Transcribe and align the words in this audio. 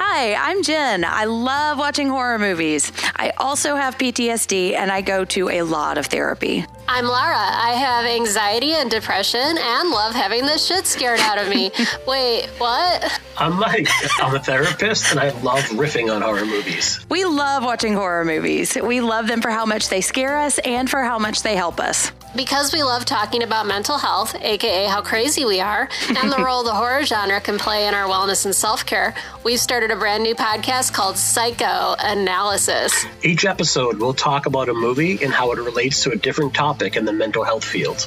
Hi, 0.00 0.34
I'm 0.34 0.62
Jen. 0.62 1.04
I 1.04 1.24
love 1.24 1.76
watching 1.76 2.08
horror 2.08 2.38
movies. 2.38 2.92
I 3.16 3.30
also 3.36 3.74
have 3.74 3.98
PTSD 3.98 4.74
and 4.74 4.92
I 4.92 5.00
go 5.00 5.24
to 5.24 5.48
a 5.48 5.62
lot 5.62 5.98
of 5.98 6.06
therapy. 6.06 6.64
I'm 6.86 7.04
Lara. 7.04 7.36
I 7.36 7.72
have 7.72 8.06
anxiety 8.06 8.74
and 8.74 8.88
depression 8.88 9.40
and 9.40 9.90
love 9.90 10.14
having 10.14 10.46
the 10.46 10.56
shit 10.56 10.86
scared 10.86 11.18
out 11.18 11.38
of 11.38 11.48
me. 11.48 11.72
Wait, 12.06 12.46
what? 12.58 13.20
I'm 13.36 13.58
Mike. 13.58 13.88
I'm 14.20 14.36
a 14.36 14.38
therapist 14.38 15.10
and 15.10 15.18
I 15.18 15.30
love 15.40 15.64
riffing 15.70 16.14
on 16.14 16.22
horror 16.22 16.46
movies. 16.46 17.04
We 17.10 17.24
love 17.24 17.64
watching 17.64 17.92
horror 17.94 18.24
movies. 18.24 18.76
We 18.80 19.00
love 19.00 19.26
them 19.26 19.42
for 19.42 19.50
how 19.50 19.66
much 19.66 19.88
they 19.88 20.00
scare 20.00 20.38
us 20.38 20.60
and 20.60 20.88
for 20.88 21.02
how 21.02 21.18
much 21.18 21.42
they 21.42 21.56
help 21.56 21.80
us. 21.80 22.12
Because 22.36 22.72
we 22.72 22.82
love 22.82 23.04
talking 23.04 23.42
about 23.42 23.66
mental 23.66 23.96
health, 23.98 24.34
aka 24.40 24.84
how 24.86 25.00
crazy 25.00 25.44
we 25.44 25.60
are, 25.60 25.88
and 26.08 26.30
the 26.30 26.36
role 26.44 26.62
the 26.62 26.72
horror 26.74 27.02
genre 27.04 27.40
can 27.40 27.58
play 27.58 27.86
in 27.88 27.94
our 27.94 28.06
wellness 28.06 28.44
and 28.44 28.54
self 28.54 28.84
care, 28.84 29.14
we've 29.44 29.58
started 29.58 29.90
a 29.90 29.96
brand 29.96 30.22
new 30.22 30.34
podcast 30.34 30.92
called 30.92 31.16
Psychoanalysis. 31.16 33.06
Each 33.22 33.44
episode, 33.44 33.98
we'll 33.98 34.14
talk 34.14 34.46
about 34.46 34.68
a 34.68 34.74
movie 34.74 35.22
and 35.24 35.32
how 35.32 35.52
it 35.52 35.58
relates 35.58 36.02
to 36.04 36.10
a 36.12 36.16
different 36.16 36.54
topic 36.54 36.96
in 36.96 37.04
the 37.06 37.12
mental 37.12 37.44
health 37.44 37.64
field. 37.64 38.06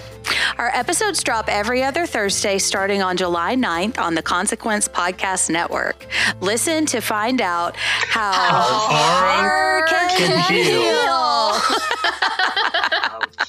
Our 0.58 0.69
episodes 0.69 1.23
drop 1.23 1.49
every 1.49 1.83
other 1.83 2.05
Thursday 2.05 2.58
starting 2.59 3.02
on 3.02 3.17
July 3.17 3.55
9th 3.55 3.97
on 3.99 4.13
the 4.16 4.22
Consequence 4.22 4.88
Podcast 4.88 5.49
Network. 5.49 6.05
Listen 6.39 6.85
to 6.88 7.02
find 7.02 7.41
out 7.41 7.75
how, 7.75 8.31
How 8.31 8.61
horror 8.91 9.85
can, 9.88 10.17
can 10.17 10.53
heal. 10.53 10.81
heal. 11.53 11.77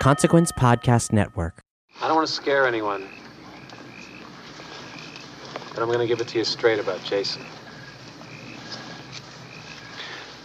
Consequence 0.00 0.52
Podcast 0.52 1.12
Network. 1.12 1.60
I 2.00 2.06
don't 2.06 2.14
want 2.14 2.28
to 2.28 2.32
scare 2.32 2.68
anyone. 2.68 3.08
But 5.74 5.82
I'm 5.82 5.88
going 5.88 5.98
to 5.98 6.06
give 6.06 6.20
it 6.20 6.28
to 6.28 6.38
you 6.38 6.44
straight 6.44 6.78
about 6.78 7.02
Jason. 7.02 7.42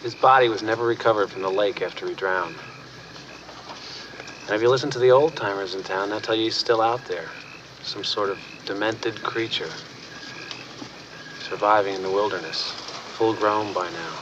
His 0.02 0.16
body 0.16 0.50
was 0.50 0.64
never 0.64 0.88
recovered 0.88 1.30
from 1.30 1.44
the 1.44 1.52
lake 1.52 1.83
after 1.83 2.08
he 2.08 2.16
drowned. 2.16 2.55
And 4.47 4.55
if 4.55 4.61
you 4.64 4.69
listen 4.69 4.89
to 4.89 5.00
the 5.00 5.11
old 5.11 5.36
timers 5.36 5.75
in 5.75 5.83
town, 5.83 6.09
they'll 6.09 6.20
tell 6.20 6.36
you 6.36 6.45
he's 6.45 6.55
still 6.55 6.81
out 6.81 7.05
there. 7.05 7.30
Some 7.83 8.03
sort 8.03 8.31
of 8.31 8.39
demented 8.66 9.22
creature. 9.22 9.70
Surviving 11.47 11.94
in 11.94 12.02
the 12.02 12.11
wilderness. 12.11 12.72
Full 13.17 13.36
grown 13.36 13.72
by 13.72 13.88
now. 13.88 14.20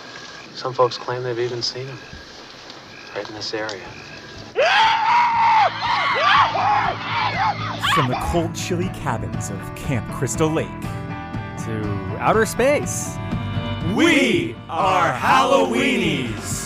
Some 0.55 0.73
folks 0.73 0.97
claim 0.97 1.23
they've 1.23 1.39
even 1.39 1.61
seen 1.61 1.87
him. 1.87 1.97
Right 3.15 3.27
in 3.29 3.33
this 3.33 3.53
area. 3.53 3.81
From 7.93 8.07
the 8.07 8.17
cold, 8.21 8.55
chilly 8.55 8.89
cabins 8.89 9.49
of 9.49 9.75
Camp 9.75 10.09
Crystal 10.13 10.49
Lake 10.49 10.67
to 11.65 12.17
outer 12.19 12.45
space. 12.45 13.15
We 13.95 14.55
are 14.69 15.11
Halloweenies. 15.13 16.59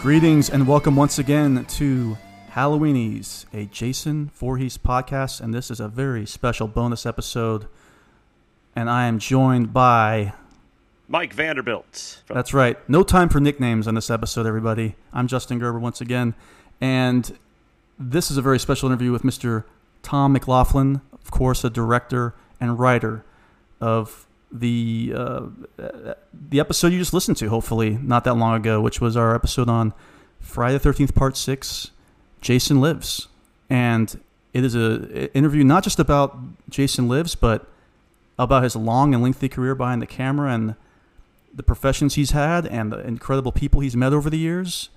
Greetings 0.00 0.50
and 0.50 0.66
welcome 0.66 0.96
once 0.96 1.18
again 1.20 1.64
to 1.64 2.18
Halloweenies, 2.54 3.46
a 3.54 3.64
Jason 3.64 4.30
Voorhees 4.34 4.76
podcast, 4.76 5.40
and 5.40 5.54
this 5.54 5.70
is 5.70 5.80
a 5.80 5.88
very 5.88 6.26
special 6.26 6.68
bonus 6.68 7.06
episode. 7.06 7.66
And 8.76 8.90
I 8.90 9.06
am 9.06 9.18
joined 9.18 9.72
by 9.72 10.34
Mike 11.08 11.32
Vanderbilt. 11.32 12.22
That's 12.28 12.52
right. 12.52 12.76
No 12.90 13.04
time 13.04 13.30
for 13.30 13.40
nicknames 13.40 13.88
on 13.88 13.94
this 13.94 14.10
episode, 14.10 14.46
everybody. 14.46 14.96
I'm 15.14 15.28
Justin 15.28 15.60
Gerber 15.60 15.78
once 15.78 16.02
again, 16.02 16.34
and 16.78 17.38
this 17.98 18.30
is 18.30 18.36
a 18.36 18.42
very 18.42 18.58
special 18.58 18.86
interview 18.90 19.12
with 19.12 19.22
Mr. 19.22 19.64
Tom 20.02 20.34
McLoughlin, 20.34 21.00
of 21.14 21.30
course, 21.30 21.64
a 21.64 21.70
director 21.70 22.34
and 22.60 22.78
writer 22.78 23.24
of 23.80 24.26
the 24.50 25.14
uh, 25.16 25.40
the 26.34 26.60
episode 26.60 26.92
you 26.92 26.98
just 26.98 27.14
listened 27.14 27.38
to, 27.38 27.48
hopefully 27.48 27.98
not 28.02 28.24
that 28.24 28.34
long 28.34 28.54
ago, 28.54 28.82
which 28.82 29.00
was 29.00 29.16
our 29.16 29.34
episode 29.34 29.70
on 29.70 29.94
Friday 30.38 30.74
the 30.74 30.80
Thirteenth 30.80 31.14
Part 31.14 31.38
Six. 31.38 31.91
Jason 32.42 32.80
Lives, 32.80 33.28
and 33.70 34.20
it 34.52 34.64
is 34.64 34.74
a 34.74 35.34
interview 35.34 35.64
not 35.64 35.82
just 35.82 35.98
about 35.98 36.36
Jason 36.68 37.08
Lives, 37.08 37.34
but 37.34 37.66
about 38.38 38.62
his 38.62 38.76
long 38.76 39.14
and 39.14 39.22
lengthy 39.22 39.48
career 39.48 39.74
behind 39.74 40.02
the 40.02 40.06
camera 40.06 40.52
and 40.52 40.74
the 41.54 41.62
professions 41.62 42.14
he's 42.14 42.32
had 42.32 42.66
and 42.66 42.92
the 42.92 42.98
incredible 43.06 43.52
people 43.52 43.80
he's 43.80 43.96
met 43.96 44.12
over 44.12 44.28
the 44.28 44.38
years. 44.38 44.90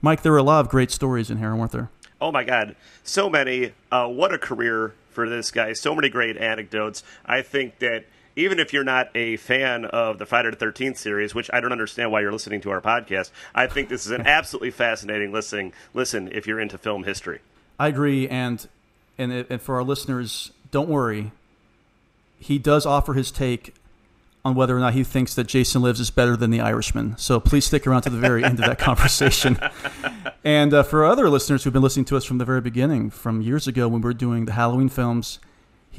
Mike, 0.00 0.22
there 0.22 0.32
were 0.32 0.38
a 0.38 0.42
lot 0.42 0.60
of 0.60 0.68
great 0.68 0.90
stories 0.90 1.30
in 1.30 1.38
here, 1.38 1.54
weren't 1.56 1.72
there? 1.72 1.90
oh 2.20 2.30
my 2.30 2.44
God, 2.44 2.76
so 3.02 3.30
many. 3.30 3.72
Uh, 3.90 4.06
what 4.08 4.32
a 4.32 4.38
career 4.38 4.94
for 5.10 5.28
this 5.28 5.50
guy. 5.50 5.72
So 5.72 5.94
many 5.94 6.08
great 6.08 6.36
anecdotes. 6.36 7.02
I 7.24 7.42
think 7.42 7.78
that 7.78 8.04
even 8.36 8.58
if 8.58 8.72
you're 8.72 8.84
not 8.84 9.08
a 9.14 9.36
fan 9.36 9.84
of 9.86 10.18
the 10.18 10.26
Friday 10.26 10.50
the 10.50 10.56
13th 10.56 10.96
series, 10.96 11.34
which 11.34 11.50
I 11.52 11.60
don't 11.60 11.72
understand 11.72 12.12
why 12.12 12.20
you're 12.20 12.32
listening 12.32 12.60
to 12.62 12.70
our 12.70 12.80
podcast, 12.80 13.30
I 13.54 13.66
think 13.66 13.88
this 13.88 14.06
is 14.06 14.12
an 14.12 14.22
absolutely 14.26 14.70
fascinating 14.70 15.32
listening. 15.32 15.72
Listen, 15.94 16.30
if 16.32 16.46
you're 16.46 16.60
into 16.60 16.78
film 16.78 17.04
history. 17.04 17.40
I 17.78 17.88
agree, 17.88 18.28
and 18.28 18.68
and 19.16 19.32
and 19.32 19.60
for 19.60 19.76
our 19.76 19.82
listeners, 19.82 20.52
don't 20.70 20.88
worry. 20.88 21.32
He 22.38 22.58
does 22.58 22.86
offer 22.86 23.14
his 23.14 23.30
take 23.30 23.74
on 24.44 24.54
whether 24.54 24.76
or 24.76 24.80
not 24.80 24.94
he 24.94 25.04
thinks 25.04 25.34
that 25.34 25.46
Jason 25.46 25.82
Lives 25.82 26.00
is 26.00 26.10
better 26.10 26.36
than 26.36 26.50
The 26.50 26.60
Irishman. 26.60 27.16
So 27.18 27.40
please 27.40 27.66
stick 27.66 27.86
around 27.86 28.02
to 28.02 28.10
the 28.10 28.18
very 28.18 28.42
end 28.42 28.58
of 28.58 28.64
that 28.64 28.78
conversation. 28.90 29.58
And 30.42 30.72
uh, 30.72 30.82
for 30.82 31.04
other 31.04 31.28
listeners 31.28 31.64
who've 31.64 31.72
been 31.72 31.82
listening 31.82 32.06
to 32.06 32.16
us 32.16 32.24
from 32.24 32.38
the 32.38 32.46
very 32.46 32.62
beginning, 32.62 33.10
from 33.10 33.42
years 33.42 33.66
ago 33.66 33.88
when 33.88 34.00
we 34.00 34.06
were 34.06 34.14
doing 34.14 34.46
the 34.46 34.52
Halloween 34.52 34.88
films, 34.88 35.38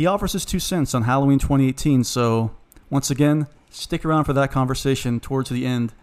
he 0.02 0.08
offers 0.08 0.34
his 0.34 0.46
two 0.46 0.58
cents 0.58 0.96
on 0.96 1.04
Halloween 1.04 1.38
2018. 1.38 2.04
So 2.04 2.56
once 2.90 3.12
again, 3.12 3.46
stick 3.70 4.04
around 4.04 4.24
for 4.24 4.34
that 4.34 4.52
conversation 4.52 5.20
towards 5.20 5.52
the 5.52 5.64
end 5.64 5.94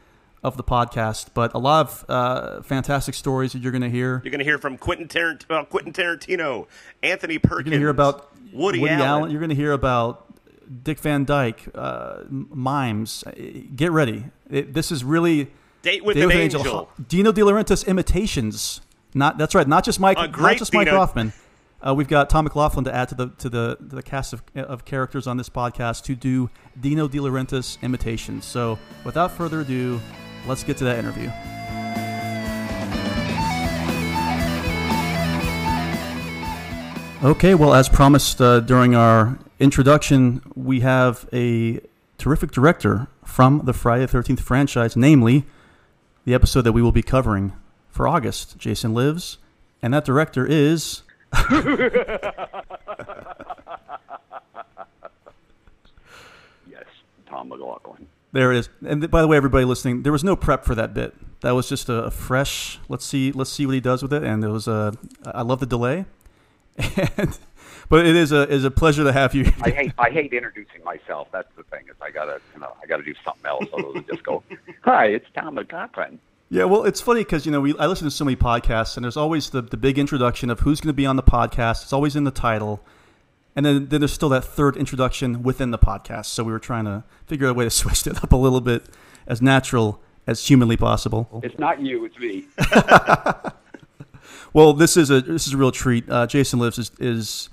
of 0.44 0.56
the 0.56 0.62
podcast. 0.62 1.30
But 1.34 1.52
a 1.52 1.58
lot 1.58 1.86
of 1.88 2.04
uh, 2.08 2.62
fantastic 2.62 3.16
stories 3.16 3.54
that 3.54 3.58
you're 3.58 3.72
going 3.72 3.82
to 3.82 3.90
hear. 3.90 4.20
You're 4.22 4.30
going 4.30 4.38
to 4.38 4.44
hear 4.44 4.58
from 4.58 4.78
Quentin, 4.78 5.08
Tarant- 5.08 5.50
uh, 5.50 5.64
Quentin 5.64 5.92
Tarantino, 5.92 6.68
Anthony 7.02 7.38
Perkins. 7.38 7.50
You're 7.50 7.64
going 7.64 7.72
to 7.72 7.78
hear 7.78 7.88
about 7.88 8.30
Woody, 8.52 8.88
Allen. 8.88 9.32
You're 9.32 9.40
going 9.40 9.50
to 9.50 9.56
hear 9.56 9.72
about 9.72 10.32
Dick 10.84 11.00
Van 11.00 11.24
Dyke, 11.24 11.66
uh, 11.74 12.18
mimes. 12.30 13.24
Uh, 13.26 13.32
Get 13.74 13.90
ready. 13.90 14.26
It, 14.48 14.74
this 14.74 14.92
is 14.92 15.02
really 15.02 15.50
Date 15.82 16.04
with 16.04 16.14
Date 16.14 16.22
an 16.22 16.28
with 16.28 16.36
Angel. 16.36 16.88
Dino 17.08 17.32
De 17.32 17.40
Laurentiis 17.40 17.84
imitations. 17.84 18.80
Not 19.12 19.38
that's 19.38 19.56
right. 19.56 19.66
Not 19.66 19.84
just 19.84 19.98
Mike. 19.98 20.18
Not 20.18 20.56
just 20.56 20.72
Mike 20.72 20.86
Dino- 20.86 20.98
Hoffman. 20.98 21.32
Uh, 21.80 21.94
we've 21.94 22.08
got 22.08 22.28
Tom 22.28 22.44
McLoughlin 22.44 22.84
to 22.84 22.94
add 22.94 23.08
to 23.10 23.14
the 23.14 23.28
to 23.38 23.48
the 23.48 23.76
to 23.76 23.96
the 23.96 24.02
cast 24.02 24.32
of, 24.32 24.42
of 24.56 24.84
characters 24.84 25.28
on 25.28 25.36
this 25.36 25.48
podcast 25.48 26.02
to 26.04 26.16
do 26.16 26.50
Dino 26.80 27.06
De 27.06 27.18
Laurentiis 27.18 27.80
imitations. 27.82 28.44
So, 28.44 28.78
without 29.04 29.30
further 29.30 29.60
ado, 29.60 30.00
let's 30.46 30.64
get 30.64 30.76
to 30.78 30.84
that 30.84 30.98
interview. 30.98 31.30
Okay, 37.24 37.54
well, 37.54 37.74
as 37.74 37.88
promised 37.88 38.40
uh, 38.40 38.60
during 38.60 38.94
our 38.94 39.38
introduction, 39.58 40.42
we 40.54 40.80
have 40.80 41.28
a 41.32 41.80
terrific 42.16 42.50
director 42.50 43.08
from 43.24 43.62
the 43.64 43.72
Friday 43.72 44.06
the 44.06 44.18
13th 44.18 44.40
franchise, 44.40 44.96
namely 44.96 45.44
the 46.24 46.34
episode 46.34 46.62
that 46.62 46.72
we 46.72 46.82
will 46.82 46.92
be 46.92 47.02
covering 47.02 47.52
for 47.88 48.06
August, 48.08 48.58
Jason 48.58 48.94
Lives. 48.94 49.38
And 49.80 49.94
that 49.94 50.04
director 50.04 50.44
is. 50.44 51.02
Yes, 56.70 56.84
Tom 57.26 57.48
McLoughlin. 57.48 58.06
There 58.32 58.52
it 58.52 58.58
is. 58.58 58.68
And 58.86 59.10
by 59.10 59.22
the 59.22 59.28
way, 59.28 59.36
everybody 59.36 59.64
listening, 59.64 60.02
there 60.02 60.12
was 60.12 60.22
no 60.22 60.36
prep 60.36 60.64
for 60.64 60.74
that 60.74 60.92
bit. 60.92 61.14
That 61.40 61.52
was 61.52 61.68
just 61.68 61.88
a, 61.88 62.10
fresh. 62.10 62.78
Let's 62.88 63.04
see. 63.04 63.32
Let's 63.32 63.50
see 63.50 63.64
what 63.64 63.74
he 63.74 63.80
does 63.80 64.02
with 64.02 64.12
it. 64.12 64.22
And 64.22 64.44
it 64.44 64.48
was 64.48 64.68
a. 64.68 64.92
I 65.24 65.42
love 65.42 65.60
the 65.60 65.66
delay. 65.66 66.04
And, 67.16 67.36
but 67.88 68.06
it 68.06 68.14
is 68.14 68.32
a 68.32 68.46
is 68.48 68.64
a 68.64 68.70
pleasure 68.70 69.02
to 69.02 69.12
have 69.12 69.34
you. 69.34 69.50
I 69.62 69.70
hate 69.70 69.92
I 69.98 70.10
hate 70.10 70.32
introducing 70.32 70.84
myself. 70.84 71.28
That's 71.32 71.48
the 71.56 71.62
thing 71.64 71.84
is 71.88 71.96
I 72.02 72.10
gotta 72.10 72.40
you 72.54 72.60
know 72.60 72.74
I 72.82 72.86
gotta 72.86 73.02
do 73.02 73.14
something 73.24 73.46
else 73.46 73.64
other 73.72 73.92
than 73.92 74.04
just 74.06 74.22
go, 74.22 74.42
hi, 74.82 75.06
it's 75.06 75.26
Tom 75.34 75.54
McLoughlin. 75.54 76.18
Yeah, 76.50 76.64
well, 76.64 76.84
it's 76.84 77.00
funny 77.00 77.20
because 77.20 77.44
you 77.44 77.52
know 77.52 77.60
we 77.60 77.76
I 77.78 77.86
listen 77.86 78.06
to 78.06 78.10
so 78.10 78.24
many 78.24 78.36
podcasts, 78.36 78.96
and 78.96 79.04
there's 79.04 79.16
always 79.16 79.50
the, 79.50 79.62
the 79.62 79.76
big 79.76 79.98
introduction 79.98 80.50
of 80.50 80.60
who's 80.60 80.80
going 80.80 80.88
to 80.88 80.94
be 80.94 81.06
on 81.06 81.16
the 81.16 81.22
podcast. 81.22 81.82
It's 81.82 81.92
always 81.92 82.16
in 82.16 82.24
the 82.24 82.30
title, 82.30 82.80
and 83.54 83.66
then, 83.66 83.88
then 83.88 84.00
there's 84.00 84.12
still 84.12 84.30
that 84.30 84.44
third 84.44 84.76
introduction 84.76 85.42
within 85.42 85.70
the 85.70 85.78
podcast. 85.78 86.26
So 86.26 86.44
we 86.44 86.52
were 86.52 86.58
trying 86.58 86.86
to 86.86 87.04
figure 87.26 87.46
out 87.48 87.50
a 87.50 87.54
way 87.54 87.64
to 87.64 87.70
switch 87.82 88.06
it 88.06 88.22
up 88.22 88.32
a 88.32 88.36
little 88.36 88.62
bit, 88.62 88.86
as 89.26 89.42
natural 89.42 90.00
as 90.26 90.46
humanly 90.46 90.76
possible. 90.76 91.40
It's 91.42 91.58
not 91.58 91.80
you, 91.80 92.04
it's 92.04 92.18
me. 92.18 92.46
Well, 94.52 94.72
this 94.72 94.96
is 94.96 95.10
a 95.10 95.20
this 95.20 95.46
is 95.46 95.54
a 95.54 95.56
real 95.56 95.72
treat. 95.72 96.08
Uh, 96.08 96.26
Jason 96.26 96.58
Lives 96.58 96.78
is, 96.78 96.90
is 96.98 97.50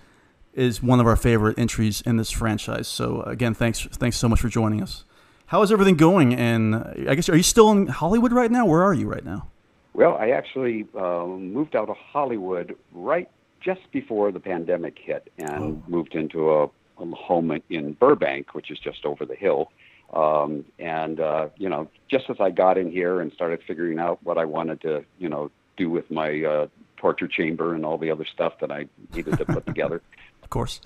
is 0.54 0.82
one 0.82 1.00
of 1.00 1.08
our 1.08 1.16
favorite 1.16 1.60
entries 1.60 2.02
in 2.02 2.18
this 2.18 2.32
franchise. 2.32 2.88
So 2.88 3.22
again, 3.24 3.54
thanks 3.54 3.86
thanks 3.92 4.18
so 4.18 4.30
much 4.30 4.40
for 4.40 4.50
joining 4.50 4.82
us. 4.82 5.04
How 5.48 5.62
is 5.62 5.72
everything 5.72 5.96
going? 5.96 6.34
And 6.34 6.76
I 6.76 7.16
guess 7.16 7.30
are 7.30 7.38
you 7.38 7.44
still 7.44 7.72
in 7.72 7.88
Hollywood 7.88 8.32
right 8.32 8.52
now? 8.52 8.66
Where 8.66 8.82
are 8.82 8.94
you 8.94 9.08
right 9.08 9.24
now? 9.24 9.48
Well, 9.94 10.18
I 10.18 10.32
actually 10.32 10.88
um, 10.98 11.54
moved 11.54 11.76
out 11.76 11.90
of 11.90 11.96
Hollywood 11.98 12.76
right 12.92 13.30
just 13.62 13.82
before 13.92 14.32
the 14.32 14.40
pandemic 14.40 14.98
hit, 15.00 15.32
and 15.38 15.50
oh. 15.50 15.84
moved 15.88 16.14
into 16.14 16.52
a, 16.52 16.64
a 16.66 17.06
home 17.16 17.60
in 17.70 17.94
Burbank, 17.94 18.54
which 18.54 18.70
is 18.70 18.78
just 18.78 19.06
over 19.06 19.26
the 19.26 19.36
hill. 19.36 19.72
Um, 20.14 20.66
and 20.78 21.20
uh, 21.20 21.50
you 21.58 21.70
know, 21.70 21.90
just 22.10 22.30
as 22.30 22.38
I 22.40 22.50
got 22.52 22.78
in 22.78 22.92
here 22.92 23.22
and 23.22 23.32
started 23.34 23.62
figuring 23.66 24.00
out 24.00 24.20
what 24.24 24.38
I 24.38 24.46
wanted 24.46 24.82
to, 24.82 25.04
you 25.18 25.30
know, 25.30 25.50
do 25.78 25.90
with 25.90 26.10
my 26.12 26.44
uh, 26.44 26.68
torture 26.98 27.28
chamber 27.28 27.74
and 27.74 27.86
all 27.86 27.98
the 27.98 28.12
other 28.12 28.26
stuff 28.26 28.60
that 28.62 28.72
I 28.72 28.88
needed 29.14 29.38
to 29.38 29.46
put 29.46 29.66
together, 29.68 30.02
of 30.44 30.50
course, 30.50 30.80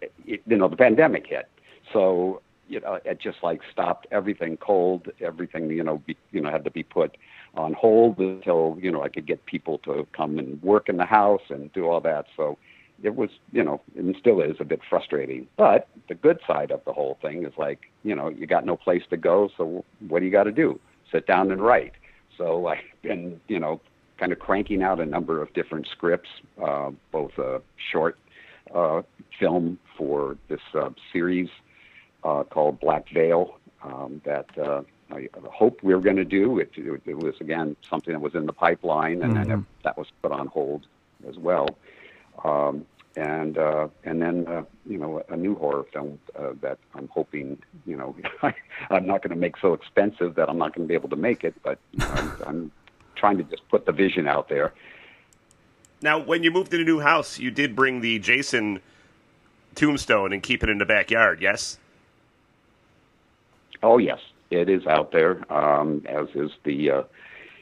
it, 0.00 0.42
you 0.46 0.56
know, 0.56 0.68
the 0.68 0.76
pandemic 0.76 1.26
hit. 1.26 1.48
So 1.92 2.42
you 2.68 2.80
know, 2.80 2.98
it 3.04 3.20
just 3.20 3.38
like 3.42 3.60
stopped 3.72 4.06
everything 4.10 4.56
cold. 4.56 5.08
Everything, 5.20 5.70
you 5.70 5.84
know, 5.84 5.98
be, 6.06 6.16
you 6.32 6.40
know, 6.40 6.50
had 6.50 6.64
to 6.64 6.70
be 6.70 6.82
put 6.82 7.16
on 7.54 7.72
hold 7.72 8.18
until 8.18 8.78
you 8.80 8.90
know 8.90 9.02
I 9.02 9.08
could 9.08 9.26
get 9.26 9.44
people 9.46 9.78
to 9.78 10.06
come 10.16 10.38
and 10.38 10.62
work 10.62 10.88
in 10.88 10.96
the 10.96 11.06
house 11.06 11.42
and 11.48 11.72
do 11.72 11.86
all 11.86 12.00
that. 12.02 12.26
So 12.36 12.58
it 13.02 13.14
was, 13.14 13.30
you 13.52 13.62
know, 13.62 13.80
and 13.96 14.16
still 14.18 14.40
is 14.40 14.56
a 14.60 14.64
bit 14.64 14.80
frustrating. 14.88 15.46
But 15.56 15.88
the 16.08 16.14
good 16.14 16.40
side 16.46 16.70
of 16.70 16.84
the 16.84 16.92
whole 16.92 17.18
thing 17.20 17.44
is 17.44 17.52
like, 17.58 17.90
you 18.04 18.14
know, 18.14 18.28
you 18.28 18.46
got 18.46 18.64
no 18.64 18.76
place 18.76 19.02
to 19.10 19.16
go, 19.16 19.50
so 19.56 19.84
what 20.08 20.20
do 20.20 20.26
you 20.26 20.32
got 20.32 20.44
to 20.44 20.52
do? 20.52 20.80
Sit 21.12 21.26
down 21.26 21.50
and 21.50 21.60
write. 21.60 21.92
So 22.38 22.66
I've 22.66 22.78
been, 23.02 23.40
you 23.48 23.58
know, 23.58 23.80
kind 24.18 24.32
of 24.32 24.38
cranking 24.38 24.82
out 24.82 25.00
a 25.00 25.06
number 25.06 25.42
of 25.42 25.52
different 25.52 25.86
scripts, 25.92 26.28
uh, 26.62 26.90
both 27.12 27.32
a 27.38 27.60
short 27.92 28.18
uh, 28.74 29.02
film 29.38 29.78
for 29.96 30.36
this 30.48 30.60
uh, 30.74 30.90
series 31.12 31.48
uh, 32.24 32.44
called 32.44 32.80
Black 32.80 33.08
Veil 33.10 33.58
um, 33.82 34.20
that 34.24 34.46
uh, 34.58 34.82
I 35.10 35.28
hope 35.52 35.80
we're 35.82 36.00
going 36.00 36.16
to 36.16 36.24
do. 36.24 36.58
It, 36.58 36.70
it, 36.76 37.02
it, 37.06 37.16
was 37.16 37.34
again 37.40 37.76
something 37.88 38.12
that 38.12 38.20
was 38.20 38.34
in 38.34 38.46
the 38.46 38.52
pipeline, 38.52 39.22
and 39.22 39.34
mm-hmm. 39.34 39.48
then 39.48 39.66
that 39.84 39.96
was 39.96 40.08
put 40.22 40.32
on 40.32 40.48
hold 40.48 40.86
as 41.28 41.36
well. 41.36 41.68
Um, 42.44 42.86
and 43.16 43.56
uh, 43.56 43.88
and 44.04 44.20
then 44.20 44.46
uh, 44.46 44.64
you 44.86 44.98
know 44.98 45.22
a 45.28 45.36
new 45.36 45.54
horror 45.54 45.84
film 45.92 46.18
uh, 46.38 46.50
that 46.60 46.78
I'm 46.94 47.08
hoping 47.08 47.58
you 47.86 47.96
know 47.96 48.14
I'm 48.90 49.06
not 49.06 49.22
going 49.22 49.30
to 49.30 49.36
make 49.36 49.56
so 49.58 49.72
expensive 49.72 50.34
that 50.34 50.48
I'm 50.48 50.58
not 50.58 50.74
going 50.74 50.86
to 50.86 50.88
be 50.88 50.94
able 50.94 51.08
to 51.10 51.16
make 51.16 51.44
it, 51.44 51.54
but 51.62 51.78
you 51.92 52.00
know, 52.00 52.08
I'm, 52.08 52.32
I'm 52.46 52.72
trying 53.14 53.38
to 53.38 53.44
just 53.44 53.66
put 53.68 53.86
the 53.86 53.92
vision 53.92 54.26
out 54.26 54.48
there. 54.48 54.74
Now, 56.02 56.18
when 56.18 56.42
you 56.42 56.50
moved 56.50 56.74
in 56.74 56.80
a 56.80 56.84
new 56.84 57.00
house, 57.00 57.38
you 57.38 57.50
did 57.50 57.74
bring 57.74 58.02
the 58.02 58.18
Jason 58.18 58.80
tombstone 59.74 60.32
and 60.32 60.42
keep 60.42 60.62
it 60.62 60.68
in 60.68 60.76
the 60.78 60.84
backyard, 60.84 61.40
yes? 61.40 61.78
Oh 63.82 63.98
yes, 63.98 64.20
it 64.50 64.68
is 64.68 64.86
out 64.86 65.12
there. 65.12 65.40
Um, 65.52 66.02
as 66.06 66.28
is 66.34 66.50
the 66.64 66.90
uh, 66.90 67.02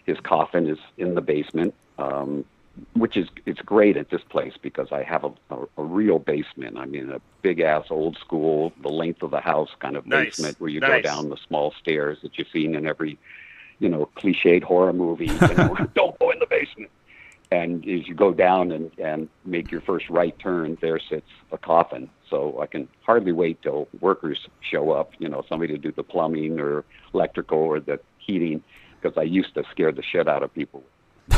his 0.07 0.19
coffin 0.21 0.67
is 0.69 0.79
in 0.99 1.15
the 1.15 1.21
basement, 1.21 1.75
um, 1.99 2.45
which 2.95 3.17
is 3.17 3.29
it's 3.47 3.61
great 3.61 3.97
at 3.97 4.11
this 4.11 4.23
place 4.29 4.55
because 4.61 4.89
I 4.93 5.03
have 5.03 5.25
a, 5.25 5.33
a, 5.51 5.67
a 5.79 5.83
real 5.83 6.19
basement. 6.19 6.79
I 6.79 6.87
mean, 6.87 7.11
a 7.11 7.21
big 7.43 7.61
ass 7.61 7.87
old 7.91 8.17
school, 8.19 8.73
the 8.83 8.89
length 8.89 9.23
of 9.23 9.31
the 9.31 9.41
house 9.41 9.71
kind 9.81 9.97
of 9.97 10.07
nice. 10.07 10.37
basement 10.37 10.61
where 10.61 10.71
you 10.71 10.81
nice. 10.81 11.03
go 11.03 11.03
down 11.03 11.29
the 11.31 11.39
small 11.47 11.73
stairs 11.81 12.19
that 12.23 12.39
you've 12.39 12.49
seen 12.53 12.75
in 12.75 12.87
every, 12.87 13.19
you 13.79 13.89
know, 13.89 14.09
cliched 14.17 14.63
horror 14.63 14.93
movie. 14.93 15.27
You 15.27 15.55
know, 15.55 15.77
don't 15.95 16.19
go 16.19 16.31
in 16.31 16.39
the 16.39 16.47
basement. 16.47 16.91
And 17.51 17.87
as 17.89 18.07
you 18.09 18.15
go 18.15 18.33
down 18.33 18.73
and, 18.73 18.91
and 18.99 19.29
make 19.45 19.71
your 19.71 19.81
first 19.83 20.09
right 20.11 20.37
turn, 20.39 20.77
there 20.81 20.99
sits 20.99 21.29
a 21.53 21.59
coffin. 21.59 22.11
So 22.29 22.61
I 22.61 22.67
can 22.67 22.89
hardly 23.03 23.33
wait 23.33 23.63
till 23.63 23.89
workers 24.01 24.39
show 24.61 24.91
up, 24.91 25.13
you 25.19 25.29
know, 25.29 25.45
somebody 25.49 25.73
to 25.75 25.79
do 25.79 25.93
the 25.93 26.03
plumbing 26.03 26.59
or 26.59 26.85
electrical 27.13 27.59
or 27.59 27.81
the 27.81 28.01
heating, 28.19 28.63
because 29.01 29.17
I 29.19 29.23
used 29.23 29.55
to 29.55 29.63
scare 29.71 29.93
the 29.93 30.03
shit 30.03 30.27
out 30.27 30.43
of 30.43 30.53
people. 30.55 30.83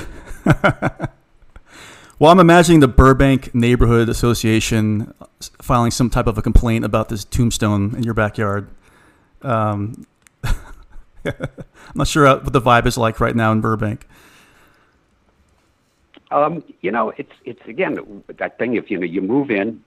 well, 2.18 2.30
I'm 2.30 2.40
imagining 2.40 2.80
the 2.80 2.88
Burbank 2.88 3.54
Neighborhood 3.54 4.08
Association 4.08 5.12
filing 5.60 5.90
some 5.90 6.08
type 6.08 6.26
of 6.26 6.38
a 6.38 6.42
complaint 6.42 6.84
about 6.84 7.08
this 7.08 7.24
tombstone 7.24 7.94
in 7.96 8.04
your 8.04 8.14
backyard. 8.14 8.68
Um, 9.42 10.06
I'm 10.44 11.34
not 11.94 12.08
sure 12.08 12.24
what 12.24 12.52
the 12.52 12.60
vibe 12.60 12.86
is 12.86 12.96
like 12.96 13.20
right 13.20 13.34
now 13.34 13.52
in 13.52 13.60
Burbank. 13.60 14.06
Um, 16.36 16.62
you 16.82 16.90
know, 16.90 17.14
it's 17.16 17.32
it's 17.46 17.66
again 17.66 18.22
that 18.28 18.58
thing. 18.58 18.74
If 18.74 18.90
you 18.90 18.98
know 18.98 19.06
you 19.06 19.22
move 19.22 19.50
in, 19.50 19.82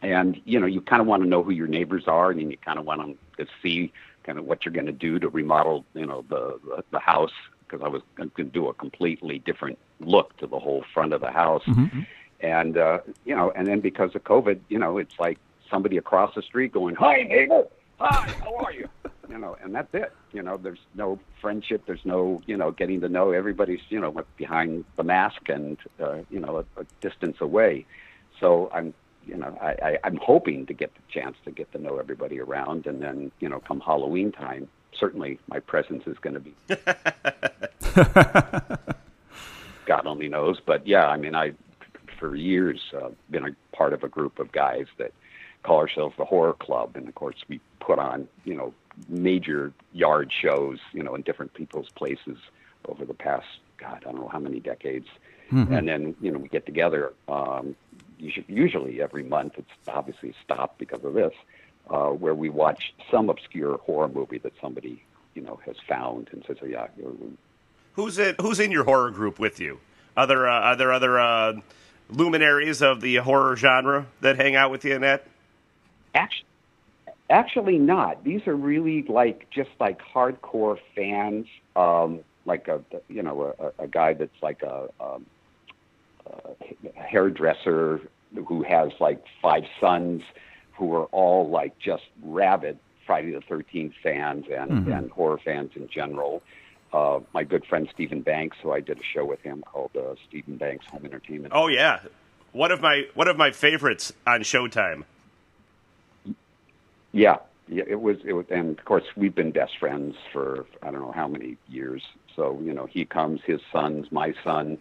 and 0.00 0.40
you 0.46 0.58
know 0.58 0.66
you 0.66 0.80
kind 0.80 1.02
of 1.02 1.06
want 1.06 1.22
to 1.22 1.28
know 1.28 1.42
who 1.42 1.50
your 1.50 1.66
neighbors 1.66 2.04
are, 2.06 2.30
and 2.30 2.40
you 2.40 2.56
kind 2.56 2.78
of 2.78 2.86
want 2.86 3.18
to 3.36 3.46
see 3.62 3.92
kind 4.24 4.38
of 4.38 4.46
what 4.46 4.64
you're 4.64 4.72
going 4.72 4.86
to 4.86 4.92
do 4.92 5.18
to 5.18 5.28
remodel, 5.28 5.84
you 5.92 6.06
know, 6.06 6.24
the 6.30 6.58
the, 6.64 6.84
the 6.92 6.98
house 6.98 7.32
because 7.60 7.84
I 7.84 7.88
was 7.88 8.00
going 8.14 8.30
to 8.36 8.44
do 8.44 8.68
a 8.68 8.74
completely 8.74 9.38
different 9.40 9.78
look 10.00 10.36
to 10.38 10.46
the 10.46 10.58
whole 10.58 10.84
front 10.94 11.12
of 11.12 11.20
the 11.20 11.30
house, 11.30 11.64
mm-hmm. 11.64 12.00
and 12.40 12.78
uh, 12.78 13.00
you 13.26 13.36
know, 13.36 13.50
and 13.50 13.66
then 13.66 13.80
because 13.80 14.14
of 14.14 14.24
COVID, 14.24 14.60
you 14.70 14.78
know, 14.78 14.96
it's 14.96 15.18
like 15.18 15.38
somebody 15.70 15.98
across 15.98 16.34
the 16.34 16.42
street 16.42 16.72
going, 16.72 16.94
"Hi, 16.94 17.22
neighbor, 17.22 17.64
hi, 17.98 18.30
how 18.42 18.54
are 18.56 18.72
you?" 18.72 18.88
You 19.28 19.38
know, 19.38 19.56
and 19.62 19.74
that's 19.74 19.92
it. 19.94 20.12
You 20.32 20.42
know, 20.42 20.56
there's 20.56 20.78
no 20.94 21.18
friendship. 21.40 21.82
There's 21.86 22.04
no, 22.04 22.40
you 22.46 22.56
know, 22.56 22.70
getting 22.70 23.00
to 23.00 23.08
know 23.08 23.32
everybody's, 23.32 23.80
you 23.88 24.00
know, 24.00 24.14
behind 24.36 24.84
the 24.96 25.02
mask 25.02 25.48
and, 25.48 25.76
uh, 26.00 26.18
you 26.30 26.40
know, 26.40 26.58
a, 26.58 26.80
a 26.80 26.84
distance 27.00 27.36
away. 27.40 27.86
So 28.40 28.70
I'm, 28.72 28.94
you 29.26 29.36
know, 29.36 29.58
I, 29.60 29.76
I, 29.82 29.98
I'm 30.04 30.16
hoping 30.16 30.66
to 30.66 30.74
get 30.74 30.94
the 30.94 31.00
chance 31.12 31.36
to 31.44 31.50
get 31.50 31.70
to 31.72 31.78
know 31.78 31.98
everybody 31.98 32.40
around, 32.40 32.86
and 32.86 33.02
then, 33.02 33.32
you 33.40 33.48
know, 33.48 33.60
come 33.60 33.80
Halloween 33.80 34.30
time, 34.32 34.68
certainly 34.98 35.38
my 35.48 35.58
presence 35.60 36.04
is 36.06 36.16
going 36.18 36.34
to 36.34 36.40
be. 36.40 36.54
God 39.86 40.06
only 40.06 40.28
knows, 40.28 40.60
but 40.64 40.86
yeah, 40.86 41.06
I 41.06 41.16
mean, 41.16 41.34
I, 41.34 41.52
for 42.18 42.36
years, 42.36 42.80
uh, 42.94 43.10
been 43.30 43.44
a 43.44 43.76
part 43.76 43.92
of 43.92 44.02
a 44.04 44.08
group 44.08 44.38
of 44.38 44.52
guys 44.52 44.86
that 44.98 45.12
call 45.66 45.78
ourselves 45.78 46.14
the 46.16 46.24
Horror 46.24 46.52
Club, 46.54 46.96
and 46.96 47.08
of 47.08 47.14
course, 47.14 47.36
we 47.48 47.60
put 47.80 47.98
on, 47.98 48.28
you 48.44 48.54
know, 48.54 48.72
major 49.08 49.72
yard 49.92 50.32
shows, 50.32 50.78
you 50.92 51.02
know, 51.02 51.14
in 51.14 51.22
different 51.22 51.52
people's 51.54 51.90
places 51.90 52.38
over 52.88 53.04
the 53.04 53.14
past, 53.14 53.46
God, 53.78 54.04
I 54.06 54.12
don't 54.12 54.20
know 54.20 54.28
how 54.28 54.38
many 54.38 54.60
decades. 54.60 55.08
Mm-hmm. 55.52 55.72
And 55.74 55.88
then, 55.88 56.16
you 56.20 56.30
know, 56.30 56.38
we 56.38 56.48
get 56.48 56.66
together 56.66 57.12
um, 57.28 57.76
usually 58.18 59.02
every 59.02 59.22
month. 59.22 59.54
It's 59.58 59.70
obviously 59.88 60.34
stopped 60.44 60.78
because 60.78 61.04
of 61.04 61.14
this, 61.14 61.34
uh, 61.90 62.08
where 62.08 62.34
we 62.34 62.48
watch 62.48 62.94
some 63.10 63.28
obscure 63.28 63.78
horror 63.78 64.08
movie 64.08 64.38
that 64.38 64.52
somebody, 64.60 65.02
you 65.34 65.42
know, 65.42 65.58
has 65.66 65.76
found 65.88 66.28
and 66.32 66.44
says, 66.46 66.56
oh, 66.62 66.66
yeah. 66.66 66.86
Who's 67.94 68.18
in, 68.18 68.34
who's 68.40 68.60
in 68.60 68.70
your 68.70 68.84
horror 68.84 69.10
group 69.10 69.38
with 69.38 69.60
you? 69.60 69.80
Other, 70.16 70.48
uh, 70.48 70.60
are 70.60 70.76
there 70.76 70.92
other 70.92 71.18
uh, 71.18 71.54
luminaries 72.08 72.82
of 72.82 73.00
the 73.00 73.16
horror 73.16 73.56
genre 73.56 74.06
that 74.20 74.36
hang 74.36 74.56
out 74.56 74.70
with 74.70 74.84
you 74.84 74.94
in 74.94 75.02
that? 75.02 75.26
Actually, 76.16 76.46
Actually, 77.28 77.78
not. 77.78 78.22
These 78.22 78.46
are 78.46 78.54
really 78.54 79.02
like 79.02 79.50
just 79.50 79.70
like 79.80 80.00
hardcore 80.00 80.78
fans, 80.94 81.46
um, 81.74 82.20
like 82.44 82.68
a 82.68 82.80
you 83.08 83.22
know 83.22 83.52
a, 83.58 83.82
a 83.82 83.88
guy 83.88 84.12
that's 84.12 84.42
like 84.42 84.62
a, 84.62 84.88
um, 85.00 85.26
a 86.24 87.02
hairdresser 87.02 88.00
who 88.46 88.62
has 88.62 88.92
like 89.00 89.24
five 89.42 89.64
sons 89.80 90.22
who 90.76 90.94
are 90.94 91.06
all 91.06 91.48
like 91.50 91.76
just 91.80 92.04
rabid 92.22 92.78
Friday 93.06 93.32
the 93.32 93.40
Thirteenth 93.40 93.94
fans 94.04 94.44
and 94.48 94.70
mm-hmm. 94.70 94.92
and 94.92 95.10
horror 95.10 95.40
fans 95.44 95.72
in 95.74 95.88
general. 95.88 96.44
Uh, 96.92 97.18
my 97.34 97.42
good 97.42 97.66
friend 97.66 97.88
Steven 97.92 98.22
Banks, 98.22 98.56
who 98.62 98.70
I 98.70 98.78
did 98.78 98.98
a 98.98 99.02
show 99.02 99.24
with 99.24 99.40
him 99.40 99.64
called 99.66 99.90
uh, 99.96 100.14
Steven 100.28 100.58
Banks 100.58 100.86
Home 100.92 101.04
Entertainment. 101.04 101.52
Oh 101.56 101.66
yeah, 101.66 102.02
one 102.52 102.70
of 102.70 102.80
my 102.80 103.02
one 103.14 103.26
of 103.26 103.36
my 103.36 103.50
favorites 103.50 104.12
on 104.24 104.42
Showtime. 104.42 105.02
Yeah, 107.16 107.36
yeah, 107.66 107.84
it 107.86 108.02
was. 108.02 108.18
It 108.26 108.34
was, 108.34 108.44
and 108.50 108.78
of 108.78 108.84
course, 108.84 109.04
we've 109.16 109.34
been 109.34 109.50
best 109.50 109.78
friends 109.80 110.14
for 110.34 110.66
I 110.82 110.90
don't 110.90 111.00
know 111.00 111.12
how 111.12 111.26
many 111.26 111.56
years. 111.66 112.02
So 112.36 112.60
you 112.62 112.74
know, 112.74 112.84
he 112.84 113.06
comes, 113.06 113.40
his 113.46 113.60
sons, 113.72 114.12
my 114.12 114.34
son. 114.44 114.76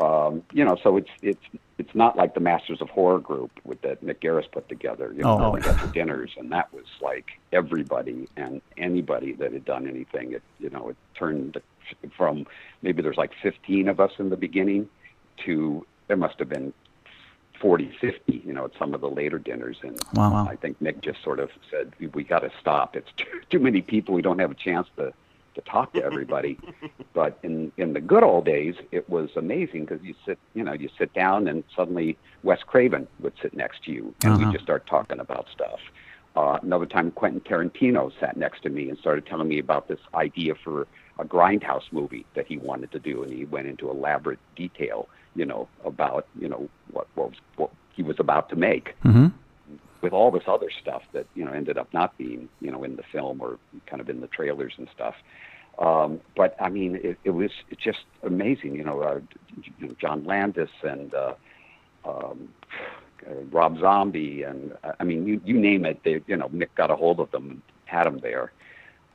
Um, 0.00 0.42
you 0.52 0.64
know, 0.64 0.76
so 0.82 0.96
it's 0.96 1.10
it's 1.22 1.44
it's 1.78 1.94
not 1.94 2.16
like 2.16 2.34
the 2.34 2.40
Masters 2.40 2.80
of 2.80 2.90
Horror 2.90 3.20
group 3.20 3.52
with 3.62 3.80
that 3.82 4.04
Mick 4.04 4.16
Garris 4.16 4.50
put 4.50 4.68
together. 4.68 5.12
You 5.16 5.22
know, 5.22 5.40
oh. 5.40 5.50
we 5.50 5.60
got 5.60 5.80
the 5.80 5.86
dinners, 5.92 6.32
and 6.36 6.50
that 6.50 6.72
was 6.74 6.86
like 7.00 7.26
everybody 7.52 8.28
and 8.36 8.60
anybody 8.76 9.34
that 9.34 9.52
had 9.52 9.64
done 9.64 9.86
anything. 9.86 10.32
It 10.32 10.42
you 10.58 10.70
know, 10.70 10.88
it 10.88 10.96
turned 11.16 11.60
from 12.16 12.48
maybe 12.82 13.00
there's 13.00 13.16
like 13.16 13.30
15 13.44 13.88
of 13.88 14.00
us 14.00 14.10
in 14.18 14.28
the 14.28 14.36
beginning 14.36 14.88
to 15.44 15.86
there 16.08 16.16
must 16.16 16.40
have 16.40 16.48
been 16.48 16.72
40, 17.60 17.90
50, 18.00 18.42
you 18.44 18.52
know, 18.52 18.64
at 18.66 18.72
some 18.78 18.94
of 18.94 19.00
the 19.00 19.08
later 19.10 19.38
dinners. 19.38 19.78
And 19.82 19.98
wow. 20.14 20.46
I 20.48 20.56
think 20.56 20.80
Mick 20.82 21.00
just 21.00 21.22
sort 21.22 21.40
of 21.40 21.50
said, 21.70 21.92
we 22.12 22.24
got 22.24 22.40
to 22.40 22.50
stop. 22.60 22.96
It's 22.96 23.10
too, 23.16 23.40
too 23.50 23.58
many 23.58 23.82
people. 23.82 24.14
We 24.14 24.22
don't 24.22 24.38
have 24.38 24.50
a 24.50 24.54
chance 24.54 24.88
to 24.96 25.12
to 25.54 25.62
talk 25.62 25.94
to 25.94 26.04
everybody. 26.04 26.58
but 27.14 27.38
in 27.42 27.72
in 27.78 27.94
the 27.94 28.00
good 28.00 28.22
old 28.22 28.44
days, 28.44 28.74
it 28.92 29.08
was 29.08 29.30
amazing 29.36 29.86
because 29.86 30.04
you 30.04 30.14
sit, 30.26 30.38
you 30.54 30.62
know, 30.62 30.74
you 30.74 30.90
sit 30.98 31.12
down 31.14 31.48
and 31.48 31.64
suddenly 31.74 32.18
Wes 32.42 32.62
Craven 32.62 33.08
would 33.20 33.32
sit 33.40 33.54
next 33.54 33.82
to 33.84 33.90
you, 33.92 34.14
and 34.22 34.34
Uh-huh. 34.34 34.46
we 34.46 34.52
just 34.52 34.64
start 34.64 34.86
talking 34.86 35.18
about 35.18 35.46
stuff. 35.50 35.80
Uh, 36.36 36.58
another 36.62 36.84
time, 36.84 37.10
Quentin 37.10 37.40
Tarantino 37.40 38.12
sat 38.20 38.36
next 38.36 38.62
to 38.64 38.68
me 38.68 38.90
and 38.90 38.98
started 38.98 39.24
telling 39.24 39.48
me 39.48 39.58
about 39.58 39.88
this 39.88 39.98
idea 40.14 40.54
for 40.54 40.86
a 41.18 41.24
grindhouse 41.24 41.90
movie 41.90 42.26
that 42.34 42.46
he 42.46 42.58
wanted 42.58 42.92
to 42.92 42.98
do, 42.98 43.22
and 43.22 43.32
he 43.32 43.46
went 43.46 43.66
into 43.66 43.88
elaborate 43.88 44.38
detail, 44.54 45.08
you 45.36 45.44
know, 45.44 45.68
about 45.84 46.26
you 46.38 46.48
know 46.48 46.68
what 46.92 47.06
what, 47.14 47.30
was, 47.30 47.38
what 47.56 47.70
he 47.94 48.02
was 48.02 48.16
about 48.18 48.48
to 48.50 48.56
make 48.56 48.94
Mm-hmm. 49.04 49.26
with 50.02 50.12
all 50.12 50.30
this 50.30 50.44
other 50.46 50.70
stuff 50.82 51.02
that 51.12 51.26
you 51.34 51.44
know 51.44 51.52
ended 51.52 51.78
up 51.78 51.92
not 51.92 52.16
being 52.18 52.48
you 52.60 52.70
know 52.70 52.82
in 52.84 52.96
the 52.96 53.02
film 53.12 53.40
or 53.40 53.58
kind 53.86 54.00
of 54.00 54.08
in 54.08 54.20
the 54.20 54.28
trailers 54.28 54.72
and 54.78 54.88
stuff. 54.94 55.14
Um, 55.78 56.20
but 56.34 56.56
I 56.60 56.70
mean, 56.70 56.98
it, 57.02 57.18
it 57.24 57.30
was 57.30 57.50
just 57.78 58.04
amazing. 58.22 58.74
You 58.74 58.84
know, 58.84 59.00
uh, 59.00 59.20
you 59.78 59.88
know, 59.88 59.94
John 60.00 60.24
Landis 60.24 60.70
and 60.82 61.12
uh, 61.14 61.34
um, 62.06 62.48
uh, 63.26 63.34
Rob 63.50 63.78
Zombie, 63.78 64.42
and 64.42 64.72
uh, 64.84 64.92
I 65.00 65.04
mean, 65.04 65.26
you, 65.26 65.40
you 65.44 65.58
name 65.58 65.84
it. 65.84 66.00
They, 66.04 66.22
you 66.26 66.36
know, 66.36 66.48
Mick 66.48 66.68
got 66.76 66.90
a 66.90 66.96
hold 66.96 67.20
of 67.20 67.30
them 67.30 67.50
and 67.50 67.62
had 67.84 68.04
them 68.04 68.20
there. 68.20 68.52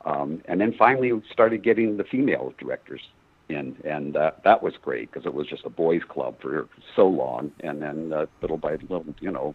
Um, 0.04 0.42
and 0.46 0.60
then 0.60 0.74
finally, 0.78 1.12
started 1.30 1.62
getting 1.62 1.96
the 1.96 2.04
female 2.04 2.52
directors 2.58 3.00
in, 3.48 3.76
and 3.84 4.16
uh, 4.16 4.32
that 4.44 4.62
was 4.62 4.74
great 4.80 5.10
because 5.10 5.26
it 5.26 5.34
was 5.34 5.46
just 5.46 5.64
a 5.64 5.70
boys' 5.70 6.02
club 6.08 6.40
for 6.40 6.68
so 6.94 7.06
long. 7.06 7.52
And 7.60 7.82
then 7.82 8.12
uh, 8.12 8.26
little 8.40 8.56
by 8.56 8.72
little, 8.72 9.04
you 9.20 9.30
know, 9.30 9.54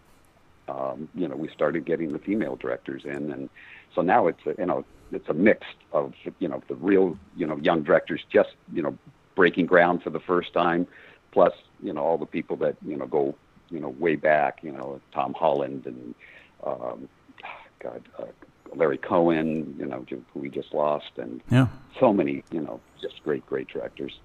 um, 0.68 1.08
you 1.14 1.26
know, 1.26 1.36
we 1.36 1.48
started 1.48 1.84
getting 1.84 2.12
the 2.12 2.18
female 2.18 2.56
directors 2.56 3.02
in, 3.04 3.32
and 3.32 3.48
so 3.94 4.02
now 4.02 4.26
it's 4.26 4.40
a, 4.46 4.54
you 4.58 4.66
know, 4.66 4.84
it's 5.12 5.28
a 5.28 5.34
mix 5.34 5.66
of 5.92 6.12
you 6.38 6.48
know 6.48 6.62
the 6.68 6.74
real 6.74 7.18
you 7.36 7.46
know 7.46 7.56
young 7.58 7.82
directors 7.82 8.20
just 8.30 8.50
you 8.72 8.82
know 8.82 8.96
breaking 9.34 9.66
ground 9.66 10.02
for 10.02 10.10
the 10.10 10.20
first 10.20 10.52
time, 10.52 10.86
plus 11.32 11.52
you 11.82 11.92
know 11.92 12.02
all 12.02 12.18
the 12.18 12.26
people 12.26 12.56
that 12.56 12.76
you 12.86 12.96
know 12.96 13.06
go 13.06 13.34
you 13.70 13.80
know 13.80 13.88
way 13.88 14.16
back, 14.16 14.58
you 14.62 14.72
know 14.72 15.00
Tom 15.12 15.34
Holland 15.34 15.86
and 15.86 16.14
um, 16.64 17.08
God, 17.80 18.02
uh, 18.18 18.24
Larry 18.74 18.98
Cohen, 18.98 19.74
you 19.78 19.86
know 19.86 20.04
who 20.10 20.40
we 20.40 20.48
just 20.48 20.72
lost, 20.72 21.10
and 21.16 21.40
Yeah. 21.50 21.68
so 21.98 22.12
many 22.12 22.44
you 22.50 22.60
know 22.60 22.80
just 23.00 23.22
great 23.24 23.44
great 23.46 23.68
directors. 23.68 24.18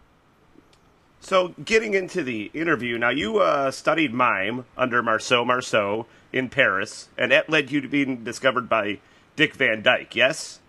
So, 1.19 1.53
getting 1.63 1.93
into 1.93 2.21
the 2.21 2.51
interview, 2.53 2.97
now 2.97 3.09
you 3.09 3.37
uh, 3.39 3.71
studied 3.71 4.13
mime 4.13 4.65
under 4.77 5.01
Marceau 5.01 5.45
Marceau 5.45 6.05
in 6.33 6.49
Paris, 6.49 7.07
and 7.17 7.31
that 7.31 7.49
led 7.49 7.71
you 7.71 7.79
to 7.79 7.87
being 7.87 8.25
discovered 8.25 8.67
by 8.67 8.99
Dick 9.37 9.53
Van 9.55 9.81
Dyke, 9.81 10.17
yes? 10.17 10.59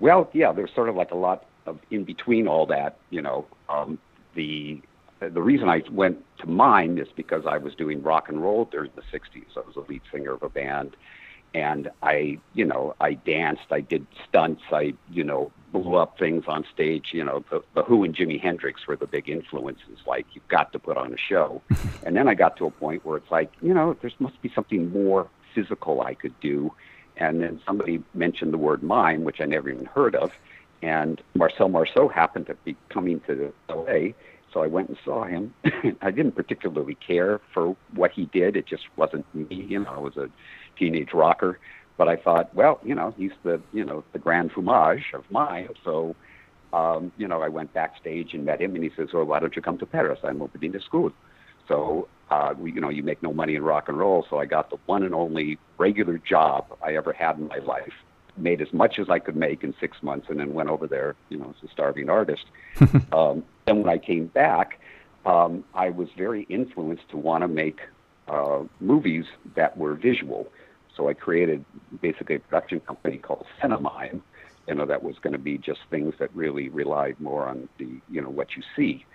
Well, 0.00 0.28
yeah, 0.32 0.50
there's 0.50 0.72
sort 0.74 0.88
of 0.88 0.96
like 0.96 1.12
a 1.12 1.16
lot 1.16 1.46
of 1.64 1.78
in 1.92 2.02
between 2.02 2.48
all 2.48 2.66
that. 2.66 2.96
You 3.10 3.22
know, 3.22 3.46
um, 3.68 3.98
the 4.34 4.82
the 5.20 5.42
reason 5.42 5.68
I 5.68 5.82
went 5.92 6.24
to 6.38 6.48
mime 6.48 6.98
is 6.98 7.06
because 7.14 7.44
I 7.46 7.58
was 7.58 7.74
doing 7.76 8.02
rock 8.02 8.28
and 8.28 8.42
roll 8.42 8.64
during 8.64 8.90
the 8.96 9.02
'60s. 9.16 9.56
I 9.56 9.60
was 9.60 9.76
a 9.76 9.88
lead 9.88 10.02
singer 10.10 10.32
of 10.32 10.42
a 10.42 10.48
band, 10.48 10.96
and 11.54 11.90
I, 12.02 12.38
you 12.54 12.64
know, 12.64 12.94
I 13.00 13.14
danced, 13.14 13.70
I 13.70 13.80
did 13.80 14.06
stunts, 14.28 14.62
I, 14.70 14.94
you 15.10 15.24
know, 15.24 15.50
blew 15.72 15.96
up 15.96 16.18
things 16.18 16.44
on 16.46 16.64
stage. 16.72 17.08
You 17.12 17.24
know, 17.24 17.44
the, 17.50 17.62
the 17.74 17.82
Who 17.82 18.04
and 18.04 18.14
Jimi 18.14 18.40
Hendrix 18.40 18.86
were 18.86 18.96
the 18.96 19.06
big 19.06 19.28
influences. 19.28 19.98
Like, 20.06 20.26
you've 20.32 20.46
got 20.48 20.72
to 20.72 20.78
put 20.78 20.96
on 20.96 21.12
a 21.12 21.16
show. 21.16 21.62
and 22.04 22.16
then 22.16 22.28
I 22.28 22.34
got 22.34 22.56
to 22.58 22.66
a 22.66 22.70
point 22.70 23.04
where 23.04 23.16
it's 23.16 23.30
like, 23.30 23.52
you 23.60 23.74
know, 23.74 23.96
there 24.00 24.10
must 24.18 24.40
be 24.42 24.50
something 24.54 24.92
more 24.92 25.28
physical 25.54 26.02
I 26.02 26.14
could 26.14 26.38
do. 26.40 26.72
And 27.16 27.42
then 27.42 27.60
somebody 27.66 28.02
mentioned 28.14 28.52
the 28.52 28.58
word 28.58 28.82
mime, 28.82 29.24
which 29.24 29.40
I 29.40 29.44
never 29.44 29.68
even 29.68 29.86
heard 29.86 30.14
of. 30.14 30.32
And 30.82 31.20
Marcel 31.34 31.68
Marceau 31.68 32.08
happened 32.08 32.46
to 32.46 32.54
be 32.64 32.76
coming 32.88 33.20
to 33.26 33.52
LA. 33.68 34.12
So 34.52 34.62
I 34.62 34.66
went 34.66 34.88
and 34.88 34.98
saw 35.04 35.24
him. 35.24 35.54
I 36.02 36.10
didn't 36.10 36.32
particularly 36.32 36.94
care 36.94 37.40
for 37.52 37.76
what 37.94 38.12
he 38.12 38.26
did. 38.26 38.56
It 38.56 38.66
just 38.66 38.84
wasn't 38.96 39.26
me. 39.34 39.66
You 39.68 39.80
know, 39.80 39.90
I 39.90 39.98
was 39.98 40.16
a 40.16 40.30
teenage 40.80 41.12
rocker. 41.12 41.60
But 41.96 42.08
I 42.08 42.16
thought, 42.16 42.52
well, 42.54 42.80
you 42.82 42.94
know, 42.94 43.14
he's 43.16 43.32
the, 43.44 43.60
you 43.72 43.84
know, 43.84 44.02
the 44.12 44.18
grand 44.18 44.52
fromage 44.52 45.04
of 45.12 45.30
mime. 45.30 45.68
So, 45.84 46.16
um, 46.72 47.12
you 47.18 47.28
know, 47.28 47.42
I 47.42 47.48
went 47.48 47.74
backstage 47.74 48.32
and 48.32 48.44
met 48.46 48.60
him, 48.60 48.74
and 48.74 48.82
he 48.82 48.90
says, 48.96 49.08
well, 49.12 49.24
why 49.24 49.38
don't 49.38 49.54
you 49.54 49.60
come 49.60 49.76
to 49.78 49.86
Paris? 49.86 50.18
I'm 50.24 50.40
opening 50.40 50.74
a 50.74 50.80
school. 50.80 51.12
So, 51.68 52.08
uh, 52.30 52.54
we, 52.58 52.72
you 52.72 52.80
know, 52.80 52.88
you 52.88 53.02
make 53.02 53.22
no 53.22 53.34
money 53.34 53.54
in 53.54 53.62
rock 53.62 53.88
and 53.88 53.98
roll. 53.98 54.26
So 54.30 54.38
I 54.38 54.46
got 54.46 54.70
the 54.70 54.78
one 54.86 55.02
and 55.02 55.14
only 55.14 55.58
regular 55.78 56.16
job 56.16 56.66
I 56.82 56.94
ever 56.94 57.12
had 57.12 57.38
in 57.38 57.48
my 57.48 57.58
life. 57.58 57.92
Made 58.36 58.62
as 58.62 58.72
much 58.72 58.98
as 58.98 59.10
I 59.10 59.18
could 59.18 59.36
make 59.36 59.62
in 59.62 59.74
six 59.78 60.02
months, 60.02 60.28
and 60.30 60.40
then 60.40 60.54
went 60.54 60.70
over 60.70 60.86
there, 60.86 61.16
you 61.28 61.36
know, 61.36 61.54
as 61.54 61.68
a 61.68 61.70
starving 61.70 62.08
artist. 62.08 62.44
um, 63.12 63.44
and 63.66 63.84
when 63.84 63.88
I 63.88 63.98
came 63.98 64.26
back, 64.26 64.80
um, 65.26 65.64
I 65.74 65.90
was 65.90 66.08
very 66.16 66.44
influenced 66.48 67.08
to 67.10 67.18
want 67.18 67.42
to 67.42 67.48
make 67.48 67.80
uh, 68.28 68.60
movies 68.80 69.26
that 69.54 69.76
were 69.76 69.94
visual. 69.94 70.50
So 71.00 71.08
I 71.08 71.14
created 71.14 71.64
basically 72.02 72.34
a 72.34 72.40
production 72.40 72.80
company 72.80 73.16
called 73.16 73.46
Cinemime, 73.58 74.20
you 74.68 74.74
know, 74.74 74.84
that 74.84 75.02
was 75.02 75.16
going 75.22 75.32
to 75.32 75.38
be 75.38 75.56
just 75.56 75.80
things 75.88 76.12
that 76.18 76.28
really 76.34 76.68
relied 76.68 77.18
more 77.18 77.48
on 77.48 77.70
the, 77.78 77.88
you 78.10 78.20
know, 78.20 78.28
what 78.28 78.48
you 78.54 78.62
see. 78.76 79.06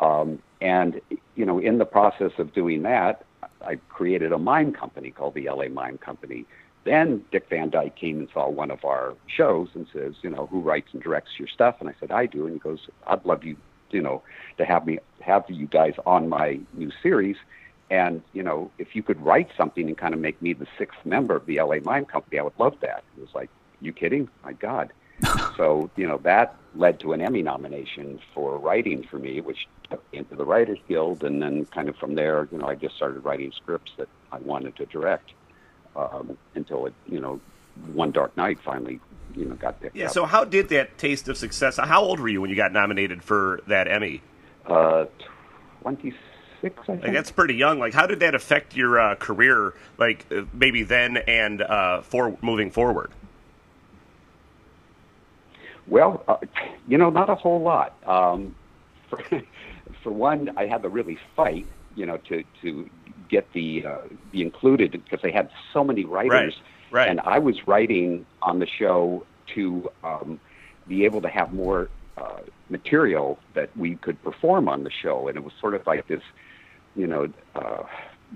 Um, 0.00 0.38
and, 0.62 1.02
you 1.36 1.44
know, 1.44 1.58
in 1.58 1.76
the 1.76 1.84
process 1.84 2.32
of 2.38 2.54
doing 2.54 2.82
that, 2.84 3.26
I 3.60 3.76
created 3.90 4.32
a 4.32 4.38
mime 4.38 4.72
company 4.72 5.10
called 5.10 5.34
the 5.34 5.50
LA 5.50 5.68
Mime 5.68 5.98
Company. 5.98 6.46
Then 6.84 7.22
Dick 7.30 7.46
Van 7.50 7.68
Dyke 7.68 7.94
came 7.94 8.20
and 8.20 8.28
saw 8.32 8.48
one 8.48 8.70
of 8.70 8.82
our 8.82 9.14
shows 9.26 9.68
and 9.74 9.86
says, 9.92 10.14
you 10.22 10.30
know, 10.30 10.46
who 10.46 10.60
writes 10.60 10.88
and 10.94 11.02
directs 11.02 11.32
your 11.38 11.48
stuff? 11.48 11.76
And 11.80 11.90
I 11.90 11.94
said, 12.00 12.10
I 12.10 12.24
do. 12.24 12.46
And 12.46 12.54
he 12.54 12.58
goes, 12.58 12.88
I'd 13.06 13.24
love 13.26 13.44
you, 13.44 13.58
you 13.90 14.00
know, 14.00 14.22
to 14.56 14.64
have 14.64 14.86
me 14.86 14.98
have 15.20 15.44
you 15.48 15.66
guys 15.66 15.92
on 16.06 16.30
my 16.30 16.58
new 16.72 16.90
series. 17.02 17.36
And 17.94 18.22
you 18.32 18.42
know, 18.42 18.70
if 18.78 18.96
you 18.96 19.02
could 19.04 19.20
write 19.20 19.50
something 19.56 19.86
and 19.86 19.96
kind 19.96 20.14
of 20.14 20.20
make 20.20 20.40
me 20.42 20.52
the 20.52 20.66
sixth 20.78 20.98
member 21.04 21.36
of 21.36 21.46
the 21.46 21.60
LA 21.60 21.76
Mime 21.90 22.04
Company, 22.06 22.38
I 22.40 22.42
would 22.42 22.58
love 22.58 22.74
that. 22.80 23.04
It 23.16 23.20
was 23.20 23.34
like, 23.34 23.50
you 23.80 23.92
kidding? 23.92 24.28
My 24.42 24.52
God. 24.52 24.92
so 25.56 25.88
you 25.94 26.06
know 26.08 26.18
that 26.18 26.56
led 26.74 26.98
to 27.00 27.12
an 27.12 27.20
Emmy 27.20 27.40
nomination 27.40 28.18
for 28.34 28.58
writing 28.58 29.04
for 29.08 29.18
me, 29.20 29.40
which 29.40 29.68
took 29.88 30.02
me 30.12 30.18
into 30.18 30.34
the 30.34 30.44
Writers 30.44 30.80
Guild, 30.88 31.22
and 31.22 31.40
then 31.40 31.66
kind 31.66 31.88
of 31.88 31.96
from 31.96 32.16
there, 32.16 32.48
you 32.50 32.58
know, 32.58 32.66
I 32.66 32.74
just 32.74 32.96
started 32.96 33.24
writing 33.24 33.52
scripts 33.54 33.92
that 33.96 34.08
I 34.32 34.38
wanted 34.38 34.74
to 34.76 34.86
direct 34.86 35.30
um, 35.94 36.36
until 36.56 36.86
it, 36.86 36.94
you 37.06 37.20
know, 37.20 37.40
one 37.92 38.10
Dark 38.10 38.36
Night 38.36 38.58
finally, 38.64 38.98
you 39.36 39.44
know, 39.44 39.54
got 39.54 39.80
picked 39.80 39.94
Yeah, 39.94 40.06
up. 40.06 40.12
so 40.12 40.24
how 40.24 40.42
did 40.44 40.68
that 40.70 40.98
taste 40.98 41.28
of 41.28 41.36
success? 41.36 41.76
How 41.76 42.02
old 42.02 42.18
were 42.18 42.28
you 42.28 42.40
when 42.40 42.50
you 42.50 42.56
got 42.56 42.72
nominated 42.72 43.22
for 43.22 43.60
that 43.68 43.86
Emmy? 43.86 44.20
uh, 44.66 45.04
twenty 45.80 46.12
six, 46.64 46.78
I 46.82 46.86
think. 46.86 47.02
Like 47.04 47.12
that's 47.12 47.30
pretty 47.30 47.54
young. 47.54 47.78
Like, 47.78 47.92
how 47.94 48.06
did 48.06 48.20
that 48.20 48.34
affect 48.34 48.74
your 48.74 48.98
uh, 48.98 49.14
career? 49.16 49.74
Like, 49.98 50.26
uh, 50.32 50.42
maybe 50.52 50.82
then 50.82 51.18
and 51.18 51.60
uh, 51.62 52.00
for 52.02 52.36
moving 52.42 52.70
forward. 52.70 53.10
Well, 55.86 56.24
uh, 56.26 56.36
you 56.88 56.96
know, 56.96 57.10
not 57.10 57.28
a 57.28 57.34
whole 57.34 57.60
lot. 57.60 57.94
Um, 58.08 58.54
for, 59.10 59.22
for 60.02 60.10
one, 60.10 60.50
I 60.56 60.66
had 60.66 60.82
to 60.82 60.88
really 60.88 61.18
fight, 61.36 61.66
you 61.94 62.06
know, 62.06 62.16
to 62.28 62.42
to 62.62 62.88
get 63.28 63.52
the 63.52 63.84
uh, 63.86 63.98
be 64.32 64.42
included 64.42 64.92
because 64.92 65.20
they 65.22 65.30
had 65.30 65.50
so 65.72 65.84
many 65.84 66.04
writers, 66.04 66.54
Right, 66.90 67.00
right. 67.00 67.08
and 67.08 67.20
I 67.20 67.38
was 67.38 67.66
writing 67.66 68.24
on 68.42 68.58
the 68.58 68.66
show 68.66 69.26
to 69.54 69.90
um, 70.02 70.40
be 70.88 71.04
able 71.04 71.20
to 71.20 71.28
have 71.28 71.52
more 71.52 71.90
uh, 72.16 72.38
material 72.70 73.38
that 73.54 73.76
we 73.76 73.96
could 73.96 74.22
perform 74.22 74.68
on 74.68 74.84
the 74.84 74.90
show, 74.90 75.28
and 75.28 75.36
it 75.36 75.44
was 75.44 75.52
sort 75.60 75.74
of 75.74 75.86
like 75.86 76.06
this, 76.08 76.22
you 76.94 77.06
know, 77.06 77.28
uh, 77.54 77.82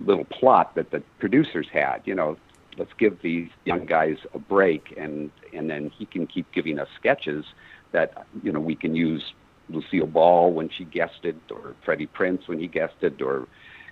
little 0.05 0.25
plot 0.25 0.75
that 0.75 0.91
the 0.91 1.03
producers 1.19 1.67
had. 1.73 2.03
You 2.05 2.15
know, 2.15 2.37
let's 2.77 2.93
give 2.99 3.21
these 3.23 3.49
young 3.65 3.87
guys 3.87 4.17
a 4.35 4.39
break, 4.39 4.95
and 4.97 5.31
and 5.55 5.69
then 5.69 5.91
he 5.97 6.07
can 6.07 6.27
keep 6.27 6.51
giving 6.53 6.79
us 6.79 6.89
sketches 6.99 7.45
that 7.93 8.27
you 8.43 8.53
know 8.53 8.61
we 8.61 8.75
can 8.75 8.95
use 8.95 9.23
Lucille 9.69 10.07
Ball 10.07 10.53
when 10.53 10.71
she 10.77 10.85
guested, 10.85 11.39
or 11.51 11.75
Freddie 11.85 12.09
Prinze 12.09 12.47
when 12.47 12.59
he 12.59 12.69
guested, 12.69 13.21
or 13.21 13.47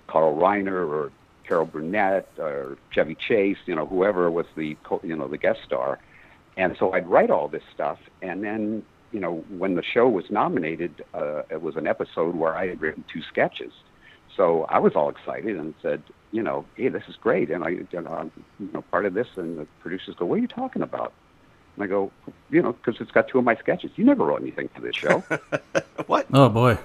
Carl 0.07 0.35
Reiner, 0.35 0.87
or 0.87 1.11
Carol 1.47 1.65
Burnett, 1.65 2.27
or 2.37 2.77
Chevy 2.91 3.15
Chase. 3.27 3.57
You 3.65 3.75
know, 3.75 3.85
whoever 3.85 4.29
was 4.31 4.45
the 4.55 4.75
you 5.03 5.15
know 5.15 5.27
the 5.27 5.37
guest 5.37 5.59
star. 5.65 5.99
And 6.57 6.75
so 6.79 6.93
I'd 6.93 7.07
write 7.07 7.29
all 7.29 7.47
this 7.47 7.61
stuff, 7.73 7.99
and 8.21 8.43
then 8.43 8.83
you 9.11 9.19
know 9.19 9.43
when 9.57 9.75
the 9.75 9.83
show 9.93 10.07
was 10.07 10.25
nominated, 10.29 11.03
uh, 11.13 11.43
it 11.51 11.61
was 11.61 11.75
an 11.75 11.87
episode 11.87 12.35
where 12.35 12.55
I 12.55 12.67
had 12.67 12.81
written 12.81 13.03
two 13.11 13.21
sketches. 13.29 13.71
So 14.37 14.65
I 14.69 14.77
was 14.77 14.95
all 14.95 15.09
excited 15.09 15.57
and 15.57 15.73
said, 15.81 16.03
you 16.31 16.43
know, 16.43 16.63
hey, 16.75 16.89
this 16.89 17.03
is 17.07 17.15
great, 17.15 17.49
and 17.49 17.63
I, 17.63 17.69
you 17.69 17.87
know, 17.93 18.13
I'm 18.13 18.31
you 18.59 18.69
know, 18.71 18.83
part 18.83 19.05
of 19.05 19.15
this. 19.15 19.27
And 19.35 19.57
the 19.57 19.67
producers 19.81 20.15
go, 20.15 20.25
what 20.25 20.35
are 20.35 20.41
you 20.41 20.47
talking 20.47 20.83
about? 20.83 21.11
And 21.75 21.83
I 21.83 21.87
go, 21.87 22.11
you 22.51 22.61
know, 22.61 22.73
because 22.73 23.01
it's 23.01 23.11
got 23.11 23.27
two 23.27 23.39
of 23.39 23.43
my 23.43 23.55
sketches. 23.55 23.91
You 23.95 24.05
never 24.05 24.25
wrote 24.25 24.41
anything 24.41 24.69
for 24.69 24.81
this 24.81 24.95
show. 24.95 25.23
What? 26.05 26.27
Oh 26.31 26.47
boy. 26.47 26.77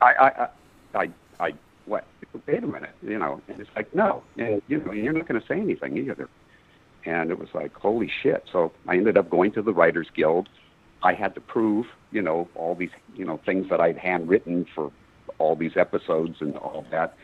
I, 0.00 0.12
I, 0.12 0.28
I, 0.28 0.48
I, 0.94 1.10
I, 1.40 1.54
what? 1.86 2.06
Wait 2.46 2.62
a 2.62 2.66
minute, 2.66 2.90
you 3.02 3.18
know. 3.18 3.40
And 3.48 3.58
it's 3.58 3.70
like, 3.74 3.92
no, 3.94 4.22
and 4.36 4.62
you 4.68 4.78
know, 4.78 4.92
you're 4.92 5.14
not 5.14 5.26
going 5.26 5.40
to 5.40 5.46
say 5.46 5.58
anything 5.58 5.96
either. 5.96 6.28
And 7.04 7.30
it 7.30 7.38
was 7.38 7.48
like, 7.54 7.74
holy 7.74 8.08
shit. 8.22 8.44
So 8.52 8.70
I 8.86 8.96
ended 8.96 9.16
up 9.16 9.28
going 9.30 9.50
to 9.52 9.62
the 9.62 9.72
Writers 9.72 10.08
Guild, 10.14 10.48
I 11.02 11.14
had 11.14 11.34
to 11.34 11.40
prove, 11.40 11.86
you 12.10 12.22
know, 12.22 12.48
all 12.54 12.74
these, 12.74 12.90
you 13.14 13.24
know, 13.24 13.38
things 13.44 13.68
that 13.70 13.80
I'd 13.80 13.96
handwritten 13.96 14.66
for 14.74 14.90
all 15.38 15.56
these 15.56 15.76
episodes 15.76 16.40
and 16.40 16.56
all 16.56 16.84
that, 16.90 17.14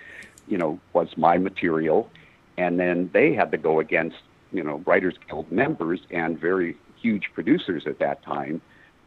you 0.48 0.58
know, 0.58 0.78
was 0.92 1.16
my 1.16 1.38
material. 1.38 2.10
And 2.56 2.78
then 2.78 3.10
they 3.12 3.32
had 3.32 3.50
to 3.52 3.58
go 3.58 3.80
against, 3.80 4.18
you 4.52 4.62
know, 4.62 4.82
Writers 4.86 5.14
Guild 5.28 5.50
members 5.50 6.00
and 6.10 6.38
very 6.38 6.76
huge 7.00 7.30
producers 7.34 7.86
at 7.86 7.98
that 7.98 8.22
time 8.22 8.60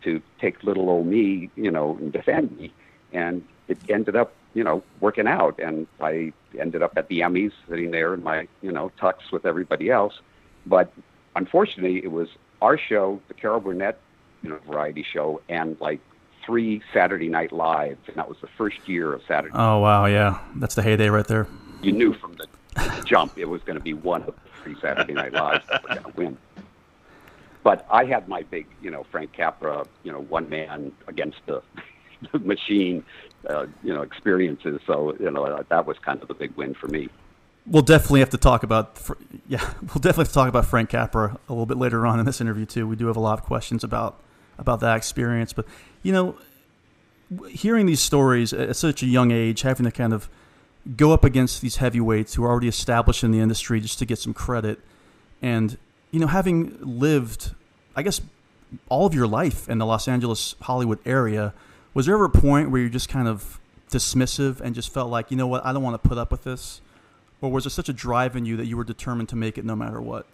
to 0.04 0.22
take 0.40 0.64
little 0.64 0.90
old 0.90 1.08
me, 1.08 1.50
you 1.56 1.72
know, 1.72 1.98
and 2.00 2.12
defend 2.12 2.58
me. 2.58 2.74
And 3.14 3.44
it 3.68 3.78
ended 3.90 4.16
up, 4.16 4.34
you 4.54 4.64
know, 4.64 4.84
working 5.00 5.28
out. 5.28 5.60
And 5.60 5.88
I 6.02 6.34
ended 6.60 6.82
up 6.84 6.98
at 6.98 7.08
the 7.08 7.22
Emmys 7.22 7.52
sitting 7.70 7.92
there 7.92 8.14
in 8.14 8.24
my, 8.24 8.48
you 8.62 8.72
know, 8.72 8.92
tux 9.00 9.32
with 9.32 9.46
everybody 9.46 9.90
else. 9.90 10.20
But 10.66 10.92
unfortunately, 11.36 12.04
it 12.04 12.12
was 12.12 12.30
our 12.62 12.78
show, 12.78 13.22
the 13.28 13.34
Carol 13.34 13.60
Burnett, 13.60 14.00
you 14.42 14.50
know, 14.50 14.60
variety 14.68 15.04
show, 15.04 15.42
and 15.50 15.80
like 15.80 16.00
three 16.46 16.82
Saturday 16.94 17.30
Night 17.30 17.52
Live, 17.52 17.98
and 18.08 18.16
that 18.16 18.28
was 18.28 18.38
the 18.42 18.48
first 18.58 18.78
year 18.88 19.14
of 19.14 19.22
Saturday. 19.28 19.54
Oh 19.56 19.80
wow, 19.80 20.06
yeah, 20.06 20.40
that's 20.56 20.76
the 20.76 20.82
heyday 20.82 21.10
right 21.10 21.28
there. 21.28 21.48
You 21.82 21.92
knew 21.92 22.14
from 22.14 22.34
the 22.34 22.48
jump 23.06 23.38
it 23.38 23.46
was 23.46 23.62
going 23.64 23.78
to 23.78 23.84
be 23.84 23.94
one 23.94 24.22
of 24.24 24.28
the 24.28 24.34
three 24.64 24.76
Saturday 24.82 25.14
Night 25.14 25.34
Lives 25.34 25.66
that 25.70 25.84
were 25.84 25.90
going 25.90 26.04
to 26.04 26.12
win. 26.16 26.38
But 27.64 27.86
I 27.90 28.06
had 28.06 28.28
my 28.28 28.44
big, 28.44 28.68
you 28.82 28.92
know, 28.92 29.06
Frank 29.12 29.34
Capra, 29.34 29.86
you 30.04 30.12
know, 30.12 30.22
one 30.22 30.50
man 30.50 30.92
against 31.08 31.40
the, 31.48 31.64
the 32.32 32.40
machine, 32.40 33.04
uh, 33.50 33.66
you 33.84 33.94
know, 33.94 34.04
experiences. 34.04 34.82
So 34.86 35.16
you 35.20 35.32
know 35.32 35.64
that 35.70 35.86
was 35.86 35.98
kind 36.00 36.22
of 36.22 36.28
the 36.28 36.34
big 36.34 36.56
win 36.56 36.74
for 36.74 36.88
me. 36.88 37.10
We'll 37.68 37.82
definitely 37.82 38.20
have 38.20 38.30
to 38.30 38.38
talk 38.38 38.62
about, 38.62 39.02
yeah, 39.48 39.60
we'll 39.82 39.96
definitely 39.96 40.26
have 40.26 40.28
to 40.28 40.34
talk 40.34 40.48
about 40.48 40.68
Frank 40.68 40.90
Capra 40.90 41.40
a 41.50 41.52
little 41.52 41.66
bit 41.66 41.78
later 41.78 42.06
on 42.06 42.20
in 42.20 42.26
this 42.26 42.40
interview 42.40 42.66
too. 42.66 42.88
We 42.88 42.96
do 42.96 43.08
have 43.08 43.18
a 43.18 43.22
lot 43.22 43.40
of 43.40 43.46
questions 43.46 43.84
about 43.84 44.22
about 44.58 44.80
that 44.82 44.98
experience, 44.98 45.54
but 45.54 45.66
you 46.04 46.12
know, 46.12 46.38
hearing 47.50 47.86
these 47.86 48.02
stories 48.02 48.54
at 48.54 48.76
such 48.76 49.02
a 49.04 49.08
young 49.08 49.32
age, 49.32 49.62
having 49.62 49.86
to 49.86 49.92
kind 49.92 50.14
of 50.14 50.30
go 50.96 51.12
up 51.12 51.24
against 51.24 51.62
these 51.62 51.78
heavyweights 51.78 52.36
who 52.36 52.44
are 52.44 52.50
already 52.50 52.68
established 52.68 53.24
in 53.24 53.32
the 53.32 53.40
industry 53.40 53.80
just 53.80 53.98
to 54.00 54.06
get 54.06 54.20
some 54.20 54.34
credit, 54.34 54.80
and 55.42 55.78
you 56.12 56.20
know, 56.20 56.28
having 56.28 56.78
lived, 56.82 57.54
I 57.96 58.04
guess, 58.04 58.22
all 58.90 59.06
of 59.06 59.14
your 59.14 59.28
life 59.28 59.68
in 59.68 59.80
the 59.80 59.86
Los 59.86 60.08
Angeles 60.08 60.56
Hollywood 60.62 61.00
area, 61.06 61.54
was 61.94 62.06
there 62.06 62.16
ever 62.16 62.26
a 62.26 62.30
point 62.30 62.72
where 62.72 62.82
you're 62.82 62.90
just 62.90 63.10
kind 63.10 63.28
of 63.28 63.60
dismissive 63.90 64.60
and 64.62 64.76
just 64.76 64.94
felt 64.94 65.10
like, 65.10 65.32
you 65.32 65.38
know 65.38 65.48
what, 65.48 65.66
I 65.66 65.74
don't 65.74 65.84
want 65.84 66.02
to 66.02 66.08
put 66.08 66.18
up 66.18 66.32
with 66.32 66.44
this? 66.44 66.82
Or 67.42 67.52
was 67.52 67.64
there 67.64 67.72
such 67.72 67.90
a 67.90 67.94
drive 67.94 68.36
in 68.36 68.46
you 68.46 68.58
that 68.58 68.66
you 68.66 68.78
were 68.78 68.84
determined 68.84 69.30
to 69.30 69.36
make 69.36 69.58
it 69.58 69.66
no 69.66 69.76
matter 69.76 70.02
what? 70.02 70.26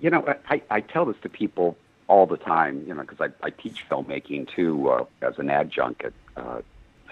You 0.00 0.10
know, 0.10 0.34
I, 0.48 0.62
I 0.70 0.80
tell 0.80 1.04
this 1.04 1.16
to 1.22 1.28
people 1.28 1.76
all 2.08 2.26
the 2.26 2.36
time, 2.36 2.84
you 2.86 2.94
know, 2.94 3.02
because 3.02 3.20
I, 3.20 3.46
I 3.46 3.50
teach 3.50 3.84
filmmaking 3.88 4.48
too 4.54 4.88
uh, 4.88 5.04
as 5.22 5.38
an 5.38 5.50
adjunct 5.50 6.04
at 6.04 6.12
uh, 6.36 6.60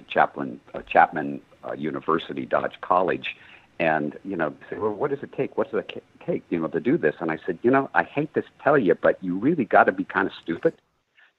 Chaplin, 0.08 0.60
uh, 0.74 0.82
Chapman 0.82 1.40
uh, 1.64 1.72
University, 1.72 2.46
Dodge 2.46 2.80
College. 2.80 3.36
And, 3.80 4.16
you 4.24 4.36
know, 4.36 4.54
say, 4.70 4.76
well, 4.76 4.92
what 4.92 5.10
does 5.10 5.22
it 5.22 5.32
take? 5.32 5.58
What's 5.58 5.74
it 5.74 6.04
take, 6.24 6.44
you 6.48 6.60
know, 6.60 6.68
to 6.68 6.80
do 6.80 6.96
this? 6.96 7.16
And 7.18 7.30
I 7.32 7.38
said, 7.44 7.58
you 7.62 7.70
know, 7.72 7.90
I 7.92 8.04
hate 8.04 8.32
to 8.34 8.44
tell 8.62 8.78
you, 8.78 8.94
but 8.94 9.22
you 9.22 9.36
really 9.36 9.64
got 9.64 9.84
to 9.84 9.92
be 9.92 10.04
kind 10.04 10.28
of 10.28 10.32
stupid 10.40 10.74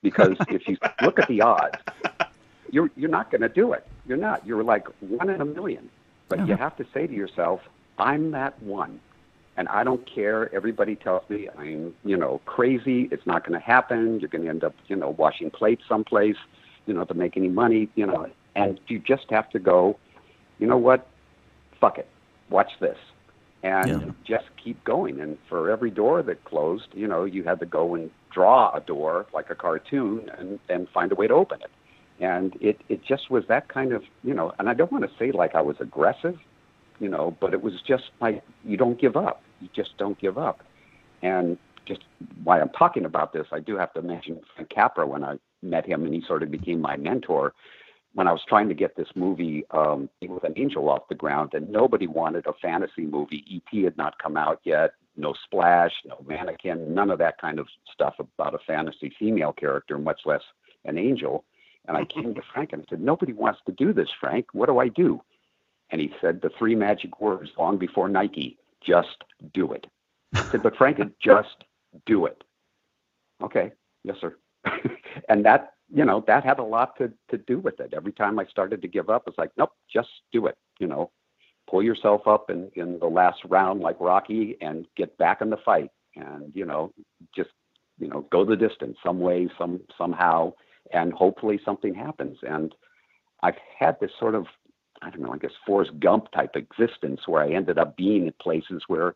because 0.01 0.35
if 0.49 0.67
you 0.67 0.77
look 1.01 1.17
at 1.17 1.29
the 1.29 1.41
odds, 1.41 1.77
you're, 2.71 2.89
you're 2.97 3.09
not 3.09 3.31
going 3.31 3.41
to 3.41 3.49
do 3.49 3.71
it. 3.71 3.87
You're 4.05 4.17
not. 4.17 4.45
You're 4.45 4.63
like 4.63 4.87
one 4.99 5.29
in 5.29 5.39
a 5.39 5.45
million. 5.45 5.89
But 6.27 6.47
you 6.47 6.55
have 6.55 6.75
to 6.77 6.85
say 6.93 7.07
to 7.07 7.13
yourself, 7.13 7.61
I'm 7.97 8.31
that 8.31 8.61
one. 8.61 8.99
And 9.57 9.67
I 9.69 9.83
don't 9.83 10.05
care. 10.11 10.53
Everybody 10.53 10.95
tells 10.95 11.29
me 11.29 11.47
I'm, 11.57 11.93
you 12.03 12.17
know, 12.17 12.41
crazy. 12.45 13.07
It's 13.11 13.25
not 13.25 13.45
going 13.47 13.59
to 13.59 13.65
happen. 13.65 14.19
You're 14.19 14.29
going 14.29 14.43
to 14.43 14.49
end 14.49 14.63
up, 14.63 14.75
you 14.87 14.95
know, 14.95 15.09
washing 15.11 15.49
plates 15.49 15.83
someplace, 15.87 16.35
you 16.85 16.93
know, 16.93 17.05
to 17.05 17.13
make 17.13 17.37
any 17.37 17.47
money, 17.47 17.89
you 17.95 18.05
know. 18.05 18.27
And 18.55 18.79
you 18.87 18.99
just 18.99 19.29
have 19.29 19.49
to 19.51 19.59
go, 19.59 19.97
you 20.59 20.67
know 20.67 20.77
what? 20.77 21.07
Fuck 21.79 21.97
it. 21.97 22.07
Watch 22.49 22.71
this. 22.79 22.97
And 23.63 24.01
Yeah. 24.01 24.11
just 24.25 24.45
keep 24.63 24.83
going. 24.83 25.19
And 25.21 25.37
for 25.49 25.71
every 25.71 25.89
door 25.89 26.21
that 26.23 26.43
closed, 26.43 26.87
you 26.93 27.07
know, 27.07 27.23
you 27.23 27.43
had 27.43 27.59
to 27.61 27.65
go 27.65 27.95
and 27.95 28.11
draw 28.31 28.71
a 28.75 28.81
door 28.81 29.25
like 29.33 29.49
a 29.49 29.55
cartoon 29.55 30.29
and, 30.37 30.59
and 30.69 30.87
find 30.89 31.11
a 31.11 31.15
way 31.15 31.27
to 31.27 31.33
open 31.33 31.61
it. 31.61 31.71
And 32.19 32.55
it, 32.61 32.81
it 32.89 33.03
just 33.03 33.29
was 33.31 33.45
that 33.47 33.67
kind 33.69 33.91
of, 33.93 34.03
you 34.23 34.33
know, 34.33 34.53
and 34.59 34.69
I 34.69 34.73
don't 34.73 34.91
want 34.91 35.03
to 35.05 35.11
say 35.17 35.31
like 35.31 35.55
I 35.55 35.61
was 35.61 35.77
aggressive, 35.79 36.37
you 36.99 37.09
know, 37.09 37.35
but 37.41 37.53
it 37.53 37.61
was 37.61 37.73
just 37.87 38.03
like 38.21 38.43
you 38.63 38.77
don't 38.77 38.99
give 38.99 39.17
up. 39.17 39.41
You 39.59 39.69
just 39.75 39.97
don't 39.97 40.19
give 40.19 40.37
up. 40.37 40.61
And 41.21 41.57
just 41.85 42.01
why 42.43 42.59
I'm 42.59 42.69
talking 42.69 43.05
about 43.05 43.33
this, 43.33 43.47
I 43.51 43.59
do 43.59 43.77
have 43.77 43.93
to 43.93 44.01
mention 44.01 44.41
Frank 44.55 44.69
Capra 44.69 45.07
when 45.07 45.23
I 45.23 45.37
met 45.61 45.85
him 45.85 46.03
and 46.03 46.13
he 46.13 46.23
sort 46.27 46.43
of 46.43 46.51
became 46.51 46.81
my 46.81 46.97
mentor. 46.97 47.53
When 48.13 48.27
I 48.27 48.31
was 48.31 48.41
trying 48.47 48.69
to 48.69 48.75
get 48.75 48.95
this 48.95 49.09
movie 49.15 49.65
um, 49.71 50.09
with 50.25 50.45
an 50.45 50.53
angel 50.55 50.89
off 50.89 51.09
the 51.09 51.15
ground, 51.15 51.53
and 51.53 51.69
nobody 51.69 52.07
wanted 52.07 52.45
a 52.47 52.53
fantasy 52.61 53.05
movie. 53.05 53.43
E.T. 53.45 53.83
had 53.83 53.97
not 53.97 54.17
come 54.19 54.37
out 54.37 54.61
yet. 54.63 54.91
No 55.17 55.33
splash, 55.43 55.91
no 56.05 56.23
mannequin, 56.25 56.93
none 56.93 57.09
of 57.09 57.19
that 57.19 57.39
kind 57.41 57.59
of 57.59 57.67
stuff 57.93 58.15
about 58.19 58.55
a 58.55 58.59
fantasy 58.65 59.13
female 59.19 59.51
character, 59.51 59.97
much 59.97 60.21
less 60.25 60.41
an 60.85 60.97
angel. 60.97 61.43
And 61.87 61.97
I 61.97 62.05
came 62.13 62.33
to 62.35 62.41
Frank 62.53 62.71
and 62.71 62.83
I 62.83 62.85
said, 62.89 63.01
Nobody 63.01 63.33
wants 63.33 63.59
to 63.65 63.73
do 63.73 63.91
this, 63.91 64.09
Frank. 64.19 64.47
What 64.53 64.67
do 64.67 64.79
I 64.79 64.87
do? 64.87 65.21
And 65.91 65.99
he 65.99 66.11
said 66.21 66.41
the 66.41 66.49
three 66.57 66.75
magic 66.75 67.19
words 67.19 67.49
long 67.57 67.77
before 67.77 68.07
Nike 68.07 68.57
just 68.85 69.23
do 69.53 69.73
it. 69.73 69.87
I 70.33 70.45
said, 70.51 70.63
But 70.63 70.75
Frank, 70.77 70.99
just 71.23 71.63
do 72.05 72.25
it. 72.25 72.43
Okay, 73.43 73.71
yes, 74.03 74.17
sir. 74.21 74.35
and 75.29 75.45
that, 75.45 75.73
you 75.93 76.05
know, 76.05 76.23
that 76.27 76.43
had 76.43 76.59
a 76.59 76.63
lot 76.63 76.97
to, 76.97 77.11
to 77.29 77.37
do 77.37 77.59
with 77.59 77.79
it. 77.79 77.93
Every 77.95 78.11
time 78.11 78.39
I 78.39 78.45
started 78.45 78.81
to 78.81 78.87
give 78.87 79.09
up, 79.09 79.23
it's 79.27 79.37
like, 79.37 79.51
Nope, 79.57 79.71
just 79.91 80.09
do 80.31 80.47
it. 80.47 80.57
You 80.79 80.87
know, 80.87 81.11
pull 81.69 81.83
yourself 81.83 82.27
up 82.27 82.49
in, 82.49 82.71
in 82.75 82.99
the 82.99 83.07
last 83.07 83.39
round 83.45 83.81
like 83.81 83.97
Rocky 83.99 84.57
and 84.61 84.85
get 84.95 85.17
back 85.17 85.41
in 85.41 85.49
the 85.49 85.57
fight. 85.57 85.89
And, 86.15 86.51
you 86.55 86.65
know, 86.65 86.93
just, 87.35 87.49
you 87.99 88.07
know, 88.07 88.25
go 88.31 88.45
the 88.45 88.55
distance 88.55 88.97
some 89.03 89.19
way, 89.19 89.49
some 89.57 89.81
somehow, 89.97 90.53
and 90.93 91.11
hopefully 91.11 91.59
something 91.65 91.93
happens. 91.93 92.37
And 92.47 92.73
I've 93.43 93.57
had 93.77 93.99
this 93.99 94.11
sort 94.19 94.35
of, 94.35 94.45
I 95.05 95.11
don't 95.11 95.21
know, 95.21 95.33
I 95.33 95.37
guess 95.37 95.51
Forrest 95.65 95.91
Gump 95.99 96.31
type 96.31 96.55
existence 96.55 97.21
where 97.27 97.43
I 97.43 97.51
ended 97.51 97.77
up 97.77 97.95
being 97.95 98.25
in 98.25 98.33
places 98.41 98.83
where 98.87 99.13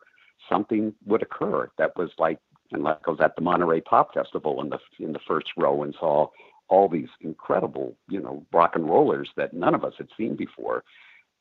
something 0.48 0.94
would 1.04 1.22
occur 1.22 1.68
that 1.78 1.96
was 1.96 2.10
like, 2.18 2.38
and 2.72 2.84
like 2.84 2.98
I 3.06 3.10
was 3.10 3.20
at 3.20 3.34
the 3.34 3.42
Monterey 3.42 3.80
Pop 3.80 4.14
Festival 4.14 4.62
in 4.62 4.70
the 4.70 4.78
in 5.04 5.12
the 5.12 5.18
first 5.26 5.48
row 5.56 5.82
and 5.82 5.94
saw 5.98 6.28
all 6.68 6.88
these 6.88 7.08
incredible, 7.20 7.96
you 8.08 8.20
know, 8.20 8.46
rock 8.52 8.76
and 8.76 8.88
rollers 8.88 9.28
that 9.36 9.52
none 9.52 9.74
of 9.74 9.84
us 9.84 9.94
had 9.98 10.08
seen 10.16 10.36
before, 10.36 10.84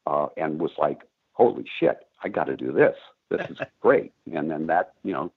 uh, 0.07 0.27
and 0.37 0.59
was 0.59 0.71
like, 0.79 1.01
holy 1.33 1.65
shit, 1.79 1.99
I 2.23 2.29
got 2.29 2.45
to 2.45 2.57
do 2.57 2.71
this. 2.71 2.95
This 3.29 3.41
is 3.49 3.57
great. 3.81 4.11
And 4.33 4.49
then 4.49 4.65
that, 4.67 4.93
you 5.03 5.13
know, 5.13 5.31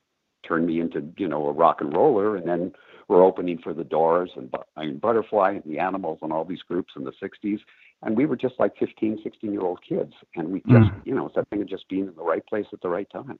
turned 0.47 0.67
me 0.67 0.81
into, 0.81 1.07
you 1.19 1.29
know, 1.29 1.47
a 1.47 1.53
rock 1.53 1.83
and 1.83 1.95
roller. 1.95 2.37
And 2.37 2.49
then 2.49 2.73
we're 3.09 3.23
opening 3.23 3.59
for 3.59 3.75
the 3.75 3.85
Doors 3.85 4.31
and 4.37 4.53
Iron 4.77 4.97
Butterfly 4.97 5.53
and 5.63 5.65
the 5.65 5.79
Animals 5.79 6.21
and 6.23 6.33
all 6.33 6.45
these 6.45 6.63
groups 6.63 6.95
in 6.97 7.05
the 7.05 7.13
60s. 7.23 7.61
And 8.03 8.17
we 8.17 8.27
were 8.27 8.37
just 8.37 8.55
like 8.59 8.77
15, 8.79 9.21
16 9.23 9.53
year 9.53 9.63
old 9.63 9.81
kids. 9.87 10.13
And 10.35 10.49
we 10.53 10.63
just, 10.69 10.91
you 11.05 11.15
know, 11.15 11.27
it's 11.27 11.37
that 11.37 11.49
thing 11.51 11.63
of 11.63 11.69
just 11.69 11.89
being 11.89 12.07
in 12.09 12.15
the 12.15 12.23
right 12.23 12.45
place 12.47 12.67
at 12.73 12.81
the 12.81 12.89
right 12.89 13.09
time. 13.11 13.39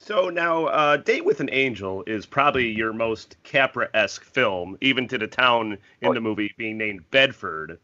So 0.00 0.30
now, 0.30 0.66
uh, 0.66 0.96
Date 0.96 1.24
with 1.26 1.40
an 1.40 1.50
Angel 1.52 2.02
is 2.06 2.24
probably 2.24 2.70
your 2.70 2.92
most 2.92 3.36
Capra-esque 3.44 4.24
film, 4.24 4.78
even 4.80 5.06
to 5.08 5.18
the 5.18 5.26
town 5.26 5.76
in 6.00 6.14
the 6.14 6.20
movie 6.20 6.54
being 6.56 6.78
named 6.78 7.10
Bedford. 7.10 7.78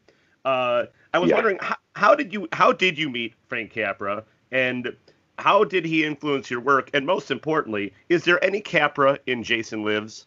Uh, 0.44 0.86
I 1.12 1.18
was 1.18 1.28
Yeah. 1.30 1.34
wondering 1.36 1.58
how, 1.60 1.76
how 1.94 2.14
did 2.14 2.32
you 2.32 2.48
how 2.52 2.72
did 2.72 2.98
you 2.98 3.10
meet 3.10 3.34
Frank 3.48 3.70
Capra, 3.72 4.24
and 4.50 4.96
how 5.38 5.64
did 5.64 5.84
he 5.84 6.04
influence 6.04 6.50
your 6.50 6.60
work? 6.60 6.90
And 6.94 7.04
most 7.04 7.30
importantly, 7.30 7.92
is 8.08 8.24
there 8.24 8.42
any 8.42 8.60
Capra 8.62 9.18
in 9.26 9.42
Jason 9.42 9.84
Lives? 9.84 10.26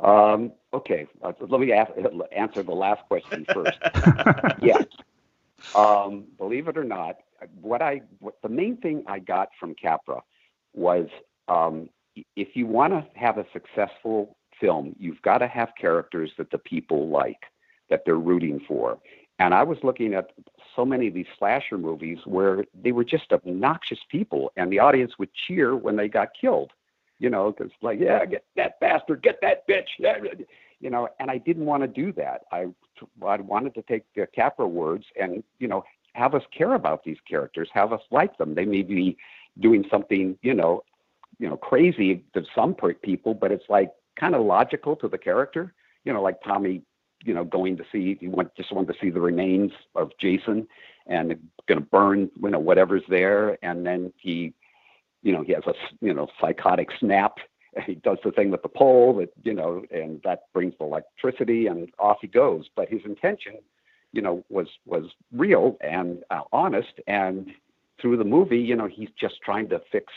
Um, 0.00 0.52
okay, 0.72 1.06
uh, 1.22 1.32
let 1.40 1.60
me 1.60 1.72
ask, 1.72 1.92
answer 2.36 2.62
the 2.62 2.72
last 2.72 3.02
question 3.08 3.46
first. 3.52 3.78
yes. 4.62 4.84
Um, 5.74 6.24
believe 6.36 6.68
it 6.68 6.76
or 6.76 6.84
not, 6.84 7.16
what 7.60 7.80
I 7.80 8.02
what 8.18 8.36
the 8.42 8.48
main 8.48 8.76
thing 8.78 9.04
I 9.06 9.18
got 9.18 9.48
from 9.58 9.74
Capra 9.74 10.22
was 10.74 11.08
um, 11.48 11.88
if 12.36 12.48
you 12.54 12.66
want 12.66 12.92
to 12.92 13.06
have 13.18 13.38
a 13.38 13.46
successful 13.52 14.36
film, 14.60 14.94
you've 14.98 15.22
got 15.22 15.38
to 15.38 15.48
have 15.48 15.72
characters 15.80 16.30
that 16.38 16.50
the 16.50 16.58
people 16.58 17.08
like, 17.08 17.44
that 17.90 18.02
they're 18.04 18.16
rooting 18.16 18.60
for. 18.66 18.98
And 19.38 19.52
I 19.52 19.64
was 19.64 19.78
looking 19.82 20.14
at 20.14 20.30
so 20.76 20.84
many 20.84 21.08
of 21.08 21.14
these 21.14 21.26
slasher 21.38 21.76
movies 21.76 22.18
where 22.24 22.64
they 22.72 22.92
were 22.92 23.04
just 23.04 23.32
obnoxious 23.32 23.98
people, 24.08 24.52
and 24.56 24.70
the 24.70 24.78
audience 24.78 25.12
would 25.18 25.30
cheer 25.46 25.74
when 25.74 25.96
they 25.96 26.08
got 26.08 26.28
killed. 26.40 26.72
You 27.24 27.30
know, 27.30 27.52
because 27.52 27.72
like, 27.80 28.00
yeah, 28.00 28.22
get 28.26 28.44
that 28.56 28.78
bastard, 28.80 29.22
get 29.22 29.40
that 29.40 29.66
bitch. 29.66 29.88
yeah, 29.98 30.16
You 30.78 30.90
know, 30.90 31.08
and 31.18 31.30
I 31.30 31.38
didn't 31.38 31.64
want 31.64 31.82
to 31.82 31.88
do 31.88 32.12
that. 32.12 32.42
I 32.52 32.66
I 33.26 33.36
wanted 33.36 33.74
to 33.76 33.82
take 33.82 34.04
the 34.14 34.26
Capra 34.26 34.68
words 34.68 35.06
and 35.18 35.42
you 35.58 35.66
know 35.66 35.84
have 36.12 36.34
us 36.34 36.42
care 36.56 36.74
about 36.74 37.02
these 37.02 37.16
characters, 37.26 37.70
have 37.72 37.94
us 37.94 38.02
like 38.10 38.36
them. 38.36 38.54
They 38.54 38.66
may 38.66 38.82
be 38.82 39.16
doing 39.58 39.86
something 39.90 40.36
you 40.42 40.52
know 40.52 40.84
you 41.38 41.48
know 41.48 41.56
crazy 41.56 42.24
to 42.34 42.44
some 42.54 42.74
people, 42.74 43.32
but 43.32 43.50
it's 43.50 43.70
like 43.70 43.90
kind 44.20 44.34
of 44.34 44.44
logical 44.44 44.94
to 44.96 45.08
the 45.08 45.16
character. 45.16 45.72
You 46.04 46.12
know, 46.12 46.20
like 46.20 46.42
Tommy, 46.42 46.82
you 47.24 47.32
know, 47.32 47.44
going 47.44 47.78
to 47.78 47.84
see 47.90 48.18
he 48.20 48.28
went 48.28 48.54
just 48.54 48.70
wanted 48.70 48.92
to 48.92 48.98
see 49.00 49.08
the 49.08 49.20
remains 49.30 49.72
of 49.94 50.10
Jason 50.20 50.68
and 51.06 51.28
going 51.68 51.80
to 51.80 51.86
burn 51.86 52.30
you 52.42 52.50
know 52.50 52.58
whatever's 52.58 53.04
there, 53.08 53.56
and 53.64 53.86
then 53.86 54.12
he, 54.18 54.52
you 55.24 55.32
know, 55.32 55.42
he 55.42 55.52
has 55.52 55.64
a 55.66 55.74
you 56.00 56.14
know 56.14 56.28
psychotic 56.40 56.90
snap. 57.00 57.38
He 57.84 57.96
does 57.96 58.18
the 58.22 58.30
thing 58.30 58.50
with 58.52 58.62
the 58.62 58.68
pole 58.68 59.16
that 59.16 59.32
you 59.42 59.54
know, 59.54 59.82
and 59.90 60.20
that 60.22 60.44
brings 60.52 60.74
the 60.78 60.84
electricity, 60.84 61.66
and 61.66 61.88
off 61.98 62.18
he 62.20 62.28
goes. 62.28 62.66
But 62.76 62.88
his 62.88 63.00
intention, 63.04 63.54
you 64.12 64.22
know, 64.22 64.44
was 64.48 64.68
was 64.86 65.06
real 65.32 65.76
and 65.80 66.22
uh, 66.30 66.42
honest, 66.52 67.00
and 67.08 67.50
through 68.00 68.18
the 68.18 68.24
movie, 68.24 68.58
you 68.58 68.76
know, 68.76 68.86
he's 68.86 69.08
just 69.18 69.36
trying 69.42 69.68
to 69.70 69.80
fix, 69.90 70.12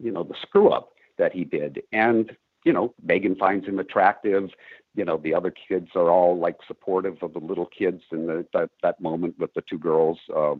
you 0.00 0.10
know, 0.10 0.24
the 0.24 0.34
screw 0.42 0.70
up 0.70 0.90
that 1.18 1.32
he 1.32 1.44
did, 1.44 1.82
and 1.92 2.36
you 2.64 2.72
know, 2.72 2.94
Megan 3.02 3.36
finds 3.36 3.66
him 3.66 3.78
attractive. 3.78 4.50
You 4.94 5.04
know, 5.04 5.16
the 5.16 5.34
other 5.34 5.52
kids 5.52 5.88
are 5.94 6.10
all 6.10 6.36
like 6.36 6.56
supportive 6.66 7.22
of 7.22 7.32
the 7.32 7.38
little 7.38 7.66
kids 7.66 8.02
in 8.10 8.26
the, 8.26 8.44
that 8.52 8.70
that 8.82 9.00
moment 9.00 9.38
with 9.38 9.54
the 9.54 9.62
two 9.62 9.78
girls, 9.78 10.18
uh, 10.34 10.56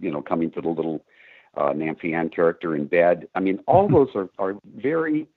you 0.00 0.10
know, 0.10 0.22
coming 0.22 0.50
to 0.52 0.62
the 0.62 0.68
little 0.68 1.04
uh, 1.56 1.72
Nancy 1.72 2.14
Ann 2.14 2.28
character 2.28 2.74
in 2.74 2.86
bed. 2.86 3.28
I 3.34 3.40
mean, 3.40 3.60
all 3.66 3.88
those 3.88 4.08
are 4.14 4.28
are 4.38 4.54
very 4.76 5.28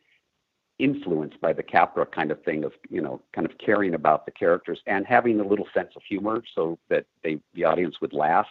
influenced 0.78 1.40
by 1.40 1.54
the 1.54 1.64
Capra 1.64 2.06
kind 2.06 2.32
of 2.32 2.44
thing 2.44 2.64
of 2.64 2.74
you 2.90 3.02
know, 3.02 3.22
kind 3.34 3.50
of 3.50 3.58
caring 3.58 3.94
about 3.94 4.26
the 4.26 4.32
characters 4.32 4.80
and 4.86 5.06
having 5.06 5.40
a 5.40 5.48
little 5.48 5.68
sense 5.74 5.92
of 5.96 6.02
humor 6.08 6.44
so 6.54 6.78
that 6.90 7.06
they 7.24 7.40
the 7.54 7.64
audience 7.64 8.02
would 8.02 8.14
laugh. 8.14 8.48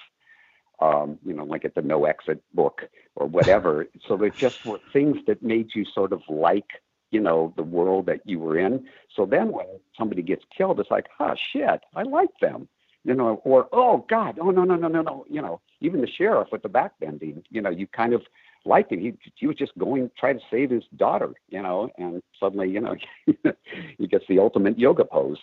Um, 0.80 1.18
you 1.24 1.32
know, 1.32 1.44
like 1.44 1.64
at 1.64 1.76
the 1.76 1.82
No 1.82 2.04
Exit 2.04 2.42
book 2.52 2.82
or 3.14 3.26
whatever. 3.26 3.86
so 4.08 4.16
they 4.16 4.30
just 4.30 4.66
were 4.66 4.80
things 4.92 5.18
that 5.28 5.40
made 5.40 5.70
you 5.74 5.84
sort 5.84 6.12
of 6.12 6.20
like 6.28 6.66
you 7.14 7.20
know, 7.20 7.54
the 7.56 7.62
world 7.62 8.06
that 8.06 8.20
you 8.24 8.40
were 8.40 8.58
in. 8.58 8.84
So 9.14 9.24
then 9.24 9.52
when 9.52 9.66
somebody 9.96 10.20
gets 10.20 10.44
killed, 10.54 10.80
it's 10.80 10.90
like, 10.90 11.06
oh 11.20 11.34
shit, 11.52 11.80
I 11.94 12.02
like 12.02 12.36
them. 12.40 12.68
You 13.04 13.14
know, 13.14 13.40
or 13.44 13.68
oh 13.72 14.04
God, 14.08 14.38
oh 14.40 14.50
no, 14.50 14.64
no, 14.64 14.76
no, 14.76 14.88
no, 14.88 15.02
no. 15.02 15.26
You 15.28 15.42
know, 15.42 15.60
even 15.80 16.00
the 16.00 16.06
sheriff 16.06 16.48
with 16.50 16.62
the 16.62 16.68
back 16.68 16.92
bending, 17.00 17.42
you 17.50 17.60
know, 17.60 17.70
you 17.70 17.86
kind 17.86 18.14
of 18.14 18.22
liked 18.64 18.92
him. 18.92 19.00
He 19.00 19.12
he 19.36 19.46
was 19.46 19.56
just 19.56 19.76
going 19.78 20.10
try 20.18 20.32
to 20.32 20.40
save 20.50 20.70
his 20.70 20.84
daughter, 20.96 21.34
you 21.48 21.62
know, 21.62 21.90
and 21.98 22.22
suddenly, 22.40 22.70
you 22.70 22.80
know, 22.80 22.96
he 23.98 24.06
gets 24.06 24.24
the 24.28 24.38
ultimate 24.38 24.78
yoga 24.78 25.04
pose. 25.04 25.38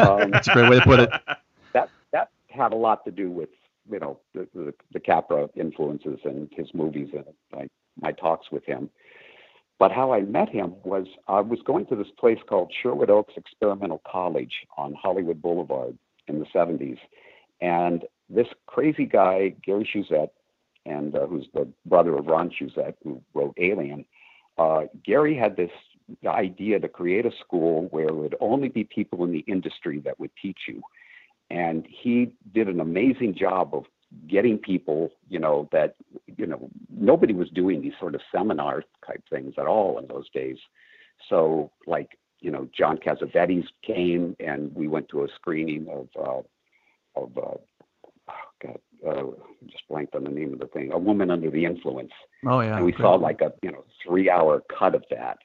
um, 0.00 0.30
That's 0.30 0.48
a 0.48 0.52
great 0.52 0.70
way 0.70 0.78
to 0.78 0.84
put 0.84 1.00
it. 1.00 1.10
That 1.72 1.90
that 2.12 2.28
had 2.50 2.72
a 2.72 2.76
lot 2.76 3.04
to 3.04 3.10
do 3.10 3.30
with 3.30 3.48
you 3.90 3.98
know 3.98 4.20
the 4.32 4.48
the, 4.54 4.74
the 4.92 5.00
Capra 5.00 5.48
influences 5.56 6.20
and 6.24 6.48
his 6.52 6.72
movies 6.72 7.08
and 7.12 7.24
my 7.52 7.68
my 8.00 8.12
talks 8.12 8.50
with 8.50 8.64
him. 8.64 8.90
But 9.78 9.90
how 9.90 10.12
I 10.12 10.20
met 10.20 10.48
him 10.48 10.74
was 10.84 11.06
I 11.26 11.40
was 11.40 11.58
going 11.66 11.86
to 11.86 11.96
this 11.96 12.06
place 12.18 12.38
called 12.48 12.72
Sherwood 12.80 13.10
Oaks 13.10 13.34
Experimental 13.36 14.00
College 14.06 14.52
on 14.76 14.94
Hollywood 14.94 15.42
Boulevard 15.42 15.98
in 16.28 16.38
the 16.38 16.46
70s. 16.46 16.98
And 17.60 18.04
this 18.28 18.48
crazy 18.66 19.06
guy, 19.06 19.54
Gary 19.64 19.88
Shusett, 19.92 20.30
and 20.86 21.14
uh, 21.16 21.26
who's 21.26 21.46
the 21.54 21.68
brother 21.86 22.16
of 22.16 22.26
Ron 22.26 22.50
Shusett, 22.50 22.94
who 23.02 23.22
wrote 23.32 23.54
Alien, 23.58 24.04
uh, 24.58 24.82
Gary 25.04 25.36
had 25.36 25.56
this 25.56 25.70
idea 26.26 26.78
to 26.78 26.88
create 26.88 27.24
a 27.26 27.30
school 27.40 27.88
where 27.90 28.08
it 28.08 28.14
would 28.14 28.36
only 28.40 28.68
be 28.68 28.84
people 28.84 29.24
in 29.24 29.32
the 29.32 29.44
industry 29.46 30.00
that 30.00 30.18
would 30.20 30.30
teach 30.40 30.60
you. 30.68 30.82
And 31.50 31.86
he 31.88 32.32
did 32.52 32.68
an 32.68 32.80
amazing 32.80 33.34
job 33.34 33.74
of 33.74 33.84
getting 34.28 34.58
people, 34.58 35.10
you 35.28 35.38
know, 35.38 35.68
that, 35.72 35.96
you 36.36 36.46
know, 36.46 36.68
nobody 36.90 37.32
was 37.32 37.48
doing 37.50 37.82
these 37.82 37.92
sort 37.98 38.14
of 38.14 38.20
seminar 38.32 38.84
type 39.06 39.22
things 39.30 39.54
at 39.58 39.66
all 39.66 39.98
in 39.98 40.06
those 40.06 40.28
days. 40.30 40.58
So, 41.28 41.70
like, 41.86 42.18
you 42.44 42.50
know, 42.50 42.68
John 42.76 42.98
Cassavetes 42.98 43.66
came 43.82 44.36
and 44.38 44.72
we 44.74 44.86
went 44.86 45.08
to 45.08 45.24
a 45.24 45.28
screening 45.34 45.88
of, 45.88 46.08
uh, 46.14 47.20
of, 47.22 47.38
uh, 47.38 47.56
oh 48.28 48.50
God, 48.62 48.78
uh, 49.08 49.24
just 49.66 49.88
blanked 49.88 50.14
on 50.14 50.24
the 50.24 50.30
name 50.30 50.52
of 50.52 50.58
the 50.58 50.66
thing, 50.66 50.92
A 50.92 50.98
Woman 50.98 51.30
Under 51.30 51.50
the 51.50 51.64
Influence. 51.64 52.12
Oh, 52.46 52.60
yeah. 52.60 52.76
And 52.76 52.84
we 52.84 52.92
saw 52.92 53.14
like 53.14 53.40
a, 53.40 53.54
you 53.62 53.72
know, 53.72 53.84
three 54.06 54.28
hour 54.28 54.62
cut 54.78 54.94
of 54.94 55.04
that. 55.10 55.38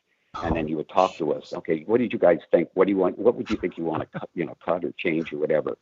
And 0.44 0.56
then 0.56 0.68
he 0.68 0.76
would 0.76 0.90
talk 0.90 1.16
to 1.16 1.34
us. 1.34 1.54
Okay, 1.54 1.84
what 1.88 2.00
did 2.00 2.14
you 2.14 2.20
guys 2.20 2.38
think? 2.52 2.70
What 2.76 2.86
do 2.86 2.92
you 2.92 2.98
want? 2.98 3.18
What 3.18 3.36
would 3.36 3.50
you 3.50 3.56
think 3.56 3.78
you 3.78 3.84
want 3.84 4.02
to 4.04 4.20
cut, 4.20 4.30
you 4.36 4.46
know, 4.46 4.56
cut 4.64 4.86
or 4.86 4.94
change 4.96 5.34
or 5.34 5.38
whatever? 5.38 5.76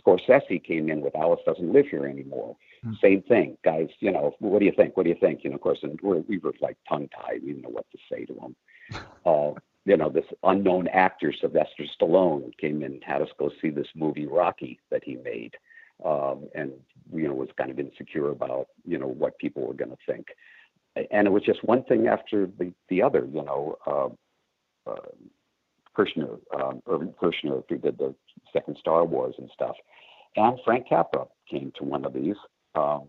Scorsese 0.00 0.64
came 0.64 0.88
in 0.88 1.02
with 1.02 1.14
Alice 1.14 1.40
Doesn't 1.46 1.72
Live 1.72 1.86
Here 1.86 2.06
Anymore. 2.06 2.56
Mm. 2.84 3.00
Same 3.00 3.22
thing, 3.22 3.58
guys. 3.64 3.88
You 4.00 4.10
know, 4.10 4.34
what 4.40 4.58
do 4.58 4.64
you 4.64 4.72
think? 4.72 4.96
What 4.96 5.04
do 5.04 5.10
you 5.10 5.20
think? 5.20 5.44
You 5.44 5.50
know, 5.50 5.56
of 5.56 5.62
course, 5.62 5.78
and 5.82 6.00
we're, 6.02 6.18
we 6.22 6.38
were 6.38 6.52
like 6.60 6.76
tongue 6.88 7.08
tied. 7.14 7.42
We 7.42 7.50
didn't 7.50 7.62
know 7.62 7.68
what 7.68 7.86
to 7.92 7.98
say 8.10 8.24
to 8.24 8.34
him. 8.34 8.56
Uh, 9.24 9.52
you 9.84 9.96
know, 9.96 10.08
this 10.08 10.24
unknown 10.44 10.88
actor, 10.88 11.32
Sylvester 11.32 11.84
Stallone, 12.00 12.56
came 12.58 12.82
and 12.82 13.02
had 13.02 13.22
us 13.22 13.28
go 13.38 13.50
see 13.60 13.70
this 13.70 13.88
movie 13.94 14.26
Rocky 14.26 14.78
that 14.90 15.02
he 15.04 15.16
made, 15.16 15.56
um, 16.04 16.48
and 16.54 16.72
you 17.12 17.28
know 17.28 17.34
was 17.34 17.48
kind 17.56 17.70
of 17.70 17.78
insecure 17.78 18.30
about 18.30 18.68
you 18.86 18.98
know 18.98 19.08
what 19.08 19.38
people 19.38 19.66
were 19.66 19.74
going 19.74 19.90
to 19.90 19.96
think, 20.06 20.28
and 21.10 21.26
it 21.26 21.30
was 21.30 21.42
just 21.42 21.64
one 21.64 21.82
thing 21.84 22.06
after 22.06 22.46
the 22.46 22.72
the 22.88 23.02
other. 23.02 23.26
You 23.32 23.44
know. 23.44 23.76
Uh, 23.86 24.08
uh, 24.90 24.96
Kershner, 25.96 26.38
um, 26.58 26.82
Irving 26.88 27.14
Kershner, 27.20 27.62
who 27.68 27.76
did 27.76 27.98
the 27.98 28.14
second 28.52 28.76
Star 28.80 29.04
Wars 29.04 29.34
and 29.38 29.50
stuff. 29.52 29.76
And 30.36 30.58
Frank 30.64 30.88
Capra 30.88 31.26
came 31.50 31.72
to 31.76 31.84
one 31.84 32.04
of 32.04 32.14
these, 32.14 32.36
um, 32.74 33.08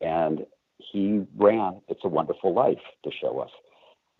and 0.00 0.46
he 0.78 1.22
ran 1.36 1.80
It's 1.88 2.00
a 2.04 2.08
Wonderful 2.08 2.54
Life 2.54 2.80
to 3.04 3.10
show 3.20 3.40
us. 3.40 3.50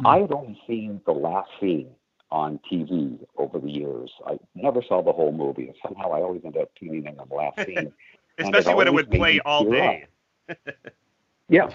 Mm-hmm. 0.02 0.06
I 0.06 0.18
had 0.20 0.32
only 0.32 0.60
seen 0.66 1.00
the 1.06 1.12
last 1.12 1.48
scene 1.60 1.90
on 2.30 2.58
TV 2.70 3.18
over 3.36 3.58
the 3.60 3.70
years. 3.70 4.10
I 4.26 4.38
never 4.54 4.82
saw 4.82 5.02
the 5.02 5.12
whole 5.12 5.32
movie. 5.32 5.72
Somehow 5.86 6.12
I 6.12 6.22
always 6.22 6.42
ended 6.44 6.62
up 6.62 6.70
tuning 6.78 7.06
in 7.06 7.20
on 7.20 7.28
the 7.28 7.34
last 7.34 7.58
scene. 7.64 7.92
Especially 8.38 8.72
it 8.72 8.76
when 8.76 8.86
it 8.88 8.94
would 8.94 9.10
play 9.10 9.38
all 9.44 9.70
day. 9.70 10.06
yeah. 11.48 11.68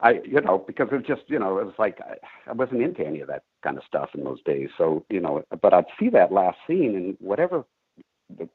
I, 0.00 0.20
you 0.24 0.40
know, 0.40 0.58
because 0.58 0.88
it 0.92 1.06
just, 1.06 1.22
you 1.28 1.38
know, 1.38 1.58
it 1.58 1.64
was 1.64 1.74
like 1.78 1.98
I, 2.00 2.50
I 2.50 2.52
wasn't 2.52 2.82
into 2.82 3.04
any 3.04 3.20
of 3.20 3.28
that 3.28 3.44
kind 3.62 3.78
of 3.78 3.84
stuff 3.84 4.10
in 4.14 4.24
those 4.24 4.42
days. 4.42 4.68
So, 4.76 5.04
you 5.08 5.20
know, 5.20 5.42
but 5.62 5.72
I'd 5.72 5.86
see 5.98 6.08
that 6.10 6.32
last 6.32 6.58
scene 6.66 6.94
and 6.94 7.16
whatever, 7.20 7.64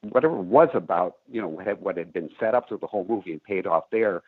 whatever 0.02 0.38
it 0.38 0.44
was 0.44 0.68
about, 0.72 1.16
you 1.30 1.40
know, 1.40 1.48
what 1.48 1.66
had, 1.66 1.80
what 1.80 1.96
had 1.96 2.12
been 2.12 2.30
set 2.38 2.54
up 2.54 2.68
through 2.68 2.78
the 2.78 2.86
whole 2.86 3.06
movie 3.08 3.32
and 3.32 3.42
paid 3.42 3.66
off 3.66 3.84
there, 3.90 4.22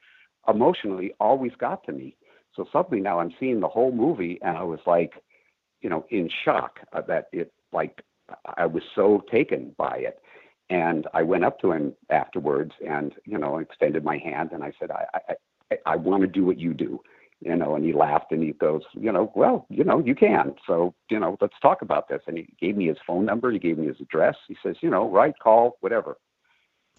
emotionally 0.48 1.14
always 1.20 1.52
got 1.59 1.85
to 1.85 1.92
me. 1.92 2.16
So 2.56 2.66
suddenly 2.72 3.02
now 3.02 3.20
I'm 3.20 3.34
seeing 3.38 3.60
the 3.60 3.68
whole 3.68 3.92
movie 3.92 4.38
and 4.42 4.56
I 4.56 4.62
was 4.62 4.80
like, 4.86 5.12
you 5.82 5.90
know, 5.90 6.06
in 6.10 6.30
shock 6.44 6.80
uh, 6.92 7.02
that 7.02 7.26
it 7.32 7.52
like 7.72 8.02
I 8.56 8.66
was 8.66 8.82
so 8.94 9.22
taken 9.30 9.74
by 9.76 9.98
it. 9.98 10.18
And 10.68 11.06
I 11.14 11.22
went 11.22 11.44
up 11.44 11.60
to 11.60 11.70
him 11.70 11.94
afterwards 12.10 12.72
and, 12.84 13.14
you 13.24 13.38
know, 13.38 13.58
extended 13.58 14.04
my 14.04 14.18
hand 14.18 14.50
and 14.52 14.64
I 14.64 14.72
said, 14.80 14.90
I, 14.90 15.04
I, 15.70 15.76
I 15.86 15.96
want 15.96 16.22
to 16.22 16.26
do 16.26 16.44
what 16.44 16.58
you 16.58 16.74
do, 16.74 17.00
you 17.40 17.54
know. 17.54 17.76
And 17.76 17.84
he 17.84 17.92
laughed 17.92 18.32
and 18.32 18.42
he 18.42 18.52
goes, 18.52 18.82
you 18.94 19.12
know, 19.12 19.30
well, 19.36 19.66
you 19.68 19.84
know, 19.84 20.00
you 20.00 20.16
can. 20.16 20.56
So, 20.66 20.94
you 21.08 21.20
know, 21.20 21.36
let's 21.40 21.54
talk 21.62 21.82
about 21.82 22.08
this. 22.08 22.22
And 22.26 22.38
he 22.38 22.48
gave 22.60 22.76
me 22.76 22.88
his 22.88 22.96
phone 23.06 23.24
number. 23.24 23.52
He 23.52 23.60
gave 23.60 23.78
me 23.78 23.86
his 23.86 24.00
address. 24.00 24.34
He 24.48 24.56
says, 24.60 24.76
you 24.80 24.90
know, 24.90 25.08
write, 25.08 25.38
call, 25.38 25.76
whatever. 25.80 26.16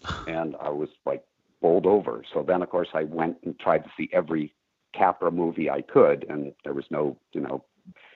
And 0.26 0.56
I 0.62 0.70
was 0.70 0.88
like 1.04 1.24
bowled 1.60 1.84
over. 1.84 2.22
So 2.32 2.42
then, 2.42 2.62
of 2.62 2.70
course, 2.70 2.88
I 2.94 3.04
went 3.04 3.36
and 3.44 3.58
tried 3.58 3.84
to 3.84 3.90
see 3.96 4.08
every 4.12 4.54
Capra 4.94 5.30
movie 5.30 5.70
I 5.70 5.82
could, 5.82 6.24
and 6.28 6.52
there 6.64 6.74
was 6.74 6.84
no, 6.90 7.16
you 7.32 7.40
know, 7.40 7.64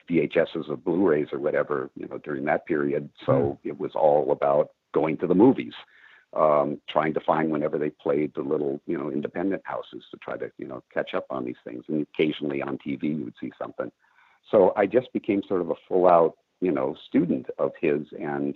VHSs 0.09 0.69
or 0.69 0.77
Blu-rays 0.77 1.27
or 1.31 1.39
whatever, 1.39 1.89
you 1.95 2.07
know, 2.07 2.17
during 2.17 2.45
that 2.45 2.65
period. 2.65 3.09
So 3.25 3.31
mm. 3.31 3.57
it 3.63 3.79
was 3.79 3.91
all 3.95 4.31
about 4.31 4.71
going 4.93 5.17
to 5.17 5.27
the 5.27 5.35
movies 5.35 5.73
um, 6.35 6.81
trying 6.89 7.13
to 7.13 7.19
find 7.19 7.51
whenever 7.51 7.77
they 7.77 7.89
played 7.89 8.33
the 8.35 8.41
little, 8.41 8.81
you 8.87 8.97
know, 8.97 9.11
independent 9.11 9.61
houses 9.65 10.03
to 10.11 10.17
try 10.17 10.37
to, 10.37 10.51
you 10.57 10.67
know, 10.67 10.83
catch 10.93 11.13
up 11.13 11.27
on 11.29 11.45
these 11.45 11.61
things. 11.63 11.83
And 11.87 12.05
occasionally 12.13 12.61
on 12.61 12.77
TV 12.77 13.03
you 13.17 13.25
would 13.25 13.35
see 13.39 13.51
something. 13.61 13.91
So 14.49 14.73
I 14.75 14.87
just 14.87 15.13
became 15.13 15.41
sort 15.47 15.61
of 15.61 15.69
a 15.69 15.75
full 15.87 16.07
out, 16.07 16.35
you 16.59 16.71
know, 16.71 16.95
student 17.07 17.47
of 17.59 17.71
his. 17.79 18.01
And, 18.19 18.55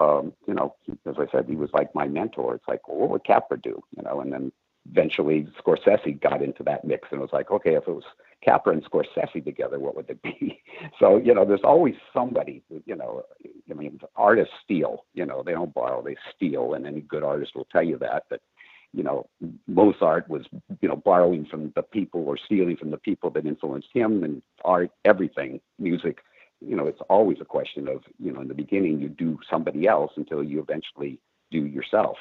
um, 0.00 0.32
you 0.46 0.54
know, 0.54 0.74
as 1.06 1.14
I 1.18 1.26
said, 1.30 1.46
he 1.48 1.56
was 1.56 1.70
like 1.72 1.94
my 1.94 2.08
mentor. 2.08 2.54
It's 2.54 2.68
like, 2.68 2.86
well, 2.88 2.98
what 2.98 3.10
would 3.10 3.24
Capra 3.24 3.60
do? 3.60 3.82
You 3.96 4.02
know, 4.02 4.20
and 4.20 4.32
then 4.32 4.52
eventually 4.90 5.48
Scorsese 5.60 6.20
got 6.20 6.42
into 6.42 6.62
that 6.64 6.84
mix 6.84 7.08
and 7.10 7.20
was 7.20 7.32
like, 7.32 7.50
okay, 7.50 7.74
if 7.74 7.86
it 7.86 7.94
was 7.94 8.04
Capra 8.44 8.72
and 8.72 8.84
Scorsese 8.84 9.44
together, 9.44 9.78
what 9.78 9.96
would 9.96 10.10
it 10.10 10.22
be? 10.22 10.62
So, 11.00 11.16
you 11.16 11.32
know, 11.34 11.46
there's 11.46 11.64
always 11.64 11.94
somebody, 12.12 12.62
you 12.84 12.94
know, 12.94 13.22
I 13.70 13.74
mean, 13.74 13.98
artists 14.14 14.52
steal, 14.62 15.04
you 15.14 15.24
know, 15.24 15.42
they 15.42 15.52
don't 15.52 15.72
borrow, 15.72 16.02
they 16.02 16.16
steal. 16.34 16.74
And 16.74 16.86
any 16.86 17.00
good 17.00 17.22
artist 17.22 17.56
will 17.56 17.66
tell 17.72 17.82
you 17.82 17.96
that, 17.98 18.24
but, 18.28 18.42
you 18.92 19.02
know, 19.02 19.26
Mozart 19.66 20.28
was, 20.28 20.44
you 20.82 20.88
know, 20.88 20.96
borrowing 20.96 21.46
from 21.46 21.72
the 21.74 21.82
people 21.82 22.28
or 22.28 22.36
stealing 22.36 22.76
from 22.76 22.90
the 22.90 22.98
people 22.98 23.30
that 23.30 23.46
influenced 23.46 23.88
him 23.92 24.22
and 24.22 24.42
art, 24.64 24.90
everything, 25.06 25.60
music, 25.78 26.18
you 26.60 26.76
know, 26.76 26.86
it's 26.86 27.00
always 27.08 27.38
a 27.40 27.44
question 27.44 27.88
of, 27.88 28.02
you 28.18 28.32
know, 28.32 28.40
in 28.40 28.48
the 28.48 28.54
beginning 28.54 29.00
you 29.00 29.08
do 29.08 29.38
somebody 29.50 29.86
else 29.86 30.12
until 30.16 30.42
you 30.42 30.60
eventually 30.60 31.18
do 31.50 31.64
yourself. 31.66 32.16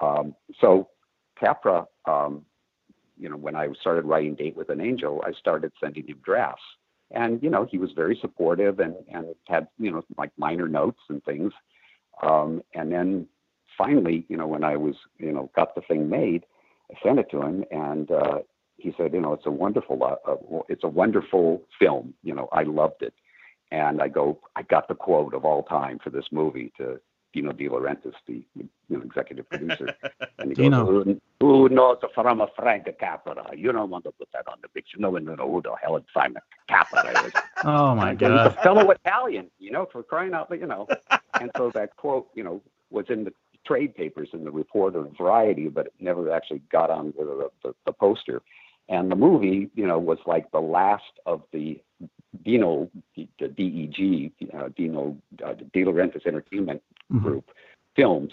Um, 0.00 0.34
so 0.60 0.88
Capra, 1.38 1.86
um, 2.06 2.44
you 3.18 3.28
know, 3.28 3.36
when 3.36 3.56
I 3.56 3.68
started 3.80 4.04
writing 4.04 4.34
Date 4.34 4.56
with 4.56 4.68
an 4.68 4.80
Angel, 4.80 5.22
I 5.26 5.32
started 5.32 5.72
sending 5.82 6.06
him 6.06 6.18
drafts. 6.24 6.62
And, 7.12 7.42
you 7.42 7.50
know, 7.50 7.66
he 7.70 7.78
was 7.78 7.92
very 7.92 8.18
supportive 8.20 8.80
and, 8.80 8.96
and 9.12 9.34
had, 9.46 9.68
you 9.78 9.90
know, 9.90 10.02
like 10.18 10.32
minor 10.36 10.68
notes 10.68 11.00
and 11.08 11.22
things. 11.24 11.52
Um, 12.22 12.62
and 12.74 12.90
then 12.90 13.26
finally, 13.78 14.26
you 14.28 14.36
know, 14.36 14.46
when 14.46 14.64
I 14.64 14.76
was, 14.76 14.96
you 15.18 15.32
know, 15.32 15.50
got 15.54 15.74
the 15.74 15.82
thing 15.82 16.10
made, 16.10 16.44
I 16.90 16.94
sent 17.06 17.18
it 17.18 17.30
to 17.30 17.42
him 17.42 17.64
and, 17.70 18.10
uh, 18.10 18.38
he 18.78 18.92
said, 18.98 19.14
you 19.14 19.20
know, 19.20 19.32
it's 19.32 19.46
a 19.46 19.50
wonderful, 19.50 20.02
uh, 20.02 20.30
uh, 20.30 20.62
it's 20.68 20.84
a 20.84 20.88
wonderful 20.88 21.62
film. 21.78 22.12
You 22.22 22.34
know, 22.34 22.48
I 22.52 22.64
loved 22.64 23.02
it. 23.02 23.14
And 23.70 24.02
I 24.02 24.08
go, 24.08 24.38
I 24.54 24.62
got 24.62 24.86
the 24.86 24.94
quote 24.94 25.32
of 25.32 25.44
all 25.44 25.62
time 25.62 25.98
for 26.02 26.10
this 26.10 26.26
movie 26.30 26.72
to 26.76 27.00
Dino 27.36 27.52
De 27.52 27.68
Laurentiis, 27.68 28.14
the 28.28 28.44
you 28.58 28.68
know, 28.98 29.02
executive 29.02 29.48
producer. 29.50 29.94
And 30.40 30.50
he 30.50 30.54
Dino. 30.54 30.84
goes, 30.84 31.06
who, 31.06 31.20
who 31.40 31.68
knows 31.70 31.98
from 32.14 32.40
a 32.42 32.48
Frank 32.56 32.86
Capra? 33.00 33.36
You 33.56 33.72
don't 33.72 33.90
want 33.90 34.04
to 34.06 34.12
put 34.12 34.28
that 34.34 34.48
on 34.48 34.58
the 34.62 34.68
picture. 34.68 34.98
No 35.00 35.10
one 35.10 35.26
knows 35.26 35.38
who 35.40 35.62
the 35.62 35.74
hell 35.82 36.00
Simon 36.14 36.42
Capra 36.68 37.02
is. 37.26 37.32
Oh 37.64 37.94
my 37.94 38.14
And 38.22 38.32
he's 38.34 38.46
a 38.46 38.50
god. 38.50 38.58
fellow 38.62 38.90
Italian, 38.90 39.50
you 39.58 39.72
know, 39.72 39.86
for 39.92 40.02
crying 40.02 40.34
out, 40.34 40.50
loud, 40.50 40.60
you 40.60 40.66
know. 40.66 40.90
And 41.40 41.50
so 41.56 41.70
that 41.74 41.96
quote, 41.96 42.28
you 42.34 42.44
know, 42.44 42.62
was 42.90 43.06
in 43.10 43.24
the 43.24 43.32
trade 43.66 43.94
papers 43.96 44.30
in 44.32 44.44
the 44.44 44.50
Reporter 44.52 45.00
and 45.00 45.16
Variety, 45.16 45.68
but 45.68 45.86
it 45.86 45.94
never 46.00 46.30
actually 46.32 46.62
got 46.72 46.90
on 46.90 47.14
the, 47.18 47.50
the, 47.64 47.74
the 47.86 47.92
poster. 47.92 48.42
And 48.88 49.10
the 49.10 49.16
movie, 49.16 49.70
you 49.74 49.86
know, 49.86 49.98
was 49.98 50.18
like 50.26 50.50
the 50.52 50.60
last 50.60 51.04
of 51.26 51.42
the 51.52 51.80
Dino, 52.44 52.90
the, 53.16 53.28
DEG, 53.38 54.32
uh, 54.54 54.68
Dino 54.76 55.16
uh, 55.44 55.54
De 55.72 55.84
Laurentiis 55.84 56.26
Entertainment 56.26 56.82
Group 57.20 57.50
films, 57.94 58.32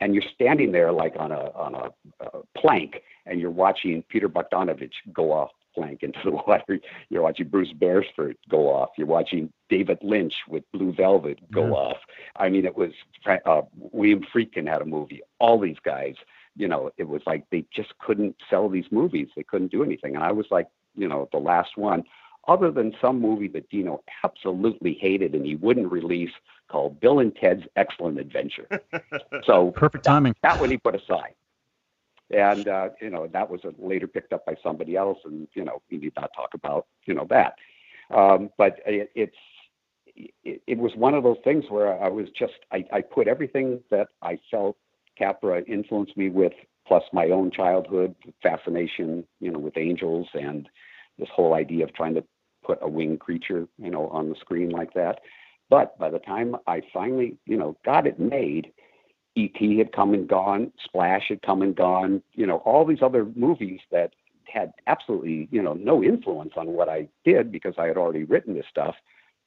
and 0.00 0.14
you're 0.14 0.24
standing 0.34 0.72
there 0.72 0.92
like 0.92 1.14
on 1.18 1.32
a 1.32 1.50
on 1.54 1.74
a 1.74 1.90
uh, 2.24 2.40
plank, 2.56 3.02
and 3.26 3.40
you're 3.40 3.50
watching 3.50 4.02
Peter 4.08 4.28
Bogdanovich 4.28 4.92
go 5.12 5.32
off 5.32 5.50
plank 5.74 6.02
into 6.02 6.18
the 6.24 6.30
water. 6.46 6.78
You're 7.10 7.22
watching 7.22 7.48
Bruce 7.48 7.72
Beresford 7.72 8.36
go 8.48 8.68
off. 8.68 8.90
You're 8.96 9.06
watching 9.06 9.52
David 9.68 9.98
Lynch 10.02 10.34
with 10.48 10.64
Blue 10.72 10.92
Velvet 10.92 11.38
go 11.52 11.66
Yeah. 11.66 11.72
off. 11.72 11.96
I 12.36 12.48
mean, 12.48 12.64
it 12.64 12.76
was 12.76 12.92
uh, 13.26 13.62
William 13.76 14.24
Friedkin 14.34 14.66
had 14.68 14.82
a 14.82 14.86
movie. 14.86 15.20
All 15.38 15.58
these 15.58 15.78
guys, 15.84 16.14
you 16.56 16.66
know, 16.68 16.90
it 16.96 17.08
was 17.08 17.22
like 17.26 17.44
they 17.50 17.64
just 17.74 17.96
couldn't 17.98 18.36
sell 18.48 18.68
these 18.68 18.86
movies. 18.90 19.28
They 19.36 19.42
couldn't 19.44 19.70
do 19.70 19.82
anything, 19.84 20.14
and 20.14 20.24
I 20.24 20.32
was 20.32 20.46
like, 20.50 20.66
you 20.96 21.08
know, 21.08 21.28
the 21.32 21.38
last 21.38 21.76
one. 21.76 22.04
Other 22.50 22.72
than 22.72 22.92
some 23.00 23.20
movie 23.20 23.46
that 23.46 23.70
Dino 23.70 24.02
absolutely 24.24 24.98
hated 25.00 25.36
and 25.36 25.46
he 25.46 25.54
wouldn't 25.54 25.92
release 25.92 26.32
called 26.68 26.98
Bill 26.98 27.20
and 27.20 27.32
Ted's 27.36 27.62
Excellent 27.76 28.18
Adventure. 28.18 28.66
so 29.44 29.70
Perfect 29.70 30.04
timing. 30.04 30.34
that 30.42 30.60
one 30.60 30.68
he 30.68 30.76
put 30.76 30.96
aside. 30.96 31.34
And 32.32 32.66
uh, 32.66 32.88
you 33.00 33.08
know 33.08 33.28
that 33.28 33.48
was 33.48 33.60
later 33.78 34.08
picked 34.08 34.32
up 34.32 34.44
by 34.46 34.56
somebody 34.64 34.96
else, 34.96 35.18
and 35.24 35.46
you 35.54 35.64
know 35.64 35.80
we 35.92 35.98
need 35.98 36.12
not 36.16 36.32
talk 36.34 36.54
about 36.54 36.88
you 37.06 37.14
know 37.14 37.24
that. 37.30 37.54
Um, 38.12 38.50
but 38.58 38.80
it, 38.84 39.12
it's 39.14 39.36
it, 40.44 40.60
it 40.66 40.78
was 40.78 40.90
one 40.96 41.14
of 41.14 41.22
those 41.22 41.38
things 41.44 41.64
where 41.68 42.02
I 42.02 42.08
was 42.08 42.26
just 42.36 42.54
I, 42.72 42.84
I 42.92 43.00
put 43.00 43.28
everything 43.28 43.80
that 43.92 44.08
I 44.22 44.40
felt 44.50 44.76
Capra 45.16 45.62
influenced 45.68 46.16
me 46.16 46.30
with, 46.30 46.52
plus 46.84 47.04
my 47.12 47.26
own 47.26 47.52
childhood 47.52 48.16
fascination, 48.42 49.24
you 49.38 49.52
know, 49.52 49.60
with 49.60 49.76
angels 49.76 50.26
and 50.34 50.68
this 51.16 51.28
whole 51.32 51.54
idea 51.54 51.84
of 51.84 51.94
trying 51.94 52.14
to 52.14 52.24
put 52.70 52.78
a 52.82 52.88
winged 52.88 53.18
creature, 53.18 53.66
you 53.78 53.90
know, 53.90 54.06
on 54.08 54.28
the 54.28 54.36
screen 54.36 54.70
like 54.70 54.94
that. 54.94 55.20
But 55.68 55.98
by 55.98 56.08
the 56.10 56.20
time 56.20 56.54
I 56.68 56.82
finally, 56.92 57.36
you 57.46 57.56
know, 57.56 57.76
got 57.84 58.06
it 58.06 58.20
made, 58.20 58.72
E.T. 59.34 59.78
had 59.78 59.92
come 59.92 60.14
and 60.14 60.28
gone, 60.28 60.72
Splash 60.84 61.24
had 61.28 61.42
come 61.42 61.62
and 61.62 61.74
gone, 61.74 62.22
you 62.34 62.46
know, 62.46 62.58
all 62.58 62.84
these 62.84 63.02
other 63.02 63.26
movies 63.34 63.80
that 63.90 64.12
had 64.44 64.72
absolutely, 64.86 65.48
you 65.50 65.62
know, 65.62 65.74
no 65.74 66.02
influence 66.02 66.52
on 66.56 66.68
what 66.68 66.88
I 66.88 67.08
did 67.24 67.50
because 67.50 67.74
I 67.76 67.86
had 67.86 67.96
already 67.96 68.24
written 68.24 68.54
this 68.54 68.66
stuff. 68.70 68.94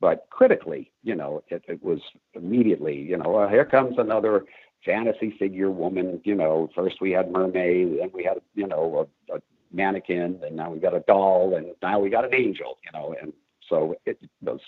But 0.01 0.27
critically, 0.29 0.91
you 1.03 1.15
know, 1.15 1.43
it, 1.47 1.63
it 1.67 1.81
was 1.81 1.99
immediately, 2.33 2.97
you 2.97 3.17
know, 3.17 3.47
here 3.47 3.65
comes 3.65 3.95
another 3.97 4.43
fantasy 4.85 5.33
figure 5.39 5.71
woman. 5.71 6.19
You 6.25 6.35
know, 6.35 6.69
first 6.75 6.99
we 6.99 7.11
had 7.11 7.31
mermaid, 7.31 7.99
then 7.99 8.11
we 8.13 8.25
had, 8.25 8.39
you 8.53 8.67
know, 8.67 9.07
a, 9.29 9.35
a 9.35 9.39
mannequin, 9.73 10.39
and 10.45 10.55
now 10.55 10.71
we 10.71 10.79
got 10.79 10.93
a 10.95 11.01
doll, 11.01 11.55
and 11.55 11.67
now 11.81 11.99
we 11.99 12.09
got 12.09 12.25
an 12.25 12.33
angel. 12.33 12.77
You 12.85 12.91
know, 12.97 13.15
and 13.19 13.33
so 13.69 13.95
it 14.05 14.17
was 14.41 14.59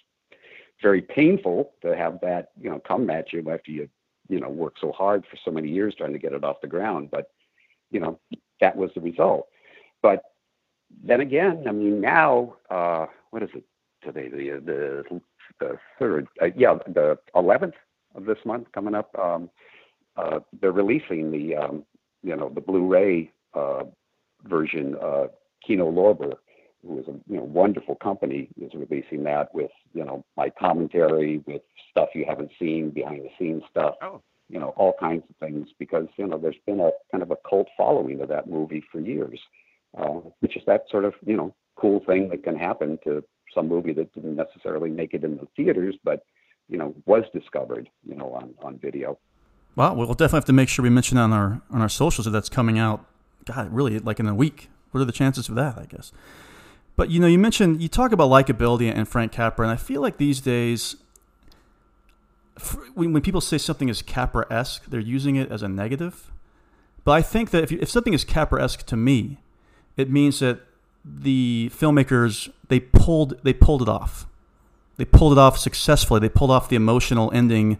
very 0.81 1.01
painful 1.01 1.71
to 1.81 1.95
have 1.95 2.19
that, 2.21 2.49
you 2.59 2.69
know, 2.69 2.79
come 2.79 3.09
at 3.09 3.31
you 3.31 3.49
after 3.49 3.71
you, 3.71 3.87
you 4.27 4.39
know, 4.39 4.49
work 4.49 4.75
so 4.79 4.91
hard 4.91 5.23
for 5.29 5.37
so 5.43 5.51
many 5.51 5.69
years 5.69 5.95
trying 5.95 6.13
to 6.13 6.19
get 6.19 6.33
it 6.33 6.43
off 6.43 6.61
the 6.61 6.67
ground. 6.67 7.09
But, 7.11 7.29
you 7.91 7.99
know, 7.99 8.19
that 8.61 8.75
was 8.75 8.89
the 8.93 9.01
result. 9.01 9.47
But 10.01 10.23
then 11.03 11.21
again, 11.21 11.65
I 11.67 11.71
mean, 11.71 12.01
now, 12.01 12.55
uh, 12.69 13.05
what 13.31 13.43
is 13.43 13.49
it 13.53 13.63
today? 14.03 14.27
The 14.27 14.61
the 14.65 15.21
the 15.59 15.77
third, 15.99 16.27
uh, 16.41 16.49
yeah, 16.55 16.77
the 16.87 17.17
eleventh 17.35 17.75
of 18.15 18.25
this 18.25 18.37
month 18.45 18.71
coming 18.73 18.95
up. 18.95 19.17
Um, 19.17 19.49
uh, 20.17 20.39
they're 20.61 20.71
releasing 20.71 21.31
the, 21.31 21.55
um, 21.55 21.83
you 22.23 22.35
know, 22.35 22.49
the 22.49 22.61
Blu-ray 22.61 23.31
uh, 23.53 23.83
version. 24.47 24.95
Uh, 25.01 25.27
Kino 25.65 25.91
Lorber, 25.91 26.33
who 26.85 26.99
is 26.99 27.07
a 27.07 27.13
you 27.27 27.37
know 27.37 27.43
wonderful 27.43 27.95
company, 27.95 28.49
is 28.61 28.71
releasing 28.73 29.23
that 29.23 29.53
with 29.53 29.71
you 29.93 30.03
know 30.03 30.23
my 30.37 30.49
commentary, 30.49 31.43
with 31.45 31.61
stuff 31.91 32.09
you 32.13 32.25
haven't 32.27 32.51
seen, 32.59 32.91
behind 32.91 33.23
the 33.23 33.29
scenes 33.39 33.63
stuff. 33.69 33.95
Oh. 34.01 34.21
You 34.49 34.59
know 34.59 34.69
all 34.77 34.93
kinds 34.99 35.23
of 35.27 35.35
things 35.37 35.69
because 35.79 36.05
you 36.17 36.27
know 36.27 36.37
there's 36.37 36.55
been 36.67 36.79
a 36.79 36.91
kind 37.11 37.23
of 37.23 37.31
a 37.31 37.37
cult 37.49 37.67
following 37.75 38.21
of 38.21 38.29
that 38.29 38.47
movie 38.47 38.83
for 38.91 38.99
years, 38.99 39.39
uh, 39.97 40.19
which 40.41 40.55
is 40.55 40.63
that 40.67 40.83
sort 40.89 41.05
of 41.05 41.13
you 41.25 41.35
know 41.35 41.53
cool 41.75 42.01
thing 42.05 42.29
that 42.29 42.43
can 42.43 42.55
happen 42.55 42.99
to 43.03 43.23
some 43.53 43.67
movie 43.67 43.93
that 43.93 44.13
didn't 44.13 44.35
necessarily 44.35 44.89
make 44.89 45.13
it 45.13 45.23
in 45.23 45.37
the 45.37 45.47
theaters, 45.55 45.95
but 46.03 46.25
you 46.69 46.77
know 46.77 46.93
was 47.07 47.23
discovered 47.33 47.89
you 48.07 48.15
know 48.15 48.33
on 48.33 48.53
on 48.61 48.77
video. 48.77 49.17
Well, 49.75 49.95
we'll 49.95 50.07
definitely 50.13 50.37
have 50.37 50.45
to 50.45 50.53
make 50.53 50.69
sure 50.69 50.83
we 50.83 50.89
mention 50.89 51.17
on 51.17 51.33
our 51.33 51.61
on 51.71 51.81
our 51.81 51.89
socials 51.89 52.25
that 52.25 52.31
that's 52.31 52.49
coming 52.49 52.77
out. 52.77 53.05
God, 53.45 53.73
really, 53.73 53.99
like 53.99 54.19
in 54.19 54.27
a 54.27 54.35
week. 54.35 54.69
What 54.91 55.01
are 55.01 55.05
the 55.05 55.11
chances 55.11 55.49
of 55.49 55.55
that? 55.55 55.77
I 55.77 55.85
guess. 55.85 56.11
But 56.95 57.09
you 57.09 57.19
know, 57.19 57.27
you 57.27 57.39
mentioned 57.39 57.81
you 57.81 57.87
talk 57.87 58.11
about 58.11 58.29
likability 58.29 58.93
and 58.93 59.07
Frank 59.07 59.31
Capra, 59.31 59.65
and 59.65 59.71
I 59.71 59.75
feel 59.75 60.01
like 60.01 60.17
these 60.17 60.39
days, 60.39 60.95
when, 62.93 63.13
when 63.13 63.21
people 63.21 63.41
say 63.41 63.57
something 63.57 63.89
is 63.89 64.01
Capra-esque, 64.01 64.85
they're 64.85 64.99
using 64.99 65.35
it 65.35 65.51
as 65.51 65.61
a 65.61 65.67
negative. 65.67 66.31
But 67.03 67.11
I 67.11 67.21
think 67.21 67.51
that 67.51 67.63
if, 67.63 67.71
you, 67.71 67.77
if 67.81 67.89
something 67.89 68.13
is 68.13 68.23
Capra-esque 68.23 68.85
to 68.87 68.95
me, 68.95 69.37
it 69.97 70.09
means 70.09 70.39
that 70.39 70.61
the 71.03 71.69
filmmakers 71.73 72.51
they 72.67 72.79
pulled 72.79 73.39
they 73.43 73.53
pulled 73.53 73.81
it 73.81 73.89
off. 73.89 74.25
They 74.97 75.05
pulled 75.05 75.33
it 75.33 75.37
off 75.37 75.57
successfully. 75.57 76.19
They 76.19 76.29
pulled 76.29 76.51
off 76.51 76.69
the 76.69 76.77
emotional 76.77 77.29
ending, 77.33 77.79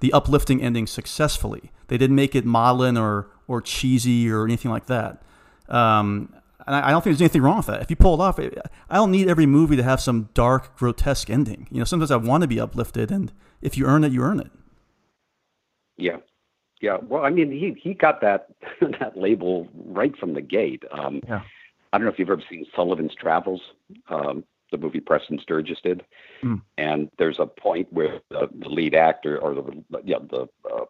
the 0.00 0.12
uplifting 0.12 0.62
ending 0.62 0.86
successfully. 0.86 1.72
They 1.88 1.96
didn't 1.96 2.16
make 2.16 2.34
it 2.34 2.44
maudlin 2.44 2.98
or 2.98 3.28
or 3.50 3.60
cheesy 3.60 4.30
or 4.30 4.44
anything 4.44 4.70
like 4.70 4.86
that. 4.86 5.20
Um, 5.68 6.32
and 6.66 6.76
I 6.76 6.88
I 6.88 6.90
don't 6.92 7.02
think 7.02 7.14
there's 7.16 7.22
anything 7.22 7.42
wrong 7.42 7.56
with 7.56 7.66
that. 7.66 7.82
If 7.82 7.90
you 7.90 7.96
pull 7.96 8.14
it 8.14 8.20
off, 8.24 8.38
I 8.38 8.94
don't 8.94 9.10
need 9.10 9.28
every 9.28 9.46
movie 9.46 9.76
to 9.76 9.82
have 9.82 10.00
some 10.00 10.28
dark, 10.34 10.76
grotesque 10.76 11.28
ending. 11.30 11.66
You 11.70 11.78
know, 11.78 11.84
sometimes 11.84 12.10
I 12.10 12.16
want 12.16 12.42
to 12.42 12.48
be 12.48 12.60
uplifted, 12.60 13.10
and 13.10 13.32
if 13.60 13.76
you 13.76 13.86
earn 13.86 14.04
it, 14.04 14.12
you 14.12 14.22
earn 14.22 14.38
it. 14.40 14.50
Yeah, 15.96 16.18
yeah. 16.80 16.98
Well, 17.02 17.24
I 17.24 17.30
mean, 17.30 17.50
he 17.50 17.74
he 17.82 17.94
got 17.94 18.20
that 18.20 18.48
that 19.00 19.16
label 19.16 19.68
right 19.86 20.16
from 20.16 20.34
the 20.34 20.40
gate. 20.42 20.82
Um, 20.92 21.20
Yeah. 21.26 21.42
I 21.92 21.98
don't 21.98 22.04
know 22.04 22.12
if 22.12 22.20
you've 22.20 22.30
ever 22.30 22.42
seen 22.48 22.64
Sullivan's 22.76 23.16
Travels, 23.16 23.60
um, 24.10 24.44
the 24.70 24.78
movie 24.78 25.00
Preston 25.00 25.40
Sturges 25.42 25.78
did, 25.82 26.04
Hmm. 26.40 26.56
and 26.78 27.10
there's 27.18 27.38
a 27.40 27.46
point 27.46 27.92
where 27.92 28.20
the, 28.30 28.48
the 28.60 28.68
lead 28.68 28.94
actor 28.94 29.38
or 29.38 29.54
the 29.56 29.64
yeah 30.04 30.18
the 30.30 30.42
uh, 30.72 30.84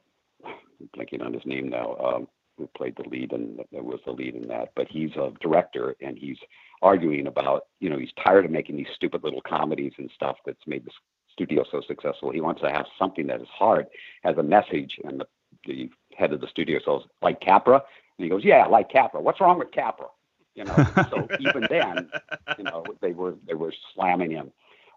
I'm 0.45 0.89
blanking 0.97 1.25
on 1.25 1.33
his 1.33 1.47
name 1.47 1.69
now. 1.71 1.97
Um, 1.97 2.29
who 2.61 2.69
played 2.77 2.97
the 2.97 3.09
lead 3.09 3.33
and 3.33 3.61
was 3.73 4.01
the 4.05 4.13
lead 4.13 4.35
in 4.35 4.49
that? 4.49 4.71
But 4.77 4.89
he's 4.89 5.11
a 5.17 5.33
director 5.41 5.97
and 6.01 6.17
he's 6.19 6.39
arguing 6.83 7.27
about 7.27 7.65
you 7.81 7.91
know 7.91 7.99
he's 7.99 8.13
tired 8.25 8.45
of 8.45 8.51
making 8.51 8.77
these 8.77 8.87
stupid 8.95 9.25
little 9.25 9.43
comedies 9.43 9.93
and 9.99 10.11
stuff 10.15 10.37
that's 10.47 10.67
made 10.67 10.85
the 10.85 10.91
studio 11.33 11.65
so 11.71 11.81
successful. 11.87 12.31
He 12.31 12.41
wants 12.41 12.61
to 12.63 12.71
have 12.71 12.87
something 12.99 13.27
that 13.29 13.41
is 13.41 13.49
hard, 13.53 13.87
has 14.23 14.37
a 14.37 14.43
message, 14.43 14.99
and 15.05 15.21
the, 15.21 15.27
the 15.67 15.91
head 16.17 16.33
of 16.33 16.41
the 16.41 16.49
studio 16.49 16.79
says, 16.85 17.09
like 17.23 17.41
Capra, 17.41 17.77
and 17.77 18.25
he 18.25 18.29
goes, 18.29 18.45
yeah, 18.45 18.67
like 18.67 18.91
Capra. 18.91 19.21
What's 19.21 19.41
wrong 19.41 19.59
with 19.59 19.73
Capra? 19.73 20.07
You 20.55 20.65
know, 20.65 20.75
so 21.11 21.29
even 21.41 21.67
then, 21.71 22.11
you 22.59 22.65
know, 22.65 22.85
they 23.01 23.13
were 23.13 23.35
they 23.47 23.55
were 23.55 23.73
slamming 23.95 24.31
him. 24.31 24.53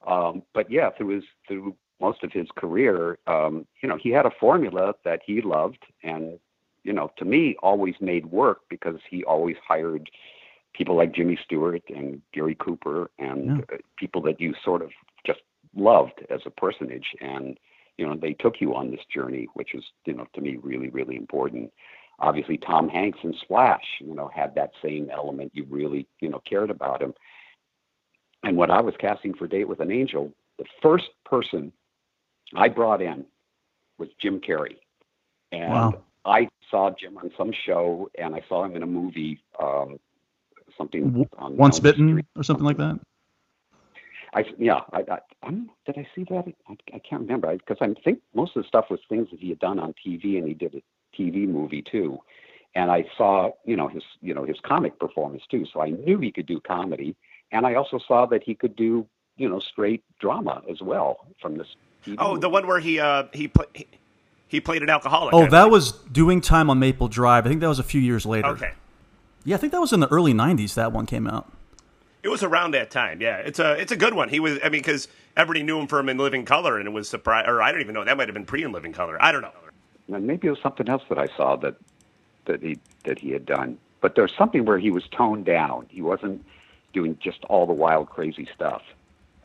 Um, 0.06 0.44
but 0.54 0.70
yeah, 0.70 0.90
through 0.98 1.16
his 1.16 1.24
through 1.48 1.76
most 2.02 2.24
of 2.24 2.32
his 2.34 2.48
career, 2.58 3.18
um, 3.28 3.66
you 3.82 3.88
know, 3.88 3.98
he 4.02 4.10
had 4.10 4.26
a 4.26 4.32
formula 4.40 4.94
that 5.06 5.22
he 5.26 5.42
loved, 5.42 5.84
and 6.04 6.40
you 6.84 6.94
know, 6.94 7.12
to 7.18 7.26
me, 7.26 7.56
always 7.64 7.96
made 8.02 8.26
work 8.28 8.62
because 8.70 9.00
he 9.10 9.24
always 9.24 9.56
hired 9.66 10.10
people 10.74 10.96
like 10.96 11.14
Jimmy 11.14 11.38
Stewart 11.44 11.84
and 11.90 12.22
Gary 12.34 12.56
Cooper 12.56 13.10
and 13.20 13.62
uh, 13.62 13.78
people 13.98 14.22
that 14.24 14.42
you 14.42 14.54
sort 14.64 14.82
of 14.82 14.90
just 15.26 15.40
loved 15.76 16.26
as 16.30 16.42
a 16.46 16.50
personage, 16.50 17.08
and 17.22 17.58
you 17.98 18.06
know, 18.06 18.16
they 18.16 18.34
took 18.34 18.60
you 18.60 18.76
on 18.76 18.92
this 18.92 19.06
journey, 19.14 19.48
which 19.54 19.76
is 19.76 19.84
you 20.06 20.14
know, 20.14 20.28
to 20.34 20.42
me, 20.42 20.58
really 20.62 20.90
really 20.90 21.16
important. 21.16 21.72
obviously 22.20 22.58
Tom 22.58 22.90
Hanks 22.90 23.20
in 23.24 23.34
Splash, 23.42 23.86
you 24.00 24.14
know, 24.14 24.30
had 24.34 24.56
that 24.56 24.72
same 24.84 25.10
element. 25.12 25.52
You 25.54 25.66
really, 25.70 26.08
you 26.20 26.30
know, 26.30 26.42
cared 26.48 26.70
about 26.70 27.02
him. 27.02 27.14
And 28.44 28.58
when 28.58 28.72
I 28.72 28.82
was 28.82 28.94
casting 29.00 29.34
for 29.34 29.48
Date 29.48 29.68
with 29.68 29.80
an 29.80 29.92
Angel, 29.92 30.32
the 30.58 30.66
first 30.82 31.10
person 31.26 31.72
I 32.56 32.68
brought 32.70 33.02
in 33.02 33.26
was 33.98 34.10
Jim 34.22 34.40
Carrey. 34.40 34.78
And 35.52 35.72
Wow. 35.72 36.04
I 36.26 36.48
saw 36.70 36.92
Jim 36.92 37.18
on 37.18 37.32
some 37.38 37.52
show 37.66 38.10
and 38.18 38.34
I 38.36 38.42
saw 38.48 38.64
him 38.64 38.76
in 38.76 38.84
a 38.84 38.88
movie, 38.88 39.42
um, 39.62 40.00
something 40.78 41.08
W- 41.08 41.30
on 41.38 41.58
Once 41.58 41.80
down 41.80 41.84
bitten 41.84 42.10
street. 42.12 42.26
or 42.36 42.44
something 42.44 42.66
like 42.66 42.78
that. 42.78 43.00
I 44.36 44.46
yeah, 44.58 44.82
I, 44.92 45.00
I 45.02 45.20
I'm, 45.44 45.70
did 45.86 45.98
I 45.98 46.08
see 46.16 46.24
that? 46.30 46.46
I, 46.68 46.78
I 46.94 47.00
can't 47.00 47.22
remember 47.22 47.56
because 47.56 47.78
I, 47.82 47.94
think 48.04 48.20
most 48.34 48.56
of 48.56 48.64
the 48.64 48.68
stuff 48.68 48.86
was 48.90 49.00
things 49.08 49.30
that 49.32 49.40
he 49.40 49.50
had 49.50 49.60
done 49.60 49.80
on 49.80 49.94
TV, 50.06 50.38
and 50.38 50.48
he 50.48 50.54
did 50.54 50.76
a 50.76 50.82
TV 51.16 51.48
movie 51.48 51.84
too. 51.84 52.20
And 52.74 52.90
I 52.90 53.06
saw 53.16 53.52
you 53.66 53.76
know 53.76 53.88
his 53.88 54.04
you 54.22 54.34
know 54.34 54.44
his 54.44 54.58
comic 54.64 54.98
performance 55.00 55.44
too, 55.50 55.66
so 55.72 55.82
I 55.82 55.90
knew 55.92 56.20
he 56.20 56.32
could 56.32 56.48
do 56.48 56.60
comedy, 56.60 57.16
and 57.52 57.68
I 57.68 57.76
also 57.76 58.00
saw 58.00 58.26
that 58.28 58.44
he 58.44 58.56
could 58.56 58.76
do 58.76 59.06
you 59.38 59.48
know 59.50 59.60
straight 59.60 60.04
drama 60.20 60.64
as 60.70 60.82
well 60.82 61.28
from 61.40 61.58
this. 61.58 61.68
TV 62.04 62.16
Oh, 62.18 62.38
the 62.38 62.50
one 62.50 62.66
where 62.66 62.80
he 62.80 63.00
uh 63.00 63.26
he 63.34 63.48
put 63.48 63.70
he, 63.76 63.88
he 64.54 64.62
played 64.62 64.84
an 64.84 64.90
alcoholic. 64.90 65.34
Oh, 65.34 65.40
I 65.40 65.48
that 65.48 65.50
believe. 65.50 65.72
was 65.72 65.92
doing 66.12 66.40
time 66.40 66.70
on 66.70 66.78
Maple 66.78 67.08
Drive. 67.08 67.46
I 67.48 67.50
think 67.50 67.60
that 67.62 67.68
was 67.68 67.80
a 67.80 67.84
few 67.84 68.00
years 68.00 68.24
later. 68.24 68.50
okay. 68.50 68.74
Yeah, 69.44 69.56
I 69.56 69.60
think 69.60 69.72
that 69.74 69.82
was 69.82 69.92
in 69.92 70.00
the 70.00 70.08
early 70.08 70.32
'90s. 70.34 70.76
That 70.76 70.92
one 70.92 71.06
came 71.08 71.28
out. 71.28 71.52
It 72.22 72.30
was 72.30 72.44
around 72.44 72.72
that 72.76 72.92
time. 72.92 73.20
Yeah, 73.20 73.38
it's 73.38 73.58
a 73.60 73.74
it's 73.74 73.92
a 73.92 73.98
good 73.98 74.14
one. 74.14 74.30
He 74.30 74.40
was. 74.40 74.60
I 74.64 74.70
mean, 74.70 74.82
because 74.82 75.08
everybody 75.36 75.64
knew 75.64 75.80
him 75.80 75.88
from 75.88 76.08
In 76.08 76.18
Living 76.18 76.46
Color, 76.46 76.78
and 76.78 76.88
it 76.88 76.92
was 76.92 77.10
surprise. 77.10 77.46
Or 77.48 77.62
I 77.62 77.72
don't 77.72 77.82
even 77.82 77.94
know. 77.96 78.06
That 78.06 78.16
might 78.16 78.28
have 78.28 78.36
been 78.36 78.46
pre 78.46 78.64
In 78.64 78.72
Living 78.72 78.94
Color. 78.94 79.18
I 79.22 79.32
don't 79.32 79.42
know. 79.42 79.52
and 80.16 80.28
maybe 80.28 80.48
it 80.48 80.52
was 80.52 80.62
something 80.62 80.88
else 80.88 81.04
that 81.10 81.18
I 81.18 81.28
saw 81.36 81.56
that 81.58 81.76
that 82.46 82.62
he 82.62 82.78
that 83.06 83.18
he 83.20 83.32
had 83.32 83.46
done. 83.46 83.80
But 84.02 84.16
there's 84.16 84.34
something 84.38 84.66
where 84.66 84.78
he 84.78 84.92
was 84.92 85.04
toned 85.10 85.46
down. 85.46 85.88
He 85.90 86.02
wasn't 86.02 86.46
doing 86.94 87.18
just 87.22 87.44
all 87.46 87.66
the 87.66 87.74
wild, 87.74 88.10
crazy 88.10 88.48
stuff. 88.54 88.84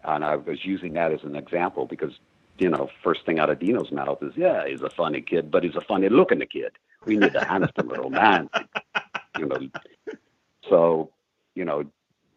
And 0.04 0.24
I 0.24 0.36
was 0.36 0.64
using 0.64 0.92
that 0.92 1.12
as 1.12 1.24
an 1.24 1.34
example 1.34 1.86
because 1.86 2.12
you 2.58 2.68
know, 2.68 2.88
first 3.02 3.24
thing 3.24 3.38
out 3.38 3.50
of 3.50 3.58
Dino's 3.58 3.92
mouth 3.92 4.22
is, 4.22 4.32
"Yeah, 4.36 4.66
he's 4.66 4.82
a 4.82 4.90
funny 4.90 5.20
kid, 5.20 5.50
but 5.50 5.64
he's 5.64 5.76
a 5.76 5.80
funny 5.80 6.08
looking 6.08 6.40
kid. 6.40 6.72
We 7.04 7.16
need 7.16 7.34
a 7.34 7.72
little 7.84 8.10
man." 8.10 8.50
You 9.38 9.46
know, 9.46 9.58
so 10.68 11.10
you 11.54 11.64
know, 11.64 11.84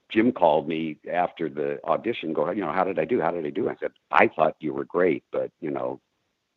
Jim 0.09 0.31
called 0.31 0.67
me 0.67 0.97
after 1.11 1.49
the 1.49 1.79
audition. 1.85 2.33
Go, 2.33 2.51
you 2.51 2.61
know, 2.61 2.71
how 2.71 2.83
did 2.83 2.99
I 2.99 3.05
do? 3.05 3.21
How 3.21 3.31
did 3.31 3.45
I 3.45 3.49
do? 3.49 3.69
I 3.69 3.75
said, 3.79 3.91
I 4.11 4.27
thought 4.27 4.55
you 4.59 4.73
were 4.73 4.85
great, 4.85 5.23
but 5.31 5.51
you 5.61 5.71
know, 5.71 5.99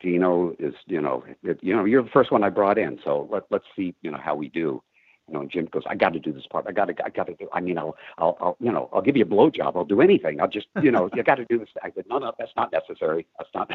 Dino 0.00 0.54
is, 0.58 0.74
you 0.86 1.00
know, 1.00 1.24
it, 1.42 1.58
you 1.62 1.74
know, 1.74 1.84
you're 1.84 2.02
the 2.02 2.10
first 2.10 2.32
one 2.32 2.42
I 2.42 2.50
brought 2.50 2.78
in, 2.78 2.98
so 3.04 3.28
let 3.30 3.44
let's 3.50 3.64
see, 3.76 3.94
you 4.02 4.10
know, 4.10 4.18
how 4.22 4.34
we 4.34 4.48
do. 4.48 4.82
You 5.28 5.34
know, 5.34 5.40
and 5.40 5.50
Jim 5.50 5.66
goes, 5.66 5.84
I 5.86 5.94
got 5.94 6.12
to 6.12 6.18
do 6.18 6.32
this 6.32 6.46
part. 6.50 6.66
I 6.68 6.72
got 6.72 6.86
to, 6.86 6.94
I 7.04 7.08
got 7.08 7.26
to 7.28 7.34
do. 7.34 7.48
I 7.52 7.60
mean, 7.60 7.78
I'll, 7.78 7.96
I'll, 8.18 8.36
I'll, 8.40 8.56
you 8.60 8.70
know, 8.70 8.90
I'll 8.92 9.00
give 9.00 9.16
you 9.16 9.24
a 9.24 9.26
blowjob. 9.26 9.74
I'll 9.74 9.84
do 9.84 10.02
anything. 10.02 10.40
I'll 10.40 10.48
just, 10.48 10.66
you 10.82 10.90
know, 10.90 11.08
you 11.14 11.22
got 11.22 11.36
to 11.36 11.46
do 11.46 11.58
this. 11.58 11.68
I 11.82 11.90
said, 11.94 12.04
no, 12.10 12.18
no, 12.18 12.32
that's 12.38 12.52
not 12.56 12.72
necessary. 12.72 13.26
That's 13.38 13.50
not. 13.54 13.70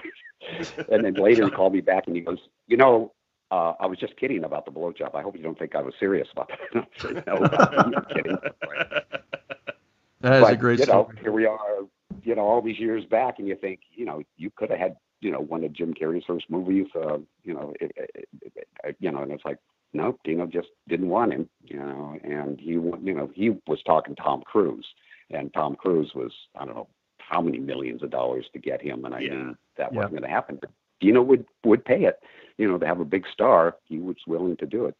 and 0.91 1.03
then 1.03 1.15
later 1.15 1.45
he 1.45 1.51
called 1.51 1.73
me 1.73 1.81
back 1.81 2.05
and 2.05 2.15
he 2.15 2.21
goes, 2.21 2.37
you 2.67 2.77
know, 2.77 3.13
uh, 3.51 3.73
I 3.79 3.87
was 3.87 3.97
just 3.97 4.15
kidding 4.17 4.43
about 4.43 4.65
the 4.65 4.71
blowjob. 4.71 5.15
I 5.15 5.23
hope 5.23 5.35
you 5.35 5.41
don't 5.41 5.57
think 5.57 5.75
I 5.75 5.81
was 5.81 5.93
serious 5.99 6.27
about 6.31 6.49
that. 6.49 6.59
I 6.75 7.01
said, 7.01 7.23
no, 7.25 7.33
I'm 7.35 7.91
not 7.91 8.13
kidding. 8.13 8.37
That 10.21 10.35
is 10.35 10.41
but, 10.41 10.53
a 10.53 10.57
great 10.57 10.79
you 10.79 10.85
know, 10.85 11.05
story. 11.05 11.17
here 11.21 11.31
we 11.31 11.45
are, 11.45 11.79
you 12.23 12.35
know, 12.35 12.41
all 12.41 12.61
these 12.61 12.77
years 12.77 13.05
back, 13.05 13.39
and 13.39 13.47
you 13.47 13.55
think, 13.55 13.79
you 13.91 14.05
know, 14.05 14.21
you 14.37 14.51
could 14.55 14.69
have 14.69 14.79
had, 14.79 14.97
you 15.21 15.31
know, 15.31 15.39
one 15.39 15.63
of 15.63 15.73
Jim 15.73 15.93
Carrey's 15.93 16.25
first 16.25 16.49
movies, 16.49 16.87
uh, 16.95 17.17
you 17.43 17.53
know, 17.53 17.73
it, 17.79 17.91
it, 17.95 18.29
it, 18.41 18.67
it, 18.83 18.95
you 18.99 19.11
know, 19.11 19.23
and 19.23 19.31
it's 19.31 19.45
like, 19.45 19.57
no, 19.93 20.17
Dino 20.23 20.45
just 20.45 20.69
didn't 20.87 21.09
want 21.09 21.33
him, 21.33 21.49
you 21.63 21.77
know, 21.77 22.17
and 22.23 22.59
he, 22.59 22.71
you 22.71 23.13
know, 23.15 23.31
he 23.33 23.51
was 23.67 23.81
talking 23.85 24.15
Tom 24.15 24.41
Cruise, 24.45 24.85
and 25.31 25.53
Tom 25.53 25.75
Cruise 25.75 26.11
was, 26.13 26.31
I 26.55 26.65
don't 26.65 26.75
know, 26.75 26.87
how 27.19 27.41
many 27.41 27.59
millions 27.59 28.01
of 28.03 28.09
dollars 28.09 28.45
to 28.53 28.59
get 28.59 28.81
him, 28.81 29.05
and 29.05 29.13
I 29.13 29.19
Yeah. 29.21 29.33
knew 29.33 29.57
that 29.77 29.91
Yeah. 29.91 29.97
wasn't 29.97 30.13
going 30.13 30.23
to 30.23 30.29
happen. 30.29 30.57
But 30.61 30.71
Dino 30.99 31.21
would 31.21 31.45
would 31.63 31.85
pay 31.85 32.05
it, 32.05 32.19
you 32.57 32.67
know, 32.67 32.77
to 32.77 32.85
have 32.85 32.99
a 32.99 33.05
big 33.05 33.25
star. 33.27 33.77
He 33.85 33.99
was 33.99 34.17
willing 34.27 34.57
to 34.57 34.65
do 34.65 34.85
it. 34.85 34.95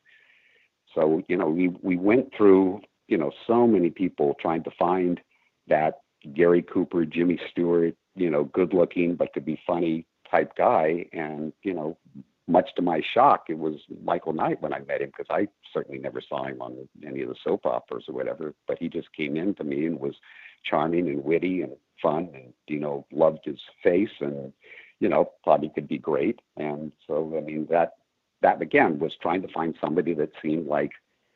So 0.95 1.21
you 1.27 1.37
know, 1.37 1.49
we 1.49 1.69
we 1.81 1.97
went 1.97 2.33
through 2.35 2.81
you 3.07 3.17
know 3.17 3.31
so 3.47 3.67
many 3.67 3.89
people 3.89 4.35
trying 4.39 4.63
to 4.63 4.71
find 4.71 5.19
that 5.67 6.01
Gary 6.33 6.61
Cooper, 6.61 7.05
Jimmy 7.05 7.39
Stewart, 7.51 7.95
you 8.15 8.29
know, 8.29 8.45
good 8.45 8.73
looking 8.73 9.15
but 9.15 9.33
could 9.33 9.45
be 9.45 9.59
funny 9.65 10.05
type 10.29 10.55
guy, 10.55 11.05
and 11.13 11.53
you 11.63 11.73
know, 11.73 11.97
much 12.49 12.69
to 12.75 12.81
my 12.81 13.01
shock, 13.13 13.45
it 13.49 13.57
was 13.57 13.75
Michael 14.03 14.33
Knight 14.33 14.61
when 14.61 14.73
I 14.73 14.79
met 14.79 15.01
him 15.01 15.11
because 15.15 15.27
I 15.29 15.47
certainly 15.73 15.99
never 15.99 16.21
saw 16.21 16.45
him 16.45 16.61
on 16.61 16.89
any 17.05 17.21
of 17.21 17.29
the 17.29 17.35
soap 17.43 17.65
operas 17.65 18.05
or 18.07 18.15
whatever. 18.15 18.53
But 18.67 18.79
he 18.79 18.89
just 18.89 19.13
came 19.13 19.37
in 19.37 19.53
to 19.55 19.63
me 19.63 19.85
and 19.85 19.99
was 19.99 20.15
charming 20.63 21.07
and 21.07 21.23
witty 21.23 21.61
and 21.61 21.73
fun, 22.01 22.29
and 22.33 22.53
you 22.67 22.79
know, 22.79 23.05
loved 23.11 23.45
his 23.45 23.59
face 23.83 24.09
and 24.19 24.51
you 24.99 25.09
know, 25.09 25.31
thought 25.43 25.63
he 25.63 25.69
could 25.69 25.87
be 25.87 25.97
great. 25.97 26.39
And 26.57 26.91
so, 27.07 27.33
I 27.37 27.41
mean, 27.41 27.67
that 27.69 27.93
that 28.41 28.61
again 28.61 28.99
was 28.99 29.13
trying 29.21 29.41
to 29.41 29.53
find 29.53 29.75
somebody 29.81 30.13
that 30.13 30.31
seemed 30.41 30.67
like, 30.67 30.91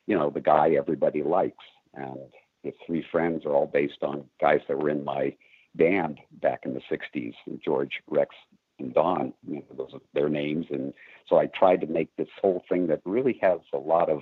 you 0.07 0.17
know, 0.17 0.29
the 0.29 0.41
guy 0.41 0.71
everybody 0.71 1.23
likes. 1.23 1.63
And 1.93 2.17
the 2.63 2.73
three 2.85 3.05
friends 3.11 3.45
are 3.45 3.53
all 3.53 3.67
based 3.67 4.03
on 4.03 4.25
guys 4.39 4.61
that 4.67 4.77
were 4.77 4.89
in 4.89 5.03
my 5.03 5.35
band 5.75 6.19
back 6.41 6.61
in 6.65 6.73
the 6.73 6.81
'60s: 6.91 7.33
George, 7.63 8.01
Rex, 8.07 8.35
and 8.79 8.93
Don. 8.93 9.33
You 9.47 9.57
know, 9.57 9.63
those 9.77 9.93
are 9.93 10.01
their 10.13 10.29
names. 10.29 10.65
And 10.69 10.93
so 11.27 11.37
I 11.37 11.47
tried 11.47 11.81
to 11.81 11.87
make 11.87 12.15
this 12.15 12.29
whole 12.41 12.63
thing 12.69 12.87
that 12.87 13.01
really 13.05 13.39
has 13.41 13.59
a 13.73 13.77
lot 13.77 14.09
of, 14.09 14.21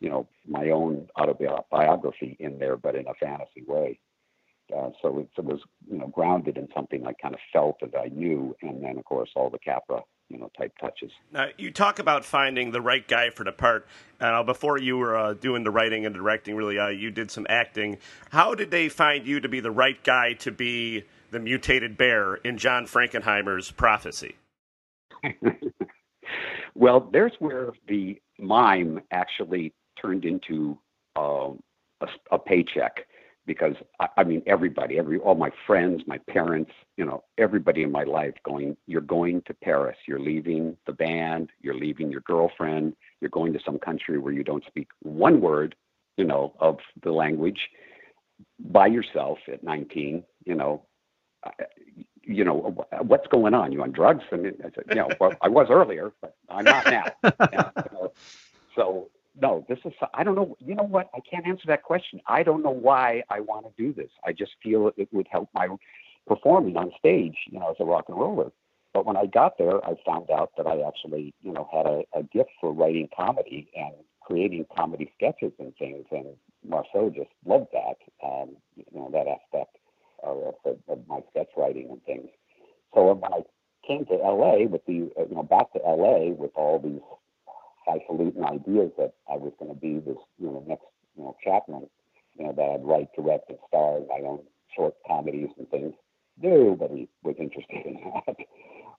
you 0.00 0.10
know, 0.10 0.28
my 0.46 0.70
own 0.70 1.08
autobiography 1.18 2.36
in 2.40 2.58
there, 2.58 2.76
but 2.76 2.94
in 2.94 3.06
a 3.06 3.14
fantasy 3.14 3.62
way. 3.66 3.98
Uh, 4.74 4.90
so 5.02 5.18
it, 5.18 5.28
it 5.36 5.44
was, 5.44 5.60
you 5.90 5.98
know, 5.98 6.06
grounded 6.06 6.56
in 6.56 6.68
something 6.74 7.06
I 7.06 7.12
kind 7.20 7.34
of 7.34 7.40
felt 7.52 7.80
that 7.80 7.98
I 7.98 8.08
knew, 8.08 8.56
and 8.62 8.82
then 8.82 8.96
of 8.96 9.04
course 9.04 9.28
all 9.34 9.50
the 9.50 9.58
Capra, 9.58 10.00
you 10.30 10.38
know, 10.38 10.50
type 10.56 10.72
touches. 10.80 11.10
Now, 11.30 11.48
you 11.58 11.70
talk 11.70 11.98
about 11.98 12.24
finding 12.24 12.70
the 12.70 12.80
right 12.80 13.06
guy 13.06 13.30
for 13.30 13.44
the 13.44 13.52
part. 13.52 13.86
Uh, 14.18 14.42
before 14.42 14.78
you 14.78 14.96
were 14.96 15.16
uh, 15.16 15.34
doing 15.34 15.62
the 15.62 15.70
writing 15.70 16.06
and 16.06 16.14
directing, 16.14 16.56
really, 16.56 16.78
uh, 16.78 16.88
you 16.88 17.10
did 17.10 17.30
some 17.30 17.46
acting. 17.50 17.98
How 18.30 18.54
did 18.54 18.70
they 18.70 18.88
find 18.88 19.26
you 19.26 19.40
to 19.40 19.48
be 19.48 19.60
the 19.60 19.70
right 19.70 20.02
guy 20.02 20.32
to 20.34 20.50
be 20.50 21.04
the 21.32 21.40
mutated 21.40 21.96
bear 21.96 22.34
in 22.36 22.58
John 22.58 22.86
Frankenheimer's 22.86 23.70
prophecy? 23.70 24.36
well, 26.74 27.08
there's 27.12 27.32
where 27.38 27.70
the 27.88 28.20
mime 28.38 29.00
actually 29.10 29.72
turned 30.00 30.24
into 30.24 30.78
um, 31.16 31.60
a, 32.00 32.06
a 32.30 32.38
paycheck 32.38 33.06
because 33.46 33.74
I, 33.98 34.08
I 34.18 34.24
mean 34.24 34.42
everybody, 34.46 34.98
every 34.98 35.18
all 35.18 35.34
my 35.34 35.50
friends, 35.66 36.02
my 36.06 36.18
parents, 36.28 36.70
you 36.96 37.04
know, 37.04 37.24
everybody 37.38 37.82
in 37.82 37.90
my 37.90 38.04
life 38.04 38.34
going, 38.44 38.76
you're 38.86 39.00
going 39.00 39.42
to 39.46 39.54
Paris, 39.54 39.96
you're 40.06 40.20
leaving 40.20 40.76
the 40.86 40.92
band, 40.92 41.50
you're 41.62 41.74
leaving 41.74 42.10
your 42.10 42.20
girlfriend, 42.20 42.94
you're 43.20 43.30
going 43.30 43.52
to 43.54 43.60
some 43.64 43.78
country 43.78 44.18
where 44.18 44.32
you 44.32 44.44
don't 44.44 44.64
speak 44.66 44.88
one 45.00 45.40
word, 45.40 45.74
you 46.16 46.24
know, 46.24 46.54
of 46.60 46.78
the 47.02 47.10
language 47.10 47.70
by 48.58 48.86
yourself 48.86 49.38
at 49.50 49.64
19, 49.64 50.22
you 50.44 50.54
know, 50.54 50.84
you 52.24 52.44
know, 52.44 52.86
what's 53.02 53.26
going 53.28 53.54
on? 53.54 53.72
You 53.72 53.82
on 53.82 53.92
drugs? 53.92 54.24
I 54.32 54.36
mean, 54.36 54.54
I 54.60 54.70
said, 54.74 54.84
you 54.88 54.94
know, 54.94 55.08
well, 55.20 55.32
I 55.40 55.48
was 55.48 55.66
earlier, 55.70 56.12
but 56.20 56.36
I'm 56.48 56.64
not 56.64 56.86
now. 56.86 57.04
Yeah, 57.52 57.70
you 57.76 57.98
know. 57.98 58.12
So 58.76 59.10
no, 59.40 59.64
this 59.68 59.78
is, 59.84 59.92
I 60.14 60.24
don't 60.24 60.34
know. 60.34 60.56
You 60.60 60.74
know 60.74 60.84
what? 60.84 61.10
I 61.14 61.20
can't 61.20 61.46
answer 61.46 61.64
that 61.66 61.82
question. 61.82 62.20
I 62.26 62.42
don't 62.42 62.62
know 62.62 62.70
why 62.70 63.22
I 63.30 63.40
want 63.40 63.66
to 63.66 63.72
do 63.82 63.92
this. 63.92 64.10
I 64.24 64.32
just 64.32 64.52
feel 64.62 64.92
it 64.96 65.08
would 65.12 65.26
help 65.30 65.48
my 65.54 65.68
performing 66.26 66.76
on 66.76 66.92
stage, 66.98 67.36
you 67.50 67.58
know, 67.58 67.70
as 67.70 67.76
a 67.80 67.84
rock 67.84 68.04
and 68.08 68.18
roller. 68.18 68.52
But 68.92 69.06
when 69.06 69.16
I 69.16 69.26
got 69.26 69.56
there, 69.56 69.84
I 69.84 69.94
found 70.04 70.30
out 70.30 70.52
that 70.56 70.66
I 70.66 70.80
actually, 70.86 71.34
you 71.42 71.52
know, 71.52 71.68
had 71.72 71.86
a, 71.86 72.02
a 72.14 72.22
gift 72.24 72.50
for 72.60 72.72
writing 72.72 73.08
comedy 73.16 73.68
and 73.74 73.94
creating 74.20 74.66
comedy 74.76 75.10
sketches 75.16 75.52
and 75.58 75.74
things. 75.76 76.04
And 76.10 76.26
Marceau 76.66 77.10
just 77.10 77.30
loved 77.46 77.68
that, 77.72 77.96
um, 78.24 78.50
you 78.76 78.84
know, 78.94 79.08
that 79.12 79.26
aspect 79.26 79.76
of, 80.22 80.54
of, 80.64 80.76
of 80.88 80.98
my 81.08 81.20
sketch 81.30 81.48
writing 81.56 81.88
and 81.90 82.02
things. 82.04 82.28
So 82.94 83.12
when 83.12 83.32
I 83.32 83.42
came 83.86 84.04
to 84.06 84.14
LA 84.14 84.66
with 84.66 84.84
the, 84.86 85.10
uh, 85.18 85.26
you 85.28 85.34
know, 85.34 85.42
back 85.42 85.72
to 85.72 85.78
LA 85.78 86.30
with 86.34 86.52
all 86.54 86.78
these 86.78 87.00
highfalutin 87.86 88.44
ideas 88.44 88.92
that 88.98 89.14
I 89.30 89.36
was 89.36 89.52
going 89.58 89.74
to 89.74 89.80
be 89.80 89.98
this, 89.98 90.18
you 90.38 90.46
know, 90.46 90.64
next, 90.66 90.84
you 91.16 91.24
know, 91.24 91.36
Chapman, 91.44 91.88
you 92.38 92.44
know, 92.44 92.52
that 92.52 92.62
I'd 92.62 92.84
write, 92.84 93.08
direct, 93.16 93.50
and 93.50 93.58
star 93.68 93.98
my 94.08 94.26
own 94.26 94.40
short 94.74 94.94
comedies 95.06 95.50
and 95.58 95.68
things. 95.70 95.94
Nobody 96.40 97.08
was 97.22 97.36
interested 97.38 97.86
in 97.86 98.00
that. 98.14 98.36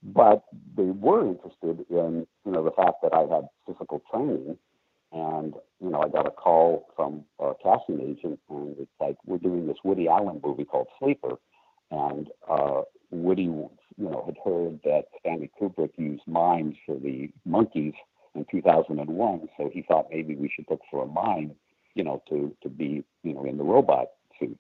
But 0.06 0.44
they 0.76 0.84
were 0.84 1.26
interested 1.26 1.86
in, 1.90 2.28
you 2.46 2.52
know, 2.52 2.62
the 2.62 2.72
fact 2.72 2.96
that 3.04 3.14
I 3.14 3.22
had 3.22 3.48
physical 3.66 4.02
training. 4.12 4.58
And, 5.14 5.54
you 5.80 5.90
know, 5.92 6.02
I 6.02 6.10
got 6.10 6.26
a 6.26 6.32
call 6.32 6.88
from 6.96 7.24
a 7.40 7.54
casting 7.62 8.02
agent, 8.02 8.40
and 8.50 8.76
it's 8.80 8.92
like, 9.00 9.16
we're 9.26 9.38
doing 9.38 9.68
this 9.68 9.78
Woody 9.84 10.08
Allen 10.08 10.42
movie 10.44 10.66
called 10.66 10.88
Sleeper. 11.00 11.36
And 11.92 12.30
uh, 12.50 12.82
Woody, 13.12 13.44
you 13.44 13.70
know, 13.98 14.24
had 14.26 14.38
heard 14.44 14.80
that 14.86 15.04
Stanley 15.20 15.52
Kubrick 15.62 15.92
used 15.98 16.24
mimes 16.28 16.76
for 16.86 16.96
the 16.96 17.30
monkeys 17.46 17.94
in 18.34 18.46
2001. 18.50 19.50
So 19.58 19.70
he 19.72 19.84
thought 19.84 20.08
maybe 20.10 20.36
we 20.36 20.50
should 20.54 20.66
look 20.70 20.82
for 20.90 21.04
a 21.04 21.08
mime, 21.08 21.52
you 21.94 22.04
know, 22.04 22.24
to 22.30 22.56
to 22.64 22.70
be, 22.70 23.04
you 23.22 23.34
know, 23.34 23.46
in 23.46 23.58
the 23.58 23.64
robot 23.64 24.08
suit. 24.40 24.58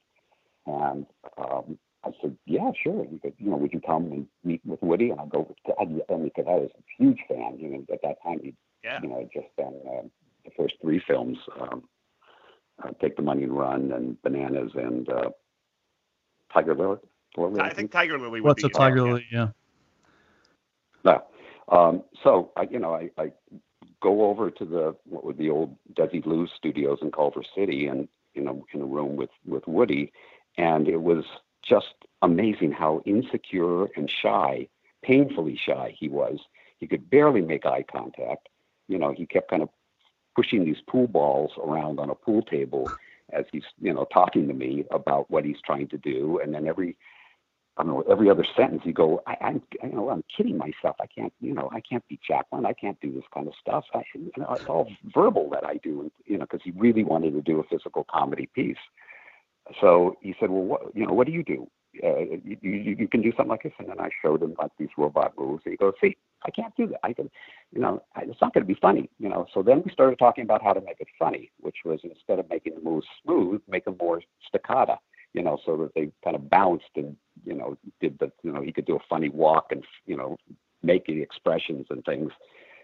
And 0.68 1.08
um, 1.38 1.80
I 2.06 2.12
said, 2.22 2.38
yeah, 2.46 2.70
sure. 2.84 3.06
He 3.10 3.20
said, 3.24 3.34
you 3.40 3.50
know, 3.50 3.58
would 3.58 3.74
you 3.74 3.82
come 3.82 4.06
and 4.12 4.28
meet 4.44 4.62
with 4.66 4.82
Woody? 4.84 5.10
And 5.10 5.20
I 5.20 5.26
go, 5.26 5.56
I 5.80 5.86
mean, 5.86 6.02
because 6.24 6.46
I 6.48 6.56
was 6.56 6.70
a 6.78 7.04
huge 7.04 7.20
fan. 7.28 7.58
You 7.58 7.70
know, 7.70 7.86
at 7.92 8.02
that 8.04 8.22
time 8.24 8.40
he, 8.44 8.54
Yeah. 8.84 9.00
you 9.02 9.10
know, 9.10 9.28
just 9.34 9.48
done 9.58 9.74
uh, 9.88 10.04
the 10.46 10.52
first 10.58 10.76
three 10.82 11.00
films, 11.00 11.38
um, 11.60 11.84
uh, 12.84 12.90
Take 13.02 13.16
the 13.16 13.22
Money 13.22 13.44
and 13.44 13.58
Run, 13.58 13.92
and 13.92 14.22
Bananas, 14.22 14.72
and 14.76 15.08
uh, 15.10 15.30
Tiger 16.52 16.76
Lily. 16.76 16.98
Lily, 17.38 17.62
I 17.62 17.74
think 17.74 17.92
Tiger 17.92 18.20
Lily 18.20 18.42
would 18.42 18.48
What's 18.48 18.64
be 18.64 18.68
a 18.68 18.72
Tiger 18.72 18.98
yeah. 18.98 19.04
Lily? 19.04 19.26
Yeah. 19.32 19.48
No. 21.04 21.24
Um, 21.70 22.04
so 22.24 22.52
I, 22.56 22.64
you 22.70 22.80
know, 22.80 22.94
I, 22.94 23.10
I 23.18 23.32
go 24.02 24.30
over 24.30 24.52
to 24.52 24.66
the 24.66 24.96
what 25.06 25.24
would 25.24 25.38
be 25.38 25.50
old 25.50 25.76
Desilu 25.94 26.48
Studios 26.56 27.00
in 27.02 27.12
Culver 27.12 27.44
City, 27.56 27.88
and 27.88 28.08
you 28.34 28.44
know, 28.44 28.66
in 28.74 28.82
a 28.82 28.86
room 28.86 29.16
with 29.16 29.32
with 29.46 29.68
Woody, 29.68 30.12
and 30.58 30.88
it 30.88 31.02
was 31.02 31.26
just 31.64 31.94
amazing 32.22 32.72
how 32.72 33.02
insecure 33.06 33.86
and 33.96 34.10
shy, 34.10 34.68
painfully 35.02 35.58
shy 35.58 35.96
he 35.98 36.10
was. 36.10 36.40
He 36.78 36.88
could 36.88 37.10
barely 37.10 37.42
make 37.42 37.66
eye 37.66 37.84
contact. 37.84 38.50
You 38.88 38.98
know, 38.98 39.14
he 39.14 39.26
kept 39.26 39.50
kind 39.50 39.64
of 39.64 39.70
pushing 40.36 40.66
these 40.66 40.82
pool 40.88 41.08
balls 41.08 41.52
around 41.64 42.00
on 42.00 42.10
a 42.10 42.16
pool 42.16 42.42
table 42.42 42.92
as 43.32 43.46
he's 43.52 43.64
you 43.80 43.94
know 43.94 44.06
talking 44.14 44.48
to 44.48 44.54
me 44.54 44.86
about 44.92 45.30
what 45.30 45.46
he's 45.46 45.62
trying 45.66 45.88
to 45.90 45.98
do, 45.98 46.40
and 46.44 46.54
then 46.54 46.68
every 46.68 46.96
I 47.76 47.84
don't 47.84 47.94
know, 47.94 48.02
every 48.02 48.30
other 48.30 48.46
sentence 48.56 48.84
you 48.86 48.94
go, 48.94 49.22
I, 49.26 49.36
I'm, 49.42 49.62
you 49.82 49.94
know, 49.94 50.10
I'm 50.10 50.24
kidding 50.36 50.58
myself. 50.58 50.96
I 51.02 51.08
can't, 51.08 51.34
you 51.42 51.56
know, 51.56 51.70
I 51.72 51.82
can't 51.82 52.08
be 52.08 52.20
Chaplin. 52.26 52.68
I 52.68 52.74
can't 52.74 53.00
do 53.02 53.12
this 53.12 53.24
kind 53.34 53.48
of 53.48 53.54
stuff. 53.60 53.86
I, 53.96 54.04
you 54.14 54.32
know, 54.38 54.54
it's 54.54 54.70
all 54.70 54.88
verbal 55.06 55.50
that 55.54 55.66
I 55.66 55.78
do, 55.78 56.12
you 56.26 56.38
know, 56.38 56.46
because 56.46 56.62
he 56.64 56.72
really 56.72 57.04
wanted 57.04 57.34
to 57.34 57.42
do 57.42 57.60
a 57.60 57.64
physical 57.64 58.06
comedy 58.12 58.48
piece. 58.54 58.78
So 59.82 60.18
he 60.22 60.36
said, 60.40 60.52
well, 60.52 60.64
what, 60.64 60.82
you 60.96 61.08
know, 61.08 61.14
what 61.14 61.26
do 61.26 61.34
you 61.34 61.44
do? 61.44 61.68
Uh, 62.04 62.20
you, 62.44 62.58
you, 62.62 62.96
you 63.00 63.08
can 63.08 63.22
do 63.22 63.32
something 63.32 63.50
like 63.50 63.64
this. 63.64 63.74
And 63.80 63.90
then 63.90 64.00
I 64.00 64.10
showed 64.22 64.44
him 64.44 64.54
like 64.60 64.72
these 64.78 64.90
robot 64.96 65.34
moves. 65.36 65.64
And 65.66 65.72
he 65.72 65.78
goes, 65.78 65.94
see, 66.00 66.16
I 66.46 66.52
can't 66.52 66.76
do 66.76 66.88
that. 66.88 67.00
I 67.04 67.14
can, 67.14 67.30
you 67.72 67.82
know, 67.82 68.02
it's 68.18 68.42
not 68.42 68.54
going 68.54 68.66
to 68.66 68.74
be 68.74 68.80
funny, 68.80 69.10
you 69.20 69.30
know. 69.30 69.46
So 69.54 69.62
then 69.62 69.82
we 69.86 69.92
started 69.92 70.20
talking 70.20 70.44
about 70.44 70.64
how 70.64 70.74
to 70.74 70.82
make 70.82 71.00
it 71.00 71.08
funny, 71.18 71.52
which 71.60 71.78
was 71.86 72.00
instead 72.04 72.40
of 72.40 72.50
making 72.50 72.76
the 72.76 72.82
moves 72.82 73.08
smooth, 73.24 73.62
make 73.68 73.86
them 73.86 73.98
more 74.00 74.22
staccato 74.48 74.98
you 75.34 75.42
know, 75.42 75.58
so 75.66 75.76
that 75.78 75.94
they 75.96 76.12
kind 76.24 76.36
of 76.36 76.50
bounced 76.50 76.86
and, 76.96 77.16
you 77.44 77.54
know, 77.54 77.78
did 78.00 78.18
the, 78.20 78.32
you 78.44 78.52
know, 78.52 78.62
he 78.62 78.72
could 78.72 78.86
do 78.86 78.96
a 78.96 79.04
funny 79.10 79.30
walk 79.30 79.68
and, 79.72 79.84
you 80.06 80.16
know, 80.16 80.38
making 80.84 81.22
expressions 81.22 81.88
and 81.90 82.06
things. 82.06 82.32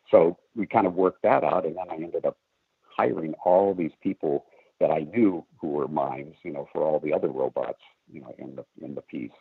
So 0.10 0.38
we 0.55 0.66
kind 0.66 0.88
of 0.88 0.95
worked 0.95 1.22
that 1.24 1.43
out. 1.43 1.66
And 1.66 1.76
then 1.76 1.86
I 1.89 1.95
ended 1.95 2.26
up 2.26 2.38
hiring 2.82 3.34
all 3.45 3.74
these 3.74 3.91
people 4.01 4.45
that 4.80 4.89
I 4.89 4.99
knew 4.99 5.45
who 5.60 5.68
were 5.68 5.88
mimes, 5.88 6.36
you 6.43 6.51
know, 6.51 6.68
for 6.74 6.84
all 6.84 6.99
the 6.99 7.14
other 7.14 7.28
robots, 7.28 7.82
you 8.12 8.22
know, 8.22 8.34
in 8.39 8.55
the, 8.55 8.66
in 8.84 8.95
the 8.95 9.01
piece. 9.01 9.32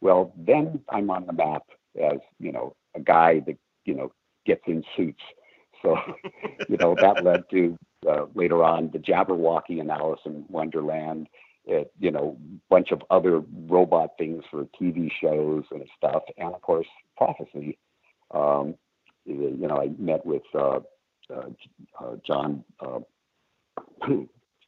Well, 0.00 0.32
then 0.36 0.80
I'm 0.88 1.10
on 1.10 1.26
the 1.26 1.32
map 1.32 1.64
as, 2.00 2.18
you 2.38 2.52
know, 2.52 2.74
a 2.94 3.00
guy 3.00 3.40
that, 3.40 3.58
you 3.84 3.94
know, 3.94 4.12
gets 4.46 4.62
in 4.66 4.82
suits. 4.96 5.22
So, 5.82 5.96
you 6.68 6.76
know, 6.76 6.94
that 7.00 7.24
led 7.24 7.44
to 7.50 7.76
uh, 8.08 8.26
later 8.34 8.64
on 8.64 8.90
the 8.92 8.98
Jabberwocky 8.98 9.80
and 9.80 9.90
Alice 9.90 10.20
in 10.24 10.44
Wonderland 10.48 11.28
it, 11.66 11.92
you 11.98 12.10
know, 12.10 12.36
bunch 12.68 12.90
of 12.90 13.02
other 13.10 13.42
robot 13.68 14.10
things 14.18 14.42
for 14.50 14.66
TV 14.80 15.10
shows 15.20 15.64
and 15.70 15.84
stuff, 15.96 16.22
and 16.38 16.54
of 16.54 16.62
course, 16.62 16.86
Prophecy. 17.16 17.78
Um, 18.32 18.74
you 19.26 19.66
know, 19.68 19.76
I 19.80 19.88
met 19.98 20.24
with 20.24 20.42
uh, 20.54 20.80
uh, 21.32 21.50
uh, 21.98 22.16
John 22.26 22.64
uh, 22.80 23.00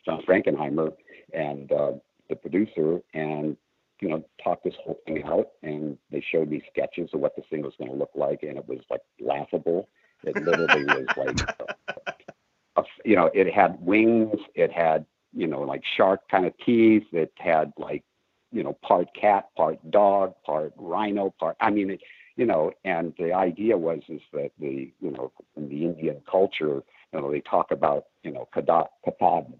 John 0.04 0.22
Frankenheimer 0.28 0.92
and 1.32 1.72
uh, 1.72 1.92
the 2.28 2.36
producer, 2.36 3.00
and 3.14 3.56
you 4.02 4.08
know, 4.08 4.24
talked 4.42 4.64
this 4.64 4.74
whole 4.82 4.98
thing 5.06 5.22
out, 5.24 5.48
and 5.62 5.96
they 6.10 6.20
showed 6.20 6.50
me 6.50 6.62
sketches 6.70 7.10
of 7.14 7.20
what 7.20 7.34
this 7.36 7.46
thing 7.48 7.62
was 7.62 7.74
going 7.78 7.90
to 7.90 7.96
look 7.96 8.10
like, 8.14 8.42
and 8.42 8.58
it 8.58 8.68
was 8.68 8.80
like 8.90 9.00
laughable. 9.20 9.88
It 10.24 10.36
literally 10.36 10.84
was 10.84 11.06
like, 11.16 11.40
a, 12.76 12.82
you 13.04 13.16
know, 13.16 13.30
it 13.32 13.52
had 13.52 13.78
wings, 13.80 14.38
it 14.54 14.70
had 14.72 15.06
you 15.32 15.46
know, 15.46 15.62
like 15.62 15.82
shark 15.96 16.20
kind 16.30 16.46
of 16.46 16.52
teeth. 16.64 17.04
It 17.12 17.32
had 17.38 17.72
like, 17.78 18.04
you 18.50 18.62
know, 18.62 18.76
part 18.82 19.08
cat, 19.18 19.48
part 19.56 19.78
dog, 19.90 20.34
part 20.44 20.72
rhino, 20.76 21.34
part. 21.38 21.56
I 21.60 21.70
mean, 21.70 21.90
it, 21.90 22.00
you 22.36 22.46
know, 22.46 22.72
and 22.84 23.12
the 23.18 23.32
idea 23.32 23.76
was 23.76 24.00
is 24.08 24.20
that 24.32 24.50
the, 24.58 24.90
you 25.00 25.10
know, 25.10 25.32
in 25.56 25.68
the 25.68 25.84
Indian 25.84 26.20
culture, 26.30 26.82
you 27.12 27.20
know, 27.20 27.30
they 27.30 27.40
talk 27.40 27.70
about, 27.70 28.04
you 28.22 28.32
know, 28.32 28.48
Katahdin, 28.54 29.54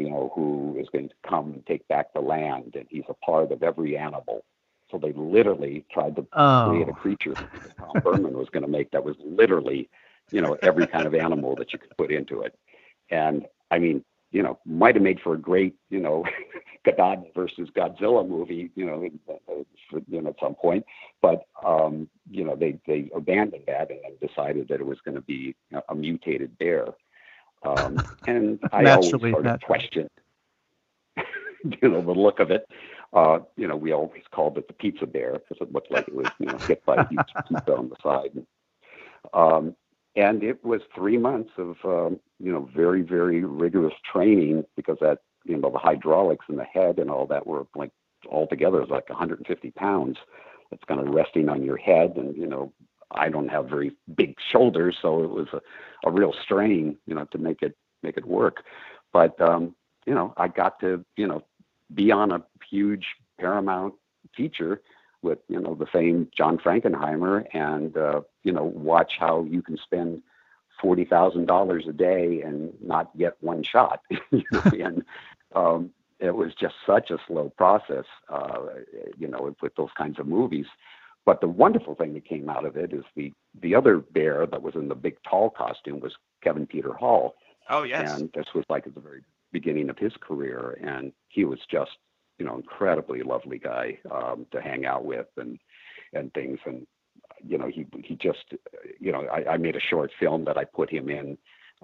you 0.00 0.10
know, 0.10 0.32
who 0.34 0.76
is 0.80 0.88
going 0.90 1.08
to 1.08 1.14
come 1.28 1.52
and 1.54 1.66
take 1.66 1.86
back 1.88 2.12
the 2.14 2.20
land, 2.20 2.74
and 2.76 2.86
he's 2.90 3.04
a 3.08 3.14
part 3.14 3.52
of 3.52 3.62
every 3.62 3.96
animal. 3.96 4.44
So 4.90 4.98
they 4.98 5.12
literally 5.12 5.84
tried 5.92 6.16
to 6.16 6.26
Oh. 6.34 6.68
create 6.68 6.88
a 6.88 6.94
creature 6.94 7.36
that 7.36 7.76
Tom 7.78 8.00
Burman 8.02 8.34
was 8.38 8.48
going 8.50 8.64
to 8.64 8.68
make 8.68 8.90
that 8.92 9.04
was 9.04 9.16
literally, 9.24 9.88
you 10.32 10.40
know, 10.42 10.56
every 10.62 10.86
kind 10.86 11.06
of 11.06 11.14
animal 11.14 11.56
that 11.56 11.72
you 11.72 11.78
could 11.78 11.96
put 11.96 12.10
into 12.12 12.42
it. 12.42 12.54
And 13.10 13.46
I 13.70 13.78
mean, 13.78 14.04
you 14.32 14.42
know, 14.42 14.58
might 14.66 14.94
have 14.96 15.02
made 15.02 15.20
for 15.20 15.34
a 15.34 15.38
great, 15.38 15.74
you 15.90 16.00
know, 16.00 16.24
Godard 16.84 17.20
versus 17.34 17.68
Godzilla 17.76 18.26
movie, 18.26 18.70
you 18.74 18.86
know, 18.86 19.08
for, 19.90 20.00
you 20.08 20.22
know, 20.22 20.30
at 20.30 20.36
some 20.40 20.54
point. 20.54 20.84
But 21.22 21.44
um, 21.64 22.08
you 22.30 22.44
know, 22.44 22.56
they 22.56 22.78
they 22.86 23.10
abandoned 23.14 23.64
that 23.66 23.90
and 23.90 24.00
then 24.04 24.28
decided 24.28 24.68
that 24.68 24.80
it 24.80 24.86
was 24.86 24.98
going 25.04 25.16
to 25.16 25.22
be 25.22 25.54
a 25.88 25.94
mutated 25.94 26.58
bear. 26.58 26.86
Um, 27.64 28.04
and 28.26 28.58
I 28.72 28.84
always 28.90 29.12
Naturally, 29.12 29.32
sort 29.32 29.46
of 29.46 29.60
questioned, 29.60 30.10
you 31.16 31.88
know, 31.88 32.02
the 32.02 32.12
look 32.12 32.40
of 32.40 32.50
it. 32.50 32.66
Uh, 33.12 33.40
you 33.56 33.66
know, 33.66 33.76
we 33.76 33.92
always 33.92 34.22
called 34.30 34.56
it 34.56 34.68
the 34.68 34.74
pizza 34.74 35.06
bear 35.06 35.32
because 35.32 35.56
it 35.60 35.72
looked 35.72 35.90
like 35.90 36.06
it 36.06 36.14
was, 36.14 36.28
you 36.38 36.46
know, 36.46 36.58
hit 36.58 36.84
by 36.84 36.94
a 36.94 37.08
huge 37.08 37.26
pizza 37.48 37.76
on 37.76 37.88
the 37.88 37.96
side. 38.02 38.46
Um, 39.34 39.74
and 40.16 40.42
it 40.42 40.64
was 40.64 40.80
three 40.94 41.18
months 41.18 41.50
of, 41.58 41.76
um, 41.84 42.20
you 42.38 42.52
know, 42.52 42.68
very, 42.74 43.02
very 43.02 43.44
rigorous 43.44 43.94
training 44.12 44.64
because 44.76 44.98
that, 45.00 45.18
you 45.44 45.56
know, 45.56 45.70
the 45.70 45.78
hydraulics 45.78 46.46
in 46.48 46.56
the 46.56 46.64
head 46.64 46.98
and 46.98 47.10
all 47.10 47.26
that 47.26 47.46
were 47.46 47.66
like 47.74 47.90
altogether 48.28 48.80
was 48.80 48.90
like 48.90 49.08
150 49.08 49.70
pounds. 49.72 50.18
That's 50.70 50.84
kind 50.84 51.00
of 51.00 51.12
resting 51.12 51.48
on 51.48 51.64
your 51.64 51.76
head, 51.76 52.12
and 52.16 52.36
you 52.36 52.46
know, 52.46 52.72
I 53.12 53.28
don't 53.28 53.48
have 53.48 53.68
very 53.68 53.92
big 54.14 54.36
shoulders, 54.52 54.98
so 55.00 55.22
it 55.22 55.30
was 55.30 55.48
a, 55.52 55.60
a 56.08 56.10
real 56.10 56.32
strain, 56.44 56.96
you 57.06 57.14
know, 57.14 57.24
to 57.26 57.38
make 57.38 57.62
it 57.62 57.76
make 58.02 58.16
it 58.16 58.26
work. 58.26 58.64
But 59.12 59.40
um, 59.40 59.74
you 60.06 60.14
know, 60.14 60.32
I 60.36 60.48
got 60.48 60.80
to, 60.80 61.04
you 61.16 61.26
know, 61.26 61.42
be 61.94 62.10
on 62.10 62.32
a 62.32 62.42
huge 62.68 63.06
Paramount 63.38 63.94
feature 64.36 64.80
with 65.22 65.38
you 65.48 65.60
know 65.60 65.74
the 65.74 65.86
famed 65.86 66.28
John 66.36 66.58
Frankenheimer, 66.58 67.44
and 67.54 67.96
uh, 67.96 68.20
you 68.42 68.52
know 68.52 68.64
watch 68.64 69.12
how 69.18 69.44
you 69.44 69.62
can 69.62 69.76
spend 69.76 70.22
forty 70.80 71.04
thousand 71.04 71.46
dollars 71.46 71.84
a 71.88 71.92
day 71.92 72.42
and 72.42 72.72
not 72.80 73.16
get 73.18 73.36
one 73.40 73.62
shot. 73.62 74.00
You 74.30 74.44
know, 74.52 74.62
and 74.84 75.04
um, 75.54 75.90
it 76.20 76.34
was 76.34 76.52
just 76.54 76.74
such 76.86 77.10
a 77.10 77.18
slow 77.26 77.50
process, 77.56 78.04
uh, 78.28 78.58
you 79.18 79.26
know, 79.26 79.54
with 79.60 79.74
those 79.76 79.88
kinds 79.96 80.18
of 80.18 80.26
movies. 80.26 80.66
But 81.30 81.40
the 81.40 81.46
wonderful 81.46 81.94
thing 81.94 82.14
that 82.14 82.24
came 82.24 82.48
out 82.48 82.64
of 82.64 82.76
it 82.76 82.92
is 82.92 83.04
the 83.14 83.32
the 83.62 83.72
other 83.72 83.98
bear 83.98 84.46
that 84.46 84.62
was 84.62 84.74
in 84.74 84.88
the 84.88 84.96
big 84.96 85.16
tall 85.22 85.48
costume 85.48 86.00
was 86.00 86.12
Kevin 86.42 86.66
Peter 86.66 86.92
Hall, 86.92 87.36
Oh 87.68 87.84
yes. 87.84 88.18
and 88.18 88.30
this 88.34 88.46
was 88.52 88.64
like 88.68 88.88
at 88.88 88.96
the 88.96 89.00
very 89.00 89.22
beginning 89.52 89.90
of 89.90 89.96
his 89.96 90.12
career 90.20 90.76
and 90.84 91.12
he 91.28 91.44
was 91.44 91.60
just 91.70 91.92
you 92.38 92.44
know 92.44 92.56
incredibly 92.56 93.22
lovely 93.22 93.60
guy 93.60 93.96
um 94.10 94.44
to 94.50 94.60
hang 94.60 94.84
out 94.86 95.04
with 95.04 95.26
and 95.36 95.56
and 96.14 96.34
things 96.34 96.58
and 96.66 96.84
you 97.46 97.58
know 97.58 97.68
he 97.68 97.86
he 98.02 98.16
just 98.16 98.46
you 98.98 99.12
know 99.12 99.24
I, 99.28 99.52
I 99.52 99.56
made 99.56 99.76
a 99.76 99.86
short 99.88 100.10
film 100.18 100.44
that 100.46 100.58
I 100.58 100.64
put 100.64 100.90
him 100.90 101.08
in 101.08 101.38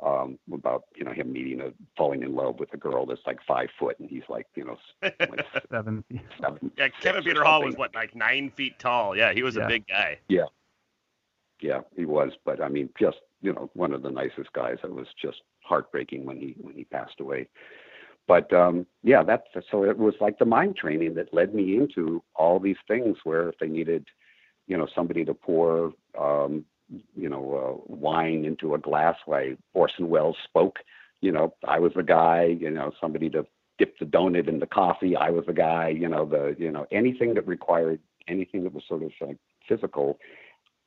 um 0.05 0.39
about 0.53 0.85
you 0.95 1.05
know 1.05 1.13
him 1.13 1.33
meeting 1.33 1.61
a 1.61 1.73
falling 1.97 2.23
in 2.23 2.35
love 2.35 2.59
with 2.59 2.73
a 2.75 2.77
girl 2.77 3.07
that's 3.07 3.21
like 3.27 3.39
five 3.47 3.69
foot 3.79 3.99
and 3.99 4.09
he's 4.11 4.23
like 4.29 4.47
you 4.55 4.65
know 4.65 4.77
like 5.03 5.45
Seven. 5.71 6.05
seven 6.41 6.71
yeah, 6.77 6.89
Kevin 7.01 7.23
Peter 7.25 7.43
Hall 7.45 7.63
was 7.63 7.77
what, 7.77 7.95
like 7.95 8.15
nine 8.15 8.51
feet 8.51 8.79
tall? 8.79 9.17
Yeah, 9.17 9.33
he 9.33 9.43
was 9.43 9.57
Yeah. 9.57 9.65
a 9.65 9.69
big 9.69 9.87
guy. 9.87 10.19
Yeah 10.29 10.45
yeah 11.61 11.81
he 11.95 12.05
was 12.05 12.33
but 12.45 12.63
i 12.63 12.69
mean 12.69 12.89
just 12.99 13.19
you 13.41 13.53
know 13.53 13.71
one 13.75 13.93
of 13.93 14.03
the 14.03 14.11
nicest 14.11 14.53
guys 14.53 14.77
it 14.85 14.93
was 14.93 15.07
just 15.21 15.39
heartbreaking 15.63 16.25
when 16.25 16.37
he 16.37 16.55
when 16.61 16.75
he 16.75 16.85
passed 16.85 17.19
away 17.21 17.49
but 18.29 18.53
um 18.53 18.87
yeah 19.03 19.23
that's 19.23 19.45
so 19.71 19.85
it 19.85 19.97
was 19.97 20.15
like 20.21 20.39
the 20.39 20.45
mime 20.45 20.75
training 20.75 21.15
that 21.15 21.33
led 21.33 21.55
me 21.55 21.77
into 21.77 22.23
all 22.35 22.59
these 22.59 22.77
things 22.87 23.17
where 23.25 23.49
if 23.49 23.55
they 23.59 23.69
needed 23.69 24.07
you 24.67 24.77
know 24.77 24.87
somebody 24.95 25.25
to 25.25 25.35
pour 25.35 25.93
um 26.19 26.65
you 27.15 27.29
know 27.29 27.85
uh, 27.89 27.95
wine 27.95 28.45
into 28.45 28.75
a 28.75 28.79
glass 28.79 29.17
like 29.27 29.59
orson 29.75 30.09
welles 30.09 30.37
spoke. 30.45 30.79
You 31.23 31.33
know 31.33 31.55
i 31.67 31.79
was 31.79 31.93
the 31.97 32.03
guy 32.03 32.45
you 32.45 32.71
know 32.71 32.93
somebody 33.01 33.31
to 33.31 33.47
dip 33.79 33.99
the 33.99 34.05
donut 34.07 34.49
in 34.49 34.61
the 34.61 34.67
coffee. 34.67 35.17
I 35.17 35.31
was 35.31 35.45
the 35.47 35.53
guy 35.53 35.89
you 35.89 36.09
know 36.09 36.25
the 36.25 36.55
you 36.59 36.71
know 36.71 36.87
anything 36.93 37.35
that 37.35 37.47
required 37.47 38.01
anything 38.29 38.65
that 38.65 38.75
was 38.75 38.85
sort 38.89 39.03
of 39.03 39.13
like 39.21 39.39
physical 39.69 40.19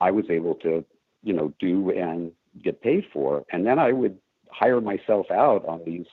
I 0.01 0.11
was 0.11 0.25
able 0.29 0.55
to, 0.55 0.83
you 1.23 1.33
know, 1.33 1.53
do 1.59 1.91
and 1.91 2.31
get 2.63 2.81
paid 2.81 3.05
for, 3.11 3.45
and 3.51 3.65
then 3.65 3.79
I 3.79 3.91
would 3.91 4.17
hire 4.49 4.81
myself 4.81 5.27
out 5.31 5.65
on 5.67 5.81
these 5.85 6.07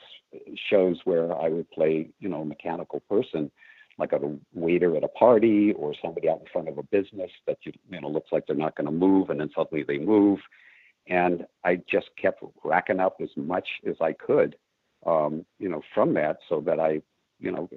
shows 0.68 1.00
where 1.04 1.34
I 1.34 1.48
would 1.48 1.70
play, 1.70 2.10
you 2.18 2.28
know, 2.28 2.42
a 2.42 2.44
mechanical 2.44 3.00
person, 3.08 3.50
like 3.98 4.12
a 4.12 4.20
waiter 4.54 4.96
at 4.96 5.04
a 5.04 5.08
party 5.08 5.72
or 5.72 5.94
somebody 6.02 6.28
out 6.28 6.40
in 6.40 6.46
front 6.52 6.68
of 6.68 6.78
a 6.78 6.82
business 6.82 7.30
that 7.46 7.58
you, 7.62 7.72
you 7.90 8.00
know 8.00 8.08
looks 8.08 8.32
like 8.32 8.46
they're 8.46 8.56
not 8.56 8.76
going 8.76 8.86
to 8.86 8.92
move, 8.92 9.30
and 9.30 9.40
then 9.40 9.50
suddenly 9.54 9.84
they 9.86 9.98
move, 9.98 10.40
and 11.08 11.46
I 11.64 11.76
just 11.90 12.10
kept 12.20 12.42
racking 12.64 13.00
up 13.00 13.16
as 13.22 13.30
much 13.36 13.68
as 13.88 13.96
I 14.00 14.12
could, 14.12 14.56
um, 15.06 15.44
you 15.58 15.68
know, 15.68 15.82
from 15.94 16.14
that, 16.14 16.38
so 16.48 16.60
that 16.62 16.80
I, 16.80 17.00
you 17.38 17.50
know, 17.50 17.68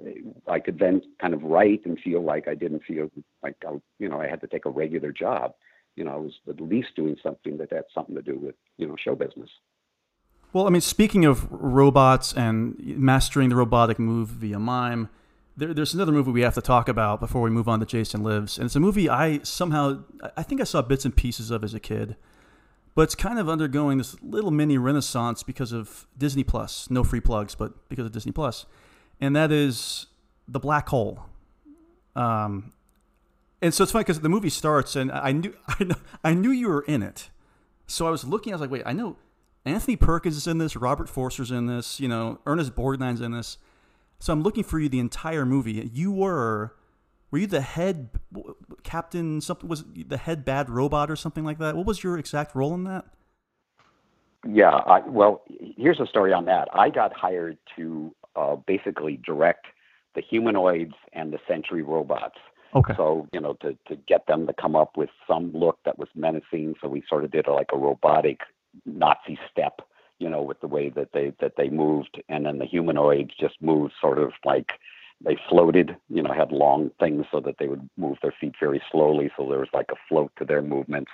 I 0.48 0.58
could 0.58 0.78
then 0.78 1.02
kind 1.20 1.34
of 1.34 1.42
write 1.42 1.84
and 1.84 1.98
feel 1.98 2.22
like 2.22 2.48
I 2.48 2.54
didn't 2.54 2.82
feel 2.84 3.10
like 3.42 3.56
I, 3.66 3.72
you 3.98 4.08
know 4.08 4.20
I 4.20 4.28
had 4.28 4.40
to 4.42 4.46
take 4.46 4.66
a 4.66 4.70
regular 4.70 5.12
job. 5.12 5.54
You 5.96 6.04
know, 6.04 6.12
I 6.12 6.16
was 6.16 6.32
at 6.48 6.60
least 6.60 6.96
doing 6.96 7.16
something 7.22 7.58
that 7.58 7.72
had 7.72 7.84
something 7.94 8.14
to 8.14 8.22
do 8.22 8.38
with 8.38 8.54
you 8.76 8.86
know 8.86 8.96
show 9.02 9.14
business. 9.14 9.50
Well, 10.52 10.66
I 10.66 10.70
mean, 10.70 10.80
speaking 10.80 11.24
of 11.24 11.50
robots 11.50 12.32
and 12.32 12.76
mastering 12.80 13.50
the 13.50 13.56
robotic 13.56 14.00
move 14.00 14.28
via 14.30 14.58
mime, 14.58 15.08
there, 15.60 15.74
there's 15.74 15.92
another 15.94 16.10
movie 16.10 16.30
we 16.30 16.40
have 16.40 16.54
to 16.54 16.62
talk 16.62 16.88
about 16.88 17.20
before 17.20 17.42
we 17.42 17.50
move 17.50 17.68
on 17.68 17.80
to 17.80 17.86
Jason 17.86 18.22
Lives, 18.22 18.56
and 18.56 18.64
it's 18.64 18.74
a 18.74 18.80
movie 18.80 19.08
I 19.08 19.40
somehow 19.42 20.02
I 20.36 20.42
think 20.42 20.60
I 20.60 20.64
saw 20.64 20.80
bits 20.80 21.04
and 21.04 21.14
pieces 21.14 21.50
of 21.50 21.62
as 21.62 21.74
a 21.74 21.80
kid, 21.80 22.16
but 22.94 23.02
it's 23.02 23.14
kind 23.14 23.38
of 23.38 23.48
undergoing 23.48 23.98
this 23.98 24.16
little 24.22 24.50
mini 24.50 24.78
renaissance 24.78 25.42
because 25.42 25.72
of 25.72 26.06
Disney 26.16 26.42
Plus. 26.42 26.90
No 26.90 27.04
free 27.04 27.20
plugs, 27.20 27.54
but 27.54 27.88
because 27.90 28.06
of 28.06 28.12
Disney 28.12 28.32
Plus, 28.32 28.64
and 29.20 29.36
that 29.36 29.52
is 29.52 30.06
the 30.48 30.58
Black 30.58 30.88
Hole. 30.88 31.26
Um, 32.16 32.72
and 33.62 33.74
so 33.74 33.82
it's 33.82 33.92
funny 33.92 34.04
because 34.04 34.20
the 34.20 34.30
movie 34.30 34.50
starts, 34.50 34.96
and 34.96 35.12
I 35.12 35.32
knew 35.32 35.54
I, 35.68 35.90
I 36.24 36.34
knew 36.34 36.50
you 36.50 36.68
were 36.68 36.82
in 36.82 37.02
it, 37.02 37.28
so 37.86 38.06
I 38.06 38.10
was 38.10 38.24
looking. 38.24 38.54
I 38.54 38.56
was 38.56 38.62
like, 38.62 38.70
wait, 38.70 38.82
I 38.86 38.94
know 38.94 39.16
Anthony 39.66 39.96
Perkins 39.96 40.38
is 40.38 40.46
in 40.46 40.56
this, 40.56 40.74
Robert 40.74 41.10
Forster's 41.10 41.50
in 41.50 41.66
this, 41.66 42.00
you 42.00 42.08
know, 42.08 42.38
Ernest 42.46 42.74
Borgnine's 42.74 43.20
in 43.20 43.32
this. 43.32 43.58
So 44.20 44.32
I'm 44.32 44.42
looking 44.42 44.62
for 44.62 44.78
you 44.78 44.88
the 44.88 45.00
entire 45.00 45.44
movie. 45.44 45.90
You 45.92 46.12
were, 46.12 46.76
were 47.30 47.38
you 47.38 47.46
the 47.46 47.62
head 47.62 48.10
captain? 48.84 49.40
Something 49.40 49.68
was 49.68 49.84
the 49.84 50.18
head 50.18 50.44
bad 50.44 50.68
robot 50.70 51.10
or 51.10 51.16
something 51.16 51.42
like 51.42 51.58
that. 51.58 51.74
What 51.74 51.86
was 51.86 52.04
your 52.04 52.18
exact 52.18 52.54
role 52.54 52.74
in 52.74 52.84
that? 52.84 53.06
Yeah, 54.46 54.70
I, 54.70 55.00
well, 55.06 55.42
here's 55.76 56.00
a 56.00 56.06
story 56.06 56.32
on 56.32 56.44
that. 56.46 56.68
I 56.72 56.90
got 56.90 57.12
hired 57.12 57.58
to 57.76 58.14
uh, 58.36 58.56
basically 58.56 59.18
direct 59.24 59.66
the 60.14 60.22
humanoids 60.22 60.94
and 61.12 61.32
the 61.32 61.38
Sentry 61.48 61.82
robots. 61.82 62.38
Okay. 62.74 62.94
So 62.96 63.26
you 63.32 63.40
know, 63.40 63.54
to 63.62 63.76
to 63.88 63.96
get 63.96 64.26
them 64.26 64.46
to 64.46 64.52
come 64.52 64.76
up 64.76 64.96
with 64.96 65.10
some 65.26 65.52
look 65.52 65.78
that 65.84 65.98
was 65.98 66.08
menacing, 66.14 66.74
so 66.80 66.88
we 66.88 67.02
sort 67.08 67.24
of 67.24 67.32
did 67.32 67.46
a, 67.46 67.52
like 67.52 67.70
a 67.72 67.76
robotic 67.76 68.40
Nazi 68.86 69.38
step, 69.50 69.80
you 70.18 70.28
know, 70.28 70.42
with 70.42 70.59
the 70.59 70.59
way 70.70 70.88
that 70.90 71.12
they 71.12 71.32
that 71.40 71.56
they 71.56 71.68
moved, 71.68 72.22
and 72.28 72.46
then 72.46 72.58
the 72.58 72.64
humanoids 72.64 73.32
just 73.38 73.60
moved 73.60 73.94
sort 74.00 74.18
of 74.18 74.32
like 74.44 74.72
they 75.22 75.36
floated, 75.48 75.96
you 76.08 76.22
know, 76.22 76.32
had 76.32 76.50
long 76.50 76.90
things 76.98 77.26
so 77.30 77.40
that 77.40 77.56
they 77.58 77.68
would 77.68 77.88
move 77.98 78.16
their 78.22 78.34
feet 78.40 78.54
very 78.58 78.82
slowly, 78.90 79.30
so 79.36 79.46
there 79.48 79.58
was 79.58 79.68
like 79.74 79.90
a 79.90 80.00
float 80.08 80.32
to 80.36 80.44
their 80.44 80.62
movements, 80.62 81.10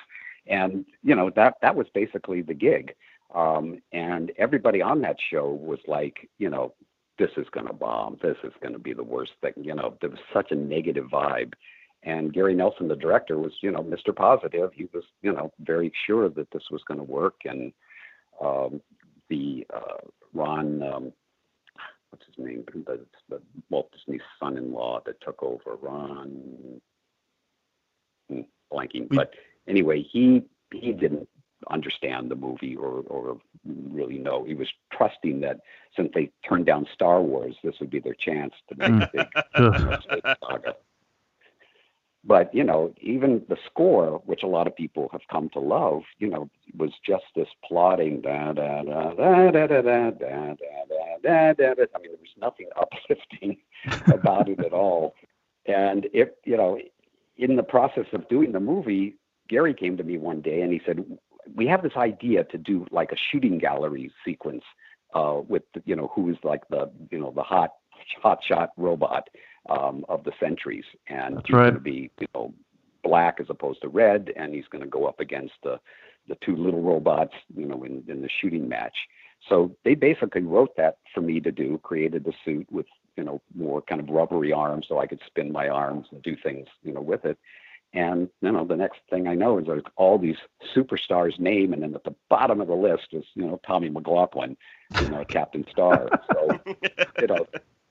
and 0.46 0.84
you 1.02 1.14
know 1.14 1.30
that 1.30 1.54
that 1.62 1.76
was 1.76 1.86
basically 1.92 2.42
the 2.42 2.54
gig, 2.54 2.94
um, 3.34 3.80
and 3.92 4.32
everybody 4.38 4.80
on 4.82 5.00
that 5.00 5.16
show 5.30 5.50
was 5.50 5.80
like, 5.86 6.28
you 6.38 6.48
know, 6.48 6.72
this 7.18 7.30
is 7.36 7.48
going 7.50 7.66
to 7.66 7.72
bomb, 7.72 8.18
this 8.22 8.36
is 8.44 8.52
going 8.60 8.74
to 8.74 8.78
be 8.78 8.92
the 8.92 9.02
worst 9.02 9.32
thing, 9.40 9.54
you 9.56 9.74
know, 9.74 9.96
there 10.00 10.10
was 10.10 10.20
such 10.32 10.52
a 10.52 10.54
negative 10.54 11.06
vibe, 11.06 11.54
and 12.06 12.32
Gary 12.32 12.54
Nelson, 12.54 12.86
the 12.86 12.94
director, 12.96 13.36
was, 13.36 13.52
you 13.60 13.70
know, 13.72 13.82
Mr. 13.82 14.14
Positive. 14.14 14.70
He 14.72 14.88
was, 14.94 15.02
you 15.22 15.32
know, 15.32 15.52
very 15.60 15.92
sure 16.06 16.28
that 16.28 16.50
this 16.52 16.62
was 16.70 16.82
going 16.84 16.98
to 16.98 17.04
work. 17.04 17.34
And 17.44 17.72
um, 18.40 18.80
the 19.28 19.66
uh, 19.74 19.98
Ron, 20.34 20.82
um, 20.82 21.12
what's 22.10 22.26
his 22.26 22.44
name? 22.44 22.64
The, 22.72 23.00
the 23.28 23.40
Walt 23.70 23.90
Disney's 23.92 24.22
son-in-law 24.40 25.02
that 25.06 25.20
took 25.20 25.42
over, 25.42 25.76
Ron, 25.80 26.80
hmm, 28.28 28.40
blanking. 28.72 29.08
But 29.10 29.34
anyway, 29.68 30.02
he 30.02 30.42
he 30.72 30.92
didn't 30.92 31.28
understand 31.70 32.30
the 32.30 32.36
movie 32.36 32.76
or 32.76 33.02
or 33.06 33.38
really 33.64 34.18
know. 34.18 34.44
He 34.44 34.54
was 34.54 34.68
trusting 34.92 35.40
that 35.40 35.60
since 35.96 36.10
they 36.14 36.30
turned 36.48 36.66
down 36.66 36.86
Star 36.92 37.20
Wars, 37.20 37.56
this 37.64 37.74
would 37.80 37.90
be 37.90 38.00
their 38.00 38.14
chance 38.14 38.52
to 38.68 38.76
make 38.76 39.02
a 39.02 39.10
big, 39.12 39.26
saga 40.40 40.76
but 42.26 42.52
you 42.54 42.64
know 42.64 42.92
even 43.00 43.42
the 43.48 43.56
score 43.70 44.20
which 44.26 44.42
a 44.42 44.46
lot 44.46 44.66
of 44.66 44.76
people 44.76 45.08
have 45.12 45.20
come 45.30 45.48
to 45.50 45.60
love 45.60 46.02
you 46.18 46.28
know 46.28 46.48
was 46.76 46.90
just 47.06 47.24
this 47.34 47.48
plotting 47.66 48.20
da 48.20 48.52
da 48.52 48.82
da 48.82 49.14
da 49.14 49.50
da 49.50 49.66
da 49.66 49.82
da 49.82 50.10
da 50.10 50.10
da 50.10 50.54
da 51.22 51.52
da 51.54 51.54
da 51.54 51.84
i 51.94 51.98
mean 52.00 52.10
there 52.10 52.20
was 52.20 52.34
nothing 52.40 52.68
uplifting 52.80 53.56
about 54.12 54.48
it 54.48 54.60
at 54.60 54.72
all 54.72 55.14
and 55.66 56.06
if 56.12 56.28
you 56.44 56.56
know 56.56 56.78
in 57.36 57.56
the 57.56 57.62
process 57.62 58.06
of 58.12 58.28
doing 58.28 58.52
the 58.52 58.60
movie 58.60 59.16
gary 59.48 59.74
came 59.74 59.96
to 59.96 60.02
me 60.02 60.18
one 60.18 60.40
day 60.40 60.60
and 60.62 60.72
he 60.72 60.80
said 60.84 61.04
we 61.54 61.66
have 61.66 61.82
this 61.82 61.96
idea 61.96 62.42
to 62.44 62.58
do 62.58 62.86
like 62.90 63.12
a 63.12 63.16
shooting 63.30 63.58
gallery 63.58 64.10
sequence 64.24 64.64
uh 65.14 65.40
with 65.48 65.62
you 65.84 65.94
know 65.94 66.10
who's 66.14 66.38
like 66.42 66.66
the 66.68 66.90
you 67.10 67.18
know 67.18 67.32
the 67.34 67.42
hot 67.42 67.74
hot 68.22 68.40
shot 68.46 68.70
robot 68.76 69.28
um, 69.68 70.04
of 70.08 70.24
the 70.24 70.32
Sentries, 70.40 70.84
and 71.08 71.36
That's 71.36 71.46
he's 71.46 71.54
right. 71.54 71.62
going 71.64 71.74
to 71.74 71.80
be 71.80 72.10
you 72.20 72.26
know 72.34 72.54
black 73.02 73.38
as 73.40 73.46
opposed 73.48 73.82
to 73.82 73.88
red, 73.88 74.32
and 74.36 74.54
he's 74.54 74.66
going 74.70 74.82
to 74.82 74.88
go 74.88 75.06
up 75.06 75.20
against 75.20 75.54
the 75.62 75.78
the 76.28 76.36
two 76.44 76.56
little 76.56 76.82
robots, 76.82 77.34
you 77.54 77.66
know, 77.66 77.84
in, 77.84 78.02
in 78.08 78.20
the 78.20 78.28
shooting 78.40 78.68
match. 78.68 78.96
So 79.48 79.76
they 79.84 79.94
basically 79.94 80.42
wrote 80.42 80.76
that 80.76 80.98
for 81.14 81.20
me 81.20 81.40
to 81.40 81.52
do, 81.52 81.78
created 81.78 82.24
the 82.24 82.32
suit 82.44 82.66
with 82.70 82.86
you 83.16 83.24
know 83.24 83.40
more 83.54 83.82
kind 83.82 84.00
of 84.00 84.08
rubbery 84.08 84.52
arms, 84.52 84.86
so 84.88 84.98
I 84.98 85.06
could 85.06 85.20
spin 85.26 85.52
my 85.52 85.68
arms 85.68 86.06
and 86.10 86.22
do 86.22 86.36
things 86.42 86.66
you 86.82 86.92
know 86.92 87.00
with 87.00 87.24
it. 87.24 87.38
And 87.92 88.28
you 88.40 88.52
know, 88.52 88.64
the 88.64 88.76
next 88.76 89.00
thing 89.08 89.28
I 89.28 89.34
know 89.34 89.58
is 89.58 89.66
there's 89.66 89.82
all 89.96 90.18
these 90.18 90.36
superstars' 90.74 91.38
name, 91.38 91.72
and 91.72 91.82
then 91.82 91.94
at 91.94 92.04
the 92.04 92.14
bottom 92.28 92.60
of 92.60 92.68
the 92.68 92.74
list 92.74 93.08
is 93.12 93.24
you 93.34 93.46
know 93.46 93.60
Tommy 93.66 93.88
McLoughlin, 93.88 94.56
you 94.98 95.08
know 95.08 95.24
Captain 95.24 95.64
Star. 95.70 96.08
So 96.32 96.58
you 97.20 97.26
know, 97.28 97.46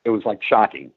it 0.05 0.09
was 0.11 0.23
like 0.25 0.41
shocking. 0.43 0.91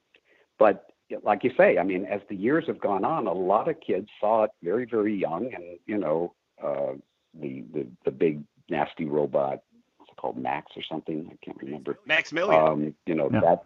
But 0.58 0.84
like 1.22 1.42
you 1.42 1.50
say, 1.56 1.78
I 1.78 1.82
mean, 1.82 2.04
as 2.04 2.20
the 2.28 2.36
years 2.36 2.64
have 2.66 2.80
gone 2.80 3.04
on, 3.04 3.26
a 3.26 3.32
lot 3.32 3.68
of 3.68 3.80
kids 3.80 4.08
saw 4.20 4.44
it 4.44 4.50
very, 4.62 4.84
very 4.84 5.14
young, 5.14 5.52
and 5.54 5.78
you 5.86 5.96
know, 5.98 6.34
uh, 6.62 6.92
the 7.38 7.64
the 7.72 7.86
the 8.04 8.10
big 8.10 8.42
nasty 8.70 9.06
robot, 9.06 9.62
what's 9.96 10.10
it 10.12 10.16
called 10.20 10.36
Max 10.36 10.72
or 10.76 10.82
something? 10.82 11.28
I 11.32 11.36
can't 11.44 11.56
remember. 11.62 11.98
Max 12.06 12.32
Maximilian. 12.32 12.62
Um, 12.66 12.94
you 13.06 13.14
know 13.14 13.30
Yeah. 13.32 13.40
that, 13.40 13.64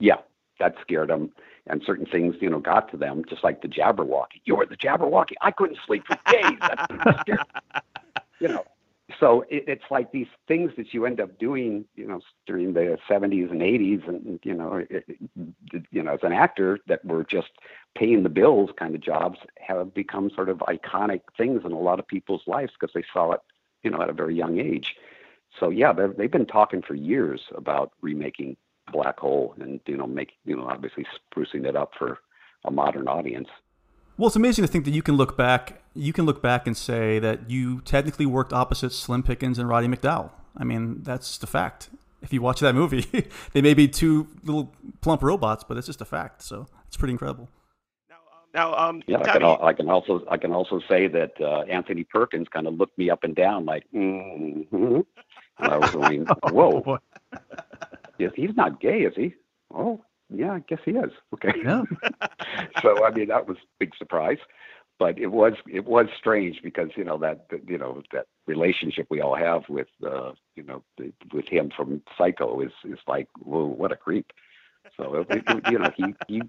yeah, 0.00 0.16
that 0.58 0.74
scared 0.80 1.10
them, 1.10 1.30
and 1.68 1.82
certain 1.86 2.06
things, 2.06 2.34
you 2.40 2.50
know, 2.50 2.58
got 2.58 2.90
to 2.90 2.96
them, 2.96 3.22
just 3.28 3.44
like 3.44 3.62
the 3.62 3.68
Jabberwocky. 3.68 4.40
You're 4.44 4.66
the 4.66 4.76
Jabberwocky. 4.76 5.34
I 5.40 5.52
couldn't 5.52 5.78
sleep 5.86 6.04
for 6.06 6.18
days. 6.30 6.58
That 6.60 7.20
scared, 7.20 7.38
you 8.40 8.48
know. 8.48 8.64
So 9.18 9.42
it, 9.48 9.64
it's 9.66 9.84
like 9.90 10.12
these 10.12 10.28
things 10.48 10.72
that 10.76 10.92
you 10.94 11.06
end 11.06 11.20
up 11.20 11.38
doing, 11.38 11.84
you 11.94 12.06
know, 12.06 12.20
during 12.46 12.72
the 12.72 12.98
70s 13.08 13.50
and 13.50 13.60
80s, 13.60 14.08
and 14.08 14.40
you 14.42 14.54
know, 14.54 14.84
it, 14.88 15.04
you 15.90 16.02
know, 16.02 16.14
as 16.14 16.22
an 16.22 16.32
actor, 16.32 16.78
that 16.86 17.04
were 17.04 17.24
just 17.24 17.50
paying 17.96 18.22
the 18.22 18.28
bills 18.28 18.70
kind 18.76 18.94
of 18.94 19.00
jobs, 19.00 19.38
have 19.58 19.94
become 19.94 20.30
sort 20.30 20.48
of 20.48 20.58
iconic 20.58 21.22
things 21.36 21.62
in 21.64 21.72
a 21.72 21.78
lot 21.78 21.98
of 21.98 22.06
people's 22.06 22.42
lives 22.46 22.72
because 22.78 22.92
they 22.94 23.04
saw 23.12 23.32
it, 23.32 23.40
you 23.82 23.90
know, 23.90 24.00
at 24.00 24.10
a 24.10 24.14
very 24.14 24.34
young 24.34 24.58
age. 24.58 24.96
So 25.58 25.68
yeah, 25.70 25.92
they've, 25.92 26.16
they've 26.16 26.30
been 26.30 26.46
talking 26.46 26.82
for 26.82 26.94
years 26.94 27.42
about 27.54 27.92
remaking 28.00 28.56
Black 28.90 29.20
Hole 29.20 29.54
and 29.60 29.80
you 29.86 29.96
know, 29.96 30.06
make 30.06 30.32
you 30.44 30.56
know, 30.56 30.66
obviously 30.66 31.06
sprucing 31.34 31.66
it 31.66 31.76
up 31.76 31.92
for 31.98 32.18
a 32.64 32.70
modern 32.70 33.08
audience. 33.08 33.48
Well, 34.22 34.28
it's 34.28 34.36
amazing 34.36 34.64
to 34.64 34.70
think 34.70 34.84
that 34.84 34.92
you 34.92 35.02
can 35.02 35.16
look 35.16 35.36
back. 35.36 35.82
You 35.94 36.12
can 36.12 36.26
look 36.26 36.40
back 36.40 36.68
and 36.68 36.76
say 36.76 37.18
that 37.18 37.50
you 37.50 37.80
technically 37.80 38.24
worked 38.24 38.52
opposite 38.52 38.92
Slim 38.92 39.24
Pickens 39.24 39.58
and 39.58 39.68
Roddy 39.68 39.88
McDowall. 39.88 40.30
I 40.56 40.62
mean, 40.62 41.02
that's 41.02 41.38
the 41.38 41.48
fact. 41.48 41.90
If 42.22 42.32
you 42.32 42.40
watch 42.40 42.60
that 42.60 42.76
movie, 42.76 43.28
they 43.52 43.60
may 43.60 43.74
be 43.74 43.88
two 43.88 44.28
little 44.44 44.72
plump 45.00 45.24
robots, 45.24 45.64
but 45.64 45.76
it's 45.76 45.88
just 45.88 46.00
a 46.00 46.04
fact. 46.04 46.42
So 46.42 46.68
it's 46.86 46.96
pretty 46.96 47.10
incredible. 47.10 47.48
Now, 48.54 48.76
um, 48.76 49.02
Yeah, 49.08 49.18
I 49.18 49.32
can, 49.32 49.42
al- 49.42 49.64
I 49.64 49.72
can 49.72 49.90
also 49.90 50.24
I 50.30 50.36
can 50.36 50.52
also 50.52 50.80
say 50.88 51.08
that 51.08 51.32
uh, 51.40 51.62
Anthony 51.62 52.04
Perkins 52.04 52.46
kind 52.46 52.68
of 52.68 52.74
looked 52.74 52.96
me 52.96 53.10
up 53.10 53.24
and 53.24 53.34
down 53.34 53.64
like, 53.64 53.86
mm-hmm. 53.92 55.00
and 55.58 55.68
I 55.68 55.78
was 55.78 55.90
going, 55.90 56.26
whoa, 56.44 56.98
yes, 58.20 58.30
he's 58.36 58.54
not 58.54 58.80
gay, 58.80 59.00
is 59.00 59.16
he? 59.16 59.34
Oh, 59.74 60.00
yeah, 60.34 60.52
I 60.52 60.60
guess 60.60 60.80
he 60.84 60.92
is. 60.92 61.10
Okay. 61.34 61.52
Yeah. 61.64 61.82
so 62.82 63.04
I 63.04 63.10
mean 63.10 63.28
that 63.28 63.46
was 63.46 63.56
a 63.58 63.66
big 63.78 63.92
surprise, 63.96 64.38
but 64.98 65.18
it 65.18 65.28
was 65.28 65.54
it 65.70 65.84
was 65.84 66.06
strange 66.18 66.60
because 66.62 66.90
you 66.96 67.04
know 67.04 67.18
that 67.18 67.48
that, 67.50 67.68
you 67.68 67.78
know 67.78 68.02
that 68.12 68.26
relationship 68.46 69.06
we 69.10 69.20
all 69.20 69.34
have 69.36 69.62
with 69.68 69.88
uh, 70.06 70.32
you 70.56 70.62
know 70.62 70.82
the, 70.98 71.12
with 71.32 71.46
him 71.48 71.70
from 71.76 72.02
Psycho 72.16 72.60
is 72.60 72.72
is 72.84 72.98
like 73.06 73.28
whoa 73.38 73.66
what 73.66 73.92
a 73.92 73.96
creep. 73.96 74.32
So 74.96 75.24
it, 75.30 75.44
it- 75.46 75.72
you 75.72 75.78
know 75.78 75.90
he 75.96 76.14
he 76.28 76.42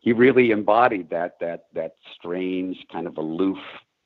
he 0.00 0.12
really 0.12 0.50
embodied 0.50 1.10
that 1.10 1.38
that 1.40 1.66
that 1.74 1.94
strange 2.16 2.76
kind 2.92 3.06
of 3.06 3.16
aloof 3.18 3.58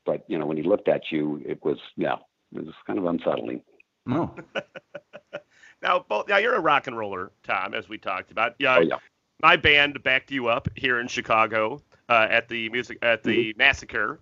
but 0.08 0.24
you 0.26 0.38
know, 0.38 0.46
when 0.46 0.56
he 0.56 0.62
looked 0.62 0.88
at 0.88 1.02
you, 1.12 1.42
it 1.44 1.62
was 1.62 1.76
yeah, 1.98 2.16
it 2.54 2.64
was 2.64 2.74
kind 2.86 2.98
of 2.98 3.04
unsettling. 3.04 3.60
No. 4.06 4.34
Now, 5.82 6.04
both 6.08 6.28
now 6.28 6.38
you're 6.38 6.54
a 6.54 6.60
rock 6.60 6.86
and 6.86 6.96
roller, 6.98 7.30
Tom, 7.44 7.74
as 7.74 7.88
we 7.88 7.98
talked 7.98 8.30
about. 8.30 8.54
Yeah, 8.58 8.76
Oh, 8.78 8.80
yeah. 8.80 8.96
my 9.42 9.56
band 9.56 10.02
backed 10.02 10.30
you 10.30 10.48
up 10.48 10.68
here 10.74 11.00
in 11.00 11.06
Chicago 11.08 11.80
uh, 12.08 12.26
at 12.30 12.48
the 12.48 12.68
music 12.70 12.98
at 13.02 13.22
the 13.22 13.54
massacre, 13.56 14.20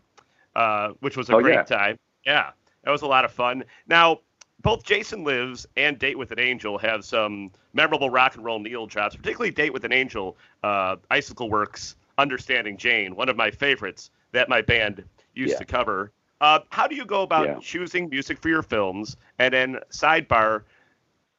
uh, 0.55 0.91
which 1.01 1.17
was 1.17 1.29
a 1.29 1.33
Mm-hmm. 1.33 1.39
Oh, 1.39 1.43
great 1.43 1.55
yeah. 1.55 1.63
time. 1.63 1.99
Yeah, 2.25 2.51
that 2.85 2.91
was 2.91 3.03
a 3.03 3.07
lot 3.07 3.25
of 3.25 3.33
fun. 3.33 3.65
Now, 3.87 4.21
both 4.63 4.85
Jason 4.85 5.23
Lives 5.25 5.67
and 5.77 5.99
Date 5.99 6.19
with 6.19 6.33
an 6.33 6.39
Angel 6.41 6.77
have 6.79 7.05
some 7.05 7.53
memorable 7.73 8.11
rock 8.11 8.35
and 8.37 8.45
roll 8.45 8.59
needle 8.59 8.87
drops, 8.87 9.15
particularly 9.17 9.51
Date 9.51 9.73
with 9.73 9.85
an 9.85 9.93
Angel. 9.93 10.37
Uh, 10.63 10.97
Icicle 11.11 11.49
Works, 11.49 11.97
Understanding 12.19 12.77
Jane, 12.77 13.15
one 13.15 13.29
of 13.29 13.37
my 13.37 13.51
favorites 13.51 14.11
that 14.33 14.49
my 14.49 14.61
band 14.63 15.05
used 15.35 15.53
Yeah. 15.53 15.59
to 15.59 15.65
cover. 15.65 16.13
Uh, 16.41 16.61
how 16.71 16.87
do 16.87 16.95
you 16.97 17.05
go 17.07 17.23
about 17.23 17.47
Yeah. 17.47 17.59
choosing 17.63 18.09
music 18.11 18.39
for 18.43 18.49
your 18.49 18.63
films? 18.63 19.17
And 19.39 19.55
then 19.55 19.79
sidebar, 19.91 20.65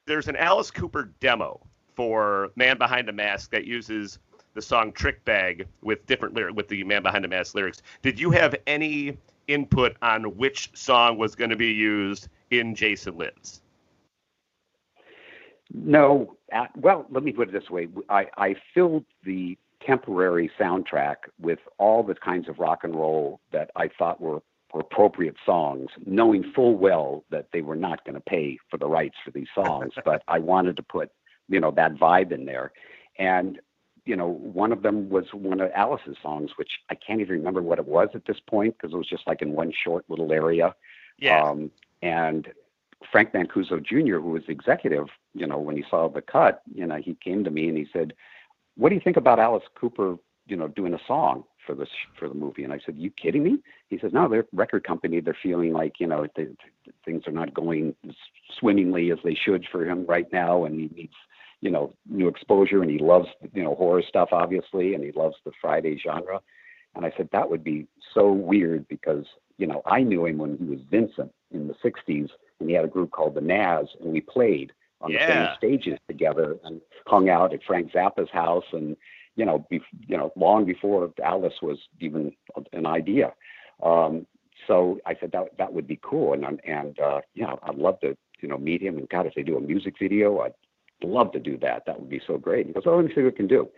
there's 0.07 0.27
an 0.27 0.35
Alice 0.37 0.71
Cooper 0.71 1.11
demo 1.19 1.59
for 1.95 2.49
Man 2.55 2.77
Behind 2.77 3.07
the 3.07 3.13
Mask 3.13 3.51
that 3.51 3.65
uses 3.65 4.17
the 4.53 4.61
song 4.61 4.91
Trick 4.91 5.23
Bag 5.25 5.67
with 5.83 6.03
different 6.07 6.33
lyric 6.33 6.55
with 6.55 6.67
the 6.67 6.83
Man 6.83 7.03
Behind 7.03 7.23
the 7.23 7.27
Mask 7.27 7.53
lyrics. 7.53 7.83
Did 8.01 8.19
you 8.19 8.31
have 8.31 8.55
any 8.65 9.17
input 9.47 9.95
on 10.01 10.23
which 10.37 10.71
song 10.73 11.17
was 11.17 11.35
going 11.35 11.51
to 11.51 11.55
be 11.55 11.71
used 11.71 12.29
in 12.49 12.73
Jason 12.73 13.17
Lives? 13.17 13.61
No, 15.73 16.35
well, 16.77 17.05
let 17.09 17.23
me 17.23 17.33
put 17.33 17.49
it 17.49 17.51
this 17.51 17.69
way: 17.69 17.89
I, 18.09 18.27
I 18.37 18.55
filled 18.73 19.03
the 19.25 19.57
temporary 19.85 20.49
soundtrack 20.59 21.15
with 21.39 21.59
all 21.77 22.03
the 22.03 22.15
kinds 22.15 22.47
of 22.47 22.57
rock 22.57 22.83
and 22.83 22.95
roll 22.95 23.41
that 23.51 23.69
I 23.75 23.89
thought 23.89 24.19
were, 24.21 24.41
were 24.73 24.81
appropriate 24.81 25.35
songs, 25.45 25.89
knowing 26.05 26.43
full 26.53 26.75
well 26.75 27.23
that 27.29 27.47
they 27.53 27.61
were 27.61 27.75
not 27.75 28.03
going 28.05 28.15
to 28.15 28.21
pay 28.21 28.57
for 28.69 28.77
the 28.77 28.87
rights 28.87 29.15
for 29.23 29.31
these 29.31 29.47
songs. 29.55 29.93
but 30.05 30.23
I 30.27 30.39
wanted 30.39 30.75
to 30.77 30.83
put, 30.83 31.11
you 31.47 31.59
know, 31.59 31.71
that 31.71 31.95
vibe 31.95 32.31
in 32.31 32.45
there, 32.45 32.71
and 33.17 33.59
you 34.05 34.15
know, 34.15 34.27
one 34.27 34.71
of 34.71 34.83
them 34.83 35.09
was 35.09 35.25
one 35.33 35.59
of 35.59 35.69
Alice's 35.75 36.15
songs, 36.23 36.51
which 36.55 36.79
I 36.89 36.95
can't 36.95 37.19
even 37.19 37.39
remember 37.39 37.61
what 37.61 37.77
it 37.77 37.85
was 37.85 38.07
at 38.15 38.25
this 38.25 38.39
point 38.39 38.77
because 38.77 38.93
it 38.93 38.97
was 38.97 39.07
just 39.07 39.27
like 39.27 39.41
in 39.41 39.51
one 39.51 39.73
short 39.83 40.05
little 40.07 40.31
area. 40.31 40.73
Yeah. 41.19 41.43
Um, 41.43 41.71
and 42.01 42.47
Frank 43.11 43.33
Mancuso 43.33 43.83
Jr., 43.83 44.19
who 44.19 44.31
was 44.31 44.43
the 44.45 44.53
executive, 44.53 45.07
you 45.33 45.45
know, 45.45 45.57
when 45.57 45.75
he 45.75 45.83
saw 45.89 46.07
the 46.07 46.21
cut, 46.21 46.61
you 46.73 46.87
know, 46.87 46.95
he 46.95 47.15
came 47.15 47.43
to 47.43 47.51
me 47.51 47.67
and 47.67 47.77
he 47.77 47.85
said, 47.91 48.13
"What 48.75 48.89
do 48.89 48.95
you 48.95 49.01
think 49.01 49.17
about 49.17 49.39
Alice 49.39 49.65
Cooper, 49.75 50.17
you 50.47 50.55
know, 50.55 50.69
doing 50.69 50.93
a 50.93 50.99
song 51.05 51.43
for 51.67 51.75
this 51.75 51.89
for 52.17 52.27
the 52.27 52.33
movie?" 52.33 52.63
And 52.63 52.73
I 52.73 52.79
said, 52.83 52.97
"You 52.97 53.11
kidding 53.11 53.43
me?" 53.43 53.59
He 53.89 53.99
says, 53.99 54.13
"No, 54.13 54.27
they're 54.27 54.41
a 54.41 54.45
record 54.53 54.83
company. 54.83 55.19
They're 55.19 55.37
feeling 55.41 55.73
like, 55.73 55.99
you 55.99 56.07
know, 56.07 56.25
they, 56.35 56.47
things 57.05 57.27
are 57.27 57.31
not 57.31 57.53
going 57.53 57.95
as 58.07 58.15
swimmingly 58.59 59.11
as 59.11 59.19
they 59.23 59.35
should 59.35 59.65
for 59.71 59.85
him 59.85 60.05
right 60.07 60.31
now, 60.31 60.63
and 60.63 60.79
he 60.79 60.89
needs." 60.95 61.13
You 61.59 61.71
know, 61.71 61.91
new 62.07 62.27
exposure, 62.27 62.83
and 62.83 62.91
he 62.91 62.99
loves 62.99 63.27
you 63.53 63.63
know 63.63 63.75
horror 63.75 64.03
stuff, 64.07 64.29
obviously, 64.31 64.93
and 64.93 65.03
he 65.03 65.11
loves 65.11 65.35
the 65.43 65.51
Friday 65.59 65.97
genre. 65.97 66.39
And 66.95 67.05
I 67.05 67.11
said 67.17 67.29
that 67.31 67.49
would 67.49 67.63
be 67.63 67.87
so 68.13 68.31
weird 68.31 68.87
because 68.87 69.25
you 69.57 69.67
know 69.67 69.81
I 69.85 70.01
knew 70.01 70.25
him 70.25 70.37
when 70.37 70.57
he 70.57 70.65
was 70.65 70.79
Vincent 70.89 71.31
in 71.51 71.67
the 71.67 71.73
'60s, 71.75 72.29
and 72.59 72.69
he 72.69 72.75
had 72.75 72.85
a 72.85 72.89
group 72.89 73.11
called 73.11 73.33
the 73.33 73.41
Nazz, 73.41 73.89
and 73.99 74.13
we 74.13 74.21
played 74.21 74.71
on 75.01 75.11
the 75.11 75.19
same 75.19 75.47
stages 75.57 75.99
together 76.07 76.57
and 76.63 76.81
hung 77.05 77.29
out 77.29 77.53
at 77.53 77.63
Frank 77.63 77.91
Zappa's 77.91 78.29
house, 78.31 78.65
and 78.71 78.95
you 79.37 79.45
know, 79.45 79.65
be, 79.69 79.79
you 80.07 80.17
know, 80.17 80.33
long 80.35 80.65
before 80.65 81.09
Alice 81.23 81.53
was 81.61 81.77
even 82.01 82.33
an 82.73 82.85
idea. 82.85 83.33
Um, 83.81 84.25
so 84.67 84.99
I 85.05 85.15
said 85.19 85.31
that 85.31 85.57
that 85.57 85.71
would 85.71 85.87
be 85.87 85.99
cool, 86.01 86.33
and 86.33 86.43
and 86.65 86.99
uh, 86.99 87.21
yeah, 87.35 87.53
I'd 87.63 87.75
love 87.75 87.99
to 88.01 88.17
you 88.41 88.49
know 88.49 88.57
meet 88.57 88.81
him. 88.81 88.97
And 88.97 89.07
God, 89.07 89.25
if 89.27 89.35
they 89.35 89.43
do 89.43 89.55
a 89.55 89.61
music 89.61 89.95
video, 90.01 90.39
I'd 90.41 90.53
love 91.03 91.31
to 91.31 91.39
do 91.39 91.57
that. 91.59 91.83
That 91.85 91.99
would 91.99 92.09
be 92.09 92.21
so 92.27 92.37
great. 92.37 92.67
He 92.67 92.73
goes, 92.73 92.83
oh, 92.85 92.97
let 92.97 93.05
me 93.05 93.11
see 93.15 93.21
what 93.21 93.33
we 93.33 93.37
can 93.37 93.47
do. 93.47 93.69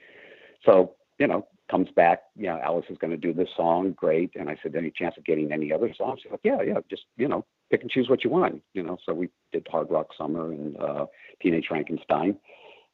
So 0.65 0.95
you 1.19 1.27
know, 1.27 1.45
comes 1.69 1.89
back, 1.95 2.21
you 2.35 2.47
know, 2.47 2.59
Alice 2.63 2.85
is 2.89 2.97
going 2.97 3.11
to 3.11 3.17
do 3.17 3.33
this 3.33 3.49
song, 3.55 3.93
great. 3.95 4.31
And 4.35 4.49
I 4.49 4.55
said, 4.63 4.75
any 4.75 4.89
chance 4.89 5.15
of 5.17 5.25
getting 5.25 5.51
any 5.51 5.71
other 5.71 5.93
songs? 5.95 6.21
He's 6.23 6.31
like, 6.31 6.39
yeah, 6.43 6.61
yeah, 6.65 6.79
just 6.89 7.03
you 7.17 7.27
know, 7.27 7.45
pick 7.69 7.81
and 7.81 7.91
choose 7.91 8.09
what 8.09 8.23
you 8.23 8.29
want. 8.29 8.61
You 8.73 8.83
know, 8.83 8.97
so 9.05 9.13
we 9.13 9.29
did 9.51 9.67
Hard 9.69 9.91
Rock 9.91 10.07
Summer 10.17 10.51
and 10.51 10.77
uh, 10.77 11.05
Teenage 11.41 11.65
Frankenstein. 11.67 12.37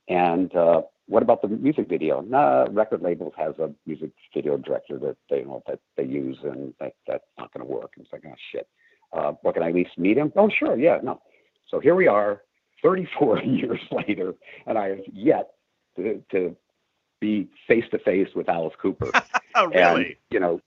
And 0.08 0.56
uh, 0.56 0.82
what 1.08 1.24
about 1.24 1.42
the 1.42 1.48
music 1.48 1.88
video? 1.90 2.22
Nah, 2.22 2.68
record 2.72 3.02
labels 3.02 3.34
has 3.38 3.58
a 3.60 3.72
music 3.86 4.12
video 4.34 4.58
director 4.58 4.98
that 5.00 5.18
they 5.30 5.40
you 5.40 5.46
know 5.46 5.64
that 5.68 5.80
they 5.98 6.04
use, 6.04 6.38
and 6.44 6.74
that 6.80 6.94
that's 7.08 7.26
not 7.38 7.54
going 7.54 7.66
to 7.66 7.72
work. 7.72 7.92
And 7.96 8.06
it's 8.06 8.14
like, 8.14 8.24
oh 8.28 8.36
shit. 8.52 8.68
Uh, 9.14 9.34
what 9.44 9.54
can 9.54 9.64
I 9.64 9.70
at 9.70 9.76
least 9.76 9.98
meet 9.98 10.18
him? 10.18 10.32
Oh 10.36 10.50
sure, 10.50 10.78
yeah, 10.78 11.00
no. 11.02 11.22
So 11.70 11.80
here 11.80 11.96
we 11.96 12.08
are, 12.08 12.42
34 12.84 13.40
years 13.44 13.80
later, 13.92 14.34
and 14.66 14.78
I 14.78 14.90
have 14.90 15.00
yet 15.12 15.52
to, 15.96 16.22
to 16.32 16.56
be 17.20 17.48
face 17.68 17.86
to 17.92 18.00
face 18.00 18.30
with 18.36 18.50
Alice 18.50 18.76
Cooper. 18.82 19.12
Oh, 19.58 19.68
really? 19.68 20.06
And, 20.06 20.16
you 20.32 20.40
know, 20.42 20.60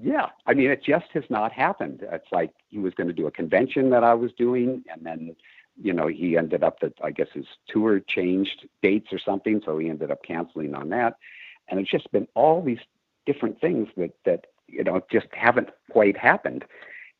yeah, 0.00 0.26
I 0.46 0.54
mean, 0.54 0.70
it 0.70 0.84
just 0.84 1.06
has 1.14 1.24
not 1.30 1.50
happened. 1.50 1.98
It's 2.12 2.30
like 2.30 2.52
he 2.68 2.78
was 2.78 2.94
going 2.94 3.08
to 3.08 3.12
do 3.12 3.26
a 3.26 3.30
convention 3.32 3.90
that 3.90 4.04
I 4.04 4.14
was 4.14 4.30
doing, 4.38 4.84
and 4.88 5.04
then, 5.04 5.34
you 5.80 5.92
know, 5.92 6.06
he 6.06 6.36
ended 6.36 6.62
up 6.62 6.80
that 6.80 6.94
I 7.02 7.10
guess 7.10 7.28
his 7.32 7.46
tour 7.68 8.00
changed 8.00 8.68
dates 8.82 9.12
or 9.12 9.18
something, 9.18 9.60
so 9.64 9.78
he 9.78 9.88
ended 9.88 10.10
up 10.10 10.22
canceling 10.22 10.74
on 10.74 10.90
that. 10.90 11.16
And 11.68 11.80
it's 11.80 11.90
just 11.90 12.10
been 12.12 12.28
all 12.34 12.62
these 12.62 12.78
different 13.26 13.60
things 13.60 13.88
that 13.96 14.12
that 14.24 14.46
you 14.68 14.84
know 14.84 15.00
just 15.10 15.26
haven't 15.32 15.70
quite 15.90 16.16
happened. 16.16 16.64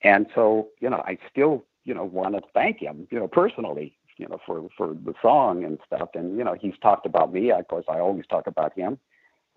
And 0.02 0.26
so, 0.34 0.68
you 0.80 0.90
know, 0.90 1.02
I 1.06 1.18
still, 1.30 1.64
you 1.84 1.94
know, 1.94 2.04
want 2.04 2.34
to 2.34 2.42
thank 2.52 2.80
him, 2.80 3.08
you 3.10 3.18
know, 3.18 3.26
personally, 3.26 3.96
you 4.18 4.28
know, 4.28 4.38
for 4.46 4.68
for 4.76 4.88
the 4.88 5.14
song 5.22 5.64
and 5.64 5.78
stuff. 5.86 6.10
And 6.14 6.36
you 6.36 6.44
know, 6.44 6.54
he's 6.60 6.78
talked 6.82 7.06
about 7.06 7.32
me. 7.32 7.50
Of 7.50 7.68
course, 7.68 7.86
I 7.88 7.98
always 7.98 8.26
talk 8.26 8.46
about 8.46 8.76
him 8.78 8.98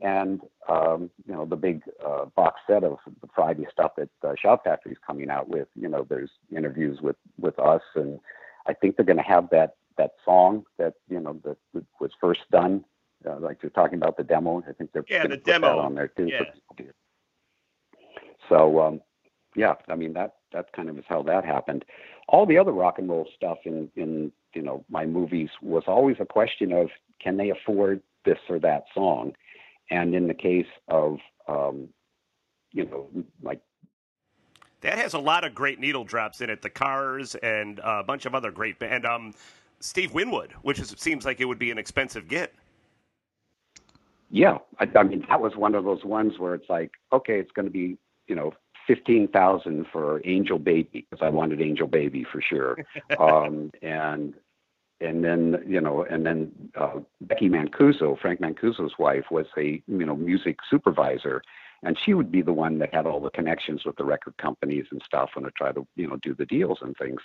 and 0.01 0.41
um, 0.69 1.09
you 1.25 1.33
know 1.33 1.45
the 1.45 1.55
big 1.55 1.81
uh, 2.05 2.25
box 2.35 2.61
set 2.67 2.83
of 2.83 2.97
the 3.21 3.27
Friday 3.35 3.65
stuff 3.71 3.93
that 3.97 4.09
uh, 4.23 4.33
Shout 4.39 4.63
Factory 4.63 4.91
is 4.91 4.97
coming 5.05 5.29
out 5.29 5.49
with. 5.49 5.67
You 5.75 5.87
know, 5.87 6.05
there's 6.07 6.29
interviews 6.55 6.99
with 7.01 7.15
with 7.39 7.57
us, 7.59 7.81
and 7.95 8.19
I 8.67 8.73
think 8.73 8.95
they're 8.95 9.05
going 9.05 9.17
to 9.17 9.23
have 9.23 9.49
that 9.51 9.75
that 9.97 10.11
song 10.23 10.63
that 10.77 10.93
you 11.09 11.19
know 11.19 11.39
that, 11.43 11.57
that 11.73 11.85
was 11.99 12.11
first 12.21 12.41
done, 12.51 12.83
uh, 13.27 13.39
like 13.39 13.57
you're 13.61 13.71
talking 13.71 13.97
about 13.97 14.17
the 14.17 14.23
demo. 14.23 14.63
I 14.67 14.73
think 14.73 14.91
they're 14.93 15.05
Yeah, 15.07 15.27
the 15.27 15.37
demo. 15.37 15.79
on 15.79 15.95
there 15.95 16.07
too. 16.07 16.27
Yeah. 16.27 16.43
So 18.49 18.79
um, 18.79 19.01
yeah, 19.55 19.75
I 19.89 19.95
mean 19.95 20.13
that 20.13 20.35
that 20.53 20.71
kind 20.73 20.89
of 20.89 20.97
is 20.97 21.05
how 21.07 21.23
that 21.23 21.43
happened. 21.45 21.85
All 22.29 22.45
the 22.45 22.57
other 22.57 22.71
rock 22.71 22.99
and 22.99 23.09
roll 23.09 23.27
stuff 23.35 23.57
in 23.65 23.89
in 23.95 24.31
you 24.53 24.61
know 24.61 24.85
my 24.89 25.05
movies 25.05 25.49
was 25.61 25.83
always 25.87 26.17
a 26.19 26.25
question 26.25 26.71
of 26.71 26.89
can 27.21 27.37
they 27.37 27.49
afford 27.49 28.01
this 28.25 28.37
or 28.49 28.59
that 28.59 28.83
song, 28.93 29.33
and 29.89 30.13
in 30.13 30.27
the 30.27 30.33
case 30.33 30.67
of 30.87 31.17
um, 31.47 31.89
you 32.71 32.85
know 32.85 33.07
like 33.41 33.61
That 34.87 34.99
has 34.99 35.13
a 35.13 35.19
lot 35.19 35.43
of 35.43 35.53
great 35.53 35.81
needle 35.81 36.05
drops 36.05 36.39
in 36.39 36.49
it. 36.49 36.61
The 36.61 36.69
Cars 36.69 37.35
and 37.35 37.81
a 37.83 38.03
bunch 38.03 38.25
of 38.25 38.33
other 38.33 38.51
great 38.51 38.79
band. 38.79 39.05
Um, 39.05 39.33
Steve 39.81 40.13
Winwood, 40.13 40.53
which 40.61 40.79
is, 40.79 40.95
seems 40.97 41.25
like 41.25 41.41
it 41.41 41.45
would 41.45 41.59
be 41.59 41.71
an 41.71 41.77
expensive 41.77 42.29
get. 42.29 42.53
Yeah, 44.31 44.59
I, 44.79 44.87
I 44.95 45.03
mean 45.03 45.25
that 45.27 45.41
was 45.41 45.57
one 45.57 45.75
of 45.75 45.83
those 45.83 46.05
ones 46.05 46.39
where 46.39 46.55
it's 46.55 46.69
like, 46.69 46.91
okay, 47.11 47.37
it's 47.37 47.51
going 47.51 47.65
to 47.65 47.71
be 47.71 47.97
you 48.27 48.35
know 48.35 48.53
fifteen 48.87 49.27
thousand 49.27 49.87
for 49.91 50.21
Angel 50.23 50.57
Baby 50.57 51.05
because 51.09 51.21
I 51.21 51.31
wanted 51.31 51.61
Angel 51.61 51.87
Baby 51.87 52.25
for 52.31 52.41
sure, 52.41 52.77
um, 53.19 53.71
and 53.81 54.35
and 55.01 55.21
then 55.21 55.65
you 55.67 55.81
know 55.81 56.05
and 56.09 56.25
then 56.25 56.49
uh, 56.79 56.99
Becky 57.19 57.49
Mancuso, 57.49 58.17
Frank 58.21 58.39
Mancuso's 58.39 58.93
wife, 58.97 59.25
was 59.31 59.47
a 59.57 59.83
you 59.85 60.05
know 60.05 60.15
music 60.15 60.59
supervisor, 60.69 61.41
and 61.83 61.97
she 61.97 62.13
would 62.13 62.31
be 62.31 62.41
the 62.41 62.53
one 62.53 62.79
that 62.79 62.93
had 62.93 63.05
all 63.05 63.19
the 63.19 63.29
connections 63.29 63.85
with 63.85 63.95
the 63.97 64.05
record 64.05 64.35
companies 64.37 64.85
and 64.91 65.01
stuff 65.05 65.31
when 65.33 65.45
I 65.45 65.49
try 65.57 65.71
to 65.71 65.87
you 65.95 66.07
know 66.07 66.17
do 66.21 66.33
the 66.33 66.45
deals 66.45 66.79
and 66.81 66.95
things, 66.97 67.21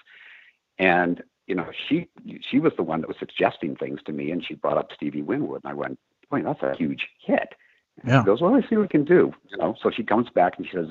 and 0.79 1.23
you 1.47 1.55
know 1.55 1.71
she 1.89 2.09
she 2.41 2.59
was 2.59 2.73
the 2.77 2.83
one 2.83 3.01
that 3.01 3.09
was 3.09 3.19
suggesting 3.19 3.77
things 3.77 4.01
to 4.07 4.13
me, 4.13 4.31
and 4.31 4.45
she 4.45 4.55
brought 4.55 4.79
up 4.79 4.91
Stevie 4.95 5.23
Winwood, 5.23 5.63
and 5.65 5.71
I 5.71 5.75
went 5.75 5.99
boy, 6.33 6.43
that's 6.43 6.63
a 6.63 6.75
huge 6.77 7.09
hit. 7.21 7.55
And 8.01 8.11
Yeah. 8.11 8.23
She 8.23 8.27
goes, 8.27 8.41
well, 8.41 8.53
let's 8.53 8.69
see 8.69 8.77
what 8.77 8.83
we 8.83 8.89
can 8.89 9.05
do. 9.05 9.33
You 9.51 9.59
know, 9.59 9.77
so 9.81 9.91
she 9.91 10.03
comes 10.03 10.31
back 10.31 10.55
and 10.57 10.67
she 10.67 10.73
says, 10.75 10.89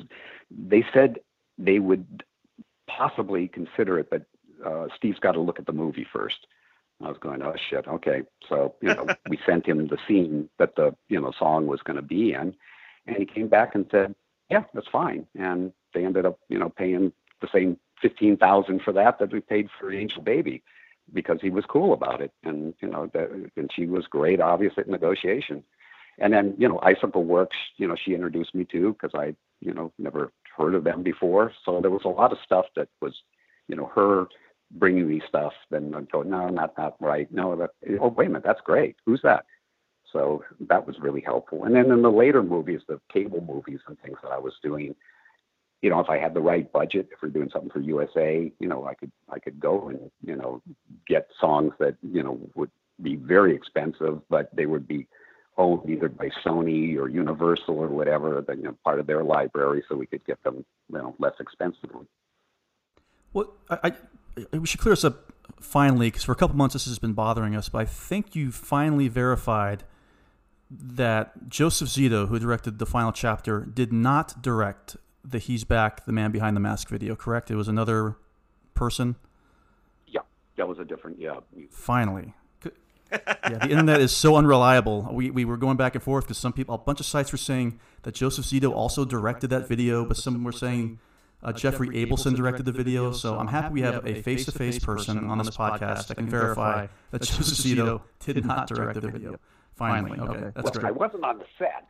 they 0.52 0.86
said 0.94 1.20
they 1.58 1.80
would 1.80 2.24
possibly 2.88 3.48
consider 3.48 4.00
it, 4.00 4.10
but 4.10 4.26
uh, 4.66 4.88
Steve's 4.96 5.20
got 5.20 5.34
to 5.34 5.42
look 5.42 5.60
at 5.60 5.66
the 5.66 5.74
movie 5.74 6.06
first. 6.14 6.48
I 7.04 7.08
was 7.08 7.18
going, 7.18 7.42
oh 7.42 7.56
shit, 7.70 7.88
okay. 7.88 8.22
So 8.48 8.76
you 8.82 8.90
know, 8.90 9.08
we 9.28 9.40
sent 9.44 9.66
him 9.66 9.88
the 9.88 9.98
scene 10.08 10.50
that 10.60 10.76
the 10.76 10.96
you 11.10 11.20
know 11.20 11.32
song 11.38 11.66
was 11.66 11.82
going 11.82 11.96
to 11.96 12.04
be 12.04 12.34
in, 12.34 12.54
and 13.08 13.18
he 13.18 13.26
came 13.26 13.48
back 13.48 13.76
and 13.76 13.86
said, 13.92 14.16
yeah, 14.50 14.64
that's 14.74 14.88
fine. 14.88 15.28
And 15.38 15.72
they 15.94 16.06
ended 16.06 16.26
up 16.26 16.40
you 16.50 16.60
know 16.60 16.70
paying 16.70 17.12
the 17.42 17.50
same 17.54 17.78
fifteen 18.02 18.38
thousand 18.38 18.82
for 18.82 18.94
that 18.94 19.20
that 19.20 19.32
we 19.32 19.40
paid 19.42 19.70
for 19.80 19.92
Angel 19.92 20.22
Baby 20.22 20.64
because 21.14 21.40
he 21.42 21.50
was 21.50 21.66
cool 21.66 21.94
about 21.94 22.22
it, 22.22 22.32
and 22.44 22.74
you 22.82 22.88
know, 22.88 23.10
that, 23.14 23.30
and 23.56 23.72
she 23.74 23.86
was 23.86 24.08
great, 24.08 24.40
obviously, 24.40 24.82
at 24.82 24.90
negotiation. 24.90 25.64
And 26.20 26.34
then, 26.34 26.56
you 26.58 26.68
know, 26.68 26.80
Icicle 26.84 27.24
Works, 27.24 27.58
you 27.78 27.88
know, 27.88 27.96
she 27.96 28.14
introduced 28.14 28.54
me 28.54 28.66
to 28.66 28.94
because 28.94 29.12
I, 29.16 29.36
you 29.60 29.74
know, 29.74 29.92
never 29.98 30.32
heard 30.56 30.76
of 30.76 30.84
them 30.84 31.04
before. 31.04 31.52
So 31.66 31.80
there 31.82 31.90
was 31.90 32.04
a 32.06 32.10
lot 32.10 32.32
of 32.32 32.38
stuff 32.46 32.66
that 32.76 32.90
was, 33.02 33.16
you 33.68 33.76
know, 33.76 33.90
her 33.96 34.28
bringing 34.72 35.08
me 35.08 35.22
stuff. 35.28 35.54
Then 35.70 35.94
I'd 35.96 36.12
go, 36.12 36.22
no, 36.22 36.48
not 36.50 36.76
that 36.76 36.96
right. 37.00 37.32
No, 37.32 37.56
that. 37.56 37.72
Oh, 38.00 38.10
wait 38.10 38.28
a 38.28 38.30
minute, 38.30 38.44
that's 38.46 38.62
great. 38.62 38.98
Who's 39.06 39.22
that? 39.24 39.46
So 40.12 40.44
that 40.68 40.86
was 40.86 40.98
really 41.00 41.22
helpful. 41.22 41.64
And 41.64 41.76
then 41.76 41.92
in 41.92 42.02
the 42.02 42.12
later 42.12 42.44
movies, 42.44 42.82
the 42.88 43.00
cable 43.12 43.42
movies 43.42 43.80
and 43.88 44.00
things 44.00 44.18
that 44.24 44.32
I 44.32 44.38
was 44.38 44.54
doing, 44.62 44.96
you 45.82 45.90
know, 45.90 46.00
if 46.00 46.10
I 46.10 46.18
had 46.18 46.34
the 46.34 46.42
right 46.42 46.72
budget, 46.72 47.10
if 47.12 47.22
we're 47.22 47.30
doing 47.30 47.50
something 47.52 47.72
for 47.72 47.80
USA, 47.80 48.52
you 48.60 48.68
know, 48.68 48.86
I 48.86 48.94
could 48.94 49.12
I 49.30 49.40
could 49.40 49.60
go 49.60 49.90
and 49.90 50.12
you 50.24 50.36
know 50.36 50.62
get 51.08 51.28
songs 51.40 51.74
that 51.80 51.96
you 52.02 52.24
know 52.24 52.40
would 52.56 52.72
be 53.02 53.16
very 53.16 53.56
expensive, 53.56 54.22
but 54.30 54.56
they 54.56 54.66
would 54.66 54.88
be 54.88 55.08
owned 55.58 55.90
either 55.90 56.08
by 56.10 56.30
Sony 56.46 56.98
or 56.98 57.10
Universal 57.10 57.78
or 57.78 57.88
whatever, 57.88 58.42
that 58.48 58.58
you 58.58 58.64
know, 58.64 58.78
part 58.84 59.00
of 59.00 59.08
their 59.08 59.24
library, 59.24 59.84
so 59.90 59.96
we 59.96 60.06
could 60.06 60.26
get 60.26 60.42
them 60.44 60.66
you 60.92 60.98
know 60.98 61.16
less 61.20 61.34
expensively. 61.40 62.06
Well, 63.34 63.54
I, 63.70 63.94
I 64.52 64.58
we 64.58 64.68
should 64.68 64.80
clear 64.80 64.94
this 64.94 65.06
up 65.06 65.32
finally 65.60 66.08
because 66.08 66.24
for 66.24 66.32
a 66.32 66.36
couple 66.36 66.56
months 66.56 66.74
this 66.74 66.86
has 66.86 67.00
been 67.00 67.14
bothering 67.14 67.56
us, 67.56 67.70
but 67.70 67.80
I 67.80 67.86
think 67.86 68.36
you 68.36 68.52
finally 68.52 69.08
verified 69.08 69.84
that 70.72 71.50
Joseph 71.50 71.90
Zito, 71.90 72.28
who 72.28 72.40
directed 72.40 72.80
the 72.80 72.86
final 72.86 73.12
chapter, 73.12 73.66
did 73.66 73.92
not 73.92 74.42
direct 74.42 74.96
the 75.24 75.38
"He's 75.38 75.64
Back, 75.64 76.06
the 76.06 76.14
Man 76.14 76.32
Behind 76.32 76.56
the 76.56 76.62
Mask" 76.62 76.88
video. 76.90 77.16
Correct? 77.16 77.52
It 77.52 77.56
was 77.56 77.68
another 77.68 78.16
person. 78.74 79.16
Yeah, 80.08 80.22
that 80.56 80.68
was 80.68 80.80
a 80.80 80.86
different. 80.86 81.20
Yeah. 81.20 81.40
Finally. 81.70 82.34
yeah, 83.12 83.58
the 83.58 83.70
internet 83.70 84.00
is 84.00 84.16
so 84.16 84.38
unreliable. 84.38 85.10
We, 85.12 85.30
we 85.30 85.44
were 85.44 85.58
going 85.58 85.76
back 85.76 85.96
and 85.96 86.04
forth 86.04 86.24
because 86.24 86.38
some 86.38 86.54
people, 86.54 86.76
a 86.76 86.78
bunch 86.78 87.02
of 87.02 87.06
sites 87.06 87.34
were 87.34 87.38
saying 87.38 87.80
that 88.04 88.14
Joseph 88.14 88.46
Zito 88.46 88.72
also 88.74 89.04
directed 89.04 89.50
that 89.50 89.68
video, 89.68 90.06
but 90.06 90.16
some 90.16 90.42
were 90.46 90.54
saying 90.54 91.00
uh, 91.44 91.52
Jeffrey 91.52 91.90
Abelson 91.90 92.36
directed 92.36 92.66
the 92.66 92.72
video. 92.72 93.12
So 93.12 93.38
I'm 93.38 93.48
happy 93.48 93.74
we 93.74 93.82
have 93.82 94.06
a 94.06 94.22
face 94.22 94.46
to 94.46 94.52
face 94.52 94.80
person 94.80 95.30
on 95.30 95.38
this 95.38 95.50
podcast 95.50 96.08
that 96.08 96.16
can 96.16 96.30
verify 96.30 96.88
that 97.12 97.22
Joseph 97.24 97.58
Zito 97.58 98.02
did 98.20 98.46
not 98.46 98.68
direct 98.68 99.02
the 99.02 99.10
video. 99.10 99.40
Finally, 99.90 100.20
okay, 100.20 100.52
that's 100.56 100.78
great. 100.78 100.90
I 100.90 100.92
wasn't 100.92 101.24
on 101.24 101.40
the 101.40 101.46
set. 101.58 101.88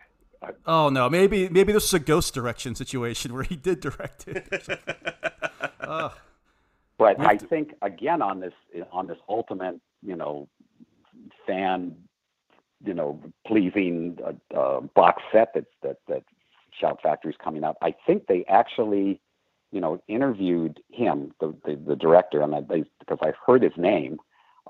Oh 0.66 0.89
no, 0.89 1.10
maybe 1.10 1.50
maybe 1.50 1.72
this 1.74 1.86
is 1.86 1.94
a 1.94 2.00
ghost 2.00 2.34
direction 2.34 2.74
situation 2.74 3.34
where 3.34 3.44
he 3.44 3.56
did 3.56 3.80
direct 3.80 4.28
it. 4.28 4.48
oh. 5.82 6.14
But 6.98 7.20
I 7.20 7.38
think 7.38 7.74
again 7.82 8.22
on 8.22 8.39
this 8.39 8.54
on 8.92 9.08
this 9.08 9.18
ultimate, 9.28 9.80
you 10.02 10.16
know, 10.16 10.48
fan, 11.46 11.96
you 12.84 12.94
know, 12.94 13.20
pleasing 13.46 14.18
uh, 14.26 14.58
uh, 14.58 14.82
box 14.82 15.22
set 15.32 15.54
that 15.54 15.66
that 15.84 15.98
that 16.08 16.24
Shout 16.80 17.00
Factory 17.02 17.32
is 17.32 17.38
coming 17.44 17.64
up. 17.64 17.78
I 17.82 17.94
think 18.08 18.28
they 18.28 18.46
actually, 18.48 19.20
you 19.72 19.82
know, 19.82 20.02
interviewed 20.08 20.80
him, 20.92 21.34
the 21.39 21.56
the, 21.66 21.76
the 21.76 21.96
director, 21.96 22.42
and 22.42 22.56
I, 22.56 22.62
they, 22.62 22.84
because 23.00 23.20
I've 23.22 23.36
heard 23.46 23.62
his 23.64 23.78
name, 23.78 24.20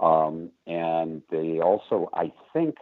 um, 0.01 0.51
and 0.67 1.21
they 1.29 1.59
also, 1.59 2.09
I 2.13 2.31
think, 2.53 2.75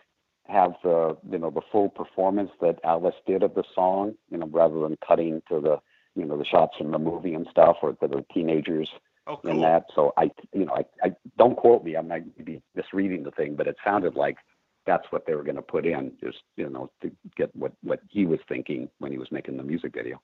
have 0.50 0.74
the 0.84 1.18
you 1.30 1.38
know 1.38 1.50
the 1.50 1.62
full 1.72 1.90
performance 1.90 2.52
that 2.62 2.80
Alice 2.84 3.16
did 3.26 3.44
of 3.44 3.54
the 3.56 3.64
song, 3.74 4.16
you 4.32 4.38
know, 4.38 4.48
rather 4.48 4.80
than 4.80 4.98
cutting 5.06 5.42
to 5.50 5.60
the 5.60 5.78
you 6.16 6.26
know 6.26 6.38
the 6.38 6.46
shots 6.46 6.78
from 6.78 6.92
the 6.92 7.00
movie 7.00 7.34
and 7.34 7.48
stuff, 7.50 7.78
or 7.82 7.94
to 7.94 8.08
the 8.08 8.26
teenagers 8.34 8.90
oh, 9.28 9.38
cool. 9.38 9.52
in 9.52 9.62
that. 9.62 9.86
So 9.96 10.14
I, 10.18 10.32
you 10.54 10.66
know, 10.66 10.74
I, 10.74 11.08
I 11.08 11.16
don't 11.38 11.56
quote 11.56 11.84
me. 11.84 11.96
I 11.96 12.02
might 12.02 12.46
be 12.46 12.62
misreading 12.76 13.24
the 13.24 13.32
thing, 13.32 13.56
but 13.56 13.68
it 13.68 13.78
sounded 13.84 14.16
like 14.16 14.38
that's 14.86 15.06
what 15.12 15.26
they 15.26 15.36
were 15.36 15.44
going 15.44 15.56
to 15.56 15.62
put 15.62 15.86
in, 15.86 16.14
just 16.24 16.40
you 16.58 16.70
know, 16.70 16.90
to 17.02 17.12
get 17.38 17.56
what 17.56 17.74
what 17.84 18.02
he 18.10 18.26
was 18.26 18.40
thinking 18.48 18.90
when 19.00 19.12
he 19.12 19.18
was 19.18 19.32
making 19.32 19.58
the 19.58 19.64
music 19.64 19.94
video. 19.94 20.22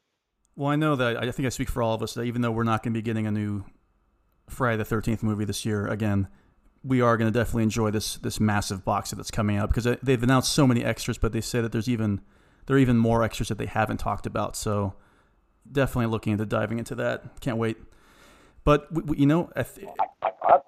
Well, 0.55 0.69
I 0.69 0.75
know 0.75 0.95
that 0.95 1.17
I 1.17 1.31
think 1.31 1.45
I 1.45 1.49
speak 1.49 1.69
for 1.69 1.83
all 1.83 1.93
of 1.93 2.01
us 2.01 2.13
that 2.13 2.23
even 2.23 2.41
though 2.41 2.51
we're 2.51 2.63
not 2.63 2.83
going 2.83 2.93
to 2.93 2.97
be 2.97 3.01
getting 3.01 3.27
a 3.27 3.31
new 3.31 3.65
Friday 4.49 4.77
the 4.77 4.85
Thirteenth 4.85 5.21
movie 5.21 5.45
this 5.45 5.65
year 5.65 5.87
again, 5.87 6.27
we 6.85 7.01
are 7.01 7.17
going 7.17 7.31
to 7.31 7.37
definitely 7.37 7.63
enjoy 7.63 7.91
this 7.91 8.17
this 8.17 8.39
massive 8.39 8.85
box 8.85 9.09
set 9.09 9.17
that's 9.17 9.31
coming 9.31 9.57
out 9.57 9.69
because 9.69 9.87
uh, 9.87 9.95
they've 10.03 10.21
announced 10.21 10.53
so 10.53 10.67
many 10.67 10.83
extras, 10.83 11.17
but 11.17 11.31
they 11.31 11.41
say 11.41 11.61
that 11.61 11.71
there's 11.71 11.89
even 11.89 12.21
there 12.67 12.75
are 12.75 12.79
even 12.79 12.97
more 12.97 13.23
extras 13.23 13.49
that 13.49 13.57
they 13.57 13.65
haven't 13.65 13.97
talked 13.97 14.25
about. 14.25 14.55
So 14.55 14.93
definitely 15.71 16.11
looking 16.11 16.33
into 16.33 16.45
diving 16.45 16.79
into 16.79 16.95
that. 16.95 17.41
Can't 17.41 17.57
wait. 17.57 17.77
But 18.63 18.87
you 19.17 19.25
know, 19.25 19.49
I 19.55 19.63
th- 19.63 19.87
I, 19.99 20.29
I, 20.43 20.59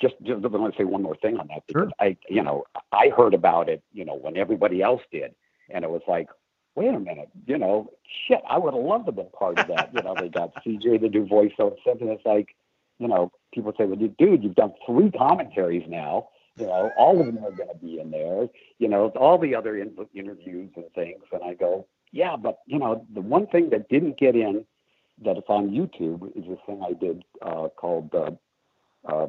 just 0.00 0.14
just 0.22 0.42
want 0.42 0.74
to 0.74 0.78
say 0.78 0.84
one 0.84 1.02
more 1.02 1.16
thing 1.16 1.38
on 1.38 1.48
that 1.48 1.62
because 1.66 1.88
sure. 1.88 1.92
I, 2.00 2.16
you 2.28 2.42
know, 2.42 2.64
I 2.92 3.10
heard 3.16 3.34
about 3.34 3.68
it, 3.68 3.82
you 3.92 4.04
know, 4.04 4.16
when 4.16 4.36
everybody 4.36 4.82
else 4.82 5.02
did, 5.12 5.34
and 5.70 5.84
it 5.84 5.90
was 5.90 6.02
like, 6.08 6.28
wait 6.74 6.88
a 6.88 6.98
minute, 6.98 7.28
you 7.46 7.58
know, 7.58 7.90
shit, 8.26 8.40
I 8.48 8.58
would 8.58 8.74
have 8.74 8.82
loved 8.82 9.06
to 9.06 9.12
be 9.12 9.22
part 9.38 9.58
of 9.58 9.68
that. 9.68 9.90
you 9.94 10.02
know, 10.02 10.14
they 10.18 10.28
got 10.28 10.52
CJ 10.64 11.00
to 11.00 11.08
do 11.08 11.24
voiceover 11.24 11.80
stuff, 11.80 11.98
and 12.00 12.10
it's 12.10 12.26
like, 12.26 12.56
you 12.98 13.08
know, 13.08 13.30
people 13.54 13.72
say, 13.78 13.84
well, 13.84 13.96
dude, 13.96 14.42
you've 14.42 14.54
done 14.54 14.72
three 14.86 15.10
commentaries 15.10 15.84
now. 15.88 16.28
You 16.56 16.66
know, 16.66 16.90
all 16.96 17.20
of 17.20 17.26
them 17.26 17.38
are 17.38 17.50
going 17.50 17.68
to 17.68 17.78
be 17.80 17.98
in 17.98 18.10
there. 18.10 18.46
You 18.78 18.88
know, 18.88 19.08
all 19.16 19.38
the 19.38 19.54
other 19.54 19.76
in- 19.76 19.96
interviews 20.14 20.70
and 20.76 20.84
things, 20.94 21.22
and 21.32 21.42
I 21.42 21.54
go, 21.54 21.86
yeah, 22.12 22.36
but 22.36 22.60
you 22.66 22.78
know, 22.78 23.04
the 23.12 23.20
one 23.20 23.48
thing 23.48 23.70
that 23.70 23.88
didn't 23.88 24.18
get 24.18 24.36
in 24.36 24.64
that 25.24 25.36
on 25.48 25.70
YouTube 25.70 26.36
is 26.36 26.44
this 26.48 26.58
thing 26.66 26.82
I 26.84 26.92
did 26.92 27.24
uh, 27.42 27.68
called 27.76 28.14
uh, 28.14 28.30
uh, 29.08 29.26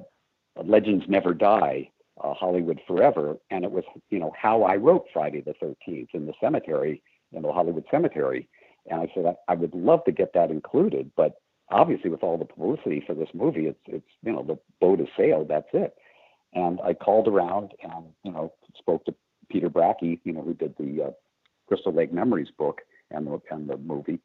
Legends 0.63 1.05
Never 1.07 1.33
Die, 1.33 1.89
uh, 2.23 2.33
Hollywood 2.33 2.79
Forever, 2.87 3.37
and 3.49 3.65
it 3.65 3.71
was 3.71 3.83
you 4.09 4.19
know 4.19 4.31
how 4.39 4.63
I 4.63 4.75
wrote 4.75 5.05
Friday 5.11 5.41
the 5.41 5.53
Thirteenth 5.53 6.09
in 6.13 6.25
the 6.25 6.33
cemetery 6.39 7.01
in 7.33 7.41
the 7.41 7.51
Hollywood 7.51 7.85
Cemetery, 7.91 8.47
and 8.89 9.01
I 9.01 9.11
said 9.13 9.25
I, 9.25 9.35
I 9.51 9.55
would 9.55 9.73
love 9.73 10.03
to 10.05 10.11
get 10.11 10.33
that 10.33 10.51
included, 10.51 11.11
but 11.17 11.33
obviously 11.69 12.09
with 12.09 12.23
all 12.23 12.37
the 12.37 12.45
publicity 12.45 13.03
for 13.05 13.13
this 13.13 13.29
movie, 13.33 13.67
it's 13.67 13.79
it's 13.87 14.09
you 14.23 14.31
know 14.31 14.43
the 14.43 14.59
boat 14.79 14.99
has 14.99 15.07
sailed, 15.17 15.47
that's 15.49 15.69
it. 15.73 15.95
And 16.53 16.79
I 16.81 16.93
called 16.93 17.27
around 17.27 17.71
and 17.83 18.05
you 18.23 18.31
know 18.31 18.53
spoke 18.77 19.05
to 19.05 19.15
Peter 19.49 19.69
Bracke, 19.69 20.01
you 20.01 20.31
know 20.33 20.41
who 20.41 20.53
did 20.53 20.75
the 20.77 21.05
uh, 21.05 21.11
Crystal 21.67 21.93
Lake 21.93 22.13
Memories 22.13 22.49
book 22.57 22.81
and 23.11 23.27
the 23.27 23.41
and 23.51 23.69
the 23.69 23.77
movie 23.77 24.19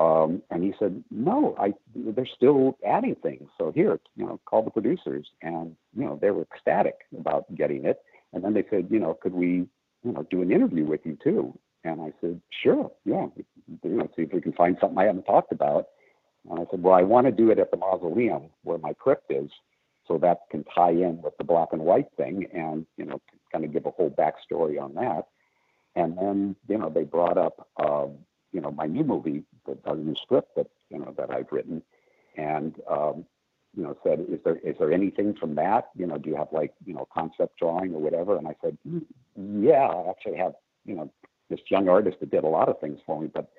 um, 0.00 0.42
and 0.50 0.64
he 0.64 0.74
said, 0.78 1.04
no, 1.10 1.54
I, 1.58 1.72
they're 1.94 2.26
still 2.26 2.76
adding 2.86 3.14
things. 3.16 3.48
So 3.58 3.70
here, 3.72 4.00
you 4.16 4.26
know, 4.26 4.40
call 4.44 4.62
the 4.62 4.70
producers. 4.70 5.28
And, 5.42 5.76
you 5.96 6.04
know, 6.04 6.18
they 6.20 6.30
were 6.30 6.42
ecstatic 6.42 6.96
about 7.18 7.52
getting 7.54 7.84
it. 7.84 8.00
And 8.32 8.42
then 8.42 8.54
they 8.54 8.64
said, 8.70 8.88
you 8.90 8.98
know, 8.98 9.14
could 9.14 9.34
we, 9.34 9.68
you 10.02 10.12
know, 10.12 10.26
do 10.30 10.42
an 10.42 10.50
interview 10.50 10.84
with 10.84 11.00
you 11.04 11.16
too? 11.22 11.56
And 11.84 12.00
I 12.00 12.12
said, 12.20 12.40
sure, 12.62 12.90
yeah, 13.04 13.26
you 13.82 13.90
know, 13.90 14.08
see 14.16 14.22
if 14.22 14.32
we 14.32 14.40
can 14.40 14.52
find 14.52 14.76
something 14.80 14.98
I 14.98 15.04
haven't 15.04 15.24
talked 15.24 15.52
about. 15.52 15.88
And 16.50 16.60
I 16.60 16.64
said, 16.70 16.82
well, 16.82 16.94
I 16.94 17.02
want 17.02 17.26
to 17.26 17.32
do 17.32 17.50
it 17.50 17.58
at 17.58 17.70
the 17.70 17.76
mausoleum 17.76 18.50
where 18.62 18.78
my 18.78 18.92
crypt 18.92 19.30
is, 19.30 19.50
so 20.06 20.18
that 20.18 20.40
can 20.50 20.64
tie 20.64 20.90
in 20.90 21.22
with 21.22 21.36
the 21.38 21.44
black 21.44 21.68
and 21.72 21.82
white 21.82 22.08
thing, 22.16 22.46
and 22.52 22.86
you 22.96 23.06
know, 23.06 23.20
kind 23.52 23.64
of 23.64 23.72
give 23.72 23.86
a 23.86 23.90
whole 23.90 24.10
backstory 24.10 24.80
on 24.80 24.94
that. 24.94 25.26
And 25.96 26.18
then, 26.18 26.56
you 26.68 26.76
know, 26.76 26.90
they 26.90 27.04
brought 27.04 27.38
up, 27.38 27.68
um, 27.78 28.18
you 28.54 28.60
know 28.60 28.70
my 28.70 28.86
new 28.86 29.04
movie, 29.04 29.42
the, 29.66 29.76
the 29.84 29.94
new 29.94 30.14
script 30.22 30.54
that 30.56 30.68
you 30.88 30.98
know 30.98 31.12
that 31.18 31.30
I've 31.30 31.50
written, 31.50 31.82
and 32.36 32.74
um, 32.88 33.26
you 33.76 33.82
know 33.82 33.98
said, 34.04 34.20
is 34.30 34.38
there 34.44 34.56
is 34.58 34.76
there 34.78 34.92
anything 34.92 35.34
from 35.38 35.56
that? 35.56 35.90
You 35.96 36.06
know, 36.06 36.16
do 36.16 36.30
you 36.30 36.36
have 36.36 36.48
like 36.52 36.72
you 36.86 36.94
know 36.94 37.06
concept 37.12 37.58
drawing 37.58 37.92
or 37.94 38.00
whatever? 38.00 38.38
And 38.38 38.46
I 38.46 38.54
said, 38.62 38.78
mm, 38.88 39.02
yeah, 39.36 39.88
I 39.88 40.08
actually 40.08 40.36
have 40.36 40.54
you 40.86 40.94
know 40.94 41.12
this 41.50 41.60
young 41.68 41.88
artist 41.88 42.18
that 42.20 42.30
did 42.30 42.44
a 42.44 42.48
lot 42.48 42.68
of 42.68 42.80
things 42.80 43.00
for 43.04 43.20
me, 43.20 43.28
but 43.34 43.50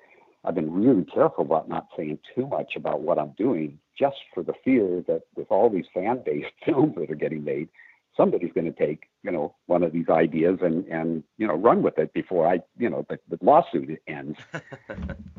I've 0.44 0.54
been 0.54 0.72
really 0.72 1.04
careful 1.04 1.44
about 1.44 1.68
not 1.68 1.88
saying 1.96 2.18
too 2.34 2.46
much 2.46 2.72
about 2.76 3.00
what 3.00 3.18
I'm 3.18 3.32
doing, 3.36 3.78
just 3.98 4.16
for 4.32 4.42
the 4.42 4.54
fear 4.64 5.02
that 5.08 5.22
with 5.34 5.48
all 5.50 5.68
these 5.70 5.86
fan-based 5.92 6.52
films 6.64 6.94
that 6.96 7.10
are 7.10 7.16
getting 7.16 7.44
made, 7.44 7.68
somebody's 8.16 8.52
going 8.52 8.72
to 8.72 8.86
take 8.86 9.04
you 9.22 9.30
know 9.30 9.54
one 9.66 9.82
of 9.82 9.92
these 9.92 10.08
ideas 10.08 10.58
and 10.62 10.86
and 10.86 11.22
you 11.38 11.46
know 11.46 11.54
run 11.54 11.82
with 11.82 11.98
it 11.98 12.12
before 12.12 12.46
I 12.46 12.60
you 12.78 12.88
know 12.88 13.04
the, 13.08 13.18
the 13.28 13.38
lawsuit 13.42 14.00
ends. 14.06 14.38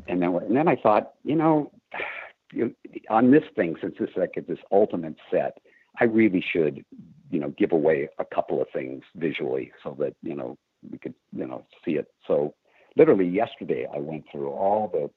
and 0.08 0.22
then 0.22 0.34
and 0.34 0.56
then 0.56 0.68
I 0.68 0.76
thought 0.76 1.14
you 1.24 1.36
know 1.36 1.72
on 3.10 3.30
this 3.30 3.44
thing 3.56 3.76
since 3.80 3.94
this 3.98 4.10
is 4.10 4.16
like 4.16 4.34
this 4.46 4.58
ultimate 4.72 5.16
set, 5.30 5.58
I 6.00 6.04
really 6.04 6.44
should 6.52 6.84
you 7.30 7.40
know 7.40 7.50
give 7.58 7.72
away 7.72 8.08
a 8.18 8.24
couple 8.24 8.62
of 8.62 8.68
things 8.72 9.02
visually 9.16 9.72
so 9.82 9.96
that 9.98 10.14
you 10.22 10.34
know 10.34 10.56
we 10.90 10.98
could 10.98 11.14
you 11.32 11.46
know 11.46 11.64
see 11.84 11.92
it. 11.92 12.08
So 12.26 12.54
literally 12.98 13.28
yesterday 13.28 13.86
I 13.94 13.98
went 13.98 14.24
through 14.30 14.50
all 14.50 14.88
the 14.92 15.08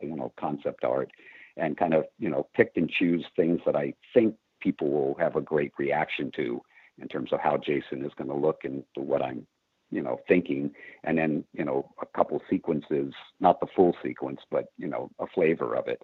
you 0.00 0.16
know 0.16 0.32
concept 0.40 0.82
art 0.82 1.10
and 1.56 1.76
kind 1.76 1.94
of 1.94 2.04
you 2.18 2.30
know 2.30 2.48
picked 2.54 2.76
and 2.76 2.90
choose 2.90 3.24
things 3.36 3.60
that 3.66 3.76
I 3.76 3.94
think 4.14 4.34
people 4.60 4.90
will 4.90 5.16
have 5.20 5.36
a 5.36 5.40
great 5.40 5.72
reaction 5.78 6.32
to 6.36 6.60
in 7.00 7.08
terms 7.08 7.32
of 7.32 7.40
how 7.40 7.56
Jason 7.56 8.04
is 8.04 8.12
going 8.16 8.30
to 8.30 8.34
look 8.34 8.62
and 8.64 8.82
what 8.96 9.22
I'm, 9.22 9.46
you 9.90 10.02
know, 10.02 10.18
thinking, 10.26 10.72
and 11.04 11.16
then 11.16 11.44
you 11.52 11.64
know 11.64 11.90
a 12.02 12.06
couple 12.06 12.42
sequences, 12.50 13.12
not 13.40 13.60
the 13.60 13.68
full 13.76 13.94
sequence, 14.02 14.40
but 14.50 14.66
you 14.76 14.88
know 14.88 15.10
a 15.20 15.26
flavor 15.34 15.76
of 15.76 15.86
it, 15.86 16.02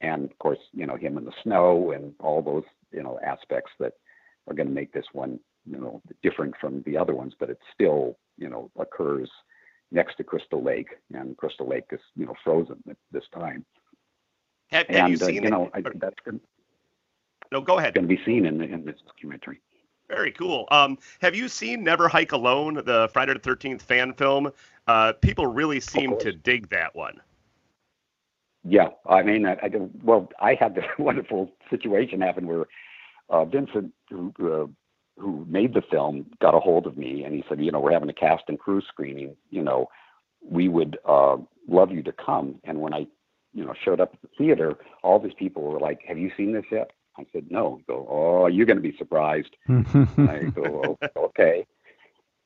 and 0.00 0.24
of 0.24 0.38
course 0.38 0.58
you 0.72 0.86
know 0.86 0.96
him 0.96 1.16
in 1.18 1.24
the 1.24 1.32
snow 1.42 1.92
and 1.92 2.12
all 2.20 2.42
those 2.42 2.64
you 2.92 3.02
know 3.02 3.18
aspects 3.24 3.70
that 3.78 3.92
are 4.48 4.54
going 4.54 4.68
to 4.68 4.74
make 4.74 4.92
this 4.92 5.06
one 5.12 5.38
you 5.64 5.78
know 5.78 6.02
different 6.22 6.54
from 6.60 6.82
the 6.86 6.96
other 6.96 7.14
ones, 7.14 7.34
but 7.38 7.50
it 7.50 7.58
still 7.72 8.18
you 8.36 8.48
know 8.48 8.70
occurs 8.78 9.30
next 9.92 10.16
to 10.16 10.24
Crystal 10.24 10.62
Lake, 10.62 10.88
and 11.14 11.36
Crystal 11.36 11.68
Lake 11.68 11.84
is 11.92 12.00
you 12.16 12.26
know 12.26 12.34
frozen 12.42 12.82
at 12.88 12.96
this 13.10 13.24
time. 13.32 13.64
Have, 14.70 14.86
have 14.88 14.96
and 14.96 15.18
you 15.18 15.24
uh, 15.24 15.28
seen 15.28 15.42
you 15.42 15.50
know 15.50 15.70
I, 15.74 15.78
it? 15.78 16.00
that's 16.00 16.16
going 16.24 16.40
No, 17.52 17.60
go 17.60 17.78
ahead. 17.78 17.94
Going 17.94 18.08
to 18.08 18.16
be 18.16 18.22
seen 18.24 18.46
in, 18.46 18.58
the, 18.58 18.64
in 18.64 18.84
this 18.84 18.96
documentary. 19.06 19.60
Very 20.08 20.32
cool. 20.32 20.66
Um, 20.70 20.98
have 21.20 21.34
you 21.34 21.48
seen 21.48 21.84
Never 21.84 22.08
Hike 22.08 22.32
Alone, 22.32 22.74
the 22.74 23.08
Friday 23.12 23.34
the 23.34 23.38
Thirteenth 23.38 23.82
fan 23.82 24.12
film? 24.14 24.50
Uh, 24.86 25.12
people 25.20 25.46
really 25.46 25.80
seem 25.80 26.18
to 26.18 26.32
dig 26.32 26.68
that 26.70 26.94
one. 26.94 27.20
Yeah, 28.64 28.88
I 29.06 29.22
mean, 29.22 29.46
I, 29.46 29.52
I 29.54 29.70
well, 30.02 30.30
I 30.40 30.54
had 30.54 30.74
this 30.74 30.84
wonderful 30.98 31.50
situation 31.70 32.20
happen 32.20 32.46
where 32.46 32.66
uh, 33.28 33.44
Vincent, 33.44 33.92
who 34.10 34.32
uh, 34.40 34.66
who 35.18 35.46
made 35.48 35.74
the 35.74 35.82
film, 35.82 36.26
got 36.40 36.54
a 36.54 36.60
hold 36.60 36.86
of 36.86 36.96
me 36.96 37.24
and 37.24 37.34
he 37.34 37.44
said, 37.48 37.62
you 37.62 37.70
know, 37.70 37.80
we're 37.80 37.92
having 37.92 38.08
a 38.08 38.14
cast 38.14 38.44
and 38.48 38.58
crew 38.58 38.80
screening. 38.80 39.36
You 39.50 39.62
know, 39.62 39.88
we 40.48 40.68
would 40.68 40.98
uh, 41.06 41.36
love 41.68 41.92
you 41.92 42.02
to 42.02 42.12
come. 42.12 42.56
And 42.64 42.80
when 42.80 42.94
I, 42.94 43.06
you 43.52 43.64
know, 43.64 43.74
showed 43.84 44.00
up 44.00 44.14
at 44.14 44.22
the 44.22 44.28
theater, 44.38 44.78
all 45.02 45.18
these 45.18 45.34
people 45.38 45.62
were 45.62 45.80
like, 45.80 46.00
"Have 46.08 46.18
you 46.18 46.30
seen 46.36 46.52
this 46.52 46.64
yet?" 46.70 46.90
I 47.18 47.26
said, 47.32 47.50
"No." 47.50 47.76
He 47.76 47.84
go, 47.84 48.06
"Oh, 48.08 48.46
you're 48.46 48.66
going 48.66 48.78
to 48.78 48.82
be 48.82 48.96
surprised." 48.96 49.54
I 49.68 50.50
go, 50.54 50.96
"Oh, 51.16 51.24
"Okay." 51.24 51.66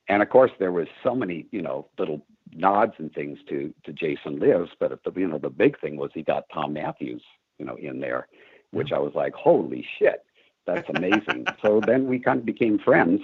And 0.08 0.22
of 0.22 0.28
course, 0.28 0.50
there 0.58 0.72
was 0.72 0.88
so 1.02 1.14
many, 1.14 1.46
you 1.50 1.62
know, 1.62 1.88
little 1.98 2.26
nods 2.52 2.94
and 2.98 3.12
things 3.12 3.38
to 3.48 3.72
to 3.84 3.92
Jason 3.92 4.38
Lives, 4.38 4.70
but 4.78 4.98
the 5.04 5.12
you 5.20 5.28
know 5.28 5.38
the 5.38 5.50
big 5.50 5.80
thing 5.80 5.96
was 5.96 6.10
he 6.12 6.22
got 6.22 6.44
Thom 6.52 6.72
Mathews, 6.72 7.22
you 7.58 7.64
know, 7.64 7.76
in 7.76 8.00
there, 8.00 8.28
which 8.72 8.92
I 8.92 8.98
was 8.98 9.14
like, 9.14 9.34
holy 9.34 9.86
shit, 9.98 10.24
that's 10.66 10.88
amazing. 10.94 11.46
so 11.62 11.80
then 11.84 12.06
we 12.06 12.18
kind 12.18 12.40
of 12.40 12.46
became 12.46 12.78
friends, 12.78 13.22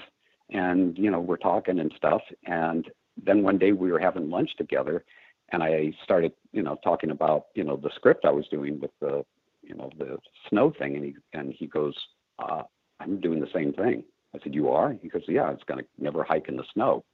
and 0.50 0.96
you 0.98 1.10
know 1.10 1.20
we're 1.20 1.36
talking 1.36 1.78
and 1.78 1.92
stuff, 1.96 2.22
and 2.46 2.90
then 3.22 3.42
one 3.42 3.58
day 3.58 3.72
we 3.72 3.92
were 3.92 3.98
having 3.98 4.30
lunch 4.30 4.50
together, 4.56 5.04
and 5.50 5.62
I 5.62 5.92
started, 6.02 6.32
you 6.52 6.62
know, 6.62 6.78
talking 6.82 7.10
about 7.10 7.46
you 7.54 7.64
know 7.64 7.76
the 7.76 7.90
script 7.94 8.24
I 8.24 8.30
was 8.30 8.46
doing 8.48 8.80
with 8.80 8.90
the, 9.00 9.24
you 9.62 9.74
know, 9.74 9.90
the 9.98 10.18
snow 10.48 10.72
thing, 10.76 10.96
and 10.96 11.04
he 11.04 11.14
and 11.32 11.52
he 11.52 11.66
goes, 11.66 11.94
uh, 12.38 12.62
I'm 13.00 13.20
doing 13.20 13.40
the 13.40 13.50
same 13.52 13.72
thing. 13.72 14.04
I 14.34 14.38
said, 14.42 14.54
you 14.54 14.70
are? 14.70 14.96
He 15.02 15.08
goes, 15.08 15.22
yeah, 15.28 15.50
it's 15.50 15.64
going 15.64 15.80
to 15.80 15.86
never 15.98 16.24
hike 16.24 16.48
in 16.48 16.56
the 16.56 16.64
snow. 16.72 17.04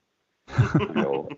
I 0.48 0.90
go, 0.94 1.28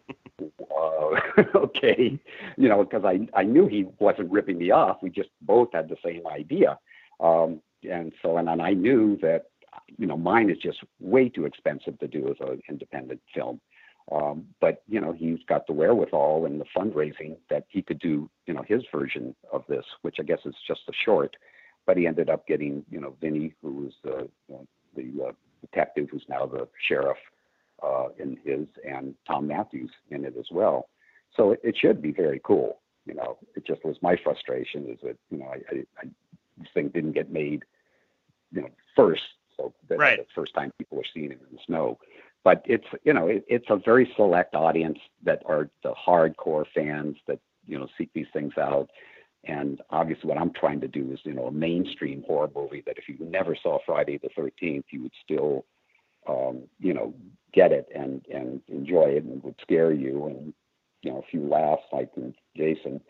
uh, 0.76 1.42
okay, 1.54 2.20
you 2.56 2.68
know, 2.68 2.84
because 2.84 3.04
I 3.04 3.26
I 3.34 3.44
knew 3.44 3.66
he 3.66 3.86
wasn't 3.98 4.30
ripping 4.30 4.58
me 4.58 4.70
off. 4.70 4.98
We 5.02 5.10
just 5.10 5.30
both 5.40 5.68
had 5.72 5.88
the 5.88 5.96
same 6.04 6.26
idea, 6.26 6.78
um, 7.18 7.60
and 7.88 8.12
so 8.22 8.36
and, 8.36 8.48
and 8.48 8.62
I 8.62 8.72
knew 8.72 9.18
that 9.22 9.46
you 9.96 10.06
know 10.06 10.16
mine 10.16 10.50
is 10.50 10.58
just 10.58 10.78
way 11.00 11.28
too 11.28 11.44
expensive 11.44 11.98
to 11.98 12.08
do 12.08 12.28
as 12.30 12.36
an 12.40 12.60
independent 12.68 13.20
film. 13.34 13.60
Um, 14.12 14.46
but 14.60 14.82
you 14.88 15.00
know 15.00 15.12
he's 15.12 15.38
got 15.48 15.66
the 15.66 15.72
wherewithal 15.72 16.46
and 16.46 16.60
the 16.60 16.64
fundraising 16.76 17.36
that 17.48 17.64
he 17.68 17.82
could 17.82 17.98
do 17.98 18.28
you 18.46 18.54
know 18.54 18.64
his 18.66 18.82
version 18.92 19.34
of 19.52 19.64
this, 19.68 19.84
which 20.02 20.16
I 20.18 20.22
guess 20.22 20.40
is 20.44 20.54
just 20.66 20.80
a 20.88 20.92
short. 21.04 21.36
But 21.86 21.96
he 21.96 22.06
ended 22.06 22.28
up 22.28 22.46
getting 22.46 22.84
you 22.90 23.00
know 23.00 23.16
Vinny, 23.20 23.54
who 23.62 23.72
was 23.72 23.92
the 24.02 24.28
uh, 24.54 24.64
the 24.96 25.28
uh, 25.28 25.32
detective, 25.60 26.08
who's 26.10 26.24
now 26.28 26.46
the 26.46 26.66
sheriff 26.88 27.18
uh, 27.82 28.08
in 28.18 28.36
his, 28.44 28.66
and 28.88 29.14
Thom 29.26 29.46
Mathews 29.46 29.90
in 30.10 30.24
it 30.24 30.34
as 30.38 30.46
well. 30.50 30.88
So 31.36 31.52
it, 31.52 31.60
it 31.62 31.76
should 31.80 32.02
be 32.02 32.12
very 32.12 32.40
cool. 32.44 32.80
You 33.06 33.14
know, 33.14 33.38
it 33.56 33.66
just 33.66 33.84
was 33.84 33.96
my 34.02 34.16
frustration 34.22 34.88
is 34.90 34.98
that 35.02 35.16
you 35.30 35.38
know 35.38 35.46
I, 35.46 35.74
I, 35.74 35.84
I 35.98 36.08
this 36.58 36.68
thing 36.74 36.88
didn't 36.88 37.12
get 37.12 37.30
made, 37.30 37.64
you 38.52 38.62
know, 38.62 38.70
first. 38.96 39.22
So 39.56 39.72
that 39.88 39.98
Right. 39.98 40.18
the 40.18 40.26
first 40.34 40.54
time 40.54 40.72
people 40.78 40.96
were 40.96 41.04
seeing 41.12 41.32
it 41.32 41.40
in 41.48 41.56
the 41.56 41.62
snow. 41.66 41.98
But 42.42 42.62
it's 42.64 42.86
you 43.04 43.12
know 43.12 43.26
it, 43.26 43.44
it's 43.48 43.66
a 43.68 43.76
very 43.76 44.10
select 44.16 44.54
audience 44.54 44.98
that 45.22 45.42
are 45.44 45.68
the 45.82 45.92
hardcore 45.92 46.64
fans 46.74 47.16
that 47.26 47.38
you 47.66 47.78
know 47.78 47.86
seek 47.98 48.10
these 48.14 48.28
things 48.32 48.56
out. 48.56 48.90
And 49.44 49.80
obviously, 49.90 50.28
what 50.28 50.38
I'm 50.38 50.52
trying 50.52 50.80
to 50.82 50.88
do 50.88 51.12
is, 51.12 51.20
you 51.24 51.32
know, 51.32 51.46
a 51.46 51.52
mainstream 51.52 52.22
horror 52.26 52.50
movie 52.54 52.82
that 52.86 52.98
if 52.98 53.08
you 53.08 53.16
never 53.20 53.56
saw 53.56 53.78
Friday 53.86 54.18
the 54.18 54.28
13th, 54.38 54.84
you 54.90 55.02
would 55.02 55.14
still, 55.24 55.64
um, 56.28 56.64
you 56.78 56.92
know, 56.92 57.14
get 57.52 57.72
it 57.72 57.88
and 57.94 58.24
and 58.32 58.60
enjoy 58.68 59.04
it 59.04 59.24
and 59.24 59.38
it 59.38 59.44
would 59.44 59.54
scare 59.62 59.92
you 59.92 60.26
and 60.26 60.54
you 61.02 61.10
know 61.10 61.18
a 61.18 61.30
few 61.30 61.46
laughs 61.48 61.82
like 61.92 62.10
in 62.16 62.34
Jason, 62.56 63.00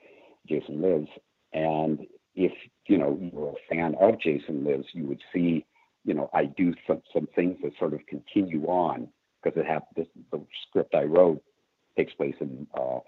Jason 0.47 0.81
Lives. 0.81 1.09
And 1.53 2.07
if 2.35 2.53
you 2.87 2.99
know 2.99 3.19
you're 3.21 3.51
a 3.51 3.75
fan 3.75 3.95
of 4.01 4.21
Jason 4.21 4.65
Lives, 4.65 4.87
you 4.93 5.05
would 5.05 5.23
see, 5.33 5.65
you 6.05 6.15
know, 6.15 6.31
I 6.33 6.47
do 6.47 6.75
some 6.87 7.03
some 7.13 7.29
things 7.35 7.59
that 7.63 7.73
sort 7.79 7.95
of 7.95 8.07
continue 8.07 8.65
on 8.67 9.09
because 9.43 9.59
it 9.59 9.67
happened. 9.67 9.97
This 9.97 10.07
the 10.31 10.41
script 10.69 10.95
I 10.95 11.05
wrote 11.05 11.43
takes 11.97 12.15
place 12.15 12.37
in 12.41 12.67
uh, 12.75 13.01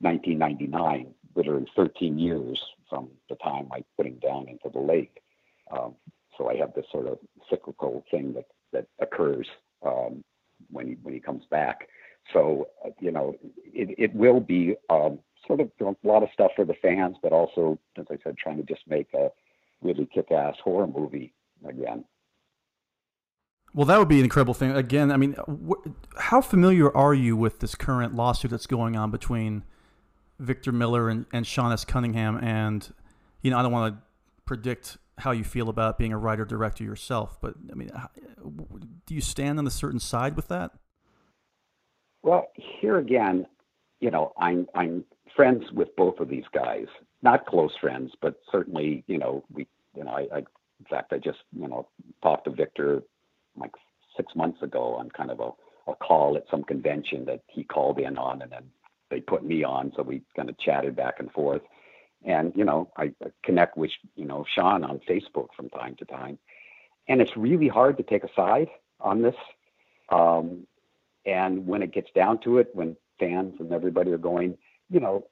1999, 0.00 1.12
literally 1.34 1.66
13 1.76 2.18
years 2.18 2.60
from 2.88 3.08
the 3.28 3.36
time 3.36 3.68
I 3.72 3.84
put 3.96 4.06
him 4.06 4.18
down 4.22 4.48
into 4.48 4.70
the 4.72 4.80
lake. 4.80 5.20
Um, 5.70 5.94
so 6.36 6.48
I 6.48 6.56
have 6.56 6.72
this 6.74 6.86
sort 6.90 7.06
of 7.06 7.18
cyclical 7.48 8.04
thing 8.10 8.32
that 8.34 8.46
that 8.72 8.86
occurs 9.00 9.46
um, 9.84 10.22
when 10.70 10.88
he 10.88 10.96
when 11.02 11.14
he 11.14 11.20
comes 11.20 11.44
back. 11.50 11.88
So 12.32 12.68
uh, 12.84 12.90
you 13.00 13.10
know, 13.10 13.36
it 13.64 13.94
it 13.98 14.14
will 14.14 14.40
be 14.40 14.76
um, 14.88 15.18
sort 15.46 15.60
of 15.60 15.70
a 15.80 15.94
lot 16.06 16.22
of 16.22 16.28
stuff 16.32 16.52
for 16.56 16.64
the 16.64 16.74
fans, 16.74 17.16
but 17.22 17.32
also, 17.32 17.78
as 17.98 18.06
I 18.10 18.16
said, 18.22 18.36
trying 18.36 18.58
to 18.58 18.62
just 18.62 18.82
make 18.86 19.08
a 19.14 19.30
really 19.82 20.08
kick-ass 20.12 20.56
horror 20.62 20.86
movie 20.86 21.32
again. 21.66 22.04
Well, 23.72 23.86
that 23.86 23.98
would 23.98 24.08
be 24.08 24.18
an 24.18 24.24
incredible 24.24 24.54
thing. 24.54 24.72
Again, 24.72 25.12
I 25.12 25.16
mean, 25.16 25.36
wh- 25.48 25.88
how 26.18 26.40
familiar 26.40 26.94
are 26.94 27.14
you 27.14 27.36
with 27.36 27.60
this 27.60 27.74
current 27.74 28.14
lawsuit 28.14 28.50
that's 28.50 28.66
going 28.66 28.96
on 28.96 29.10
between 29.10 29.62
Victor 30.38 30.72
Miller 30.72 31.08
and, 31.08 31.26
and 31.32 31.46
Sean 31.46 31.72
S. 31.72 31.84
Cunningham? 31.84 32.36
And, 32.42 32.92
you 33.42 33.50
know, 33.50 33.58
I 33.58 33.62
don't 33.62 33.72
want 33.72 33.94
to 33.94 34.02
predict 34.44 34.98
how 35.18 35.30
you 35.30 35.44
feel 35.44 35.68
about 35.68 35.98
being 35.98 36.12
a 36.12 36.18
writer 36.18 36.44
director 36.44 36.82
yourself, 36.82 37.38
but 37.40 37.54
I 37.70 37.74
mean, 37.74 37.90
h- 37.94 38.24
do 39.06 39.14
you 39.14 39.20
stand 39.20 39.58
on 39.58 39.66
a 39.66 39.70
certain 39.70 40.00
side 40.00 40.34
with 40.34 40.48
that? 40.48 40.72
Well, 42.22 42.48
here 42.56 42.98
again, 42.98 43.46
you 44.00 44.10
know, 44.10 44.32
I'm 44.36 44.66
I'm 44.74 45.04
friends 45.36 45.64
with 45.72 45.94
both 45.96 46.20
of 46.20 46.28
these 46.28 46.44
guys. 46.52 46.86
Not 47.22 47.46
close 47.46 47.72
friends, 47.80 48.12
but 48.20 48.40
certainly, 48.50 49.04
you 49.06 49.18
know, 49.18 49.44
we, 49.52 49.66
you 49.94 50.04
know, 50.04 50.10
I, 50.10 50.26
I 50.34 50.38
in 50.38 50.86
fact, 50.88 51.12
I 51.12 51.18
just, 51.18 51.40
you 51.52 51.68
know, 51.68 51.88
talked 52.22 52.44
to 52.44 52.50
Victor 52.50 53.02
like 53.56 53.72
six 54.16 54.34
months 54.34 54.62
ago 54.62 54.94
on 54.94 55.10
kind 55.10 55.30
of 55.30 55.40
a, 55.40 55.50
a 55.90 55.94
call 55.94 56.36
at 56.36 56.44
some 56.50 56.62
convention 56.64 57.24
that 57.26 57.42
he 57.48 57.64
called 57.64 57.98
in 57.98 58.16
on, 58.16 58.42
and 58.42 58.50
then 58.50 58.64
they 59.10 59.20
put 59.20 59.44
me 59.44 59.64
on, 59.64 59.92
so 59.94 60.02
we 60.02 60.22
kind 60.36 60.48
of 60.48 60.58
chatted 60.58 60.96
back 60.96 61.16
and 61.18 61.30
forth. 61.32 61.62
And 62.24 62.52
you 62.54 62.64
know, 62.64 62.90
I, 62.96 63.12
connect 63.42 63.76
with 63.76 63.90
you 64.14 64.24
know 64.24 64.44
Sean 64.54 64.84
on 64.84 65.00
Facebook 65.08 65.48
from 65.56 65.68
time 65.70 65.96
to 65.96 66.04
time, 66.04 66.38
and 67.08 67.20
it's 67.20 67.36
really 67.36 67.68
hard 67.68 67.96
to 67.96 68.02
take 68.02 68.24
a 68.24 68.32
side 68.34 68.68
on 69.00 69.22
this. 69.22 69.36
Um, 70.10 70.66
and 71.26 71.66
when 71.66 71.82
it 71.82 71.92
gets 71.92 72.10
down 72.14 72.40
to 72.40 72.58
it, 72.58 72.70
when 72.72 72.96
fans 73.18 73.54
and 73.60 73.72
everybody 73.72 74.10
are 74.10 74.18
going, 74.18 74.56
you 74.90 75.00
know, 75.00 75.26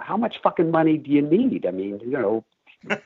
how 0.00 0.16
much 0.16 0.36
fucking 0.42 0.70
money 0.70 0.96
do 0.96 1.10
you 1.10 1.22
need? 1.22 1.66
I 1.66 1.70
mean, 1.70 2.00
you 2.00 2.10
know, 2.10 2.44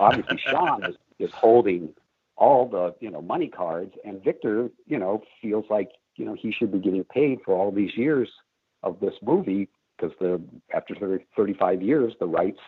obviously 0.00 0.38
Sean 0.48 0.84
is, 0.84 0.96
is 1.18 1.30
holding 1.32 1.94
all 2.36 2.68
the, 2.68 2.94
you 3.00 3.10
know, 3.10 3.22
money 3.22 3.48
cards 3.48 3.94
and 4.04 4.22
Victor, 4.22 4.70
you 4.86 4.98
know, 4.98 5.22
feels 5.40 5.64
like, 5.70 5.90
you 6.16 6.24
know, 6.24 6.34
he 6.34 6.52
should 6.52 6.72
be 6.72 6.78
getting 6.78 7.04
paid 7.04 7.38
for 7.44 7.54
all 7.54 7.70
these 7.70 7.96
years 7.96 8.28
of 8.82 8.98
this 9.00 9.14
movie 9.22 9.68
because 9.96 10.14
the 10.20 10.42
after 10.74 10.94
30, 10.94 11.24
35 11.36 11.82
years, 11.82 12.12
the 12.18 12.26
rights 12.26 12.58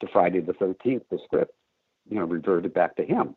to 0.00 0.08
Friday 0.08 0.40
the 0.40 0.54
13th, 0.54 1.02
the 1.10 1.18
script, 1.24 1.52
you 2.08 2.18
know, 2.18 2.24
reverted 2.24 2.72
back 2.72 2.96
to 2.96 3.04
him. 3.04 3.36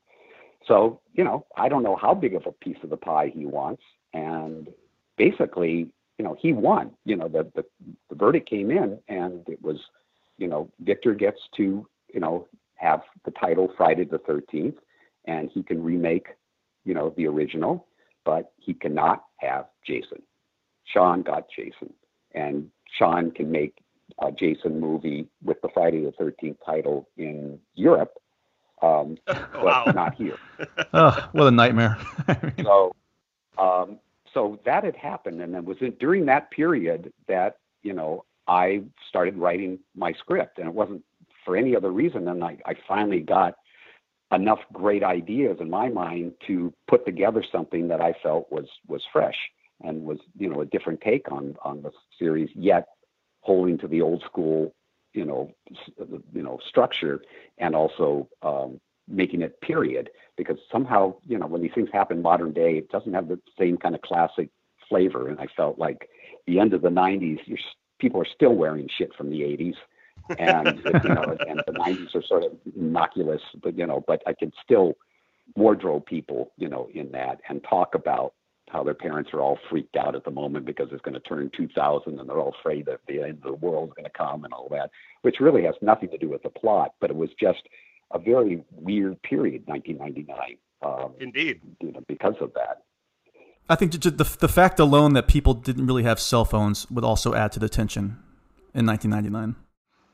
So, 0.68 1.02
you 1.14 1.24
know, 1.24 1.46
I 1.58 1.70
don't 1.70 1.84
know 1.84 1.96
how 1.96 2.14
big 2.14 2.36
of 2.36 2.46
a 2.46 2.52
piece 2.52 2.78
of 2.84 2.90
the 2.90 2.98
pie 2.98 3.32
he 3.34 3.46
wants. 3.46 3.82
And 4.14 4.70
basically, 5.18 5.90
you 6.22 6.28
know, 6.28 6.38
he 6.40 6.54
won. 6.54 6.92
You 7.04 7.16
know, 7.16 7.28
the, 7.28 7.50
the, 7.56 7.66
the 8.12 8.16
verdict 8.16 8.48
came 8.48 8.70
in 8.70 9.00
and 9.08 9.42
it 9.48 9.60
was, 9.60 9.78
you 10.38 10.48
know, 10.48 10.70
Victor 10.82 11.16
gets 11.16 11.40
to, 11.58 11.88
you 12.14 12.20
know, 12.20 12.48
have 12.76 13.02
the 13.26 13.32
title 13.32 13.74
Friday 13.76 14.06
the 14.06 14.20
13th 14.20 14.76
and 15.26 15.50
he 15.52 15.64
can 15.64 15.82
remake, 15.82 16.28
you 16.86 16.94
know, 16.94 17.12
the 17.18 17.26
original, 17.26 17.88
but 18.24 18.52
he 18.58 18.72
cannot 18.76 19.24
have 19.38 19.66
Jason. 19.84 20.22
Sean 20.94 21.24
got 21.24 21.46
Jason. 21.58 21.92
And 22.36 22.70
Sean 23.00 23.32
can 23.32 23.52
make 23.52 23.80
a 24.22 24.32
Jason 24.32 24.80
movie 24.80 25.28
with 25.44 25.60
the 25.64 25.70
Friday 25.74 26.04
the 26.06 26.12
13th 26.24 26.58
title 26.64 27.10
in 27.18 27.58
Europe, 27.74 28.14
um, 28.84 29.18
but 29.28 29.44
Wow. 29.64 29.92
not 29.96 30.14
here. 30.14 30.38
Oh, 30.94 31.30
what 31.32 31.48
a 31.48 31.52
nightmare. 31.52 31.98
So, 32.64 32.92
um, 33.58 33.98
so 34.34 34.60
that 34.66 34.84
had 34.84 34.96
happened, 34.96 35.42
and 35.42 35.56
it 35.56 35.64
was 35.64 35.78
in, 35.82 35.92
during 36.00 36.26
that 36.26 36.52
period 36.52 37.12
that 37.28 37.58
you 37.84 37.94
know 37.94 38.26
I 38.48 38.84
started 39.10 39.38
writing 39.38 39.80
my 39.96 40.14
script, 40.14 40.58
and 40.58 40.68
it 40.68 40.74
wasn't 40.74 41.04
for 41.46 41.56
any 41.56 41.76
other 41.76 41.92
reason 41.92 42.26
than 42.26 42.44
I, 42.44 42.58
I 42.66 42.76
finally 42.88 43.22
got 43.22 43.56
enough 44.32 44.60
great 44.72 45.04
ideas 45.04 45.58
in 45.60 45.70
my 45.70 45.90
mind 45.90 46.34
to 46.48 46.74
put 46.88 47.06
together 47.06 47.44
something 47.52 47.88
that 47.90 48.02
I 48.02 48.14
felt 48.24 48.52
was 48.52 48.68
was 48.88 49.02
fresh 49.12 49.38
and 49.84 50.04
was 50.04 50.20
you 50.38 50.50
know 50.50 50.62
a 50.62 50.66
different 50.66 51.02
take 51.02 51.32
on 51.32 51.56
on 51.64 51.82
the 51.82 51.92
series, 52.18 52.50
yet 52.56 52.88
holding 53.42 53.78
to 53.80 53.88
the 53.88 54.02
old 54.02 54.24
school 54.24 54.74
you 55.14 55.26
know, 55.26 55.52
you 56.34 56.42
know, 56.42 56.60
structure 56.68 57.22
and 57.58 57.76
also 57.76 58.28
um, 58.42 58.80
making 59.12 59.42
it 59.42 59.60
period 59.62 60.10
because 60.38 60.58
somehow, 60.72 61.16
you 61.28 61.38
know, 61.38 61.48
when 61.48 61.62
these 61.62 61.72
things 61.76 61.90
happen 61.92 62.22
modern 62.22 62.54
day, 62.54 62.78
it 62.78 62.90
doesn't 62.90 63.14
have 63.14 63.28
the 63.28 63.40
same 63.60 63.78
kind 63.78 63.96
of 63.96 64.02
classic 64.02 64.50
flavor. 64.90 65.30
And 65.30 65.40
I 65.40 65.48
felt 65.56 65.78
like 65.78 66.10
the 66.48 66.60
end 66.60 66.74
of 66.74 66.82
the 66.82 66.90
90s, 66.90 67.40
you're, 67.46 67.60
people 68.00 68.22
are 68.22 68.28
still 68.36 68.54
wearing 68.54 68.90
shit 68.98 69.14
from 69.16 69.30
the 69.30 69.42
80s. 69.42 69.76
and 70.38 70.82
you 71.04 71.10
know, 71.10 71.38
and 71.48 71.62
the 71.66 71.74
'90s 71.74 72.14
are 72.16 72.24
sort 72.24 72.44
of 72.44 72.52
innocuous, 72.76 73.42
but 73.64 73.78
you 73.78 73.88
know, 73.88 74.04
but 74.06 74.22
I 74.28 74.34
can 74.34 74.52
still 74.64 74.94
wardrobe 75.56 76.06
people, 76.06 76.52
you 76.58 76.70
know, 76.70 76.90
in 76.94 77.12
that 77.12 77.40
and 77.50 77.64
talk 77.64 77.96
about 77.96 78.34
how 78.70 78.84
their 78.84 78.94
parents 78.94 79.32
are 79.34 79.42
all 79.42 79.60
freaked 79.70 79.98
out 79.98 80.16
at 80.16 80.24
the 80.24 80.32
moment 80.32 80.66
because 80.66 80.88
it's 80.92 81.02
going 81.02 81.14
to 81.14 81.20
turn 81.22 81.52
2000 81.56 82.20
and 82.20 82.30
they're 82.30 82.40
all 82.40 82.56
afraid 82.60 82.86
that 82.86 83.00
the 83.08 83.22
end 83.22 83.38
of 83.38 83.44
the 83.44 83.54
world 83.54 83.90
is 83.90 83.94
going 83.96 84.06
to 84.06 84.18
come 84.18 84.46
and 84.46 84.54
all 84.54 84.70
that, 84.70 84.90
which 85.24 85.42
really 85.42 85.64
has 85.64 85.76
nothing 85.82 86.10
to 86.10 86.18
do 86.18 86.30
with 86.30 86.42
the 86.44 86.50
plot, 86.50 86.94
but 87.02 87.10
it 87.10 87.16
was 87.16 87.30
just 87.40 87.68
a 88.14 88.20
very 88.20 88.64
weird 88.72 89.22
period, 89.24 89.64
1999. 89.66 90.58
Um, 90.84 91.14
Indeed. 91.20 91.62
You 91.80 91.92
know, 91.92 92.02
because 92.08 92.36
of 92.42 92.54
that. 92.54 92.84
I 93.70 93.76
think 93.76 93.94
the, 93.94 94.38
the 94.40 94.50
fact 94.50 94.80
alone 94.80 95.14
that 95.14 95.28
people 95.28 95.54
didn't 95.54 95.88
really 95.88 96.04
have 96.04 96.20
cell 96.20 96.44
phones 96.44 96.90
would 96.90 97.06
also 97.06 97.34
add 97.34 97.52
to 97.54 97.60
the 97.60 97.70
tension 97.70 98.18
in 98.74 98.86
1999. 98.86 99.56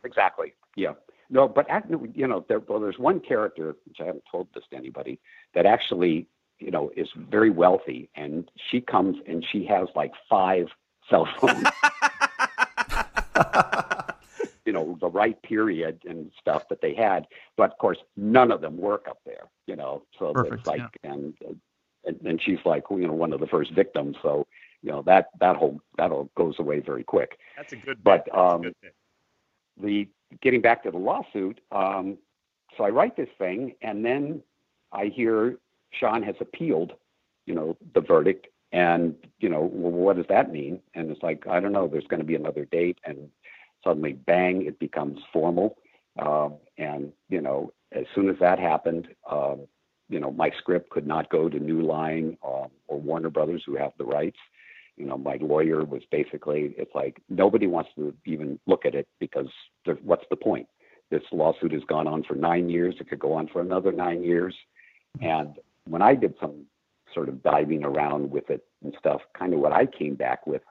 Exactly. 0.03 0.53
Yeah. 0.75 0.93
No, 1.29 1.47
but 1.47 1.67
you 2.15 2.27
know, 2.27 2.45
there, 2.47 2.59
well, 2.59 2.79
there's 2.79 2.99
one 2.99 3.19
character 3.19 3.75
which 3.85 3.97
I 3.99 4.05
haven't 4.05 4.23
told 4.31 4.47
this 4.53 4.63
to 4.69 4.77
anybody 4.77 5.19
that 5.55 5.65
actually 5.65 6.27
you 6.59 6.71
know, 6.71 6.91
is 6.95 7.07
very 7.29 7.49
wealthy, 7.49 8.09
and 8.15 8.49
she 8.69 8.81
comes 8.81 9.17
and 9.27 9.45
she 9.51 9.65
has 9.65 9.87
like 9.95 10.11
five 10.29 10.67
cell 11.09 11.27
phones. 11.39 11.63
you 14.67 14.73
know, 14.73 14.97
the 15.01 15.09
right 15.09 15.41
period 15.41 16.03
and 16.07 16.31
stuff 16.39 16.69
that 16.69 16.81
they 16.81 16.93
had, 16.93 17.25
but 17.55 17.71
of 17.71 17.77
course, 17.79 17.97
none 18.15 18.51
of 18.51 18.61
them 18.61 18.77
work 18.77 19.07
up 19.09 19.19
there. 19.25 19.45
You 19.65 19.75
know, 19.75 20.03
so 20.19 20.33
Perfect, 20.33 20.53
it's 20.53 20.67
like, 20.67 20.81
yeah. 21.03 21.11
and, 21.11 21.33
and 22.05 22.21
and 22.23 22.41
she's 22.41 22.59
like, 22.65 22.83
you 22.91 23.07
know, 23.07 23.13
one 23.13 23.33
of 23.33 23.39
the 23.39 23.47
first 23.47 23.71
victims. 23.71 24.17
So 24.21 24.45
you 24.83 24.91
know 24.91 25.01
that 25.03 25.29
that 25.39 25.55
whole 25.55 25.81
that 25.97 26.11
all 26.11 26.29
goes 26.35 26.59
away 26.59 26.79
very 26.81 27.03
quick. 27.03 27.39
That's 27.55 27.73
a 27.73 27.77
good. 27.77 28.03
But 28.03 28.25
bit. 28.25 28.37
Um, 28.37 28.61
good 28.61 28.75
the 29.81 30.07
getting 30.41 30.61
back 30.61 30.83
to 30.83 30.91
the 30.91 30.97
lawsuit, 30.97 31.61
um, 31.71 32.17
so 32.77 32.83
I 32.83 32.89
write 32.89 33.15
this 33.15 33.29
thing, 33.37 33.73
and 33.81 34.03
then 34.03 34.41
I 34.91 35.05
hear 35.05 35.57
Sean 35.91 36.23
has 36.23 36.35
appealed, 36.39 36.93
you 37.45 37.55
know, 37.55 37.77
the 37.93 38.01
verdict, 38.01 38.47
and 38.71 39.15
you 39.39 39.49
know, 39.49 39.69
well, 39.71 39.91
what 39.91 40.17
does 40.17 40.25
that 40.29 40.51
mean? 40.51 40.79
And 40.93 41.09
it's 41.11 41.23
like 41.23 41.47
I 41.47 41.59
don't 41.59 41.71
know. 41.71 41.87
There's 41.87 42.07
going 42.07 42.19
to 42.19 42.25
be 42.25 42.35
another 42.35 42.65
date, 42.65 42.99
and 43.05 43.29
suddenly, 43.87 44.13
bang, 44.13 44.65
it 44.65 44.79
becomes 44.79 45.19
formal. 45.31 45.77
Um, 46.19 46.55
and 46.77 47.13
you 47.29 47.41
know, 47.41 47.71
as 47.93 48.05
soon 48.13 48.29
as 48.29 48.35
that 48.39 48.59
happened, 48.59 49.07
um, 49.31 49.67
you 50.09 50.19
know, 50.19 50.31
my 50.31 50.51
script 50.57 50.89
could 50.89 51.07
not 51.07 51.29
go 51.29 51.47
to 51.47 51.59
New 51.59 51.81
Line 51.81 52.37
um, 52.45 52.67
or 52.87 52.99
Warner 52.99 53.29
Brothers, 53.29 53.63
who 53.65 53.75
have 53.75 53.91
the 53.97 54.05
rights. 54.05 54.37
You 54.97 55.05
know, 55.05 55.17
my 55.17 55.37
lawyer 55.39 55.85
was 55.85 56.01
basically, 56.11 56.73
it's 56.77 56.95
like 56.95 57.21
nobody 57.29 57.67
wants 57.67 57.91
to 57.97 58.13
even 58.25 58.59
look 58.65 58.85
at 58.85 58.95
it 58.95 59.07
because 59.19 59.47
what's 60.01 60.25
the 60.29 60.35
point? 60.35 60.67
This 61.11 61.21
lawsuit 61.31 61.71
has 61.71 61.83
gone 61.87 62.07
on 62.07 62.23
for 62.23 62.35
nine 62.35 62.67
years. 62.69 62.95
It 62.99 63.09
could 63.09 63.19
go 63.19 63.33
on 63.33 63.47
for 63.47 63.61
another 63.61 63.91
nine 63.91 64.23
years. 64.23 64.55
And 65.21 65.55
when 65.85 66.01
I 66.01 66.15
did 66.15 66.33
some 66.41 66.65
sort 67.13 67.29
of 67.29 67.43
diving 67.43 67.83
around 67.83 68.29
with 68.31 68.49
it 68.49 68.65
and 68.83 68.93
stuff, 68.99 69.21
kind 69.37 69.53
of 69.53 69.59
what 69.59 69.71
I 69.71 69.85
came 69.85 70.15
back 70.15 70.47
with, 70.47 70.63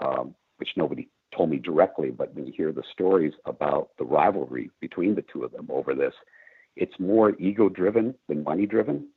um, 0.00 0.34
which 0.58 0.70
nobody 0.76 1.08
told 1.34 1.50
me 1.50 1.58
directly, 1.58 2.10
but 2.10 2.34
when 2.34 2.46
you 2.46 2.52
hear 2.54 2.72
the 2.72 2.82
stories 2.92 3.32
about 3.44 3.90
the 3.98 4.04
rivalry 4.04 4.70
between 4.80 5.14
the 5.14 5.24
two 5.32 5.44
of 5.44 5.52
them 5.52 5.68
over 5.70 5.94
this, 5.94 6.14
it's 6.76 6.98
more 6.98 7.34
ego 7.38 7.68
driven 7.68 8.14
than 8.28 8.44
money 8.44 8.66
driven. 8.66 9.08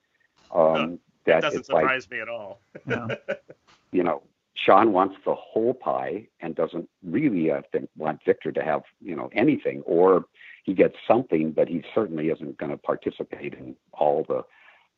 Um, 0.54 1.00
that 1.26 1.42
that 1.42 1.42
doesn't 1.42 1.60
it's 1.62 1.70
like, 1.70 1.84
surprise 1.84 2.10
me 2.10 2.20
at 2.20 2.30
all. 2.30 2.62
you 3.92 4.04
know, 4.04 4.22
Sean 4.56 4.94
wants 4.94 5.16
the 5.26 5.36
whole 5.36 5.74
pie 5.74 6.28
and 6.40 6.56
doesn't 6.56 6.90
really, 7.04 7.52
I 7.52 7.62
think, 7.72 7.90
want 7.98 8.22
Victor 8.26 8.52
to 8.52 8.64
have, 8.64 8.84
you 9.02 9.16
know, 9.16 9.30
anything, 9.34 9.82
or 9.86 10.26
he 10.64 10.74
gets 10.74 10.96
something, 11.08 11.52
but 11.52 11.68
he 11.68 11.84
certainly 11.94 12.30
isn't 12.30 12.58
going 12.58 12.72
to 12.72 12.78
participate 12.78 13.54
in 13.54 13.76
all 13.94 14.26
the 14.28 14.44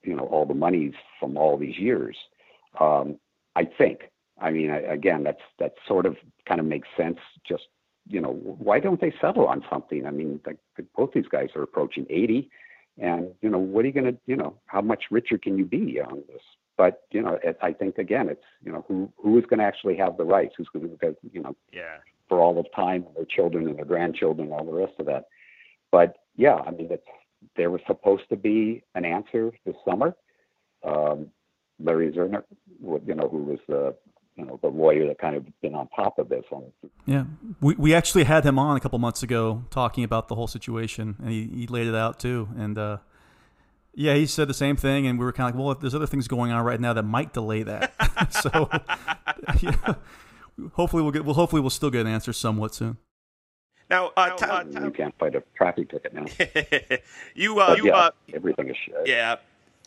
you 0.04 0.16
know 0.16 0.26
all 0.26 0.46
the 0.46 0.54
monies 0.54 0.94
from 1.20 1.38
all 1.38 1.58
these 1.58 1.78
years. 1.78 2.16
Um, 2.80 3.20
I 3.56 3.66
think. 3.66 4.10
I 4.40 4.52
mean, 4.52 4.70
I, 4.70 4.80
again, 4.80 5.24
that's 5.24 5.42
that 5.60 5.74
sort 5.88 6.06
of 6.06 6.16
kind 6.48 6.60
of 6.60 6.66
makes 6.66 6.88
sense. 6.96 7.18
Just 7.48 7.64
you 8.10 8.22
know, 8.22 8.34
why 8.34 8.80
don't 8.80 9.02
they 9.02 9.14
settle 9.20 9.48
on 9.48 9.64
something? 9.70 10.06
I 10.06 10.12
mean, 10.12 10.40
like, 10.46 10.58
both 10.96 11.12
these 11.14 11.28
guys 11.28 11.50
are 11.56 11.64
approaching 11.64 12.06
80, 12.10 12.50
and 13.00 13.32
you 13.42 13.50
know, 13.50 13.58
what 13.58 13.84
are 13.84 13.88
you 13.88 13.94
going 13.94 14.14
to, 14.14 14.18
you 14.26 14.36
know, 14.36 14.56
how 14.68 14.82
much 14.82 15.06
richer 15.12 15.38
can 15.38 15.58
you 15.58 15.66
be 15.66 16.00
on 16.00 16.24
this? 16.28 16.42
But 16.78 17.04
you 17.12 17.22
know, 17.22 17.40
it, 17.44 17.58
I 17.62 17.74
think 17.74 17.98
again, 17.98 18.30
it's 18.30 18.44
you 18.64 18.72
know, 18.72 18.86
who 18.88 19.12
who 19.18 19.38
is 19.38 19.46
going 19.46 19.60
to 19.60 19.66
actually 19.66 19.98
have 19.98 20.18
the 20.18 20.24
rights? 20.24 20.54
Who's 20.58 20.70
going 20.72 20.98
to, 21.02 21.16
you 21.32 21.42
know, 21.42 21.56
yeah, 21.72 21.98
for 22.30 22.40
all 22.40 22.60
of 22.60 22.66
time, 22.76 23.06
their 23.16 23.26
children 23.26 23.68
and 23.68 23.78
their 23.78 23.86
grandchildren, 23.86 24.52
all 24.52 24.66
the 24.66 24.72
rest 24.72 24.94
of 25.00 25.06
that. 25.08 25.26
But 25.92 26.18
yeah, 26.36 26.56
I 26.56 26.72
mean, 26.72 26.88
it's 26.92 27.06
there 27.56 27.72
was 27.72 27.82
supposed 27.88 28.30
to 28.30 28.36
be 28.36 28.84
an 28.96 29.06
answer 29.06 29.52
this 29.66 29.76
summer. 29.88 30.16
Um, 30.84 31.28
Larry 31.80 32.12
Zerner, 32.12 32.44
you 32.82 33.16
know, 33.16 33.30
who 33.30 33.44
was 33.44 33.60
the 33.68 33.96
you 34.38 34.46
know 34.46 34.60
the 34.62 34.70
lawyer 34.70 35.08
that 35.08 35.20
kind 35.20 35.36
of 35.36 35.46
been 35.62 35.76
on 35.76 35.88
top 35.96 36.20
of 36.20 36.30
this. 36.30 36.44
On 36.52 36.64
yeah, 37.06 37.26
we 37.60 37.76
we 37.76 37.94
actually 37.94 38.24
had 38.24 38.46
him 38.46 38.60
on 38.60 38.78
a 38.78 38.80
couple 38.80 39.00
months 39.00 39.24
ago 39.24 39.64
talking 39.70 40.04
about 40.04 40.28
the 40.28 40.36
whole 40.36 40.48
situation, 40.48 41.16
and 41.20 41.30
he, 41.30 41.48
he 41.48 41.68
laid 41.68 41.88
it 41.88 41.96
out 41.96 42.20
too. 42.20 42.48
And 42.58 42.78
uh, 42.78 42.98
yeah, 43.94 44.14
he 44.14 44.28
said 44.28 44.48
the 44.48 44.54
same 44.54 44.76
thing, 44.76 45.08
and 45.08 45.18
we 45.18 45.26
were 45.26 45.34
kind 45.34 45.50
of 45.50 45.56
like, 45.56 45.66
well, 45.66 45.76
there's 45.76 45.96
other 45.96 46.08
things 46.08 46.28
going 46.28 46.52
on 46.52 46.64
right 46.64 46.80
now 46.80 46.94
that 46.94 47.04
might 47.04 47.34
delay 47.34 47.64
that. 47.64 47.94
so 48.32 48.70
yeah, 49.62 49.96
hopefully 50.74 51.02
we'll 51.02 51.12
get 51.12 51.26
well, 51.26 51.34
hopefully 51.34 51.62
we'll 51.62 51.70
still 51.70 51.90
get 51.90 52.02
an 52.06 52.12
answer 52.12 52.32
somewhat 52.32 52.76
soon. 52.76 52.98
Now, 53.90 54.12
uh, 54.18 54.32
Tom, 54.32 54.72
you 54.72 54.92
can't 54.92 55.18
fight 55.18 55.34
a 55.36 55.44
traffic 55.56 55.90
ticket 55.90 56.14
now. 56.14 56.26
you, 57.36 57.60
uh, 57.60 57.76
you, 57.78 57.86
yeah, 57.86 57.96
uh, 57.96 58.12
everything 58.34 58.70
is 58.70 58.76
shit. 58.86 58.96
yeah, 59.06 59.38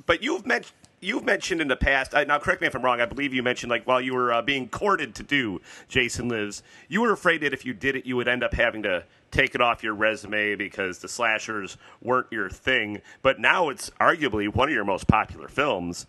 but 0.06 0.22
you've 0.22 0.46
mentioned. 0.46 0.74
You've 1.02 1.24
mentioned 1.24 1.62
in 1.62 1.68
the 1.68 1.76
past. 1.76 2.12
Now, 2.12 2.38
correct 2.38 2.60
me 2.60 2.66
if 2.66 2.74
I'm 2.74 2.82
wrong. 2.82 3.00
I 3.00 3.06
believe 3.06 3.32
you 3.32 3.42
mentioned 3.42 3.70
like 3.70 3.86
while 3.86 4.02
you 4.02 4.12
were 4.14 4.32
uh, 4.32 4.42
being 4.42 4.68
courted 4.68 5.14
to 5.14 5.22
do 5.22 5.62
Jason 5.88 6.28
Lives, 6.28 6.62
you 6.88 7.00
were 7.00 7.12
afraid 7.12 7.40
that 7.40 7.54
if 7.54 7.64
you 7.64 7.72
did 7.72 7.96
it, 7.96 8.04
you 8.04 8.16
would 8.16 8.28
end 8.28 8.44
up 8.44 8.52
having 8.52 8.82
to 8.82 9.04
take 9.30 9.54
it 9.54 9.62
off 9.62 9.82
your 9.82 9.94
resume 9.94 10.56
because 10.56 10.98
the 10.98 11.08
slashers 11.08 11.78
weren't 12.02 12.26
your 12.30 12.50
thing. 12.50 13.00
But 13.22 13.40
now 13.40 13.70
it's 13.70 13.88
arguably 13.98 14.54
one 14.54 14.68
of 14.68 14.74
your 14.74 14.84
most 14.84 15.06
popular 15.06 15.48
films. 15.48 16.06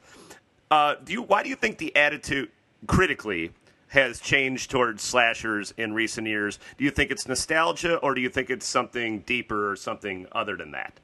Uh, 0.69 0.95
do 1.03 1.13
you? 1.13 1.21
Why 1.21 1.41
do 1.43 1.49
you 1.49 1.55
think 1.55 1.77
the 1.77 1.95
attitude 1.95 2.49
critically 2.85 3.51
has 3.87 4.19
changed 4.19 4.71
towards 4.71 5.03
slashers 5.03 5.73
in 5.77 5.93
recent 5.93 6.27
years? 6.27 6.59
Do 6.77 6.83
you 6.83 6.91
think 6.91 7.11
it's 7.11 7.27
nostalgia, 7.27 7.97
or 7.97 8.13
do 8.13 8.19
you 8.19 8.29
think 8.29 8.49
it's 8.49 8.65
something 8.65 9.19
deeper 9.19 9.71
or 9.71 9.75
something 9.77 10.27
other 10.31 10.57
than 10.57 10.71
that? 10.71 10.99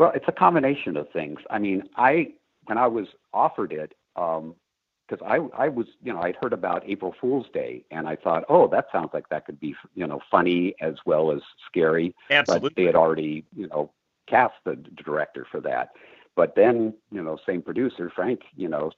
Well, 0.00 0.12
it's 0.14 0.24
a 0.28 0.32
combination 0.32 0.96
of 0.96 1.10
things. 1.10 1.40
I 1.50 1.58
mean, 1.58 1.82
I 1.94 2.32
when 2.64 2.78
I 2.78 2.86
was 2.86 3.08
offered 3.34 3.70
it, 3.70 3.92
because 4.14 5.20
I 5.26 5.36
I 5.54 5.68
was 5.68 5.88
you 6.02 6.10
know 6.10 6.22
I'd 6.22 6.36
heard 6.36 6.54
about 6.54 6.88
April 6.88 7.14
Fool's 7.20 7.44
Day 7.52 7.84
and 7.90 8.08
I 8.08 8.16
thought, 8.16 8.44
oh, 8.48 8.66
that 8.68 8.86
sounds 8.90 9.10
like 9.12 9.28
that 9.28 9.44
could 9.44 9.60
be 9.60 9.74
you 9.94 10.06
know 10.06 10.20
funny 10.30 10.74
as 10.80 10.94
well 11.04 11.30
as 11.30 11.42
scary. 11.66 12.14
Absolutely. 12.30 12.68
But 12.70 12.76
they 12.76 12.84
had 12.84 12.94
already 12.94 13.44
you 13.54 13.66
know 13.66 13.92
cast 14.26 14.54
the 14.64 14.76
director 15.04 15.46
for 15.50 15.60
that. 15.60 15.90
But 16.34 16.54
then 16.56 16.94
you 17.12 17.22
know 17.22 17.36
same 17.46 17.60
producer 17.60 18.10
Frank 18.16 18.40
you 18.56 18.68
know 18.68 18.92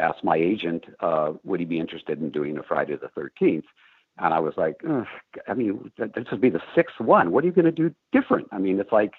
asked 0.00 0.24
my 0.24 0.36
agent 0.36 0.86
uh, 1.00 1.34
would 1.44 1.60
he 1.60 1.66
be 1.66 1.78
interested 1.78 2.18
in 2.18 2.30
doing 2.30 2.56
a 2.56 2.62
Friday 2.62 2.96
the 2.96 3.08
Thirteenth. 3.08 3.66
And 4.16 4.32
I 4.32 4.38
was 4.38 4.54
like, 4.56 4.80
I 5.48 5.54
mean, 5.54 5.90
this 5.98 6.30
would 6.30 6.40
be 6.40 6.48
the 6.48 6.62
sixth 6.74 7.00
one. 7.00 7.32
What 7.32 7.42
are 7.42 7.48
you 7.48 7.52
going 7.52 7.64
to 7.64 7.72
do 7.72 7.92
different? 8.12 8.46
I 8.52 8.58
mean, 8.58 8.78
it's 8.78 8.92
like, 8.92 9.12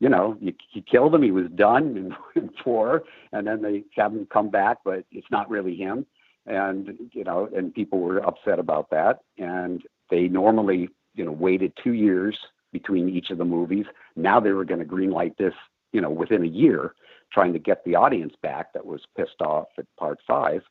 you 0.00 0.08
know, 0.08 0.36
you, 0.40 0.54
you 0.72 0.82
killed 0.82 1.14
him. 1.14 1.22
He 1.22 1.30
was 1.30 1.46
done 1.54 2.14
in, 2.36 2.50
four, 2.62 3.04
and 3.32 3.46
then 3.46 3.62
they 3.62 3.84
have 3.96 4.12
him 4.12 4.26
come 4.32 4.50
back, 4.50 4.78
but 4.84 5.04
it's 5.10 5.30
not 5.30 5.50
really 5.50 5.74
him. 5.74 6.06
And 6.46 6.98
you 7.12 7.24
know, 7.24 7.48
and 7.54 7.74
people 7.74 8.00
were 8.00 8.24
upset 8.26 8.58
about 8.58 8.90
that. 8.90 9.20
And 9.36 9.82
they 10.10 10.28
normally, 10.28 10.88
you 11.14 11.24
know, 11.24 11.32
waited 11.32 11.72
two 11.82 11.92
years 11.92 12.38
between 12.72 13.08
each 13.08 13.30
of 13.30 13.38
the 13.38 13.44
movies. 13.44 13.86
Now 14.16 14.40
they 14.40 14.52
were 14.52 14.64
going 14.64 14.80
to 14.80 14.86
greenlight 14.86 15.36
this, 15.36 15.54
you 15.92 16.00
know, 16.00 16.10
within 16.10 16.42
a 16.42 16.48
year, 16.48 16.94
trying 17.32 17.52
to 17.52 17.58
get 17.58 17.84
the 17.84 17.96
audience 17.96 18.34
back 18.42 18.72
that 18.72 18.86
was 18.86 19.02
pissed 19.16 19.40
off 19.42 19.68
at 19.78 19.84
part 19.98 20.20
five. 20.26 20.62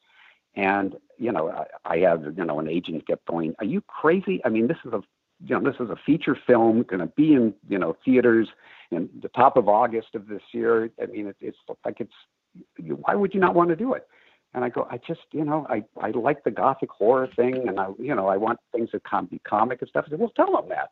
And 0.56 0.96
you 1.20 1.32
know, 1.32 1.50
I, 1.50 1.66
I 1.94 1.98
have 2.00 2.24
you 2.36 2.46
know 2.46 2.60
an 2.60 2.68
agent 2.68 3.06
kept 3.06 3.28
going, 3.28 3.54
"Are 3.60 3.66
you 3.66 3.82
crazy? 3.82 4.42
I 4.44 4.50
mean, 4.50 4.68
this 4.68 4.78
is 4.84 4.94
a 4.94 5.02
you 5.46 5.60
know 5.60 5.70
this 5.70 5.80
is 5.80 5.92
a 5.92 5.98
feature 6.06 6.38
film 6.48 6.84
going 6.84 7.02
to 7.02 7.08
be 7.08 7.34
in 7.34 7.54
you 7.70 7.78
know 7.78 7.96
theaters 8.04 8.48
in 8.92 9.10
the 9.22 9.30
top 9.30 9.58
of 9.58 9.68
August 9.68 10.10
of 10.16 10.28
this 10.28 10.42
year. 10.52 10.90
I 11.02 11.06
mean, 11.08 11.28
it, 11.28 11.36
it's 11.42 11.58
like 11.86 12.00
it's 12.00 12.14
why 12.80 13.16
would 13.16 13.34
you 13.34 13.40
not 13.40 13.56
want 13.56 13.70
to 13.70 13.76
do 13.76 13.94
it? 13.94 14.08
And 14.54 14.64
I 14.64 14.70
go, 14.70 14.88
I 14.90 14.98
just, 15.06 15.22
you 15.34 15.44
know, 15.44 15.68
I, 15.70 15.84
I 16.02 16.12
like 16.12 16.44
the 16.44 16.52
gothic 16.52 16.90
horror 16.90 17.30
thing, 17.36 17.68
and 17.68 17.80
I, 17.80 17.90
you 18.00 18.16
know, 18.16 18.28
I 18.28 18.38
want 18.38 18.60
things 18.72 18.90
that 18.94 19.04
can 19.04 19.26
be 19.26 19.40
comic 19.40 19.82
and 19.82 19.90
stuff. 19.90 20.06
I 20.08 20.10
said, 20.12 20.20
well, 20.20 20.32
tell 20.36 20.54
them 20.54 20.70
that. 20.70 20.92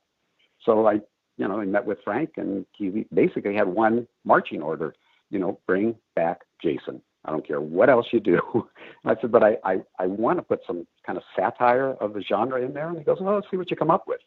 So 0.63 0.87
I, 0.87 0.99
you 1.37 1.47
know, 1.47 1.59
I 1.59 1.65
met 1.65 1.85
with 1.85 1.99
Frank, 2.03 2.31
and 2.37 2.65
he 2.77 3.05
basically 3.13 3.55
had 3.55 3.67
one 3.67 4.07
marching 4.23 4.61
order, 4.61 4.93
you 5.29 5.39
know, 5.39 5.59
bring 5.65 5.95
back 6.15 6.41
Jason. 6.61 7.01
I 7.23 7.31
don't 7.31 7.47
care 7.47 7.61
what 7.61 7.89
else 7.89 8.05
you 8.11 8.19
do. 8.19 8.39
I 9.05 9.15
said, 9.19 9.31
but 9.31 9.43
I, 9.43 9.57
I, 9.63 9.77
I 9.99 10.05
want 10.05 10.37
to 10.37 10.43
put 10.43 10.59
some 10.67 10.85
kind 11.05 11.17
of 11.17 11.23
satire 11.35 11.93
of 11.93 12.13
the 12.13 12.21
genre 12.21 12.61
in 12.61 12.73
there. 12.73 12.89
And 12.89 12.97
he 12.97 13.03
goes, 13.03 13.17
well, 13.19 13.35
let's 13.35 13.47
see 13.49 13.57
what 13.57 13.71
you 13.71 13.77
come 13.77 13.89
up 13.89 14.05
with. 14.07 14.21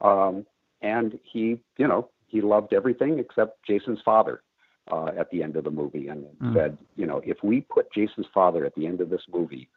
Um, 0.00 0.44
and 0.80 1.18
he, 1.22 1.60
you 1.78 1.86
know, 1.86 2.08
he 2.32 2.40
loved 2.40 2.72
everything 2.72 3.18
except 3.18 3.62
Jason's 3.64 4.00
father 4.02 4.42
uh, 4.90 5.10
at 5.18 5.30
the 5.30 5.42
end 5.42 5.54
of 5.56 5.64
the 5.64 5.70
movie 5.70 6.08
and 6.08 6.24
mm. 6.42 6.54
said, 6.54 6.78
you 6.96 7.06
know, 7.06 7.20
if 7.24 7.36
we 7.44 7.60
put 7.60 7.92
Jason's 7.92 8.26
father 8.32 8.64
at 8.64 8.74
the 8.74 8.86
end 8.86 9.02
of 9.02 9.10
this 9.10 9.22
movie, 9.30 9.68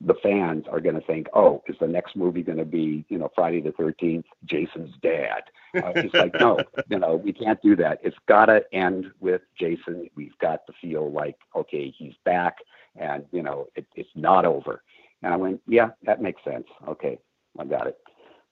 the 0.00 0.14
fans 0.22 0.64
are 0.72 0.80
going 0.80 0.94
to 0.94 1.02
think, 1.02 1.26
oh, 1.34 1.62
is 1.68 1.76
the 1.78 1.86
next 1.86 2.16
movie 2.16 2.42
going 2.42 2.56
to 2.56 2.64
be, 2.64 3.04
you 3.10 3.18
know, 3.18 3.30
Friday 3.34 3.60
the 3.60 3.70
13th, 3.72 4.24
Jason's 4.46 4.94
dad? 5.02 5.42
Uh, 5.76 5.92
it's 5.94 6.14
like, 6.14 6.32
no, 6.40 6.58
you 6.88 6.98
know, 6.98 7.16
we 7.16 7.34
can't 7.34 7.60
do 7.60 7.76
that. 7.76 8.00
It's 8.02 8.16
got 8.26 8.46
to 8.46 8.62
end 8.72 9.12
with 9.20 9.42
Jason. 9.58 10.08
We've 10.16 10.36
got 10.38 10.66
to 10.66 10.72
feel 10.80 11.12
like, 11.12 11.36
okay, 11.54 11.94
he's 11.96 12.14
back 12.24 12.56
and, 12.96 13.26
you 13.30 13.42
know, 13.42 13.68
it, 13.76 13.86
it's 13.94 14.08
not 14.14 14.46
over. 14.46 14.82
And 15.22 15.34
I 15.34 15.36
went, 15.36 15.60
yeah, 15.68 15.90
that 16.04 16.22
makes 16.22 16.42
sense. 16.44 16.66
Okay, 16.88 17.18
I 17.58 17.64
got 17.66 17.86
it. 17.86 17.98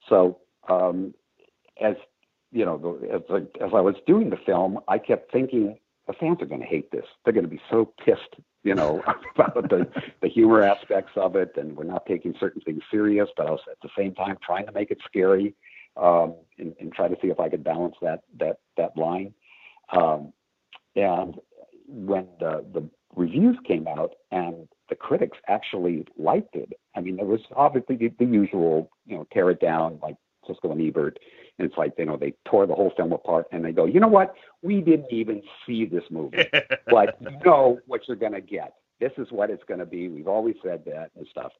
So, 0.07 0.37
um, 0.69 1.15
as 1.81 1.95
you 2.51 2.65
know, 2.65 2.99
as 3.13 3.21
I, 3.29 3.63
as 3.63 3.71
I 3.73 3.81
was 3.81 3.95
doing 4.07 4.29
the 4.29 4.37
film, 4.45 4.79
I 4.87 4.97
kept 4.97 5.31
thinking 5.31 5.77
the 6.07 6.13
fans 6.13 6.41
are 6.41 6.47
going 6.47 6.61
to 6.61 6.67
hate 6.67 6.91
this. 6.91 7.05
They're 7.23 7.33
going 7.33 7.45
to 7.45 7.49
be 7.49 7.61
so 7.69 7.93
pissed, 8.03 8.35
you 8.63 8.73
know, 8.73 9.03
about 9.35 9.69
the 9.69 9.87
the 10.21 10.27
humor 10.27 10.63
aspects 10.63 11.11
of 11.15 11.35
it, 11.35 11.53
and 11.55 11.77
we're 11.77 11.83
not 11.83 12.05
taking 12.07 12.33
certain 12.39 12.61
things 12.61 12.81
serious, 12.89 13.29
but 13.37 13.45
I 13.45 13.51
was 13.51 13.61
at 13.69 13.77
the 13.83 13.89
same 13.97 14.15
time 14.15 14.37
trying 14.43 14.65
to 14.65 14.71
make 14.71 14.89
it 14.89 14.97
scary, 15.05 15.53
um, 15.97 16.35
and, 16.57 16.73
and 16.79 16.91
try 16.91 17.07
to 17.07 17.15
see 17.21 17.27
if 17.27 17.39
I 17.39 17.49
could 17.49 17.63
balance 17.63 17.95
that 18.01 18.21
that 18.39 18.57
that 18.77 18.97
line. 18.97 19.33
Um, 19.91 20.33
and 20.95 21.35
when 21.87 22.27
the 22.39 22.65
the 22.73 22.89
reviews 23.15 23.57
came 23.67 23.87
out 23.87 24.13
and 24.31 24.67
the 24.89 24.95
critics 24.95 25.37
actually 25.47 26.07
liked 26.17 26.55
it, 26.55 26.73
I 26.95 27.01
mean, 27.01 27.17
there 27.17 27.25
was 27.25 27.41
obviously 27.55 27.95
the, 27.95 28.11
the 28.17 28.25
usual, 28.25 28.89
you 29.05 29.15
know, 29.15 29.27
tear 29.31 29.51
it 29.51 29.59
down 29.59 29.99
like 30.01 30.15
Siskel 30.47 30.71
and 30.71 30.81
Ebert 30.81 31.19
and 31.59 31.67
it's 31.67 31.77
like, 31.77 31.93
you 31.97 32.05
know, 32.05 32.15
they 32.15 32.33
tore 32.45 32.65
the 32.65 32.73
whole 32.73 32.91
film 32.95 33.11
apart 33.11 33.47
and 33.51 33.63
they 33.63 33.73
go, 33.73 33.85
you 33.85 33.99
know 33.99 34.07
what? 34.07 34.33
We 34.61 34.79
didn't 34.79 35.11
even 35.11 35.41
see 35.67 35.85
this 35.85 36.03
movie, 36.09 36.45
but 36.89 37.17
you 37.19 37.37
know 37.45 37.79
what 37.85 38.07
you're 38.07 38.17
going 38.17 38.33
to 38.33 38.41
get. 38.41 38.75
This 39.01 39.11
is 39.17 39.27
what 39.29 39.49
it's 39.49 39.63
going 39.65 39.81
to 39.81 39.85
be. 39.85 40.07
We've 40.07 40.27
always 40.27 40.55
said 40.63 40.83
that 40.85 41.11
and 41.17 41.27
stuff. 41.29 41.51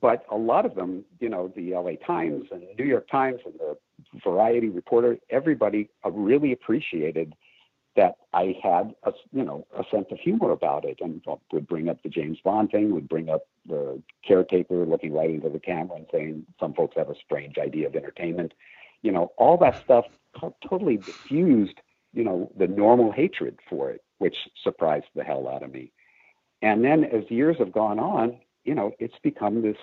But 0.00 0.24
a 0.30 0.36
lot 0.36 0.64
of 0.64 0.76
them, 0.76 1.04
you 1.18 1.28
know, 1.28 1.52
the 1.56 1.72
LA 1.72 1.96
Times 2.06 2.46
and 2.52 2.62
New 2.78 2.84
York 2.84 3.08
Times 3.10 3.40
and 3.44 3.54
the 3.58 3.76
Variety 4.22 4.68
reporter, 4.68 5.18
everybody 5.28 5.90
really 6.04 6.52
appreciated 6.52 7.34
that 7.98 8.14
I 8.32 8.54
had 8.62 8.94
a 9.02 9.12
you 9.32 9.44
know 9.44 9.66
a 9.76 9.82
sense 9.90 10.06
of 10.12 10.20
humor 10.20 10.52
about 10.52 10.84
it, 10.84 11.00
and 11.00 11.20
would 11.52 11.66
bring 11.66 11.88
up 11.88 12.00
the 12.02 12.08
James 12.08 12.38
Bond 12.44 12.70
thing, 12.70 12.94
would 12.94 13.08
bring 13.08 13.28
up 13.28 13.42
the 13.66 14.00
caretaker 14.26 14.86
looking 14.86 15.12
right 15.12 15.28
into 15.28 15.48
the 15.48 15.58
camera 15.58 15.96
and 15.96 16.06
saying 16.12 16.46
some 16.60 16.74
folks 16.74 16.96
have 16.96 17.10
a 17.10 17.14
strange 17.16 17.58
idea 17.58 17.88
of 17.88 17.96
entertainment, 17.96 18.54
you 19.02 19.10
know, 19.10 19.32
all 19.36 19.58
that 19.58 19.82
stuff 19.82 20.04
totally 20.68 20.96
diffused, 20.96 21.80
you 22.12 22.22
know, 22.22 22.50
the 22.56 22.68
normal 22.68 23.10
hatred 23.10 23.58
for 23.68 23.90
it, 23.90 24.02
which 24.18 24.36
surprised 24.62 25.06
the 25.16 25.24
hell 25.24 25.48
out 25.48 25.64
of 25.64 25.72
me. 25.72 25.90
And 26.62 26.84
then 26.84 27.04
as 27.04 27.28
years 27.28 27.56
have 27.58 27.72
gone 27.72 27.98
on, 27.98 28.38
you 28.64 28.74
know, 28.74 28.92
it's 29.00 29.18
become 29.22 29.62
this 29.62 29.76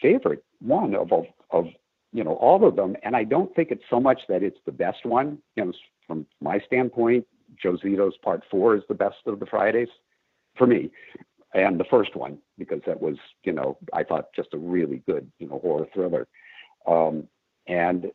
favorite 0.00 0.44
one 0.60 0.94
of, 0.96 1.12
of, 1.12 1.26
of 1.50 1.66
you 2.12 2.24
know, 2.24 2.34
all 2.34 2.66
of 2.66 2.74
them. 2.74 2.96
And 3.04 3.14
I 3.16 3.22
don't 3.24 3.54
think 3.54 3.70
it's 3.70 3.84
so 3.88 4.00
much 4.00 4.22
that 4.28 4.42
it's 4.42 4.58
the 4.66 4.72
best 4.72 5.04
one. 5.04 5.38
You 5.56 5.66
know, 5.66 5.72
from 6.06 6.26
my 6.40 6.60
standpoint, 6.66 7.26
Joe 7.60 7.76
Zito's 7.76 8.16
Part 8.22 8.42
Four 8.50 8.76
is 8.76 8.82
the 8.88 8.94
best 8.94 9.16
of 9.26 9.40
the 9.40 9.46
Fridays 9.46 9.88
for 10.56 10.66
me, 10.66 10.90
and 11.54 11.78
the 11.78 11.84
first 11.84 12.16
one 12.16 12.38
because 12.58 12.80
that 12.86 13.00
was, 13.00 13.16
you 13.44 13.52
know, 13.52 13.78
I 13.92 14.04
thought 14.04 14.32
just 14.34 14.54
a 14.54 14.58
really 14.58 15.02
good, 15.06 15.30
you 15.38 15.48
know, 15.48 15.58
horror 15.58 15.86
thriller. 15.92 16.26
Um, 16.86 17.28
and 17.66 18.10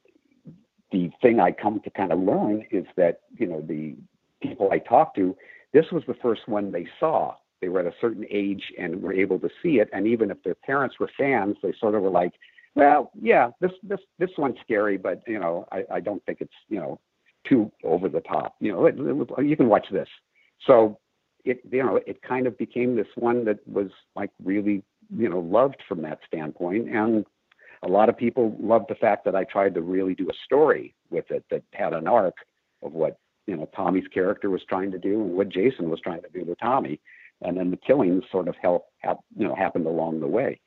the 0.92 1.12
thing 1.22 1.40
I 1.40 1.52
come 1.52 1.82
to 1.82 1.90
kind 1.90 2.12
of 2.12 2.20
learn 2.20 2.66
is 2.72 2.86
that, 2.96 3.22
you 3.38 3.48
know, 3.48 3.62
the 3.62 3.96
people 4.42 4.70
I 4.72 4.80
talk 4.80 5.16
to, 5.16 5.36
this 5.74 5.86
was 5.92 6.04
the 6.08 6.16
first 6.16 6.48
one 6.48 6.72
they 6.72 6.88
saw. 7.00 7.36
They 7.62 7.70
were 7.70 7.80
at 7.82 7.88
a 7.88 7.96
certain 8.00 8.26
age 8.30 8.64
and 8.80 9.02
were 9.02 9.14
able 9.14 9.40
to 9.40 9.50
see 9.62 9.80
it. 9.80 9.90
And 9.92 10.08
even 10.08 10.32
if 10.32 10.42
their 10.44 10.56
parents 10.56 10.96
were 11.00 11.10
fans, 11.18 11.58
they 11.62 11.74
sort 11.80 11.96
of 11.96 12.04
were 12.04 12.10
like, 12.10 12.34
well, 12.76 13.12
yeah, 13.20 13.50
this 13.60 13.72
this 13.82 14.00
this 14.20 14.30
one's 14.38 14.58
scary, 14.64 14.98
but 14.98 15.24
you 15.28 15.40
know, 15.40 15.68
I, 15.72 15.84
I 15.94 16.00
don't 16.00 16.24
think 16.26 16.42
it's 16.42 16.54
you 16.70 16.80
know 16.80 17.00
too 17.48 17.72
over 17.84 18.10
the 18.10 18.22
top. 18.22 18.56
You 18.60 18.72
know, 18.72 18.86
it, 18.86 18.96
it, 18.98 19.46
you 19.46 19.56
can 19.56 19.68
watch 19.68 19.88
this. 19.92 20.08
So 20.66 21.00
it 21.46 21.62
you 21.72 21.84
know 21.84 22.00
it 22.06 22.22
kind 22.22 22.48
of 22.48 22.58
became 22.58 22.96
this 22.96 23.08
one 23.16 23.46
that 23.46 23.60
was 23.68 23.90
like 24.16 24.32
really 24.44 24.84
you 25.16 25.30
know 25.30 25.40
loved 25.40 25.78
from 25.88 26.02
that 26.04 26.20
standpoint, 26.28 26.90
and 26.90 27.26
a 27.84 27.88
lot 27.88 28.10
of 28.10 28.18
people 28.18 28.56
loved 28.60 28.86
the 28.90 28.96
fact 28.96 29.26
that 29.26 29.36
I 29.36 29.44
tried 29.44 29.76
to 29.76 29.82
really 29.82 30.16
do 30.16 30.30
a 30.30 30.34
story 30.46 30.96
with 31.10 31.30
it 31.30 31.46
that 31.52 31.64
had 31.74 31.94
an 31.94 32.08
arc 32.08 32.36
of 32.84 32.94
what 32.94 33.18
you 33.46 33.56
know 33.56 33.70
Tommy's 33.76 34.08
character 34.14 34.50
was 34.50 34.62
trying 34.68 34.92
to 34.92 35.00
do 35.00 35.22
and 35.22 35.34
what 35.34 35.50
Jason 35.50 35.90
was 35.90 36.00
trying 36.02 36.22
to 36.22 36.30
do 36.30 36.44
with 36.44 36.60
Tommy, 36.60 37.00
and 37.42 37.58
then 37.58 37.72
the 37.72 37.78
killings 37.78 38.24
sort 38.32 38.48
of 38.48 38.56
help 38.62 38.88
you 39.38 39.48
know 39.48 39.56
happened 39.56 39.86
along 39.86 40.20
the 40.20 40.28
way. 40.28 40.60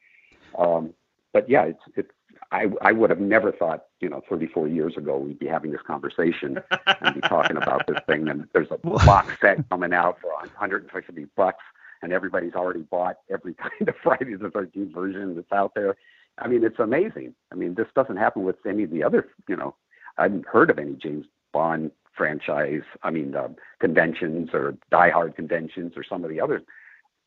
Um, 0.58 0.94
but 1.32 1.48
yeah, 1.48 1.64
it's 1.64 1.82
it's 1.96 2.10
I 2.53 2.66
I 2.82 2.92
would 2.92 3.11
have 3.11 3.20
never 3.20 3.53
thought 3.53 3.84
you 4.01 4.09
know 4.09 4.22
34 4.28 4.68
years 4.68 4.96
ago 4.96 5.18
we'd 5.18 5.38
be 5.38 5.46
having 5.46 5.72
this 5.72 5.82
conversation 5.86 6.59
and 6.86 7.14
be 7.14 7.20
talking 7.22 7.57
about 7.57 7.86
this 7.86 7.98
thing 8.07 8.28
and 8.28 8.48
there's 8.53 8.70
a 8.70 8.78
box 8.78 9.34
set 9.40 9.68
coming 9.68 9.92
out 9.92 10.20
for 10.20 10.32
150 10.32 11.26
bucks 11.36 11.64
and 12.03 12.12
everybody's 12.12 12.55
already 12.55 12.82
bought 12.82 13.16
every 13.30 13.55
kind 13.62 13.88
of 13.88 13.94
Friday 14.03 14.34
the 14.34 14.48
13th 14.48 14.92
version 14.92 15.34
that's 15.34 15.53
out 15.53 15.72
there 15.74 15.96
I 16.40 16.48
mean, 16.48 16.64
it's 16.64 16.78
amazing. 16.78 17.34
I 17.53 17.55
mean, 17.55 17.74
this 17.74 17.86
doesn't 17.94 18.16
happen 18.16 18.44
with 18.44 18.57
any 18.66 18.84
of 18.84 18.90
the 18.90 19.03
other, 19.05 19.28
you 19.48 19.57
know, 19.57 19.74
I 20.18 20.24
haven't 20.24 20.46
heard 20.46 20.70
of 20.70 20.78
any 20.78 20.94
James 20.94 21.26
Bond 21.53 21.90
franchise, 22.16 22.82
I 23.03 23.11
mean, 23.11 23.34
uh, 23.34 23.48
conventions 23.78 24.51
or 24.53 24.76
Die 24.90 25.11
Hard 25.11 25.36
conventions 25.36 25.92
or 25.96 26.05
some 26.05 26.24
of 26.24 26.30
the 26.30 26.40
other, 26.40 26.62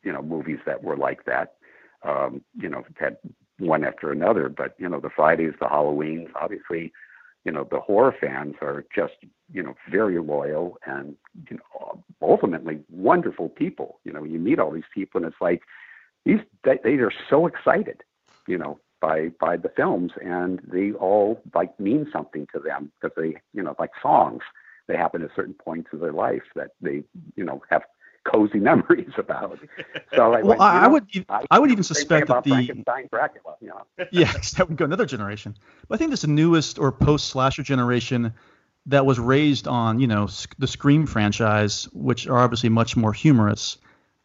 you 0.03 0.11
know, 0.11 0.21
movies 0.21 0.59
that 0.65 0.84
were 0.84 0.97
like 0.97 1.26
that. 1.26 1.55
Um, 2.03 2.41
you 2.59 2.67
know, 2.67 2.84
had 2.99 3.17
one 3.59 3.83
after 3.83 4.11
another, 4.11 4.49
but, 4.49 4.75
you 4.77 4.89
know, 4.89 4.99
the 4.99 5.09
Fridays, 5.09 5.53
the 5.59 5.65
Halloweens, 5.65 6.29
obviously, 6.35 6.91
you 7.45 7.51
know, 7.51 7.67
the 7.69 7.79
horror 7.79 8.15
fans 8.19 8.55
are 8.61 8.85
just, 8.95 9.13
you 9.51 9.61
know, 9.61 9.75
very 9.91 10.19
loyal 10.19 10.77
and, 10.85 11.15
you 11.49 11.57
know, 11.57 12.03
ultimately 12.21 12.79
wonderful 12.89 13.49
people. 13.49 13.99
You 14.05 14.13
know, 14.13 14.23
you 14.23 14.39
meet 14.39 14.59
all 14.59 14.71
these 14.71 14.83
people 14.93 15.23
and 15.23 15.31
it's 15.31 15.41
like, 15.41 15.61
these, 16.25 16.39
they, 16.63 16.79
they 16.83 16.93
are 16.95 17.11
so 17.29 17.47
excited, 17.47 18.01
you 18.47 18.57
know, 18.57 18.80
by 19.01 19.27
by 19.39 19.57
the 19.57 19.67
films, 19.75 20.13
and 20.23 20.61
they 20.71 20.93
all 20.93 21.41
like 21.53 21.77
mean 21.77 22.07
something 22.13 22.47
to 22.53 22.59
them 22.59 22.91
because 23.01 23.13
they, 23.17 23.35
you 23.53 23.61
know, 23.61 23.75
like 23.77 23.91
songs. 24.01 24.41
They 24.88 24.95
happen 24.95 25.21
at 25.21 25.30
certain 25.35 25.53
points 25.53 25.89
of 25.91 25.99
their 25.99 26.13
life 26.13 26.43
that 26.55 26.71
they, 26.81 27.03
you 27.35 27.43
know, 27.43 27.61
have 27.69 27.84
cozy 28.23 28.59
memories 28.59 29.11
about. 29.17 29.59
So 30.15 30.33
I, 30.33 30.41
well, 30.41 30.57
went, 30.57 30.61
I, 30.61 30.83
know, 30.83 30.89
would, 30.89 31.25
I, 31.29 31.45
I 31.51 31.59
would 31.59 31.71
even 31.71 31.83
suspect 31.83 32.27
that 32.27 32.43
the 32.43 32.49
Frankenstein, 32.51 33.07
Dracula, 33.11 33.55
you 33.61 33.69
know. 33.69 33.85
yeah, 34.11 34.31
that 34.57 34.67
would 34.67 34.77
go 34.77 34.85
another 34.85 35.05
generation. 35.05 35.57
But 35.87 35.95
I 35.95 35.97
think 35.97 36.11
this 36.11 36.21
the 36.21 36.27
newest 36.27 36.79
or 36.79 36.91
post 36.91 37.27
slasher 37.27 37.63
generation 37.63 38.33
that 38.87 39.05
was 39.05 39.19
raised 39.19 39.67
on, 39.67 39.99
you 39.99 40.07
know, 40.07 40.27
the 40.57 40.67
Scream 40.67 41.05
franchise, 41.05 41.87
which 41.93 42.27
are 42.27 42.39
obviously 42.39 42.69
much 42.69 42.97
more 42.97 43.13
humorous. 43.13 43.77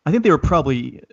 I 0.04 0.10
think 0.10 0.24
they 0.24 0.30
were 0.30 0.38
probably 0.38 1.04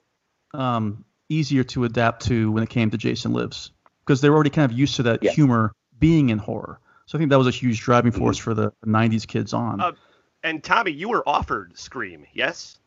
um, 0.53 1.05
easier 1.29 1.63
to 1.63 1.83
adapt 1.83 2.25
to 2.27 2.51
when 2.51 2.63
it 2.63 2.69
came 2.69 2.89
to 2.91 2.97
Jason 2.97 3.33
Lives 3.33 3.71
because 4.05 4.21
they 4.21 4.29
were 4.29 4.35
already 4.35 4.49
kind 4.49 4.71
of 4.71 4.77
used 4.77 4.95
to 4.95 5.03
that 5.03 5.21
yeah. 5.21 5.31
humor 5.31 5.73
being 5.99 6.29
in 6.29 6.37
horror. 6.37 6.79
So 7.05 7.17
I 7.17 7.19
think 7.19 7.29
that 7.29 7.37
was 7.37 7.47
a 7.47 7.51
huge 7.51 7.81
driving 7.81 8.11
force 8.11 8.37
mm-hmm. 8.37 8.43
for 8.43 8.53
the 8.53 8.73
90s 8.85 9.27
kids 9.27 9.53
on. 9.53 9.79
Uh, 9.79 9.91
and 10.45 10.63
Tommy, 10.63 10.91
you 10.91 11.09
were 11.09 11.27
offered 11.27 11.77
Scream, 11.77 12.26
yes? 12.34 12.77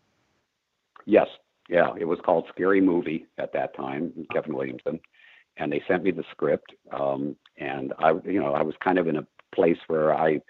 Yes. 1.05 1.26
Yeah, 1.68 1.90
it 1.98 2.06
was 2.06 2.18
called 2.24 2.47
Scary 2.48 2.80
Movie 2.80 3.26
at 3.36 3.52
that 3.52 3.76
time, 3.76 4.12
Kevin 4.32 4.55
Williamson, 4.55 5.01
and 5.59 5.70
they 5.70 5.82
sent 5.86 6.05
me 6.05 6.12
the 6.12 6.24
script. 6.30 6.72
Um, 6.93 7.36
and 7.59 7.93
I, 7.98 8.12
you 8.24 8.40
know, 8.40 8.55
I 8.55 8.62
was 8.62 8.74
kind 8.82 8.97
of 8.97 9.06
in 9.09 9.16
a 9.16 9.26
place 9.55 9.76
where 9.89 10.14
I, 10.14 10.40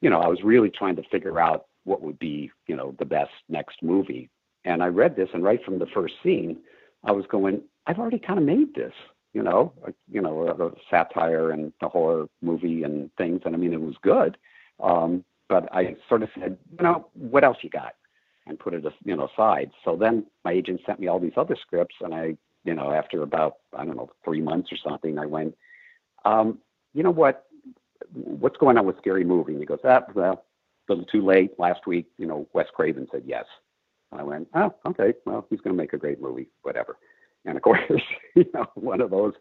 you 0.00 0.10
know, 0.10 0.20
I 0.20 0.26
was 0.26 0.42
really 0.42 0.68
trying 0.68 0.96
to 0.96 1.02
figure 1.10 1.40
out 1.40 1.66
what 1.84 2.02
would 2.02 2.18
be, 2.18 2.50
you 2.66 2.76
know, 2.76 2.94
the 2.98 3.06
best 3.06 3.30
next 3.48 3.82
movie. 3.82 4.28
And 4.64 4.82
I 4.82 4.88
read 4.88 5.16
this, 5.16 5.30
and 5.32 5.44
right 5.44 5.64
from 5.64 5.78
the 5.78 5.86
first 5.86 6.14
scene, 6.22 6.58
I 7.04 7.12
was 7.12 7.24
going, 7.26 7.62
I've 7.86 7.98
already 7.98 8.18
kind 8.18 8.38
of 8.38 8.44
made 8.44 8.74
this, 8.74 8.92
you 9.32 9.42
know, 9.42 9.72
you 10.10 10.20
know, 10.20 10.52
the 10.52 10.72
satire 10.90 11.52
and 11.52 11.72
the 11.80 11.88
horror 11.88 12.26
movie 12.42 12.82
and 12.82 13.10
things. 13.16 13.42
And 13.44 13.54
I 13.54 13.58
mean, 13.58 13.72
it 13.72 13.80
was 13.80 13.94
good. 14.02 14.36
Um, 14.82 15.24
but 15.48 15.72
I 15.72 15.96
sort 16.08 16.22
of 16.22 16.28
said, 16.38 16.56
you 16.78 16.82
know, 16.84 17.08
what 17.14 17.44
else 17.44 17.58
you 17.62 17.70
got? 17.70 17.94
and 18.46 18.58
put 18.58 18.74
it 18.74 18.84
you 19.04 19.16
know 19.16 19.28
aside. 19.32 19.70
So 19.84 19.96
then 19.96 20.26
my 20.44 20.52
agent 20.52 20.80
sent 20.86 21.00
me 21.00 21.08
all 21.08 21.18
these 21.18 21.32
other 21.36 21.56
scripts, 21.60 21.96
and 22.00 22.14
I 22.14 22.36
you 22.64 22.74
know 22.74 22.92
after 22.92 23.22
about 23.22 23.56
I 23.76 23.84
don't 23.84 23.96
know 23.96 24.10
three 24.24 24.40
months 24.40 24.70
or 24.72 24.76
something, 24.76 25.18
I 25.18 25.26
went, 25.26 25.54
um, 26.24 26.58
you 26.94 27.02
know 27.02 27.10
what, 27.10 27.44
what's 28.12 28.56
going 28.56 28.78
on 28.78 28.86
with 28.86 28.98
Scary 28.98 29.24
Movie? 29.24 29.52
And 29.52 29.60
he 29.60 29.66
goes, 29.66 29.80
ah, 29.84 30.04
well, 30.14 30.44
a 30.88 30.92
little 30.92 31.04
too 31.06 31.24
late. 31.24 31.58
Last 31.58 31.86
week, 31.86 32.06
you 32.18 32.26
know, 32.26 32.46
Wes 32.52 32.66
Craven 32.74 33.08
said 33.10 33.22
yes. 33.26 33.44
And 34.12 34.20
I 34.20 34.24
went, 34.24 34.48
oh, 34.54 34.74
okay, 34.86 35.14
well, 35.24 35.46
he's 35.50 35.60
going 35.60 35.76
to 35.76 35.82
make 35.82 35.92
a 35.92 35.98
great 35.98 36.20
movie, 36.20 36.48
whatever. 36.62 36.96
And 37.44 37.56
of 37.56 37.62
course, 37.64 37.80
you 38.34 38.46
know, 38.54 38.66
one 38.74 39.00
of 39.00 39.10
those 39.10 39.34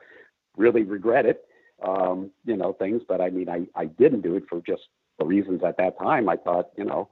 really 0.57 0.83
regret 0.83 1.25
it, 1.25 1.45
um, 1.87 2.31
you 2.45 2.57
know, 2.57 2.73
things. 2.73 3.03
But 3.07 3.21
I 3.21 3.29
mean, 3.29 3.49
I, 3.49 3.67
I 3.75 3.85
didn't 3.85 4.21
do 4.21 4.35
it 4.35 4.43
for 4.49 4.61
just 4.61 4.83
the 5.19 5.25
reasons 5.25 5.61
at 5.65 5.77
that 5.77 5.97
time. 5.97 6.29
I 6.29 6.35
thought, 6.37 6.69
you 6.77 6.85
know, 6.85 7.09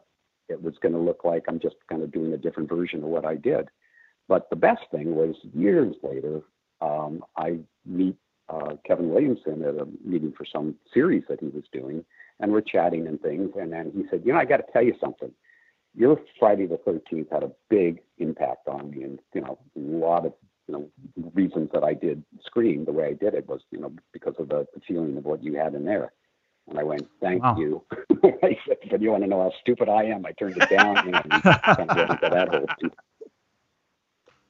it 0.49 0.61
was 0.61 0.75
going 0.81 0.93
to 0.93 0.99
look 0.99 1.23
like 1.23 1.45
I'm 1.47 1.59
just 1.59 1.75
kind 1.89 2.03
of 2.03 2.11
doing 2.11 2.33
a 2.33 2.37
different 2.37 2.69
version 2.69 3.03
of 3.03 3.09
what 3.09 3.25
I 3.25 3.35
did. 3.35 3.69
But 4.27 4.49
the 4.49 4.55
best 4.55 4.81
thing 4.91 5.15
was 5.15 5.35
years 5.53 5.95
later, 6.01 6.41
um, 6.81 7.23
I 7.37 7.59
meet 7.85 8.15
uh, 8.49 8.75
Kevin 8.85 9.09
Williamson 9.09 9.63
at 9.63 9.75
a 9.75 9.87
meeting 10.03 10.33
for 10.37 10.45
some 10.45 10.75
series 10.93 11.23
that 11.29 11.39
he 11.39 11.47
was 11.47 11.63
doing, 11.71 12.03
and 12.39 12.51
we're 12.51 12.61
chatting 12.61 13.07
and 13.07 13.21
things. 13.21 13.51
And 13.59 13.71
then 13.71 13.91
he 13.95 14.03
said, 14.09 14.23
"You 14.25 14.33
know, 14.33 14.39
I 14.39 14.45
got 14.45 14.57
to 14.57 14.71
tell 14.71 14.83
you 14.83 14.95
something. 14.99 15.31
Your 15.95 16.19
Friday 16.39 16.65
the 16.65 16.77
13th 16.77 17.31
had 17.31 17.43
a 17.43 17.51
big 17.69 18.01
impact 18.17 18.67
on 18.67 18.91
me, 18.91 19.03
and 19.03 19.19
you 19.33 19.41
know, 19.41 19.59
a 19.75 19.79
lot 19.79 20.25
of 20.25 20.33
you 20.67 20.73
know 20.73 20.89
reasons 21.33 21.69
that 21.73 21.83
I 21.83 21.93
did 21.93 22.23
Scream 22.45 22.85
the 22.85 22.91
way 22.91 23.07
I 23.07 23.13
did 23.13 23.33
it 23.33 23.47
was 23.47 23.61
you 23.71 23.79
know 23.79 23.93
because 24.11 24.35
of 24.39 24.49
the, 24.49 24.65
the 24.73 24.81
feeling 24.87 25.17
of 25.17 25.25
what 25.25 25.43
you 25.43 25.55
had 25.55 25.73
in 25.73 25.85
there." 25.85 26.13
And 26.69 26.79
I 26.79 26.83
went, 26.83 27.07
"Thank 27.21 27.43
wow. 27.43 27.57
you." 27.57 27.83
I 28.43 28.57
said, 28.67 28.77
"But 28.89 29.01
you 29.01 29.11
want 29.11 29.23
to 29.23 29.29
know 29.29 29.41
how 29.41 29.51
stupid 29.61 29.89
I 29.89 30.05
am?" 30.05 30.25
I 30.25 30.31
turned 30.31 30.57
it 30.57 30.69
down, 30.69 31.05
you 31.05 31.11
know, 31.11 31.21
and 31.23 31.43
kind 31.43 31.89
of 31.89 32.09
into 32.09 32.29
that 32.29 32.49
whole. 32.49 32.65
Thing. 32.79 32.91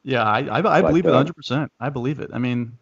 Yeah, 0.03 0.23
I 0.23 0.39
I, 0.41 0.57
I 0.57 0.61
but, 0.61 0.87
believe 0.89 1.05
it 1.05 1.09
100. 1.09 1.29
Uh, 1.29 1.33
percent 1.33 1.71
I 1.79 1.89
believe 1.89 2.19
it. 2.19 2.31
I 2.33 2.37
mean, 2.37 2.77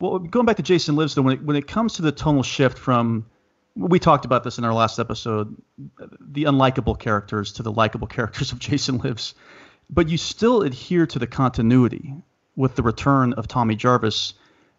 well, 0.00 0.18
going 0.18 0.46
back 0.46 0.56
to 0.56 0.62
Jason 0.62 0.96
Lives, 0.96 1.14
though, 1.14 1.22
when 1.22 1.34
it, 1.34 1.42
when 1.42 1.56
it 1.56 1.66
comes 1.66 1.94
to 1.94 2.02
the 2.02 2.12
tonal 2.12 2.42
shift 2.42 2.78
from 2.78 3.26
we 3.76 3.98
talked 3.98 4.24
about 4.24 4.44
this 4.44 4.58
in 4.58 4.64
our 4.64 4.72
last 4.72 4.98
episode 4.98 5.56
the 6.20 6.44
unlikable 6.44 6.98
characters 6.98 7.52
to 7.52 7.62
the 7.62 7.72
likable 7.72 8.06
characters 8.16 8.52
of 8.52 8.58
Jason 8.58 8.98
Lives, 8.98 9.34
but 9.90 10.08
you 10.08 10.16
still 10.16 10.62
adhere 10.62 11.06
to 11.06 11.18
the 11.18 11.26
continuity 11.26 12.14
with 12.56 12.76
the 12.76 12.82
return 12.82 13.32
of 13.32 13.48
Tommy 13.48 13.74
Jarvis. 13.74 14.34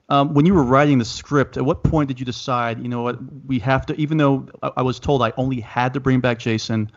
Um, 0.09 0.33
when 0.33 0.45
you 0.45 0.53
were 0.53 0.63
writing 0.63 0.99
the 0.99 1.05
script, 1.05 1.57
at 1.57 1.65
what 1.65 1.83
point 1.83 2.07
did 2.07 2.19
you 2.19 2.25
decide, 2.25 2.79
you 2.79 2.87
know 2.87 3.01
what, 3.01 3.17
we 3.47 3.57
have 3.59 3.85
to, 3.87 3.95
even 3.99 4.17
though 4.17 4.47
I 4.61 4.83
was 4.83 4.99
told 4.99 5.23
I 5.23 5.33
only 5.35 5.59
had 5.59 5.93
to 5.93 5.99
bring 5.99 6.19
back 6.19 6.37
Jason, 6.37 6.91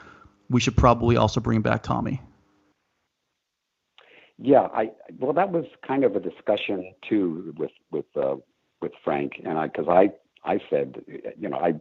we 0.51 0.60
should 0.60 0.76
probably 0.76 1.16
also 1.16 1.40
bring 1.40 1.62
back 1.62 1.82
Tommy? 1.82 2.20
Yeah, 4.39 4.68
I 4.72 4.93
well, 5.18 5.32
that 5.32 5.51
was 5.51 5.64
kind 5.85 6.05
of 6.05 6.14
a 6.14 6.20
discussion 6.20 6.94
too 7.09 7.55
with 7.59 7.72
with 7.90 8.05
uh, 8.16 8.36
with 8.80 8.93
Frank, 9.02 9.40
and 9.44 9.59
I 9.59 9.66
because 9.66 9.89
I 9.89 10.10
I 10.44 10.60
said, 10.70 11.02
you 11.36 11.48
know, 11.48 11.56
I 11.56 11.74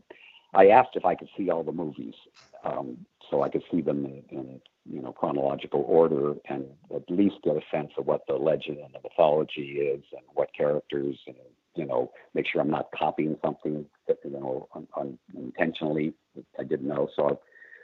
I 0.56 0.70
asked 0.70 0.96
if 0.96 1.06
I 1.06 1.14
could 1.14 1.30
see 1.38 1.52
all 1.52 1.64
the 1.64 1.72
movies, 1.72 2.16
um, 2.64 3.06
so 3.30 3.44
I 3.44 3.50
could 3.50 3.64
see 3.70 3.82
them 3.82 4.06
in, 4.06 4.24
in 4.32 4.62
you 4.90 5.02
know 5.02 5.12
chronological 5.12 5.84
order 5.88 6.34
and 6.50 6.66
at 6.96 7.10
least 7.10 7.36
get 7.44 7.56
a 7.56 7.62
sense 7.72 7.92
of 7.98 8.06
what 8.06 8.22
the 8.28 8.34
legend 8.36 8.78
and 8.78 8.94
the 8.94 9.00
mythology 9.04 9.80
is 9.80 10.04
and 10.12 10.24
what 10.34 10.50
characters 10.56 11.18
and 11.28 11.36
you 11.76 11.86
know 11.86 12.12
make 12.34 12.46
sure 12.52 12.62
I'm 12.62 12.70
not 12.70 12.90
copying 12.98 13.38
something 13.44 13.86
that, 14.08 14.18
you 14.24 14.32
know 14.32 14.68
un, 14.76 14.88
un, 14.96 15.18
intentionally 15.36 16.14
I 16.60 16.64
didn't 16.64 16.88
know. 16.88 17.10
So 17.16 17.40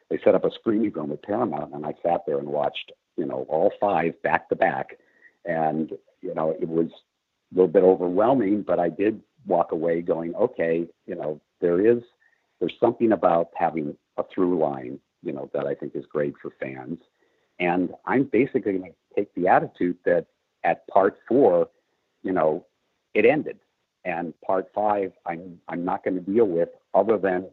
they 0.09 0.19
set 0.23 0.35
up 0.35 0.45
a 0.45 0.51
screening 0.51 0.91
room 0.91 1.09
with 1.09 1.21
Paramount, 1.21 1.73
and 1.73 1.85
I 1.85 1.93
sat 2.05 2.21
there 2.25 2.39
and 2.39 2.47
watched 2.47 2.91
you 3.17 3.25
know 3.25 3.45
all 3.49 3.71
five 3.79 4.21
back 4.21 4.49
to 4.49 4.55
back, 4.55 4.97
and 5.45 5.91
you 6.21 6.33
know 6.33 6.55
it 6.59 6.67
was 6.67 6.87
a 6.87 7.55
little 7.55 7.71
bit 7.71 7.83
overwhelming, 7.83 8.63
but 8.65 8.79
I 8.79 8.89
did 8.89 9.21
walk 9.45 9.71
away 9.71 10.01
going, 10.01 10.33
okay, 10.35 10.87
you 11.05 11.15
know, 11.15 11.41
there 11.61 11.85
is 11.85 12.01
there's 12.59 12.73
something 12.79 13.11
about 13.11 13.49
having 13.55 13.97
a 14.17 14.23
through 14.33 14.59
line, 14.59 14.99
you 15.23 15.31
know, 15.31 15.49
that 15.53 15.65
I 15.65 15.75
think 15.75 15.95
is 15.95 16.05
great 16.05 16.33
for 16.41 16.51
fans. 16.59 16.99
And 17.59 17.91
I'm 18.05 18.25
basically 18.25 18.73
going 18.73 18.83
to 18.83 19.15
take 19.15 19.33
the 19.35 19.47
attitude 19.47 19.97
that 20.05 20.25
at 20.63 20.87
part 20.87 21.17
four, 21.27 21.69
you 22.23 22.31
know, 22.31 22.65
it 23.13 23.25
ended, 23.25 23.59
and 24.05 24.33
part 24.41 24.67
five, 24.73 25.11
I'm 25.25 25.59
I'm 25.67 25.85
not 25.85 26.03
going 26.03 26.15
to 26.15 26.31
deal 26.31 26.45
with 26.45 26.69
other 26.93 27.17
than 27.17 27.47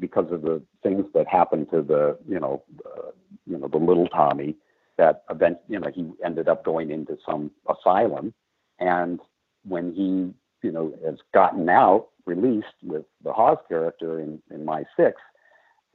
because 0.00 0.30
of 0.32 0.42
the 0.42 0.62
things 0.82 1.06
that 1.14 1.26
happened 1.28 1.68
to 1.70 1.82
the 1.82 2.18
you 2.28 2.40
know 2.40 2.62
uh, 2.84 3.10
you 3.46 3.58
know 3.58 3.68
the 3.68 3.78
little 3.78 4.08
Tommy 4.08 4.56
that 4.96 5.22
event 5.30 5.58
you 5.68 5.78
know 5.78 5.88
he 5.94 6.10
ended 6.24 6.48
up 6.48 6.64
going 6.64 6.90
into 6.90 7.16
some 7.24 7.52
asylum 7.68 8.34
and 8.80 9.20
when 9.64 9.92
he 9.92 10.34
you 10.62 10.72
know, 10.72 10.92
has 11.04 11.16
gotten 11.32 11.68
out, 11.68 12.08
released 12.26 12.66
with 12.82 13.04
the 13.24 13.32
Hawes 13.32 13.58
character 13.68 14.20
in, 14.20 14.40
in 14.50 14.64
My 14.64 14.84
Six, 14.96 15.20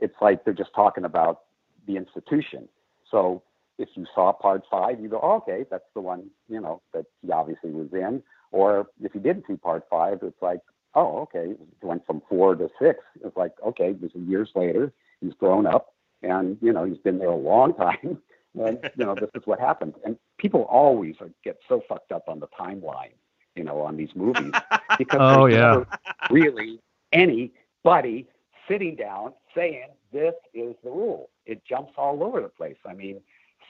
it's 0.03 0.15
like 0.21 0.43
they're 0.43 0.53
just 0.53 0.73
talking 0.75 1.05
about 1.05 1.41
the 1.87 1.95
institution. 1.95 2.67
So 3.09 3.41
if 3.79 3.89
you 3.95 4.05
saw 4.13 4.33
part 4.33 4.63
five, 4.69 4.99
you 4.99 5.07
go, 5.07 5.19
oh, 5.23 5.37
okay, 5.37 5.65
that's 5.71 5.89
the 5.93 6.01
one, 6.01 6.29
you 6.49 6.59
know, 6.59 6.81
that 6.93 7.05
he 7.21 7.31
obviously 7.31 7.71
was 7.71 7.87
in. 7.93 8.21
Or 8.51 8.87
if 9.01 9.15
you 9.15 9.21
didn't 9.21 9.45
see 9.47 9.55
part 9.55 9.85
five, 9.89 10.19
it's 10.21 10.41
like, 10.41 10.59
oh, 10.93 11.21
okay, 11.21 11.51
it 11.51 11.85
went 11.85 12.05
from 12.05 12.21
four 12.29 12.55
to 12.55 12.69
six. 12.79 12.99
It's 13.23 13.35
like, 13.37 13.53
okay, 13.65 13.93
this 13.93 14.11
is 14.13 14.21
years 14.27 14.49
later. 14.55 14.93
He's 15.21 15.33
grown 15.33 15.65
up 15.65 15.93
and, 16.21 16.57
you 16.61 16.73
know, 16.73 16.83
he's 16.83 16.97
been 16.97 17.17
there 17.17 17.29
a 17.29 17.35
long 17.35 17.73
time. 17.87 18.19
And, 18.59 18.77
you 18.97 19.05
know, 19.05 19.15
this 19.15 19.31
is 19.33 19.41
what 19.45 19.59
happened. 19.59 19.95
And 20.05 20.17
people 20.37 20.63
always 20.63 21.15
are, 21.21 21.31
get 21.43 21.57
so 21.67 21.81
fucked 21.87 22.11
up 22.11 22.25
on 22.27 22.39
the 22.39 22.47
timeline 22.59 23.13
you 23.55 23.63
know, 23.63 23.81
on 23.81 23.95
these 23.97 24.09
movies 24.15 24.51
because 24.97 25.19
oh, 25.21 25.47
there's 25.47 25.55
yeah. 25.55 25.71
never 25.71 25.87
really 26.31 26.79
anybody 27.11 28.27
sitting 28.67 28.95
down 28.95 29.33
saying 29.55 29.87
this 30.11 30.33
is 30.53 30.75
the 30.83 30.89
rule. 30.89 31.29
It 31.45 31.63
jumps 31.67 31.93
all 31.97 32.23
over 32.23 32.41
the 32.41 32.49
place. 32.49 32.77
I 32.85 32.93
mean, 32.93 33.21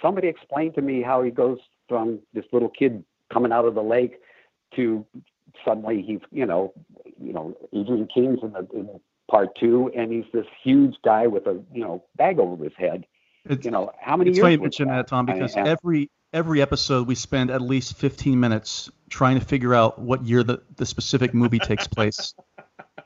somebody 0.01 0.27
explained 0.27 0.75
to 0.75 0.81
me 0.81 1.01
how 1.01 1.21
he 1.23 1.31
goes 1.31 1.59
from 1.87 2.19
this 2.33 2.45
little 2.51 2.69
kid 2.69 3.03
coming 3.31 3.51
out 3.51 3.65
of 3.65 3.75
the 3.75 3.81
lake 3.81 4.19
to 4.75 5.05
suddenly 5.65 6.01
he's 6.01 6.19
you 6.31 6.45
know 6.45 6.73
you 7.19 7.33
know 7.33 7.55
Adrienne 7.75 8.07
King's 8.13 8.39
in, 8.41 8.53
the, 8.53 8.67
in 8.73 8.89
part 9.29 9.49
two 9.59 9.91
and 9.95 10.11
he's 10.11 10.25
this 10.33 10.45
huge 10.63 10.95
guy 11.03 11.27
with 11.27 11.45
a 11.47 11.61
you 11.73 11.81
know 11.81 12.03
bag 12.17 12.39
over 12.39 12.63
his 12.63 12.73
head. 12.77 13.05
It's, 13.45 13.65
you 13.65 13.71
know 13.71 13.91
how 13.99 14.15
many 14.15 14.29
it's 14.29 14.37
years? 14.37 14.45
funny 14.45 14.55
you 14.55 14.61
mention 14.61 14.87
that, 14.87 15.07
Tom, 15.07 15.25
because 15.25 15.55
I, 15.55 15.61
every 15.61 16.09
every 16.31 16.61
episode 16.61 17.07
we 17.07 17.15
spend 17.15 17.51
at 17.51 17.61
least 17.61 17.97
15 17.97 18.39
minutes 18.39 18.89
trying 19.09 19.39
to 19.39 19.45
figure 19.45 19.73
out 19.73 19.99
what 19.99 20.25
year 20.25 20.43
the, 20.43 20.61
the 20.75 20.85
specific 20.85 21.33
movie 21.33 21.59
takes 21.59 21.87
place. 21.87 22.33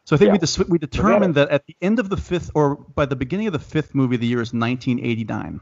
So 0.08 0.16
I 0.16 0.20
think 0.20 0.42
yeah. 0.42 0.64
we, 0.64 0.64
we 0.70 0.78
determined 0.78 1.36
that 1.36 1.50
at 1.50 1.66
the 1.66 1.76
end 1.82 2.00
of 2.00 2.08
the 2.10 2.16
fifth, 2.16 2.52
or 2.56 2.78
by 2.78 3.06
the 3.06 3.18
beginning 3.18 3.48
of 3.48 3.52
the 3.52 3.60
fifth 3.60 3.94
movie, 3.94 4.16
the 4.16 4.26
year 4.26 4.40
is 4.40 4.54
1989. 4.54 5.60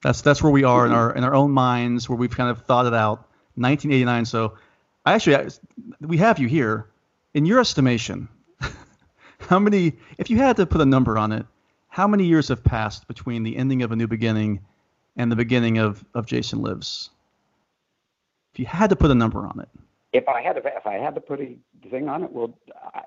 That's 0.00 0.20
that's 0.20 0.40
where 0.40 0.52
we 0.52 0.62
are 0.62 0.84
mm-hmm. 0.84 0.92
in 0.92 0.98
our 0.98 1.16
in 1.16 1.24
our 1.24 1.34
own 1.34 1.50
minds, 1.50 2.08
where 2.08 2.16
we've 2.16 2.30
kind 2.30 2.50
of 2.50 2.64
thought 2.66 2.86
it 2.86 2.94
out. 2.94 3.26
1989. 3.56 4.26
So, 4.26 4.54
I 5.04 5.14
actually 5.14 5.34
I, 5.34 5.48
we 6.00 6.18
have 6.18 6.38
you 6.38 6.46
here. 6.46 6.86
In 7.34 7.44
your 7.46 7.58
estimation, 7.58 8.28
how 9.40 9.58
many? 9.58 9.94
If 10.18 10.30
you 10.30 10.36
had 10.36 10.54
to 10.58 10.66
put 10.66 10.80
a 10.80 10.86
number 10.86 11.18
on 11.18 11.32
it, 11.32 11.44
how 11.88 12.06
many 12.06 12.26
years 12.26 12.46
have 12.46 12.62
passed 12.62 13.08
between 13.08 13.42
the 13.42 13.56
ending 13.56 13.82
of 13.82 13.90
A 13.90 13.96
New 13.96 14.06
Beginning 14.06 14.60
and 15.16 15.32
the 15.32 15.36
beginning 15.36 15.78
of, 15.78 16.04
of 16.14 16.26
Jason 16.26 16.62
Lives? 16.62 17.10
If 18.54 18.60
you 18.60 18.66
had 18.66 18.90
to 18.90 18.96
put 18.96 19.10
a 19.10 19.16
number 19.16 19.44
on 19.48 19.58
it. 19.58 19.79
If 20.12 20.28
I 20.28 20.42
had 20.42 20.54
to, 20.54 20.62
if 20.64 20.86
I 20.86 20.94
had 20.94 21.14
to 21.14 21.20
put 21.20 21.40
a 21.40 21.56
thing 21.88 22.08
on 22.08 22.24
it, 22.24 22.32
well, 22.32 22.58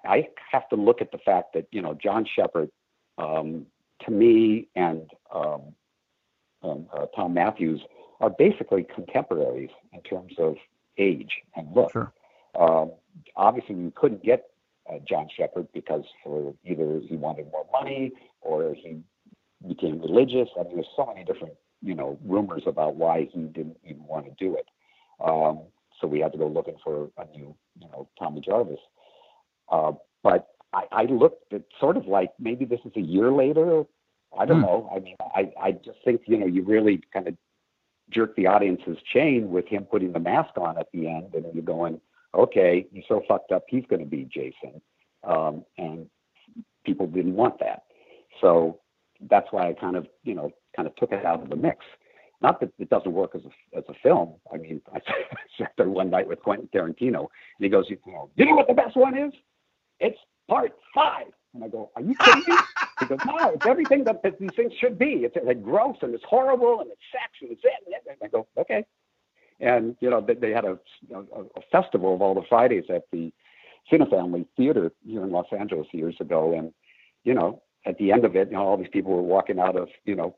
I 0.06 0.28
have 0.52 0.70
to 0.70 0.76
look 0.76 1.02
at 1.02 1.12
the 1.12 1.18
fact 1.18 1.54
that 1.54 1.68
you 1.72 1.82
know 1.82 1.94
John 1.94 2.26
Shepherd, 2.26 2.70
um, 3.18 3.66
to 4.06 4.12
me, 4.12 4.68
and 4.76 5.10
um, 5.34 5.62
um, 6.64 6.88
uh, 6.94 7.08
Thom 7.16 7.34
Mathews 7.34 7.82
are 8.22 8.30
basically 8.30 8.86
contemporaries 8.96 9.70
in 9.92 10.02
terms 10.02 10.34
of 10.38 10.56
age 10.98 11.32
and 11.56 11.68
look. 11.76 11.92
Sure. 11.92 12.14
Um, 12.58 12.92
obviously, 13.36 13.76
we 13.76 13.92
couldn't 13.92 14.24
get 14.24 14.50
uh, 14.90 15.00
John 15.08 15.28
Shepherd 15.36 15.68
because 15.74 16.04
for 16.24 16.54
either 16.66 17.02
he 17.08 17.16
wanted 17.16 17.52
more 17.52 17.66
money 17.72 18.14
or 18.42 18.74
he 18.74 19.02
became 19.68 20.00
religious. 20.00 20.50
I 20.58 20.64
mean, 20.64 20.76
there's 20.76 20.88
so 20.96 21.06
many 21.06 21.26
different 21.26 21.56
you 21.82 21.96
know 21.96 22.18
rumors 22.26 22.64
about 22.66 22.96
why 22.96 23.30
he 23.32 23.40
didn't 23.42 23.78
even 23.84 24.06
want 24.06 24.26
to 24.26 24.32
do 24.40 24.56
it. 24.56 24.66
So 26.04 26.08
we 26.08 26.20
had 26.20 26.34
to 26.34 26.38
go 26.38 26.48
looking 26.48 26.76
for 26.84 27.10
a 27.18 27.26
new 27.32 27.56
you 27.80 27.88
know 27.88 28.10
Tommy 28.20 28.42
Jarvis. 28.42 28.80
Uh, 29.72 29.94
but 30.22 30.50
I, 30.74 30.84
I 30.92 31.04
looked 31.04 31.54
at 31.54 31.64
sort 31.80 31.96
of 31.96 32.08
like 32.08 32.32
maybe 32.38 32.66
this 32.66 32.82
is 32.84 32.92
a 32.98 33.02
year 33.02 33.32
later. 33.32 33.86
I 34.38 34.46
don't 34.46 34.58
hmm. 34.58 34.66
know. 34.66 34.90
I 34.94 35.00
mean, 35.00 35.16
I 35.22 35.52
I 35.62 35.72
just 35.72 36.00
think 36.04 36.24
you 36.26 36.38
know 36.38 36.46
you 36.46 36.64
really 36.64 37.02
kind 37.14 37.30
of 37.30 37.38
jerk 38.12 38.36
the 38.36 38.48
audience's 38.48 38.98
chain 39.14 39.50
with 39.50 39.66
him 39.68 39.86
putting 39.86 40.12
the 40.12 40.20
mask 40.20 40.58
on 40.58 40.78
at 40.78 40.88
the 40.94 41.08
end, 41.08 41.34
and 41.36 41.46
you're 41.54 41.64
going, 41.64 42.02
okay, 42.36 42.86
he's 42.92 43.06
so 43.08 43.22
fucked 43.26 43.54
up, 43.54 43.64
he's 43.70 43.86
going 43.90 44.02
to 44.02 44.06
be 44.06 44.26
Jason, 44.26 44.82
um, 45.24 45.64
and 45.78 46.08
people 46.86 47.08
didn't 47.08 47.36
want 47.36 47.60
that. 47.60 47.84
So 48.42 48.82
that's 49.30 49.48
why 49.52 49.70
I 49.70 49.74
kind 49.74 49.96
of, 49.96 50.08
you 50.24 50.36
know, 50.36 50.52
kind 50.76 50.86
of 50.86 50.96
took 50.98 51.14
it 51.14 51.26
out 51.26 51.42
of 51.42 51.50
the 51.50 51.56
mix. 51.56 51.78
Not 52.44 52.60
that 52.60 52.74
it 52.78 52.90
doesn't 52.90 53.14
work 53.14 53.32
as 53.36 53.42
a 53.46 53.78
as 53.78 53.86
a 53.88 53.94
film. 54.04 54.34
I 54.54 54.58
mean, 54.58 54.82
I 54.94 55.00
sat 55.58 55.72
there 55.78 55.90
one 55.90 56.10
night 56.10 56.28
with 56.28 56.42
Quentin 56.44 56.70
Tarantino, 56.76 57.20
and 57.20 57.62
he 57.62 57.70
goes, 57.70 57.86
"You 57.90 57.98
know, 58.06 58.30
you 58.36 58.46
know 58.46 58.56
what 58.56 58.68
the 58.68 58.74
best 58.74 58.98
one 58.98 59.18
is? 59.18 59.34
It's 60.00 60.20
part 60.50 60.74
five. 60.94 61.28
And 61.54 61.64
I 61.64 61.70
go, 61.70 61.90
"Are 61.96 62.02
you 62.02 62.14
kidding 62.16 62.44
me?" 62.46 62.56
he 63.00 63.06
goes, 63.06 63.20
"No, 63.26 63.52
it's 63.52 63.66
everything 63.66 64.04
that, 64.04 64.22
that 64.24 64.40
these 64.40 64.54
things 64.56 64.74
should 64.80 65.00
be. 65.00 65.24
It's 65.24 65.38
like 65.44 65.64
gross 65.64 65.96
and 66.02 66.14
it's 66.14 66.24
horrible 66.28 66.82
and 66.82 66.92
it's 66.92 67.02
sex 67.12 67.32
and 67.42 67.52
it's 67.52 67.64
it 67.64 67.72
and 67.86 67.96
it." 67.96 68.04
And 68.10 68.18
I 68.22 68.28
go, 68.28 68.46
"Okay." 68.58 68.86
And 69.62 69.96
you 70.02 70.10
know, 70.10 70.20
they, 70.20 70.34
they 70.34 70.52
had 70.52 70.66
a, 70.66 70.78
a, 71.16 71.20
a 71.20 71.62
festival 71.72 72.14
of 72.14 72.22
all 72.22 72.36
the 72.36 72.44
Fridays 72.50 72.86
at 72.90 73.04
the 73.14 73.32
Cinefamily 73.90 74.46
Theater 74.58 74.92
here 75.06 75.24
in 75.24 75.32
Los 75.32 75.48
Angeles 75.58 75.88
years 75.94 76.16
ago, 76.20 76.54
and 76.58 76.74
you 77.24 77.34
know, 77.34 77.62
at 77.86 77.98
the 78.00 78.12
end 78.12 78.26
of 78.26 78.36
it, 78.36 78.50
you 78.50 78.56
know, 78.56 78.64
all 78.64 78.78
these 78.78 78.88
people 78.92 79.14
were 79.14 79.22
walking 79.22 79.60
out 79.60 79.78
of 79.78 79.88
you 80.04 80.16
know 80.16 80.36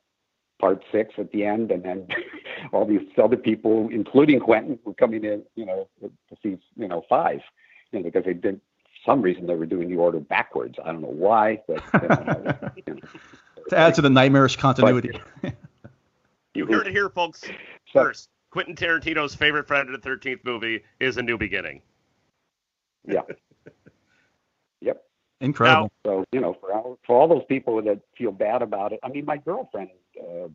part 0.59 0.83
six 0.91 1.13
at 1.17 1.31
the 1.31 1.45
end, 1.45 1.71
and 1.71 1.83
then 1.83 2.07
all 2.71 2.85
these 2.85 3.01
other 3.21 3.37
people, 3.37 3.89
including 3.91 4.39
Quentin, 4.39 4.79
were 4.85 4.93
coming 4.93 5.23
in, 5.23 5.43
you 5.55 5.65
know, 5.65 5.87
to 6.01 6.35
see, 6.41 6.57
you 6.75 6.87
know, 6.87 7.03
five, 7.09 7.41
you 7.91 7.99
know, 7.99 8.03
because 8.03 8.25
they 8.25 8.33
did 8.33 8.59
some 9.05 9.21
reason 9.21 9.45
they 9.45 9.55
were 9.55 9.65
doing 9.65 9.89
the 9.89 9.95
order 9.95 10.19
backwards. 10.19 10.77
I 10.83 10.91
don't 10.91 11.01
know 11.01 11.07
why, 11.07 11.61
but 11.67 11.83
you 11.93 12.93
know, 12.93 12.99
to 13.69 13.77
add 13.77 13.93
to 13.95 14.01
the 14.01 14.09
nightmarish 14.09 14.55
continuity. 14.57 15.11
But, 15.41 15.55
you 16.55 16.65
heard 16.65 16.87
it 16.87 16.91
here, 16.91 17.09
folks. 17.09 17.43
First, 17.91 18.29
Quentin 18.49 18.75
Tarantino's 18.75 19.35
favorite 19.35 19.67
Friday 19.67 19.91
the 19.91 19.97
Thirteenth 19.97 20.41
movie 20.43 20.83
is 20.99 21.17
A 21.17 21.21
New 21.21 21.37
Beginning. 21.37 21.81
Yeah. 23.07 23.21
Incredible. 25.41 25.91
So 26.05 26.25
you 26.31 26.39
know, 26.39 26.55
for 26.59 26.73
all, 26.73 26.99
for 27.05 27.19
all 27.19 27.27
those 27.27 27.45
people 27.47 27.81
that 27.81 27.99
feel 28.17 28.31
bad 28.31 28.61
about 28.61 28.93
it, 28.93 28.99
I 29.03 29.09
mean, 29.09 29.25
my 29.25 29.37
girlfriend, 29.37 29.89
uh, 30.19 30.47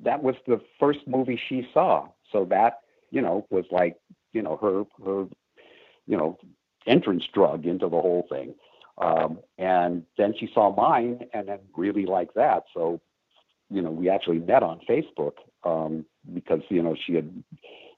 that 0.00 0.22
was 0.22 0.36
the 0.46 0.60
first 0.78 1.00
movie 1.06 1.40
she 1.48 1.68
saw, 1.74 2.08
so 2.30 2.44
that 2.46 2.80
you 3.10 3.20
know 3.20 3.46
was 3.50 3.64
like 3.70 3.96
you 4.32 4.42
know 4.42 4.56
her 4.56 4.84
her 5.04 5.26
you 6.06 6.16
know 6.16 6.38
entrance 6.86 7.24
drug 7.32 7.66
into 7.66 7.88
the 7.88 8.00
whole 8.00 8.26
thing. 8.28 8.54
Um, 8.98 9.38
and 9.58 10.04
then 10.18 10.34
she 10.38 10.50
saw 10.52 10.74
mine 10.74 11.26
and 11.32 11.48
then 11.48 11.60
really 11.76 12.06
liked 12.06 12.34
that. 12.34 12.64
So, 12.74 13.00
you 13.70 13.82
know, 13.82 13.90
we 13.90 14.08
actually 14.08 14.38
met 14.38 14.62
on 14.62 14.80
Facebook 14.88 15.34
um, 15.64 16.04
because, 16.32 16.60
you 16.68 16.82
know, 16.82 16.94
she 17.06 17.14
had 17.14 17.42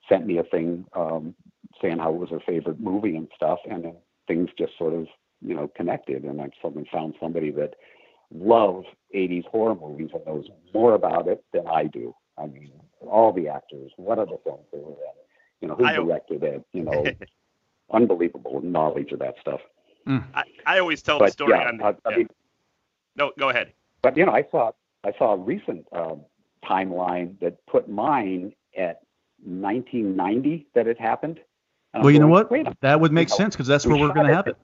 sent 0.09 0.27
me 0.27 0.39
a 0.39 0.45
thing 0.45 0.87
um, 0.95 1.35
saying 1.83 1.99
how 1.99 2.15
it 2.15 2.19
was 2.19 2.31
her 2.31 2.41
favorite 2.47 2.81
movie 2.81 3.17
and 3.17 3.29
stuff. 3.35 3.59
And 3.69 3.85
then 3.85 3.97
things 4.29 4.51
just 4.57 4.77
sort 4.79 4.95
of, 4.95 5.07
you 5.45 5.55
know, 5.55 5.69
connected. 5.77 6.25
And 6.25 6.41
I 6.41 6.49
suddenly 6.63 6.89
found 6.93 7.15
somebody 7.21 7.51
that 7.53 7.75
loves 8.35 8.87
80s 9.15 9.45
horror 9.47 9.75
movies 9.75 10.11
and 10.15 10.25
knows 10.27 10.47
more 10.73 10.95
about 10.95 11.29
it 11.29 11.45
than 11.53 11.67
I 11.69 11.85
do. 11.85 12.15
I 12.39 12.47
mean, 12.47 12.73
all 13.01 13.33
the 13.33 13.49
actors, 13.49 13.93
what 13.97 14.19
other 14.19 14.37
films 14.43 14.65
they 14.73 14.79
were 14.79 14.91
in, 14.91 14.97
you 15.61 15.69
know, 15.69 15.75
who 15.77 15.85
I- 15.85 15.95
directed 15.95 16.43
it, 16.43 16.65
you 16.73 16.83
know, 16.83 17.05
unbelievable 17.93 18.61
knowledge 18.63 19.13
of 19.13 19.19
that 19.21 19.35
stuff. 19.41 19.61
I, 20.07 20.45
I 20.67 20.79
always 20.81 21.01
tell 21.01 21.19
the 21.19 21.29
story 21.29 21.53
yeah, 21.59 21.69
on. 21.69 21.83
I, 21.83 21.89
I 21.89 22.11
yeah. 22.11 22.17
mean, 22.19 22.29
no, 23.17 23.33
go 23.39 23.49
ahead. 23.49 23.73
but 24.03 24.15
you 24.19 24.27
know, 24.27 24.33
I 24.33 24.45
saw 24.51 24.73
I 25.03 25.13
saw 25.17 25.33
a 25.33 25.37
recent 25.39 25.87
um, 25.93 26.21
timeline 26.63 27.39
that 27.41 27.65
put 27.67 27.89
mine 27.89 28.53
at 28.77 29.01
1990 29.45 30.67
that 30.75 30.87
it 30.87 31.01
happened. 31.01 31.39
And 31.95 32.01
I'm 32.01 32.03
Well, 32.03 32.11
you 32.11 32.19
know 32.19 32.27
what? 32.27 32.51
Wait 32.51 32.61
a 32.61 32.65
minute. 32.65 32.79
That 32.83 33.01
would 33.01 33.13
make 33.13 33.31
sense 33.31 33.55
because 33.55 33.67
that's 33.67 33.87
where 33.87 33.97
we're 33.97 34.13
going 34.13 34.27
to 34.27 34.33
it- 34.33 34.37
have 34.37 34.47
it. 34.49 34.57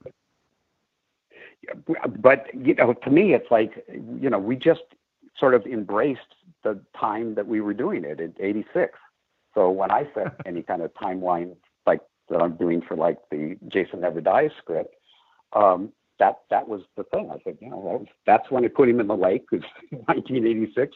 But 2.19 2.47
you 2.53 2.73
know, 2.75 2.93
to 2.93 3.09
me, 3.09 3.33
it's 3.33 3.49
like 3.51 3.85
you 3.87 4.29
know, 4.29 4.39
we 4.39 4.55
just 4.55 4.81
sort 5.37 5.53
of 5.53 5.65
embraced 5.65 6.35
the 6.63 6.79
time 6.99 7.35
that 7.35 7.47
we 7.47 7.61
were 7.61 7.73
doing 7.73 8.03
it 8.03 8.19
in 8.19 8.33
'86. 8.39 8.97
So 9.53 9.69
when 9.69 9.91
I 9.91 10.07
set 10.13 10.35
any 10.45 10.63
kind 10.63 10.81
of 10.81 10.93
timeline 10.93 11.55
like 11.85 12.01
that 12.29 12.41
I'm 12.41 12.55
doing 12.55 12.81
for 12.81 12.95
like 12.95 13.17
the 13.29 13.57
Jason 13.67 14.01
Never 14.01 14.21
Dies 14.21 14.51
script, 14.57 14.95
um, 15.53 15.91
that 16.19 16.39
that 16.49 16.67
was 16.67 16.81
the 16.97 17.03
thing. 17.05 17.29
I 17.31 17.37
said, 17.43 17.57
you 17.61 17.69
know, 17.69 17.83
that 17.83 17.99
was, 17.99 18.07
that's 18.25 18.51
when 18.51 18.65
I 18.65 18.67
put 18.69 18.89
him 18.89 18.99
in 18.99 19.07
the 19.07 19.15
lake, 19.17 19.51
was 19.51 19.61
1986, 19.91 20.95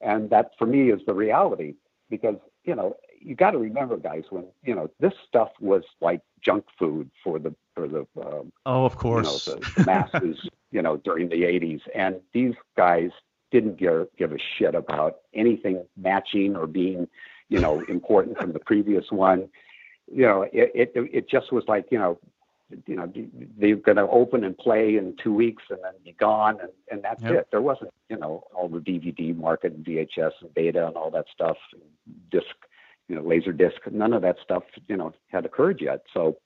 and 0.00 0.30
that 0.30 0.52
for 0.58 0.66
me 0.66 0.90
is 0.90 1.00
the 1.06 1.14
reality 1.14 1.74
because 2.08 2.36
you 2.64 2.74
know 2.74 2.96
you 3.20 3.34
got 3.34 3.50
to 3.52 3.58
remember, 3.58 3.96
guys, 3.96 4.24
when 4.30 4.46
you 4.62 4.74
know 4.74 4.90
this 4.98 5.12
stuff 5.28 5.50
was 5.60 5.82
like 6.00 6.20
junk 6.42 6.64
food 6.78 7.10
for 7.22 7.38
the 7.38 7.54
for 7.80 7.88
the 7.88 8.06
um, 8.26 8.52
Oh, 8.66 8.84
of 8.84 8.96
you 9.14 9.22
know, 9.22 9.40
course. 9.40 9.44
the, 9.46 9.66
the 9.76 9.84
masses, 9.84 10.36
you 10.70 10.82
know, 10.82 10.96
during 10.98 11.28
the 11.28 11.42
80s. 11.42 11.80
And 11.94 12.16
these 12.32 12.54
guys 12.76 13.10
didn't 13.50 13.78
give, 13.78 14.06
give 14.18 14.32
a 14.32 14.38
shit 14.58 14.74
about 14.74 15.16
anything 15.34 15.84
matching 15.96 16.56
or 16.56 16.66
being, 16.66 17.08
you 17.48 17.60
know, 17.60 17.80
important 17.88 18.38
from 18.38 18.52
the 18.52 18.60
previous 18.60 19.04
one. 19.10 19.48
You 20.12 20.26
know, 20.26 20.42
it, 20.42 20.72
it, 20.74 20.92
it 20.94 21.30
just 21.30 21.52
was 21.52 21.64
like, 21.68 21.86
you 21.90 21.98
know, 21.98 22.18
you 22.86 22.94
know, 22.96 23.12
they're 23.58 23.76
going 23.76 23.96
to 23.96 24.08
open 24.08 24.44
and 24.44 24.56
play 24.56 24.96
in 24.96 25.16
two 25.22 25.34
weeks 25.34 25.64
and 25.70 25.78
then 25.82 25.92
be 26.04 26.12
gone. 26.12 26.58
And, 26.60 26.70
and 26.90 27.02
that's 27.02 27.22
Yep. 27.22 27.32
it. 27.32 27.46
There 27.50 27.62
wasn't, 27.62 27.90
you 28.08 28.16
know, 28.16 28.44
all 28.54 28.68
the 28.68 28.78
DVD 28.78 29.36
market 29.36 29.72
and 29.72 29.84
VHS 29.84 30.32
and 30.40 30.54
beta 30.54 30.86
and 30.86 30.96
all 30.96 31.10
that 31.10 31.26
stuff, 31.32 31.56
disc, 32.30 32.46
you 33.08 33.16
know, 33.16 33.22
laser 33.22 33.52
disc, 33.52 33.76
none 33.90 34.12
of 34.12 34.22
that 34.22 34.36
stuff, 34.44 34.62
you 34.86 34.96
know, 34.96 35.12
had 35.32 35.44
occurred 35.44 35.80
yet. 35.80 36.02
So, 36.14 36.36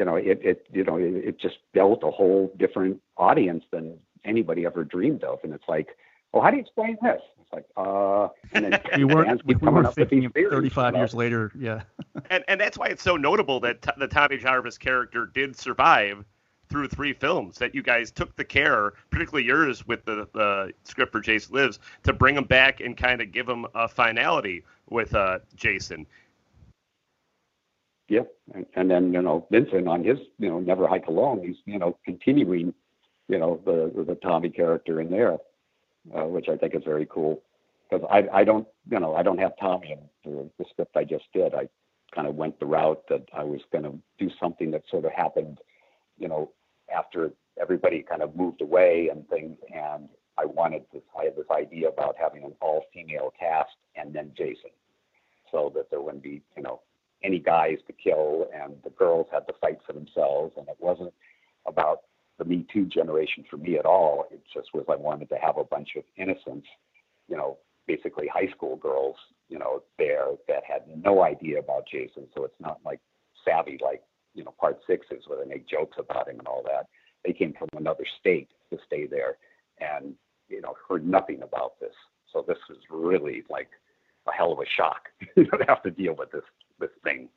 you 0.00 0.06
know, 0.06 0.16
it, 0.16 0.40
it 0.42 0.66
you 0.72 0.82
know, 0.82 0.96
it, 0.96 1.14
it 1.14 1.38
just 1.38 1.58
built 1.74 2.02
a 2.02 2.10
whole 2.10 2.50
different 2.56 3.02
audience 3.18 3.64
than 3.70 3.98
anybody 4.24 4.64
ever 4.64 4.82
dreamed 4.82 5.22
of. 5.24 5.40
And 5.44 5.52
it's 5.52 5.68
like, 5.68 5.88
well, 6.32 6.42
how 6.42 6.50
do 6.50 6.56
you 6.56 6.62
explain 6.62 6.96
this? 7.02 7.20
It's 7.38 7.52
like, 7.52 7.66
uh, 7.76 8.28
and 8.54 8.72
then 8.72 8.80
We 8.96 9.04
weren't, 9.04 9.44
we 9.44 9.54
coming 9.56 9.74
weren't 9.74 9.88
up 9.88 9.94
thinking 9.94 10.20
these 10.34 10.48
35 10.48 10.94
you 10.94 11.00
years 11.00 11.12
later. 11.12 11.52
Yeah. 11.54 11.82
and 12.30 12.42
and 12.48 12.58
that's 12.58 12.78
why 12.78 12.86
it's 12.86 13.02
so 13.02 13.18
notable 13.18 13.60
that 13.60 13.82
t- 13.82 13.90
the 13.98 14.08
Tommy 14.08 14.38
Jarvis 14.38 14.78
character 14.78 15.26
did 15.26 15.54
survive 15.54 16.24
through 16.70 16.88
three 16.88 17.12
films. 17.12 17.58
That 17.58 17.74
you 17.74 17.82
guys 17.82 18.10
took 18.10 18.34
the 18.36 18.44
care, 18.44 18.94
particularly 19.10 19.44
yours 19.44 19.86
with 19.86 20.06
the, 20.06 20.26
the 20.32 20.72
script 20.84 21.12
for 21.12 21.20
Jason 21.20 21.56
Lives, 21.56 21.78
to 22.04 22.14
bring 22.14 22.38
him 22.38 22.44
back 22.44 22.80
and 22.80 22.96
kind 22.96 23.20
of 23.20 23.32
give 23.32 23.46
him 23.46 23.66
a 23.74 23.86
finality 23.86 24.64
with 24.88 25.14
uh, 25.14 25.40
Jason. 25.56 26.06
Yeah, 28.10 28.22
and, 28.54 28.66
and 28.74 28.90
then 28.90 29.12
you 29.12 29.22
know 29.22 29.46
Vincent 29.52 29.86
on 29.86 30.02
his 30.02 30.18
you 30.38 30.48
know 30.48 30.58
Never 30.58 30.88
Hike 30.88 31.06
Alone, 31.06 31.42
he's 31.46 31.58
you 31.64 31.78
know 31.78 31.96
continuing, 32.04 32.74
you 33.28 33.38
know 33.38 33.60
the 33.64 34.04
the 34.04 34.16
Tommy 34.16 34.50
character 34.50 35.00
in 35.00 35.10
there, 35.10 35.34
uh, 36.14 36.24
which 36.24 36.48
I 36.48 36.56
think 36.56 36.74
is 36.74 36.82
very 36.84 37.06
cool. 37.08 37.40
Because 37.88 38.04
I 38.10 38.40
I 38.40 38.42
don't 38.42 38.66
you 38.90 38.98
know 38.98 39.14
I 39.14 39.22
don't 39.22 39.38
have 39.38 39.52
Tommy 39.60 39.92
in 39.92 40.00
the, 40.24 40.50
the 40.58 40.64
script 40.70 40.96
I 40.96 41.04
just 41.04 41.26
did. 41.32 41.54
I 41.54 41.68
kind 42.12 42.26
of 42.26 42.34
went 42.34 42.58
the 42.58 42.66
route 42.66 43.04
that 43.10 43.28
I 43.32 43.44
was 43.44 43.60
going 43.70 43.84
to 43.84 43.96
do 44.18 44.28
something 44.40 44.72
that 44.72 44.82
sort 44.90 45.04
of 45.04 45.12
happened, 45.12 45.58
you 46.18 46.26
know, 46.26 46.50
after 46.92 47.30
everybody 47.62 48.02
kind 48.02 48.22
of 48.22 48.34
moved 48.34 48.60
away 48.60 49.08
and 49.12 49.28
things, 49.28 49.56
and 49.72 50.08
I 50.36 50.46
wanted 50.46 50.82
this 50.92 51.02
I 51.16 51.26
had 51.26 51.36
this 51.36 51.46
idea 51.48 51.88
about 51.88 52.16
having 52.20 52.42
an 52.42 52.54
all 52.60 52.86
female 52.92 53.32
cast 53.38 53.76
and 53.94 54.12
then 54.12 54.32
Jason, 54.36 54.70
so 55.52 55.70
that 55.76 55.90
there 55.90 56.00
wouldn't 56.00 56.24
be 56.24 56.42
you 56.56 56.64
know 56.64 56.80
any 57.22 57.38
guys 57.38 57.78
to 57.86 57.92
kill 57.92 58.48
and 58.54 58.74
the 58.84 58.90
girls 58.90 59.26
had 59.32 59.46
to 59.46 59.52
fight 59.60 59.78
for 59.86 59.92
themselves 59.92 60.54
and 60.56 60.68
it 60.68 60.76
wasn't 60.78 61.12
about 61.66 62.02
the 62.38 62.44
me 62.44 62.66
too 62.72 62.86
generation 62.86 63.44
for 63.50 63.58
me 63.58 63.78
at 63.78 63.84
all. 63.84 64.26
It 64.30 64.42
just 64.52 64.68
was 64.72 64.84
i 64.88 64.96
wanted 64.96 65.28
to 65.28 65.36
have 65.36 65.58
a 65.58 65.64
bunch 65.64 65.90
of 65.96 66.04
innocents 66.16 66.66
you 67.28 67.36
know 67.36 67.58
basically 67.86 68.26
high 68.28 68.48
school 68.54 68.76
girls 68.76 69.16
you 69.48 69.58
know 69.58 69.82
there 69.98 70.26
that 70.48 70.62
had 70.64 70.82
no 71.02 71.22
idea 71.22 71.58
about 71.58 71.84
jason. 71.90 72.26
So 72.34 72.44
it's 72.44 72.60
not 72.60 72.78
like 72.84 73.00
savvy 73.44 73.78
like 73.82 74.02
you 74.34 74.44
know 74.44 74.54
part 74.60 74.78
six 74.86 75.06
is 75.10 75.24
where 75.26 75.38
they 75.42 75.48
make 75.48 75.68
jokes 75.68 75.96
about 75.98 76.28
him 76.28 76.38
and 76.38 76.48
all 76.48 76.62
that. 76.66 76.86
They 77.24 77.32
came 77.32 77.52
from 77.58 77.68
another 77.76 78.04
state 78.18 78.48
to 78.70 78.78
stay 78.86 79.06
there 79.06 79.36
and 79.78 80.14
you 80.48 80.60
know 80.60 80.74
heard 80.88 81.06
nothing 81.06 81.42
about 81.42 81.78
this. 81.80 81.94
So 82.32 82.44
this 82.46 82.58
is 82.70 82.78
really 82.90 83.42
like 83.50 83.68
a 84.26 84.32
hell 84.32 84.52
of 84.52 84.58
a 84.58 84.66
shock. 84.76 85.08
To 85.36 85.64
have 85.66 85.82
to 85.84 85.90
deal 85.90 86.14
with 86.14 86.30
this 86.32 86.42
this 86.80 86.90
thing. 87.04 87.28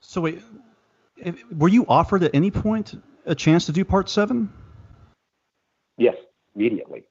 So 0.00 0.20
wait, 0.22 0.40
if, 1.16 1.42
were 1.52 1.68
you 1.68 1.84
offered 1.88 2.22
at 2.24 2.34
any 2.34 2.50
point 2.50 3.00
a 3.26 3.34
chance 3.34 3.66
to 3.66 3.72
do 3.72 3.84
part 3.84 4.08
seven? 4.08 4.52
Yes, 5.98 6.16
immediately. 6.54 7.04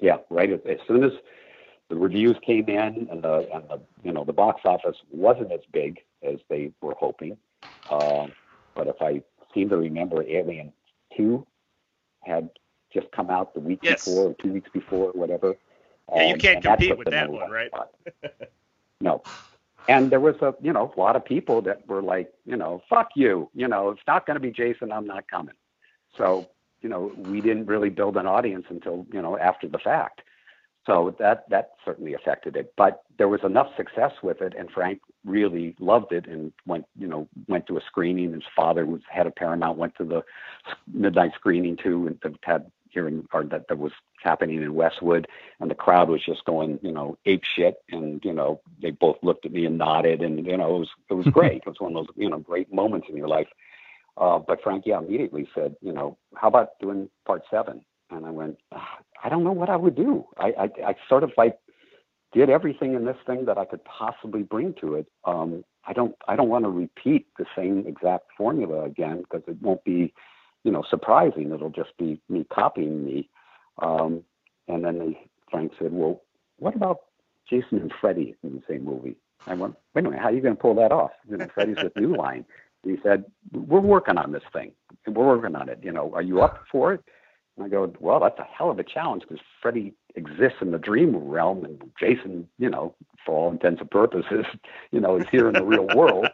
Yeah, 0.00 0.18
right. 0.28 0.50
As, 0.52 0.60
as 0.68 0.78
soon 0.86 1.04
as 1.04 1.12
the 1.88 1.96
reviews 1.96 2.36
came 2.44 2.68
in 2.68 3.08
and 3.10 3.22
the 3.22 3.48
and 3.52 3.68
the 3.68 3.80
you 4.02 4.12
know 4.12 4.24
the 4.24 4.32
box 4.32 4.62
office 4.64 4.96
wasn't 5.10 5.52
as 5.52 5.60
big 5.72 6.00
as 6.22 6.38
they 6.48 6.72
were 6.80 6.94
hoping, 6.98 7.36
um, 7.90 8.32
but 8.74 8.86
if 8.86 8.96
I 9.00 9.22
seem 9.54 9.68
to 9.70 9.76
remember, 9.76 10.22
Alien 10.22 10.72
Two 11.16 11.46
had 12.22 12.50
just 12.92 13.10
come 13.12 13.30
out 13.30 13.54
the 13.54 13.60
week 13.60 13.80
Yes. 13.82 14.04
before 14.04 14.30
or 14.30 14.34
two 14.42 14.52
weeks 14.52 14.68
before, 14.72 15.10
or 15.10 15.12
whatever. 15.12 15.56
Yeah, 16.14 16.28
you 16.28 16.36
can't 16.36 16.56
and 16.56 16.64
compete 16.64 16.98
with 16.98 17.10
that 17.10 17.30
one, 17.30 17.50
right? 17.50 17.70
no. 19.00 19.22
And 19.88 20.10
there 20.10 20.20
was 20.20 20.36
a 20.42 20.54
you 20.60 20.72
know 20.72 20.92
a 20.94 21.00
lot 21.00 21.16
of 21.16 21.24
people 21.24 21.62
that 21.62 21.86
were 21.88 22.02
like 22.02 22.32
you 22.44 22.56
know 22.56 22.82
fuck 22.88 23.08
you 23.16 23.50
you 23.54 23.66
know 23.66 23.90
it's 23.90 24.02
not 24.06 24.26
going 24.26 24.34
to 24.34 24.40
be 24.40 24.50
Jason 24.50 24.92
I'm 24.92 25.06
not 25.06 25.28
coming. 25.28 25.54
So 26.16 26.48
you 26.82 26.88
know, 26.88 27.12
we 27.16 27.40
didn't 27.40 27.66
really 27.66 27.90
build 27.90 28.16
an 28.16 28.26
audience 28.26 28.66
until 28.68 29.06
you 29.12 29.20
know 29.20 29.38
after 29.38 29.68
the 29.68 29.78
fact. 29.78 30.22
So 30.86 31.14
that 31.18 31.48
that 31.50 31.72
certainly 31.84 32.14
affected 32.14 32.56
it. 32.56 32.72
But 32.76 33.02
there 33.18 33.28
was 33.28 33.40
enough 33.44 33.68
success 33.76 34.12
with 34.22 34.40
it, 34.40 34.54
and 34.58 34.70
Frank 34.70 35.00
really 35.24 35.76
loved 35.78 36.12
it 36.12 36.26
and 36.26 36.52
went 36.66 36.86
you 36.98 37.06
know 37.06 37.28
went 37.48 37.66
to 37.66 37.76
a 37.76 37.80
screening. 37.82 38.32
His 38.32 38.42
father 38.56 38.86
was 38.86 39.02
head 39.10 39.26
of 39.26 39.34
Paramount, 39.34 39.78
went 39.78 39.94
to 39.96 40.04
the 40.04 40.22
midnight 40.92 41.32
screening 41.34 41.76
too, 41.76 42.06
and 42.06 42.36
had 42.42 42.70
hearing 42.92 43.26
or 43.32 43.44
that 43.44 43.68
that 43.68 43.78
was 43.78 43.92
happening 44.22 44.62
in 44.62 44.74
Westwood, 44.74 45.28
and 45.60 45.70
the 45.70 45.74
crowd 45.74 46.08
was 46.08 46.24
just 46.24 46.44
going, 46.44 46.78
you 46.82 46.92
know, 46.92 47.16
ape 47.26 47.44
shit, 47.44 47.76
and 47.90 48.24
you 48.24 48.32
know, 48.32 48.60
they 48.80 48.90
both 48.90 49.16
looked 49.22 49.46
at 49.46 49.52
me 49.52 49.64
and 49.66 49.78
nodded, 49.78 50.20
and 50.22 50.46
you 50.46 50.56
know, 50.56 50.76
it 50.76 50.78
was 50.80 50.88
it 51.10 51.14
was 51.14 51.26
great. 51.32 51.62
it 51.64 51.66
was 51.66 51.80
one 51.80 51.96
of 51.96 52.06
those 52.06 52.14
you 52.16 52.28
know 52.28 52.38
great 52.38 52.72
moments 52.72 53.08
in 53.08 53.16
your 53.16 53.28
life. 53.28 53.48
Uh, 54.16 54.38
but 54.38 54.62
Frank, 54.62 54.84
yeah, 54.86 54.98
immediately 54.98 55.48
said, 55.54 55.74
you 55.80 55.92
know, 55.92 56.18
how 56.34 56.48
about 56.48 56.78
doing 56.80 57.08
part 57.26 57.42
seven? 57.50 57.84
And 58.10 58.26
I 58.26 58.30
went, 58.30 58.58
ah, 58.72 58.98
I 59.22 59.28
don't 59.28 59.44
know 59.44 59.52
what 59.52 59.70
I 59.70 59.76
would 59.76 59.94
do. 59.94 60.26
I, 60.36 60.48
I, 60.48 60.64
I 60.88 60.94
sort 61.08 61.22
of 61.22 61.32
like 61.36 61.58
did 62.32 62.50
everything 62.50 62.94
in 62.94 63.04
this 63.04 63.16
thing 63.26 63.44
that 63.46 63.58
I 63.58 63.64
could 63.64 63.84
possibly 63.84 64.42
bring 64.42 64.74
to 64.80 64.94
it. 64.96 65.06
Um, 65.24 65.64
I 65.86 65.92
don't, 65.92 66.14
I 66.28 66.36
don't 66.36 66.48
want 66.48 66.64
to 66.64 66.70
repeat 66.70 67.26
the 67.38 67.46
same 67.56 67.84
exact 67.86 68.26
formula 68.36 68.84
again 68.84 69.22
because 69.22 69.42
it 69.48 69.60
won't 69.62 69.82
be, 69.84 70.12
you 70.64 70.70
know, 70.70 70.84
surprising. 70.88 71.52
It'll 71.52 71.70
just 71.70 71.96
be 71.98 72.20
me 72.28 72.46
copying 72.52 73.04
me. 73.04 73.28
Um, 73.80 74.24
and 74.68 74.84
then 74.84 74.98
they, 74.98 75.30
Frank 75.50 75.72
said, 75.78 75.92
well, 75.92 76.22
what 76.58 76.74
about 76.74 77.00
Jason 77.48 77.78
and 77.78 77.92
Freddie 78.00 78.36
in 78.42 78.54
the 78.54 78.62
same 78.68 78.84
movie? 78.84 79.16
I 79.46 79.54
went, 79.54 79.76
wait 79.94 80.04
a 80.04 80.10
minute, 80.10 80.20
how 80.20 80.28
are 80.28 80.32
you 80.32 80.42
going 80.42 80.56
to 80.56 80.60
pull 80.60 80.74
that 80.74 80.92
off? 80.92 81.12
You 81.28 81.38
know, 81.38 81.46
Freddie's 81.54 81.82
with 81.82 81.96
New 81.96 82.14
Line. 82.14 82.44
He 82.84 82.96
said, 83.02 83.24
we're 83.52 83.80
working 83.80 84.18
on 84.18 84.32
this 84.32 84.42
thing. 84.52 84.72
We're 85.06 85.36
working 85.36 85.56
on 85.56 85.68
it. 85.68 85.80
You 85.82 85.92
know, 85.92 86.12
are 86.14 86.22
you 86.22 86.42
up 86.42 86.64
for 86.70 86.94
it? 86.94 87.04
And 87.56 87.66
I 87.66 87.68
go, 87.68 87.92
well, 88.00 88.20
that's 88.20 88.38
a 88.38 88.44
hell 88.44 88.70
of 88.70 88.78
a 88.78 88.84
challenge 88.84 89.22
because 89.22 89.44
Freddie 89.60 89.94
exists 90.14 90.58
in 90.60 90.70
the 90.70 90.78
dream 90.78 91.14
realm, 91.16 91.64
and 91.64 91.82
Jason, 91.98 92.48
you 92.58 92.70
know, 92.70 92.94
for 93.24 93.34
all 93.34 93.50
intents 93.50 93.80
and 93.80 93.90
purposes, 93.90 94.46
you 94.92 95.00
know, 95.00 95.16
is 95.18 95.26
here 95.30 95.48
in 95.48 95.54
the 95.54 95.64
real 95.64 95.86
world. 95.94 96.28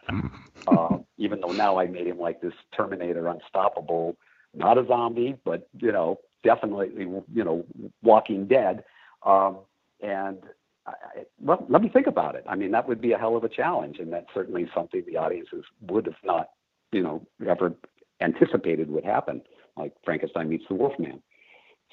Uh, 0.67 0.96
even 1.17 1.41
though 1.41 1.51
now 1.51 1.79
I 1.79 1.87
made 1.87 2.07
him 2.07 2.19
like 2.19 2.41
this 2.41 2.53
Terminator, 2.75 3.27
unstoppable, 3.27 4.17
not 4.53 4.77
a 4.77 4.85
zombie, 4.87 5.37
but 5.43 5.67
you 5.79 5.91
know, 5.91 6.19
definitely, 6.43 6.89
you 6.95 7.43
know, 7.43 7.65
Walking 8.01 8.47
Dead. 8.47 8.83
Um, 9.23 9.59
and 10.01 10.39
I, 10.85 10.93
well, 11.39 11.65
let 11.69 11.81
me 11.81 11.89
think 11.89 12.07
about 12.07 12.35
it. 12.35 12.45
I 12.47 12.55
mean, 12.55 12.71
that 12.71 12.87
would 12.87 13.01
be 13.01 13.11
a 13.11 13.17
hell 13.17 13.35
of 13.35 13.43
a 13.43 13.49
challenge, 13.49 13.99
and 13.99 14.11
that's 14.11 14.27
certainly 14.33 14.69
something 14.73 15.03
the 15.05 15.17
audiences 15.17 15.65
would 15.81 16.05
have 16.05 16.15
not, 16.23 16.49
you 16.91 17.01
know, 17.01 17.25
ever 17.47 17.73
anticipated 18.21 18.89
would 18.89 19.03
happen 19.03 19.41
like 19.77 19.93
Frankenstein 20.03 20.49
meets 20.49 20.65
the 20.67 20.75
Wolfman. 20.75 21.21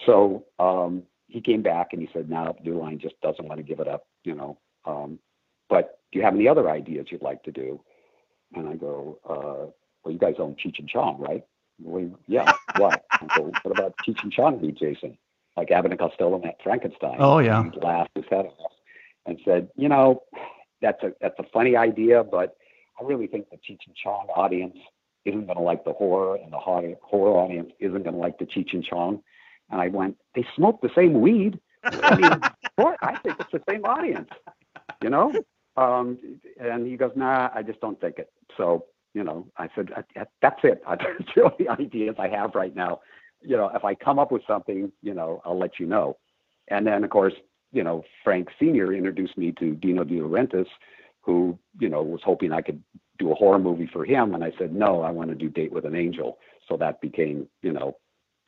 So 0.07 0.45
um, 0.59 1.03
he 1.29 1.41
came 1.41 1.63
back 1.63 1.89
and 1.93 2.01
he 2.01 2.09
said, 2.13 2.29
"Now 2.29 2.57
New 2.63 2.79
Line 2.79 2.99
just 2.99 3.21
doesn't 3.21 3.47
want 3.47 3.59
to 3.59 3.63
give 3.63 3.81
it 3.81 3.89
up, 3.89 4.07
you 4.25 4.35
know. 4.35 4.59
Um, 4.85 5.19
but 5.69 6.01
do 6.13 6.19
you 6.19 6.25
have 6.25 6.35
any 6.35 6.49
other 6.49 6.69
ideas 6.71 7.07
you'd 7.11 7.23
like 7.23 7.43
to 7.45 7.53
do?" 7.53 7.81
And 8.55 8.69
I 8.69 8.75
go, 8.75 9.19
uh, 9.29 9.71
"Well, 10.05 10.13
you 10.13 10.19
guys 10.19 10.35
own 10.39 10.55
Cheech 10.55 10.79
and 10.79 10.89
Chong, 10.89 11.19
right?" 11.19 11.45
Well, 11.83 12.11
yeah. 12.27 12.53
what? 12.77 13.05
I 13.11 13.27
go, 13.37 13.53
"What 13.63 13.79
about 13.79 13.95
Cheech 14.07 14.23
and 14.23 14.33
Chong 14.33 14.61
meet 14.61 14.77
Jason? 14.77 15.19
Like 15.57 15.71
Abbott 15.71 15.93
and 15.93 16.01
Costello 16.01 16.39
met 16.39 16.59
Frankenstein?" 16.63 17.17
Oh 17.19 17.39
yeah. 17.39 17.65
He 17.65 17.81
laughed 17.81 18.11
his 18.15 18.25
head 18.31 18.47
off 18.47 18.73
and 19.27 19.39
said, 19.45 19.69
"You 19.77 19.89
know, 19.89 20.23
that's 20.81 21.03
a 21.03 21.13
that's 21.21 21.39
a 21.39 21.45
funny 21.53 21.77
idea, 21.77 22.23
but 22.23 22.57
I 23.01 23.05
really 23.05 23.27
think 23.27 23.51
the 23.51 23.57
Cheech 23.57 23.81
and 23.87 23.97
Chong 23.97 24.29
audience 24.35 24.77
isn't 25.25 25.47
going 25.47 25.57
to 25.57 25.63
like 25.63 25.85
the 25.85 25.93
horror, 25.93 26.37
and 26.37 26.53
the 26.53 26.59
horror, 26.59 26.95
horror 27.03 27.33
audience 27.33 27.73
isn't 27.81 28.03
going 28.03 28.15
to 28.15 28.21
like 28.21 28.39
the 28.39 28.45
Cheech 28.45 28.73
and 28.73 28.85
Chong. 28.85 29.23
And 29.71 29.81
I 29.81 29.89
went, 29.89 30.17
they 30.35 30.47
smoke 30.55 30.81
the 30.83 30.91
same 30.95 31.21
weed. 31.21 31.59
I 31.83 32.17
mean, 32.17 32.41
what? 32.77 32.97
I 33.03 33.17
think 33.19 33.37
it's 33.41 33.53
the 33.53 33.63
same 33.69 33.85
audience, 33.85 34.29
you 35.03 35.11
know? 35.11 35.33
Um, 35.77 36.19
and 36.61 36.87
he 36.87 36.97
goes, 36.97 37.13
nah, 37.17 37.51
I 37.55 37.63
just 37.63 37.81
don't 37.81 38.01
think 38.01 38.19
it. 38.19 38.31
So, 38.57 38.87
you 39.15 39.25
know, 39.25 39.47
I 39.59 39.69
said, 39.75 39.91
that's 40.43 40.61
it. 40.65 40.83
That's 40.89 41.03
the 41.37 41.43
only 41.43 41.69
ideas 41.69 42.17
I 42.19 42.29
have 42.29 42.55
right 42.55 42.75
now. 42.75 43.01
You 43.41 43.57
know, 43.57 43.71
if 43.75 43.85
I 43.85 43.95
come 43.95 44.19
up 44.19 44.33
with 44.33 44.43
something, 44.47 44.91
you 45.03 45.15
know, 45.15 45.41
I'll 45.45 45.59
let 45.59 45.79
you 45.79 45.87
know. 45.87 46.17
And 46.69 46.87
then, 46.87 47.05
of 47.05 47.11
course, 47.11 47.35
you 47.73 47.85
know, 47.85 48.03
Frank 48.23 48.49
Sr. 48.59 48.93
introduced 48.93 49.37
me 49.37 49.53
to 49.59 49.75
Dino 49.75 50.05
De 50.05 50.15
Laurentiis, 50.15 50.67
who, 51.21 51.59
you 51.79 51.89
know, 51.89 52.03
was 52.03 52.21
hoping 52.25 52.53
I 52.53 52.63
could 52.63 52.83
do 53.19 53.31
a 53.31 53.35
horror 53.35 53.59
movie 53.59 53.89
for 53.93 54.05
him, 54.05 54.35
and 54.35 54.43
I 54.43 54.53
said 54.59 54.75
no, 54.75 55.03
I 55.03 55.11
want 55.11 55.31
to 55.31 55.37
do 55.37 55.49
Date 55.49 55.73
with 55.73 55.85
an 55.85 55.95
Angel. 55.95 56.39
So 56.69 56.77
that 56.79 57.01
became 57.01 57.49
you 57.63 57.73
know 57.73 57.97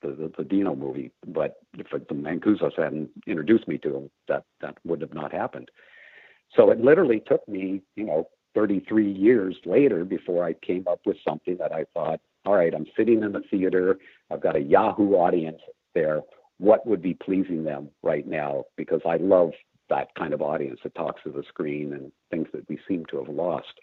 the 0.03 0.09
the, 0.09 0.33
the 0.39 0.45
Dino 0.45 0.75
movie. 0.75 1.13
But 1.27 1.57
if 1.75 1.87
the 1.91 2.15
Mancusos 2.15 2.77
hadn't 2.77 3.11
introduced 3.27 3.69
me 3.69 3.79
to 3.79 3.97
him, 3.97 4.11
that 4.29 4.45
that 4.61 4.77
would 4.85 5.01
have 5.01 5.15
not 5.15 5.33
happened. 5.33 5.71
So 6.55 6.71
it 6.71 6.81
literally 6.81 7.23
took 7.27 7.47
me 7.49 7.83
you 7.95 8.05
know 8.05 8.29
33 8.57 9.13
years 9.13 9.55
later 9.67 10.05
before 10.05 10.45
I 10.45 10.55
came 10.55 10.87
up 10.91 11.01
with 11.05 11.19
something 11.23 11.59
that 11.59 11.73
I 11.73 11.85
thought, 11.93 12.21
all 12.47 12.55
right, 12.55 12.75
I'm 12.75 12.87
sitting 12.97 13.23
in 13.23 13.33
the 13.33 13.43
theater, 13.51 13.99
I've 14.33 14.41
got 14.41 14.57
a 14.57 14.61
Yahoo 14.61 15.13
audience 15.13 15.61
there. 15.95 16.23
What 16.59 16.87
would 16.87 17.03
be 17.03 17.15
pleasing 17.15 17.65
them 17.65 17.91
right 18.03 18.27
now? 18.27 18.65
Because 18.77 19.03
I 19.07 19.19
love 19.19 19.51
that 19.91 20.09
kind 20.19 20.33
of 20.33 20.41
audience 20.41 20.81
that 20.83 20.95
talks 20.95 21.23
to 21.25 21.31
the 21.31 21.45
screen 21.49 21.93
and 21.93 22.11
things 22.31 22.49
that 22.55 22.67
we 22.69 22.79
seem 22.89 23.05
to 23.11 23.19
have 23.19 23.29
lost. 23.29 23.75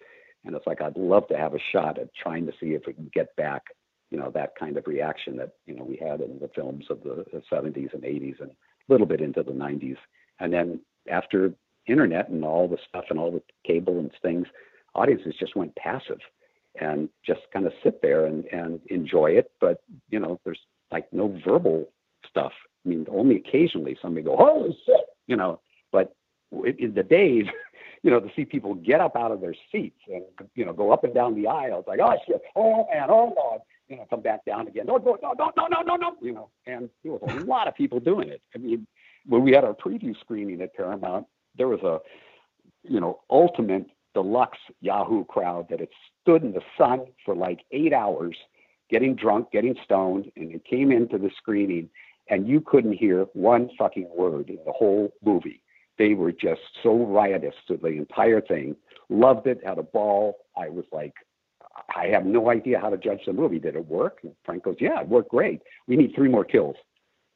And 0.43 0.55
it's 0.55 0.65
like 0.67 0.81
I'd 0.81 0.97
love 0.97 1.27
to 1.27 1.37
have 1.37 1.53
a 1.53 1.59
shot 1.71 1.99
at 1.99 2.09
trying 2.15 2.47
to 2.47 2.51
see 2.59 2.73
if 2.73 2.81
we 2.87 2.93
can 2.93 3.11
get 3.13 3.35
back, 3.35 3.61
you 4.09 4.17
know, 4.17 4.31
that 4.31 4.55
kind 4.59 4.75
of 4.77 4.87
reaction 4.87 5.37
that 5.37 5.51
you 5.67 5.75
know 5.75 5.83
we 5.83 5.97
had 5.97 6.19
in 6.19 6.39
the 6.39 6.49
films 6.53 6.85
of 6.89 7.01
the, 7.03 7.23
the 7.31 7.41
70s 7.51 7.93
and 7.93 8.03
80s 8.03 8.41
and 8.41 8.49
a 8.49 8.91
little 8.91 9.07
bit 9.07 9.21
into 9.21 9.43
the 9.43 9.51
90s. 9.51 9.97
And 10.39 10.51
then 10.51 10.81
after 11.09 11.53
internet 11.87 12.29
and 12.29 12.43
all 12.43 12.67
the 12.67 12.77
stuff 12.87 13.05
and 13.09 13.19
all 13.19 13.31
the 13.31 13.41
cable 13.65 13.99
and 13.99 14.11
things, 14.21 14.47
audiences 14.95 15.35
just 15.39 15.55
went 15.55 15.75
passive 15.75 16.19
and 16.79 17.09
just 17.25 17.41
kind 17.51 17.65
of 17.65 17.73
sit 17.83 18.01
there 18.01 18.25
and, 18.25 18.45
and 18.45 18.79
enjoy 18.87 19.31
it. 19.31 19.51
But 19.59 19.81
you 20.09 20.19
know, 20.19 20.39
there's 20.43 20.59
like 20.91 21.11
no 21.11 21.39
verbal 21.45 21.89
stuff. 22.29 22.53
I 22.85 22.89
mean, 22.89 23.05
only 23.11 23.37
occasionally 23.37 23.97
somebody 24.01 24.25
go, 24.25 24.37
"Holy 24.37 24.77
shit!" 24.85 25.05
You 25.27 25.37
know, 25.37 25.59
but 25.91 26.15
in 26.51 26.93
the 26.93 27.03
days 27.03 27.45
you 28.03 28.11
know, 28.11 28.19
to 28.19 28.29
see 28.35 28.43
people 28.45 28.75
get 28.75 28.99
up 28.99 29.15
out 29.15 29.31
of 29.31 29.39
their 29.39 29.55
seats 29.71 29.99
and, 30.13 30.23
you 30.55 30.65
know, 30.65 30.73
go 30.73 30.91
up 30.91 31.05
and 31.05 31.13
down 31.13 31.33
the 31.33 31.47
aisles 31.47 31.85
like, 31.87 31.99
oh, 32.03 32.13
shit, 32.27 32.41
oh, 32.55 32.85
man, 32.93 33.07
oh, 33.09 33.33
God, 33.33 33.61
you 33.87 33.95
know, 33.95 34.05
come 34.09 34.21
back 34.21 34.43
down 34.45 34.67
again. 34.67 34.85
No, 34.85 34.97
no, 34.97 35.17
no, 35.21 35.33
no, 35.39 35.51
no, 35.57 35.67
no, 35.67 35.81
no, 35.81 35.95
no, 35.95 36.15
you 36.21 36.33
know, 36.33 36.49
and 36.67 36.89
there 37.01 37.13
was 37.13 37.41
a 37.41 37.45
lot 37.45 37.67
of 37.67 37.75
people 37.75 38.01
doing 38.01 38.27
it. 38.27 38.41
I 38.53 38.57
mean, 38.57 38.85
when 39.25 39.41
we 39.41 39.53
had 39.53 39.63
our 39.63 39.73
preview 39.73 40.19
screening 40.19 40.61
at 40.61 40.75
Paramount, 40.75 41.25
there 41.57 41.67
was 41.67 41.81
a, 41.81 41.99
you 42.83 42.99
know, 42.99 43.21
ultimate 43.29 43.85
deluxe 44.13 44.59
Yahoo 44.81 45.25
crowd 45.25 45.67
that 45.69 45.79
had 45.79 45.89
stood 46.21 46.43
in 46.43 46.53
the 46.53 46.61
sun 46.77 47.05
for 47.25 47.35
like 47.35 47.61
eight 47.71 47.93
hours, 47.93 48.35
getting 48.89 49.15
drunk, 49.15 49.51
getting 49.51 49.75
stoned, 49.83 50.31
and 50.35 50.51
it 50.53 50.65
came 50.65 50.91
into 50.91 51.17
the 51.17 51.31
screening, 51.37 51.89
and 52.29 52.47
you 52.47 52.61
couldn't 52.61 52.93
hear 52.93 53.23
one 53.33 53.69
fucking 53.77 54.09
word 54.15 54.49
in 54.49 54.59
the 54.65 54.71
whole 54.71 55.13
movie 55.23 55.63
they 55.97 56.13
were 56.13 56.31
just 56.31 56.61
so 56.81 57.05
riotous 57.05 57.55
to 57.67 57.77
the 57.77 57.89
entire 57.89 58.41
thing. 58.41 58.75
Loved 59.09 59.47
it, 59.47 59.59
had 59.63 59.77
a 59.77 59.83
ball. 59.83 60.37
I 60.57 60.69
was 60.69 60.85
like, 60.91 61.13
I 61.95 62.07
have 62.07 62.25
no 62.25 62.49
idea 62.49 62.79
how 62.79 62.89
to 62.89 62.97
judge 62.97 63.21
the 63.25 63.33
movie. 63.33 63.59
Did 63.59 63.75
it 63.75 63.87
work? 63.87 64.19
And 64.23 64.33
Frank 64.45 64.63
goes, 64.63 64.77
Yeah, 64.79 65.01
it 65.01 65.07
worked 65.07 65.29
great. 65.29 65.61
We 65.87 65.95
need 65.95 66.13
three 66.15 66.29
more 66.29 66.45
kills. 66.45 66.75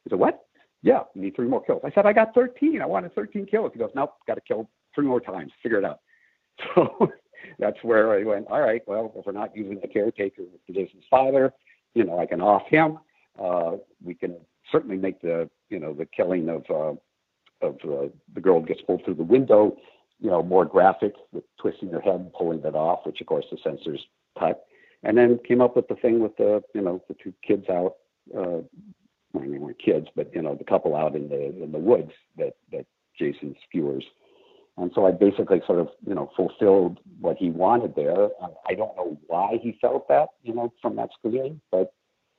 I 0.06 0.10
said, 0.10 0.18
What? 0.18 0.44
Yeah, 0.82 1.00
need 1.14 1.34
three 1.34 1.48
more 1.48 1.62
kills. 1.64 1.82
I 1.84 1.90
said, 1.90 2.06
I 2.06 2.12
got 2.12 2.34
13. 2.34 2.80
I 2.80 2.86
wanted 2.86 3.14
13 3.14 3.46
kills. 3.46 3.72
He 3.72 3.78
goes, 3.78 3.90
Nope, 3.94 4.14
got 4.26 4.34
to 4.34 4.40
kill 4.40 4.68
three 4.94 5.06
more 5.06 5.20
times. 5.20 5.52
Figure 5.62 5.78
it 5.78 5.84
out. 5.84 6.00
So 6.74 7.12
that's 7.60 7.78
where 7.82 8.18
I 8.18 8.24
went, 8.24 8.48
All 8.48 8.60
right, 8.60 8.82
well, 8.86 9.12
if 9.14 9.24
we're 9.24 9.32
not 9.32 9.56
using 9.56 9.78
the 9.80 9.88
caretaker 9.88 10.42
with 10.42 10.76
Jason's 10.76 11.04
father, 11.08 11.52
you 11.94 12.04
know, 12.04 12.18
I 12.18 12.26
can 12.26 12.40
off 12.40 12.66
him. 12.68 12.98
Uh, 13.40 13.76
we 14.04 14.14
can 14.14 14.36
certainly 14.70 14.96
make 14.96 15.20
the, 15.20 15.48
you 15.70 15.78
know, 15.78 15.92
the 15.92 16.06
killing 16.06 16.48
of 16.48 16.64
uh, 16.68 16.96
of 17.60 17.74
uh, 17.84 18.08
the 18.34 18.40
girl 18.40 18.60
gets 18.60 18.80
pulled 18.82 19.04
through 19.04 19.14
the 19.14 19.24
window, 19.24 19.76
you 20.20 20.30
know, 20.30 20.42
more 20.42 20.64
graphic 20.64 21.14
with 21.32 21.44
twisting 21.60 21.90
her 21.90 22.00
head 22.00 22.14
and 22.14 22.32
pulling 22.32 22.62
it 22.62 22.74
off, 22.74 23.00
which 23.04 23.20
of 23.20 23.26
course 23.26 23.44
the 23.50 23.58
censors 23.62 24.00
cut. 24.38 24.64
And 25.02 25.16
then 25.16 25.38
came 25.46 25.60
up 25.60 25.76
with 25.76 25.88
the 25.88 25.94
thing 25.96 26.20
with 26.20 26.36
the, 26.36 26.62
you 26.74 26.80
know, 26.80 27.02
the 27.08 27.14
two 27.22 27.32
kids 27.46 27.66
out, 27.68 27.96
uh, 28.36 28.58
well, 29.32 29.44
we 29.44 29.58
weren't 29.58 29.78
kids, 29.78 30.06
but 30.14 30.34
you 30.34 30.42
know, 30.42 30.54
the 30.54 30.64
couple 30.64 30.96
out 30.96 31.14
in 31.14 31.28
the 31.28 31.62
in 31.62 31.72
the 31.72 31.78
woods 31.78 32.12
that 32.36 32.54
that 32.72 32.86
Jason 33.18 33.54
skewers. 33.68 34.04
And 34.76 34.92
so 34.94 35.06
I 35.06 35.10
basically 35.10 35.60
sort 35.66 35.80
of, 35.80 35.88
you 36.06 36.14
know, 36.14 36.30
fulfilled 36.36 37.00
what 37.20 37.36
he 37.36 37.50
wanted 37.50 37.96
there. 37.96 38.28
I 38.68 38.74
don't 38.74 38.96
know 38.96 39.18
why 39.26 39.58
he 39.60 39.76
felt 39.80 40.06
that, 40.06 40.28
you 40.44 40.54
know, 40.54 40.72
from 40.80 40.94
that 40.96 41.10
screening, 41.18 41.60
but 41.72 41.92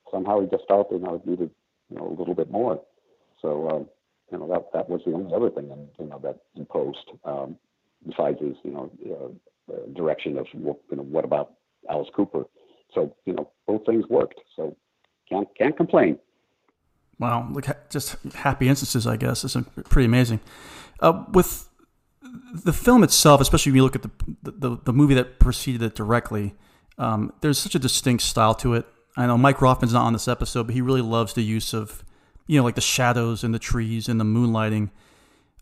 somehow 0.10 0.40
he 0.40 0.48
just 0.48 0.64
felt, 0.66 0.90
you 0.90 1.00
know, 1.00 1.22
needed, 1.26 1.52
you 1.90 1.98
know, 1.98 2.08
a 2.08 2.16
little 2.18 2.34
bit 2.34 2.50
more. 2.50 2.82
So, 3.42 3.70
um, 3.70 3.88
you 4.32 4.38
know 4.38 4.48
that 4.48 4.72
that 4.74 4.90
was 4.90 5.02
the 5.06 5.14
only 5.14 5.34
other 5.34 5.50
thing 5.50 5.70
in, 5.72 5.88
you 6.00 6.10
know 6.10 6.20
that 6.24 6.38
in 6.56 6.66
post 6.66 7.12
um, 7.24 7.58
besides 8.08 8.40
his 8.40 8.56
you 8.64 8.72
know 8.72 8.92
uh, 9.10 9.74
uh, 9.74 9.86
direction 9.96 10.38
of 10.38 10.46
you 10.54 10.76
know 10.92 11.04
what 11.04 11.26
about 11.26 11.54
Alice 11.90 12.10
Cooper. 12.16 12.46
So 12.94 13.16
you 13.26 13.34
know 13.34 13.50
both 13.68 13.86
things 13.86 14.06
worked. 14.10 14.40
So 14.56 14.76
can't 15.28 15.48
can't 15.58 15.76
complain. 15.76 16.20
Wow, 17.20 17.50
look, 17.52 17.66
just 17.90 18.16
happy 18.34 18.70
instances, 18.70 19.06
I 19.06 19.18
guess. 19.18 19.44
It's 19.44 19.58
pretty 19.90 20.06
amazing. 20.06 20.40
Uh, 21.02 21.26
with 21.32 21.70
the 22.54 22.74
film 22.74 23.04
itself, 23.04 23.42
especially 23.42 23.72
when 23.72 23.78
you 23.78 23.84
look 23.84 23.96
at 23.96 24.04
the 24.04 24.12
the, 24.44 24.78
the 24.86 24.94
movie 24.94 25.16
that 25.16 25.40
preceded 25.40 25.82
it 25.82 25.96
directly, 25.96 26.56
um, 26.98 27.34
there's 27.42 27.60
such 27.60 27.76
a 27.76 27.80
distinct 27.80 28.24
style 28.24 28.56
to 28.56 28.74
it. 28.74 28.86
I 29.18 29.26
know 29.28 29.38
Mike 29.38 29.62
Rothman's 29.62 29.94
not 29.94 30.06
on 30.06 30.14
this 30.14 30.28
episode, 30.28 30.68
but 30.68 30.76
he 30.76 30.82
really 30.82 31.02
loves 31.02 31.34
the 31.34 31.42
use 31.42 31.74
of, 31.74 32.06
you 32.48 32.58
know, 32.58 32.64
like 32.64 32.76
the 32.76 32.82
shadows 32.82 33.44
and 33.44 33.54
the 33.54 33.60
trees 33.60 34.08
and 34.08 34.20
the 34.20 34.24
moonlighting. 34.26 34.92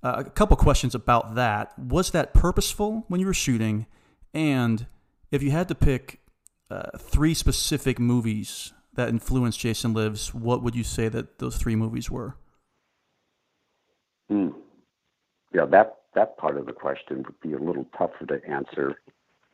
Uh, 0.03 0.15
a 0.17 0.29
couple 0.29 0.55
questions 0.57 0.93
about 0.93 1.35
that. 1.35 1.77
Was 1.79 2.11
that 2.11 2.33
purposeful 2.35 3.05
when 3.07 3.19
you 3.19 3.25
were 3.25 3.33
shooting? 3.33 3.87
And 4.33 4.85
if 5.31 5.41
you 5.41 5.49
had 5.49 5.67
to 5.69 5.75
pick 5.75 6.19
uh, 6.69 6.97
three 6.99 7.33
specific 7.33 7.97
movies 7.97 8.73
that 8.97 9.09
influenced 9.09 9.59
Jason 9.59 9.93
Lives, 9.93 10.33
what 10.33 10.61
would 10.63 10.75
you 10.75 10.83
say 10.83 11.07
that 11.07 11.37
those 11.39 11.55
three 11.55 11.75
movies 11.75 12.11
were? 12.11 12.35
Mm. 14.29 14.53
Yeah, 15.53 15.65
that 15.67 15.99
that 16.15 16.37
part 16.37 16.57
of 16.57 16.65
the 16.65 16.73
question 16.73 17.23
would 17.23 17.39
be 17.41 17.53
a 17.53 17.59
little 17.59 17.85
tougher 17.97 18.25
to 18.25 18.41
answer, 18.45 18.99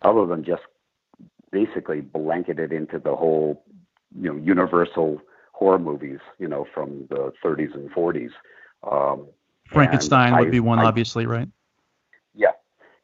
other 0.01 0.25
than 0.25 0.43
just 0.43 0.63
basically 1.51 2.01
blanket 2.01 2.57
it 2.57 2.71
into 2.71 2.97
the 2.97 3.15
whole, 3.15 3.63
you 4.19 4.33
know, 4.33 4.39
universal 4.39 5.21
horror 5.51 5.77
movies, 5.77 6.19
you 6.39 6.47
know, 6.47 6.65
from 6.73 7.05
the 7.09 7.31
30s 7.43 7.75
and 7.75 7.91
40s. 7.91 8.31
Um, 8.89 9.27
Frankenstein 9.67 10.35
would 10.37 10.47
I, 10.47 10.51
be 10.51 10.59
one, 10.61 10.79
I, 10.79 10.85
obviously, 10.85 11.25
right? 11.25 11.49
Yeah, 12.33 12.51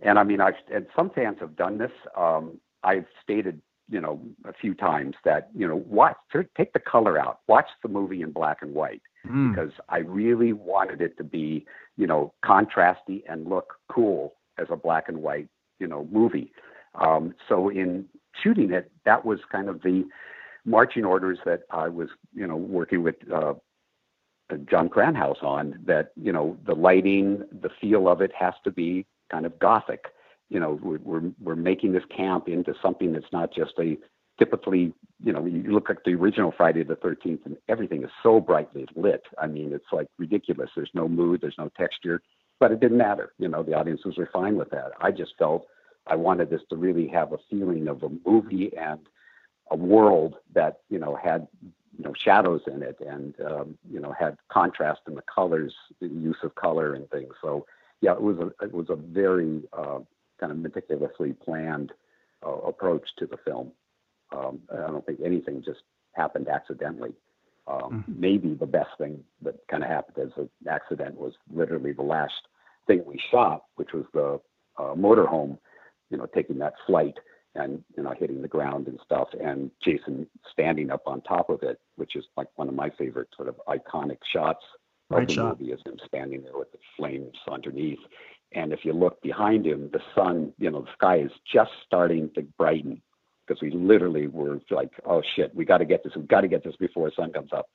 and 0.02 0.18
I 0.18 0.24
mean, 0.24 0.42
I've 0.42 0.56
and 0.74 0.88
some 0.96 1.10
fans 1.10 1.38
have 1.42 1.56
done 1.56 1.78
this. 1.78 1.92
Um, 2.18 2.60
I've 2.84 3.06
stated 3.22 3.62
you 3.90 4.00
know 4.00 4.22
a 4.46 4.54
few 4.54 4.74
times 4.74 5.16
that 5.26 5.50
you 5.56 5.68
know 5.68 5.84
watch 5.88 6.16
take 6.56 6.74
the 6.74 6.80
color 6.80 7.20
out 7.20 7.40
watch 7.48 7.68
the 7.82 7.90
movie 7.90 8.22
in 8.22 8.32
black 8.32 8.62
and 8.62 8.74
white. 8.74 9.02
Mm. 9.28 9.54
because 9.54 9.72
i 9.90 9.98
really 9.98 10.54
wanted 10.54 11.02
it 11.02 11.18
to 11.18 11.26
be 11.26 11.66
you 11.98 12.08
know 12.08 12.34
contrasty 12.46 13.22
and 13.28 13.50
look 13.50 13.74
cool 13.90 14.36
as 14.58 14.68
a 14.70 14.78
black 14.78 15.10
and 15.10 15.18
white 15.18 15.50
you 15.80 15.88
know 15.88 16.08
movie. 16.12 16.52
Um, 16.96 17.36
so 17.48 17.70
in 17.70 18.06
shooting 18.42 18.72
it 18.72 18.92
that 19.06 19.26
was 19.26 19.40
kind 19.52 19.68
of 19.68 19.82
the 19.82 20.06
marching 20.66 21.04
orders 21.04 21.40
that 21.46 21.62
i 21.72 21.88
was 21.88 22.10
you 22.34 22.48
know 22.48 22.56
working 22.56 23.04
with 23.04 23.16
uh, 23.34 23.54
Jon 24.70 24.90
Kranhouse 24.90 25.44
on 25.44 25.80
that 25.86 26.12
you 26.16 26.32
know 26.32 26.58
the 26.66 26.74
lighting 26.74 27.44
the 27.62 27.70
feel 27.82 28.08
of 28.08 28.22
it 28.22 28.32
has 28.38 28.54
to 28.64 28.72
be 28.72 29.06
kind 29.32 29.46
of 29.46 29.58
gothic 29.60 30.06
you 30.50 30.60
know, 30.60 30.80
we're, 30.82 31.22
we're, 31.40 31.56
making 31.56 31.94
this 31.94 32.04
camp 32.16 32.48
into 32.48 32.74
something 32.82 33.14
that's 33.14 33.32
not 33.32 33.54
just 33.54 33.74
a 33.80 33.98
typically, 34.40 34.94
you 35.24 35.34
know, 35.34 35.46
you 35.46 35.72
look 35.72 35.90
at 35.90 35.98
the 36.06 36.16
original 36.16 36.54
Friday 36.56 36.84
the 36.84 36.96
13th 36.96 37.46
and 37.46 37.58
everything 37.68 38.04
is 38.04 38.10
so 38.24 38.40
brightly 38.40 38.88
lit. 38.96 39.24
I 39.40 39.48
mean, 39.48 39.74
it's 39.74 39.92
like 39.92 40.08
ridiculous. 40.18 40.70
There's 40.76 40.90
no 40.94 41.08
mood, 41.08 41.42
there's 41.42 41.58
no 41.58 41.70
texture, 41.78 42.22
but 42.60 42.72
it 42.72 42.80
didn't 42.80 42.98
matter. 42.98 43.34
You 43.38 43.50
know, 43.50 43.62
the 43.62 43.74
audiences 43.74 44.18
were 44.18 44.30
fine 44.32 44.56
with 44.56 44.72
that. 44.72 44.92
I 45.02 45.12
just 45.12 45.34
felt 45.38 45.68
I 46.08 46.16
wanted 46.16 46.50
this 46.50 46.62
to 46.70 46.78
really 46.78 47.08
have 47.10 47.34
a 47.34 47.38
feeling 47.50 47.88
of 47.88 48.02
a 48.02 48.10
movie 48.26 48.72
and 48.76 49.02
a 49.72 49.76
world 49.76 50.36
that, 50.56 50.80
you 50.90 50.98
know, 50.98 51.16
had, 51.22 51.48
you 51.98 52.06
know, 52.06 52.14
shadows 52.18 52.62
in 52.66 52.82
it 52.82 52.98
and, 53.06 53.36
um, 53.46 53.78
you 53.92 54.00
know, 54.00 54.16
had 54.18 54.38
contrast 54.48 55.02
in 55.08 55.16
the 55.16 55.22
colors, 55.24 55.76
the 56.00 56.08
use 56.08 56.38
of 56.44 56.56
color 56.56 56.94
and 56.94 57.10
things. 57.12 57.34
So, 57.42 57.66
yeah, 58.02 58.14
it 58.14 58.22
was 58.22 58.38
a, 58.38 58.64
it 58.64 58.74
was 58.74 58.90
a 58.90 58.96
very, 58.96 59.62
uh, 59.74 60.00
kind 60.40 60.52
of 60.52 60.58
meticulously 60.58 61.34
planned 61.34 61.92
uh, 62.46 62.50
approach 62.50 63.08
to 63.18 63.26
the 63.26 63.38
film. 63.38 63.72
Um, 64.36 64.60
I 64.72 64.88
don't 64.88 65.06
think 65.06 65.20
anything 65.24 65.64
just 65.66 65.82
happened 66.14 66.48
accidentally. 66.48 67.14
Um, 67.68 68.06
mm-hmm. 68.08 68.20
Maybe 68.20 68.54
the 68.54 68.66
best 68.66 68.90
thing 68.98 69.24
that 69.42 69.56
kind 69.70 69.84
of 69.84 69.90
happened 69.90 70.28
as 70.28 70.38
an 70.38 70.50
accident 70.70 71.16
was 71.16 71.34
literally 71.54 71.94
the 71.94 72.02
last 72.02 72.34
thing 72.88 73.04
we 73.06 73.20
shot, 73.32 73.66
which 73.76 73.94
was 73.94 74.06
the 74.14 74.40
uh, 74.78 74.96
motorhome, 74.96 75.58
you 76.10 76.18
know, 76.18 76.26
taking 76.34 76.58
that 76.60 76.74
flight 76.88 77.16
and 77.56 77.84
you 77.98 78.04
know 78.04 78.14
hitting 78.18 78.42
the 78.42 78.48
ground 78.48 78.88
and 78.88 79.00
stuff, 79.04 79.28
and 79.44 79.72
Jason 79.84 80.28
standing 80.52 80.92
up 80.92 81.02
on 81.08 81.22
top 81.22 81.50
of 81.50 81.64
it, 81.64 81.80
which 81.96 82.16
is 82.16 82.26
like 82.38 82.48
one 82.56 82.70
of 82.70 82.76
my 82.76 82.90
favorite 82.92 83.28
sort 83.36 83.50
of 83.50 83.56
iconic 83.68 84.18
shots 84.32 84.64
of 85.10 85.28
the 85.28 85.34
shot. 85.34 85.60
movie, 85.60 85.72
is 85.72 85.80
him 85.86 85.98
standing 86.06 86.44
there 86.44 86.58
with 86.58 86.72
the 86.72 86.78
flames 86.96 87.36
underneath. 87.52 88.00
And 88.52 88.74
if 88.74 88.84
you 88.84 88.94
look 88.94 89.22
behind 89.22 89.66
him, 89.66 89.90
the 89.94 90.02
sun, 90.16 90.54
you 90.58 90.72
know, 90.72 90.82
the 90.82 90.92
sky 90.94 91.20
is 91.20 91.32
just 91.52 91.72
starting 91.86 92.32
to 92.36 92.42
brighten 92.58 93.02
because 93.46 93.62
we 93.62 93.72
literally 93.72 94.28
were 94.28 94.60
like, 94.72 94.92
oh 95.06 95.22
shit, 95.36 95.54
we 95.56 95.66
got 95.66 95.80
to 95.80 95.86
get 95.86 96.04
this, 96.04 96.14
we 96.16 96.24
got 96.24 96.42
to 96.42 96.48
get 96.48 96.64
this 96.64 96.76
before 96.76 97.10
the 97.10 97.16
sun 97.16 97.32
comes 97.32 97.52
up. 97.54 97.68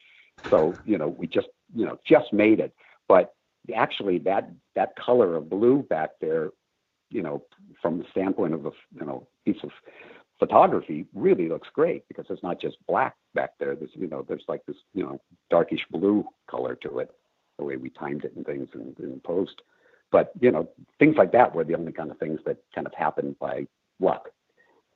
So, 0.50 0.78
you 0.84 0.98
know, 0.98 1.08
we 1.08 1.26
just, 1.26 1.48
you 1.74 1.84
know, 1.84 1.98
just 2.06 2.32
made 2.32 2.60
it. 2.60 2.72
But 3.08 3.34
actually 3.74 4.18
that, 4.20 4.50
that 4.74 4.94
color 4.96 5.36
of 5.36 5.48
blue 5.48 5.82
back 5.82 6.10
there, 6.20 6.50
you 7.10 7.22
know, 7.22 7.42
from 7.80 7.98
the 7.98 8.04
standpoint 8.10 8.54
of 8.54 8.66
a, 8.66 8.70
you 8.98 9.06
know, 9.06 9.26
piece 9.44 9.62
of 9.62 9.70
photography 10.38 11.06
really 11.14 11.48
looks 11.48 11.68
great 11.72 12.06
because 12.08 12.26
it's 12.28 12.42
not 12.42 12.60
just 12.60 12.76
black 12.88 13.14
back 13.34 13.50
there. 13.58 13.76
There's, 13.76 13.90
you 13.94 14.08
know, 14.08 14.24
there's 14.26 14.44
like 14.48 14.64
this, 14.66 14.76
you 14.92 15.04
know, 15.04 15.20
darkish 15.50 15.84
blue 15.90 16.24
color 16.48 16.74
to 16.82 16.98
it, 16.98 17.10
the 17.58 17.64
way 17.64 17.76
we 17.76 17.90
timed 17.90 18.24
it 18.24 18.34
and 18.36 18.44
things 18.44 18.68
in, 18.74 18.94
in 18.98 19.20
post. 19.24 19.62
But 20.14 20.30
you 20.40 20.50
know, 20.52 20.68
things 21.00 21.16
like 21.16 21.32
that 21.32 21.52
were 21.52 21.64
the 21.64 21.74
only 21.74 21.90
kind 21.90 22.12
of 22.12 22.18
things 22.18 22.38
that 22.46 22.58
kind 22.72 22.86
of 22.86 22.94
happened 22.94 23.36
by 23.40 23.66
luck. 23.98 24.28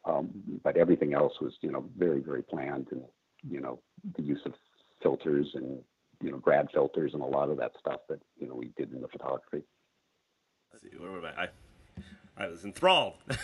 Um, 0.05 0.31
but 0.63 0.77
everything 0.77 1.13
else 1.13 1.33
was, 1.41 1.55
you 1.61 1.73
know, 1.73 1.87
very, 1.99 2.21
very 2.21 2.45
planned, 2.45 2.87
and 2.93 3.03
you 3.43 3.61
know, 3.61 3.81
the 4.17 4.23
use 4.23 4.39
of 4.47 4.53
filters 5.03 5.49
and 5.55 5.81
you 6.23 6.31
know, 6.31 6.37
grad 6.37 6.69
filters 6.73 7.15
and 7.15 7.23
a 7.23 7.27
lot 7.27 7.51
of 7.51 7.57
that 7.57 7.73
stuff 7.81 8.03
that 8.09 8.21
you 8.39 8.47
know 8.47 8.55
we 8.55 8.71
did 8.77 8.93
in 8.93 9.01
the 9.01 9.09
photography. 9.09 9.65
Let's 10.73 10.85
see, 10.85 10.91
where 11.01 11.35
I? 11.37 11.49
I 12.37 12.47
was 12.47 12.65
enthralled. 12.65 13.15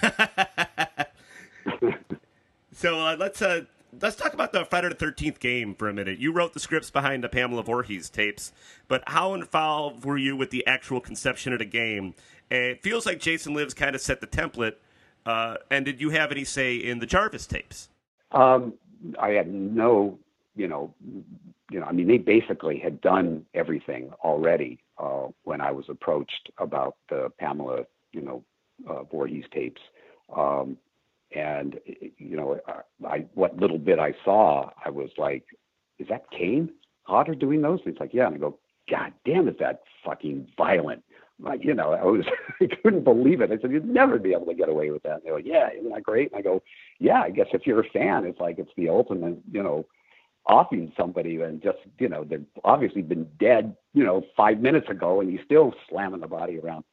so 2.72 3.00
uh, 3.00 3.16
let's 3.18 3.42
uh, 3.42 3.62
let's 4.00 4.16
talk 4.16 4.34
about 4.34 4.52
the 4.52 4.64
Friday 4.64 4.88
the 4.88 4.94
Thirteenth 4.94 5.40
game 5.40 5.74
for 5.74 5.88
a 5.88 5.92
minute. 5.92 6.18
You 6.18 6.32
wrote 6.32 6.54
the 6.54 6.60
scripts 6.60 6.90
behind 6.90 7.24
the 7.24 7.28
Pamela 7.28 7.62
Voorhees 7.62 8.10
tapes, 8.10 8.52
but 8.88 9.02
how 9.06 9.34
involved 9.34 10.04
were 10.04 10.16
you 10.16 10.36
with 10.36 10.50
the 10.50 10.66
actual 10.66 11.00
conception 11.00 11.52
of 11.52 11.58
the 11.58 11.64
game? 11.64 12.14
it 12.50 12.82
feels 12.82 13.06
like 13.06 13.18
Jason 13.18 13.54
Lives 13.54 13.74
kind 13.74 13.94
of 13.94 14.00
set 14.00 14.20
the 14.20 14.26
template. 14.26 14.74
Uh, 15.26 15.56
and 15.70 15.84
did 15.84 16.00
you 16.00 16.10
have 16.10 16.30
any 16.30 16.44
say 16.44 16.76
in 16.76 16.98
the 16.98 17.06
Jarvis 17.06 17.46
tapes? 17.46 17.88
Um, 18.32 18.74
I 19.18 19.30
had 19.30 19.52
no, 19.52 20.18
you 20.54 20.68
know, 20.68 20.94
you 21.70 21.80
know. 21.80 21.86
I 21.86 21.92
mean, 21.92 22.06
they 22.06 22.18
basically 22.18 22.78
had 22.78 23.00
done 23.00 23.46
everything 23.54 24.12
already 24.22 24.78
uh, 24.98 25.28
when 25.44 25.60
I 25.60 25.72
was 25.72 25.86
approached 25.88 26.50
about 26.58 26.96
the 27.08 27.30
Pamela, 27.38 27.84
you 28.12 28.20
know, 28.20 28.44
uh, 28.88 29.04
Voorhees 29.04 29.44
tapes. 29.52 29.80
Um, 30.36 30.76
and 31.34 31.78
you 32.18 32.36
know, 32.36 32.58
I 33.06 33.26
what 33.34 33.56
little 33.56 33.78
bit 33.78 33.98
I 33.98 34.14
saw, 34.24 34.70
I 34.84 34.90
was 34.90 35.10
like, 35.18 35.44
"Is 35.98 36.08
that 36.08 36.30
Kane 36.30 36.70
Hodder 37.02 37.34
doing 37.34 37.62
those?" 37.62 37.80
And 37.84 37.94
he's 37.94 38.00
like, 38.00 38.14
"Yeah." 38.14 38.26
And 38.26 38.36
I 38.36 38.38
go, 38.38 38.58
"God 38.90 39.12
damn, 39.24 39.48
is 39.48 39.56
that 39.58 39.82
fucking 40.04 40.48
violent?" 40.56 41.02
Like, 41.40 41.64
you 41.64 41.74
know, 41.74 41.92
I 41.92 42.04
was 42.04 42.24
I 42.60 42.66
couldn't 42.82 43.04
believe 43.04 43.40
it. 43.40 43.50
I 43.50 43.58
said, 43.58 43.72
"You'd 43.72 43.88
never 43.88 44.18
be 44.18 44.32
able 44.32 44.46
to 44.46 44.54
get 44.54 44.68
away 44.68 44.90
with 44.90 45.02
that." 45.02 45.14
And 45.14 45.22
they 45.24 45.30
go, 45.30 45.36
"Yeah, 45.36 45.70
isn't 45.76 45.92
that 45.92 46.02
great?" 46.02 46.30
And 46.32 46.38
I 46.38 46.42
go, 46.42 46.62
"Yeah, 46.98 47.20
I 47.22 47.30
guess 47.30 47.48
if 47.52 47.66
you're 47.66 47.80
a 47.80 47.90
fan, 47.90 48.24
it's 48.24 48.40
like 48.40 48.58
it's 48.58 48.72
the 48.76 48.88
ultimate, 48.88 49.38
you 49.50 49.62
know." 49.62 49.84
offing 50.46 50.92
somebody 50.94 51.40
and 51.40 51.62
just 51.62 51.78
you 51.98 52.06
know 52.06 52.22
they've 52.22 52.44
obviously 52.64 53.00
been 53.00 53.26
dead 53.40 53.74
you 53.94 54.04
know 54.04 54.22
five 54.36 54.60
minutes 54.60 54.90
ago 54.90 55.22
and 55.22 55.30
he's 55.30 55.40
still 55.42 55.72
slamming 55.88 56.20
the 56.20 56.26
body 56.26 56.58
around 56.58 56.84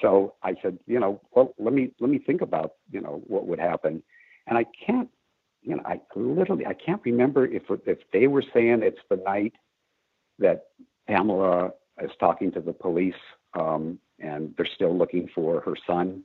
so 0.00 0.34
I 0.42 0.54
said, 0.62 0.78
you 0.86 1.00
know, 1.00 1.20
well, 1.32 1.54
let 1.58 1.72
me 1.72 1.90
let 2.00 2.10
me 2.10 2.18
think 2.18 2.40
about, 2.42 2.72
you 2.90 3.00
know, 3.00 3.22
what 3.26 3.46
would 3.46 3.58
happen. 3.58 4.02
And 4.46 4.58
I 4.58 4.64
can't, 4.86 5.08
you 5.62 5.76
know, 5.76 5.82
I 5.86 6.00
literally 6.14 6.66
I 6.66 6.74
can't 6.74 7.00
remember 7.04 7.46
if 7.46 7.62
if 7.86 7.98
they 8.12 8.26
were 8.26 8.44
saying 8.54 8.82
it's 8.82 9.00
the 9.08 9.16
night 9.16 9.54
that 10.38 10.66
Pamela 11.08 11.72
is 12.02 12.10
talking 12.20 12.52
to 12.52 12.60
the 12.60 12.72
police 12.72 13.14
um, 13.58 13.98
and 14.18 14.54
they're 14.56 14.68
still 14.74 14.96
looking 14.96 15.28
for 15.34 15.60
her 15.62 15.74
son. 15.86 16.22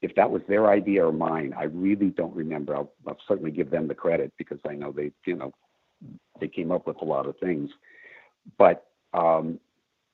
If 0.00 0.14
that 0.14 0.30
was 0.30 0.42
their 0.46 0.70
idea 0.70 1.06
or 1.06 1.12
mine, 1.12 1.54
I 1.56 1.64
really 1.64 2.10
don't 2.10 2.34
remember. 2.34 2.76
I'll, 2.76 2.92
I'll 3.06 3.18
certainly 3.26 3.50
give 3.50 3.70
them 3.70 3.88
the 3.88 3.94
credit 3.94 4.32
because 4.38 4.60
I 4.68 4.74
know 4.74 4.92
they, 4.92 5.10
you 5.26 5.34
know, 5.34 5.52
they 6.40 6.46
came 6.46 6.70
up 6.70 6.86
with 6.86 7.00
a 7.02 7.04
lot 7.04 7.26
of 7.26 7.36
things. 7.38 7.70
But 8.58 8.86
um, 9.12 9.58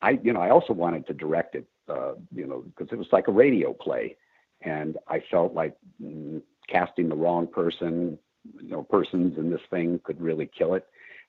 I, 0.01 0.19
you 0.23 0.33
know, 0.33 0.41
I 0.41 0.51
also 0.51 0.73
wanted 0.73 1.07
to 1.09 1.13
direct 1.13 1.55
it 1.55 1.67
uh, 1.89 2.13
you 2.35 2.47
know, 2.47 2.61
because 2.63 2.93
it 2.93 2.99
was 2.99 3.09
like 3.13 3.29
a 3.29 3.33
radio 3.33 3.73
play, 3.73 4.17
and 4.63 4.97
I 5.09 5.23
felt 5.31 5.55
like 5.55 5.77
mm, 6.03 6.43
casting 6.69 7.09
the 7.09 7.17
wrong 7.17 7.47
person, 7.47 8.19
you 8.63 8.71
know, 8.71 8.83
persons 8.83 9.39
in 9.39 9.51
this 9.51 9.61
thing 9.71 10.01
could 10.05 10.21
really 10.21 10.51
kill 10.57 10.75
it, 10.75 10.87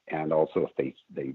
and 0.08 0.32
also 0.32 0.62
if 0.62 0.76
they 0.78 0.94
they 1.14 1.34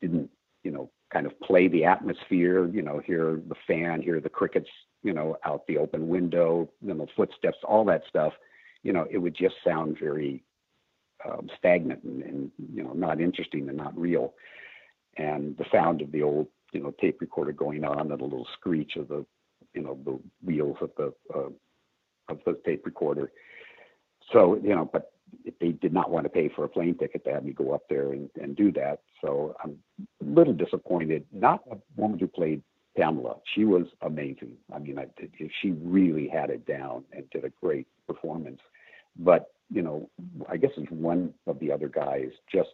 didn't, 0.00 0.30
you 0.62 0.70
know, 0.70 0.90
kind 1.12 1.26
of 1.26 1.38
play 1.40 1.68
the 1.68 1.84
atmosphere, 1.84 2.66
you 2.68 2.82
know, 2.82 3.00
hear 3.04 3.40
the 3.48 3.56
fan, 3.66 4.00
hear 4.00 4.20
the 4.20 4.28
crickets, 4.28 4.70
you 5.02 5.12
know, 5.12 5.36
out 5.44 5.66
the 5.66 5.78
open 5.78 6.08
window, 6.08 6.70
you 6.80 6.94
know, 6.94 7.06
footsteps, 7.16 7.58
all 7.64 7.84
that 7.84 8.02
stuff, 8.08 8.32
you 8.82 8.92
know, 8.92 9.06
it 9.10 9.18
would 9.18 9.34
just 9.34 9.56
sound 9.64 9.98
very 9.98 10.42
um, 11.24 11.50
stagnant 11.58 12.02
and, 12.02 12.22
and, 12.22 12.50
you 12.72 12.82
know 12.82 12.92
not 12.92 13.20
interesting 13.20 13.68
and 13.68 13.76
not 13.76 13.96
real. 13.98 14.34
and 15.16 15.56
the 15.58 15.66
sound 15.72 16.00
of 16.00 16.12
the 16.12 16.22
old 16.22 16.46
you 16.72 16.80
know 16.80 16.94
tape 17.00 17.20
recorder 17.20 17.52
going 17.52 17.84
on 17.84 18.00
and 18.00 18.20
a 18.20 18.24
little 18.24 18.46
screech 18.58 18.96
of 18.96 19.08
the 19.08 19.24
you 19.74 19.82
know 19.82 19.98
the 20.04 20.18
wheels 20.44 20.76
of 20.80 20.90
the 20.96 21.12
uh, 21.34 21.48
of 22.28 22.40
the 22.46 22.58
tape 22.64 22.84
recorder. 22.84 23.30
So 24.32 24.58
you 24.62 24.74
know, 24.74 24.88
but 24.92 25.12
they 25.60 25.72
did 25.72 25.92
not 25.92 26.10
want 26.10 26.24
to 26.24 26.30
pay 26.30 26.48
for 26.48 26.64
a 26.64 26.68
plane 26.68 26.96
ticket 26.96 27.24
to 27.24 27.32
have 27.32 27.44
me 27.44 27.52
go 27.52 27.72
up 27.72 27.82
there 27.88 28.12
and, 28.12 28.28
and 28.40 28.56
do 28.56 28.72
that. 28.72 29.00
So 29.20 29.54
I'm 29.62 29.78
a 30.20 30.24
little 30.24 30.52
disappointed. 30.52 31.24
Not 31.32 31.62
a 31.70 31.76
woman 31.96 32.18
who 32.18 32.26
played 32.26 32.62
Pamela. 32.96 33.36
She 33.54 33.64
was 33.64 33.86
amazing. 34.02 34.56
I 34.74 34.78
mean, 34.78 34.98
I, 34.98 35.06
she 35.60 35.70
really 35.70 36.28
had 36.28 36.50
it 36.50 36.66
down 36.66 37.04
and 37.12 37.28
did 37.30 37.44
a 37.44 37.52
great 37.62 37.86
performance. 38.06 38.60
But 39.16 39.52
you 39.70 39.82
know, 39.82 40.10
I 40.48 40.56
guess 40.56 40.70
it's 40.76 40.90
one 40.90 41.32
of 41.46 41.58
the 41.60 41.70
other 41.70 41.88
guys 41.88 42.30
just, 42.52 42.70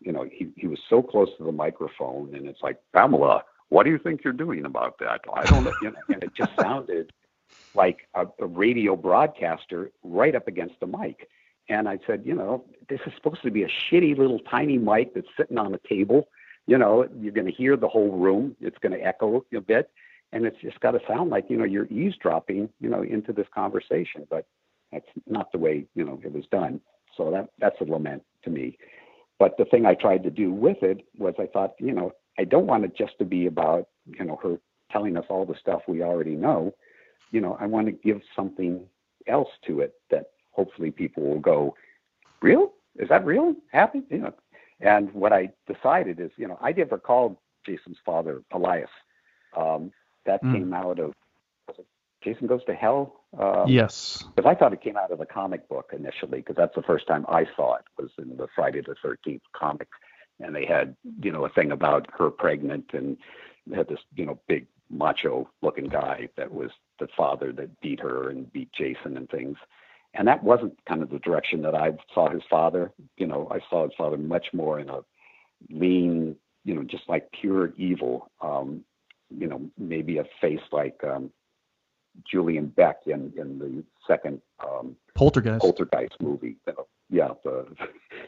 you 0.00 0.12
know, 0.12 0.24
he 0.30 0.50
he 0.56 0.66
was 0.66 0.80
so 0.88 1.02
close 1.02 1.28
to 1.38 1.44
the 1.44 1.52
microphone, 1.52 2.34
and 2.34 2.46
it's 2.46 2.62
like 2.62 2.78
Pamela, 2.92 3.44
what 3.68 3.84
do 3.84 3.90
you 3.90 3.98
think 3.98 4.22
you're 4.24 4.32
doing 4.32 4.64
about 4.64 4.98
that? 4.98 5.20
I 5.32 5.44
don't 5.44 5.64
know. 5.64 5.72
You 5.82 5.90
know 5.90 5.96
and 6.08 6.22
it 6.22 6.34
just 6.34 6.52
sounded 6.60 7.12
like 7.74 8.08
a, 8.14 8.26
a 8.38 8.46
radio 8.46 8.96
broadcaster 8.96 9.90
right 10.02 10.34
up 10.34 10.48
against 10.48 10.78
the 10.80 10.86
mic. 10.86 11.28
And 11.68 11.88
I 11.88 11.98
said, 12.06 12.22
you 12.24 12.34
know, 12.34 12.64
this 12.88 13.00
is 13.06 13.12
supposed 13.16 13.42
to 13.42 13.50
be 13.50 13.62
a 13.62 13.68
shitty 13.68 14.16
little 14.16 14.38
tiny 14.38 14.78
mic 14.78 15.14
that's 15.14 15.26
sitting 15.36 15.58
on 15.58 15.74
a 15.74 15.80
table. 15.88 16.28
You 16.66 16.78
know, 16.78 17.08
you're 17.18 17.32
going 17.32 17.46
to 17.46 17.52
hear 17.52 17.76
the 17.76 17.88
whole 17.88 18.12
room. 18.12 18.56
It's 18.60 18.78
going 18.78 18.92
to 18.92 19.04
echo 19.04 19.44
a 19.54 19.60
bit, 19.60 19.90
and 20.32 20.46
it's 20.46 20.60
just 20.60 20.80
got 20.80 20.92
to 20.92 21.00
sound 21.06 21.30
like 21.30 21.46
you 21.48 21.56
know 21.56 21.64
you're 21.64 21.86
eavesdropping, 21.86 22.68
you 22.80 22.88
know, 22.88 23.02
into 23.02 23.32
this 23.32 23.46
conversation. 23.54 24.26
But 24.30 24.46
that's 24.92 25.08
not 25.26 25.52
the 25.52 25.58
way 25.58 25.86
you 25.94 26.04
know 26.04 26.20
it 26.22 26.32
was 26.32 26.44
done. 26.50 26.80
So 27.16 27.30
that 27.30 27.50
that's 27.58 27.80
a 27.80 27.84
lament 27.84 28.22
to 28.44 28.50
me. 28.50 28.78
But 29.38 29.56
the 29.58 29.64
thing 29.64 29.84
I 29.84 29.94
tried 29.94 30.22
to 30.24 30.30
do 30.30 30.52
with 30.52 30.82
it 30.82 31.06
was 31.18 31.34
I 31.38 31.46
thought, 31.46 31.74
you 31.78 31.92
know, 31.92 32.12
I 32.38 32.44
don't 32.44 32.66
want 32.66 32.84
it 32.84 32.96
just 32.96 33.18
to 33.18 33.24
be 33.24 33.46
about 33.46 33.88
you 34.06 34.24
know 34.24 34.38
her 34.42 34.58
telling 34.90 35.16
us 35.16 35.24
all 35.28 35.44
the 35.44 35.56
stuff 35.60 35.82
we 35.88 36.02
already 36.02 36.36
know. 36.36 36.74
You 37.30 37.40
know, 37.40 37.56
I 37.60 37.66
want 37.66 37.86
to 37.86 37.92
give 37.92 38.20
something 38.36 38.84
else 39.26 39.48
to 39.66 39.80
it 39.80 39.94
that 40.10 40.26
hopefully 40.52 40.90
people 40.90 41.24
will 41.24 41.40
go, 41.40 41.74
real? 42.42 42.72
Is 42.96 43.08
that 43.08 43.24
real? 43.24 43.54
Happy? 43.72 44.02
You 44.10 44.18
know. 44.18 44.34
And 44.80 45.12
what 45.12 45.32
I 45.32 45.50
decided 45.72 46.20
is, 46.20 46.30
you 46.36 46.46
know, 46.46 46.58
I 46.60 46.72
never 46.72 46.98
called 46.98 47.36
Jason's 47.64 47.98
father 48.04 48.42
Elias. 48.52 48.90
Um, 49.56 49.92
that 50.26 50.42
mm. 50.42 50.52
came 50.52 50.74
out 50.74 50.98
of 50.98 51.12
Jason 52.24 52.46
Goes 52.46 52.64
to 52.64 52.74
Hell. 52.74 53.20
Um, 53.38 53.64
yes. 53.68 54.24
Because 54.34 54.48
I 54.48 54.54
thought 54.54 54.72
it 54.72 54.80
came 54.80 54.96
out 54.96 55.10
of 55.10 55.18
the 55.18 55.26
comic 55.26 55.68
book 55.68 55.90
initially, 55.92 56.38
because 56.38 56.56
that's 56.56 56.74
the 56.74 56.82
first 56.82 57.06
time 57.06 57.26
I 57.28 57.44
saw 57.56 57.76
it 57.76 57.84
was 57.98 58.10
in 58.18 58.36
the 58.36 58.48
Friday 58.54 58.80
the 58.80 58.94
Thirteenth 59.02 59.42
comic, 59.54 59.88
and 60.40 60.54
they 60.54 60.66
had 60.66 60.96
you 61.22 61.30
know 61.30 61.44
a 61.44 61.50
thing 61.50 61.72
about 61.72 62.08
her 62.18 62.30
pregnant 62.30 62.86
and 62.92 63.16
had 63.74 63.88
this 63.88 64.00
you 64.14 64.26
know 64.26 64.38
big 64.48 64.66
macho 64.90 65.48
looking 65.62 65.88
guy 65.88 66.28
that 66.36 66.52
was 66.52 66.70
the 67.00 67.08
father 67.16 67.52
that 67.52 67.80
beat 67.80 68.00
her 68.00 68.30
and 68.30 68.52
beat 68.52 68.70
Jason 68.72 69.16
and 69.16 69.28
things 69.30 69.56
and 70.14 70.28
that 70.28 70.42
wasn't 70.42 70.78
kind 70.86 71.02
of 71.02 71.10
the 71.10 71.18
direction 71.18 71.62
that 71.62 71.74
I 71.74 71.90
saw 72.14 72.30
his 72.30 72.42
father. 72.48 72.92
You 73.16 73.26
know, 73.26 73.48
I 73.50 73.58
saw 73.68 73.84
his 73.84 73.92
father 73.98 74.16
much 74.16 74.46
more 74.52 74.78
in 74.78 74.88
a 74.88 75.00
lean, 75.70 76.36
you 76.64 76.74
know, 76.74 76.84
just 76.84 77.08
like 77.08 77.30
pure 77.32 77.72
evil. 77.76 78.30
Um, 78.40 78.84
you 79.36 79.48
know, 79.48 79.62
maybe 79.76 80.18
a 80.18 80.24
face 80.40 80.60
like 80.70 81.02
um, 81.02 81.30
Julian 82.30 82.66
Beck 82.66 83.00
in 83.06 83.32
in 83.36 83.58
the 83.58 83.84
second 84.06 84.40
um, 84.62 84.96
Poltergeist 85.14 85.60
Poltergeist 85.60 86.14
movie. 86.20 86.56
You 86.66 86.72
know, 86.76 86.86
yeah, 87.10 87.28
the, 87.44 87.66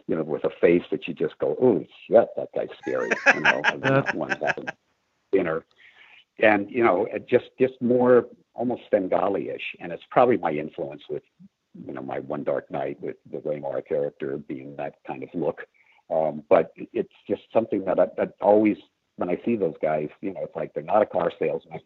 you 0.06 0.16
know, 0.16 0.22
with 0.22 0.44
a 0.44 0.50
face 0.60 0.82
that 0.90 1.06
you 1.08 1.14
just 1.14 1.38
go, 1.38 1.56
oh 1.60 1.84
shit, 2.06 2.28
that 2.36 2.48
guy's 2.54 2.68
scary. 2.80 3.10
You 3.34 3.40
know, 3.40 3.62
that 3.82 4.14
one 4.14 4.30
having 4.30 4.68
dinner, 5.32 5.64
and 6.40 6.70
you 6.70 6.84
know, 6.84 7.06
just 7.28 7.46
just 7.58 7.74
more 7.80 8.26
almost 8.54 8.82
Svengali-ish, 8.88 9.76
and 9.80 9.92
it's 9.92 10.02
probably 10.10 10.36
my 10.36 10.52
influence 10.52 11.02
with 11.08 11.22
you 11.86 11.92
know 11.92 12.02
my 12.02 12.20
One 12.20 12.44
Dark 12.44 12.70
Night 12.70 13.00
with 13.00 13.16
the 13.30 13.38
Raymar 13.38 13.86
character 13.86 14.38
being 14.38 14.76
that 14.76 14.96
kind 15.06 15.22
of 15.22 15.28
look. 15.34 15.62
Um, 16.08 16.44
but 16.48 16.72
it's 16.76 17.12
just 17.28 17.42
something 17.52 17.84
that 17.84 17.98
I 17.98 18.06
that 18.16 18.34
always 18.40 18.76
when 19.16 19.30
I 19.30 19.40
see 19.44 19.56
those 19.56 19.74
guys, 19.82 20.08
you 20.20 20.32
know, 20.32 20.42
it's 20.42 20.56
like 20.56 20.74
they're 20.74 20.82
not 20.82 21.02
a 21.02 21.06
car 21.06 21.32
salesman. 21.38 21.80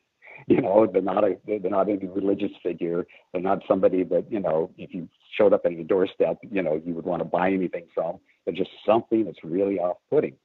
You 0.47 0.61
know, 0.61 0.87
they're 0.91 1.03
not 1.03 1.25
a 1.25 1.37
they're 1.47 1.71
not 1.71 1.89
a 1.89 1.97
religious 1.97 2.53
figure. 2.62 3.07
They're 3.33 3.43
not 3.43 3.62
somebody 3.69 4.05
that 4.05 4.31
you 4.31 4.41
know, 4.41 4.71
if 4.79 4.95
you 4.95 5.09
showed 5.37 5.53
up 5.53 5.62
at 5.65 5.73
your 5.73 5.85
doorstep, 5.85 6.39
you 6.51 6.62
know, 6.62 6.81
you 6.85 6.95
would 6.95 7.05
want 7.05 7.21
to 7.21 7.25
buy 7.25 7.51
anything 7.51 7.87
from. 7.95 8.19
They're 8.45 8.55
just 8.55 8.71
something 8.87 9.25
that's 9.25 9.43
really 9.45 9.79
off-putting. 9.79 10.37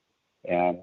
And 0.47 0.79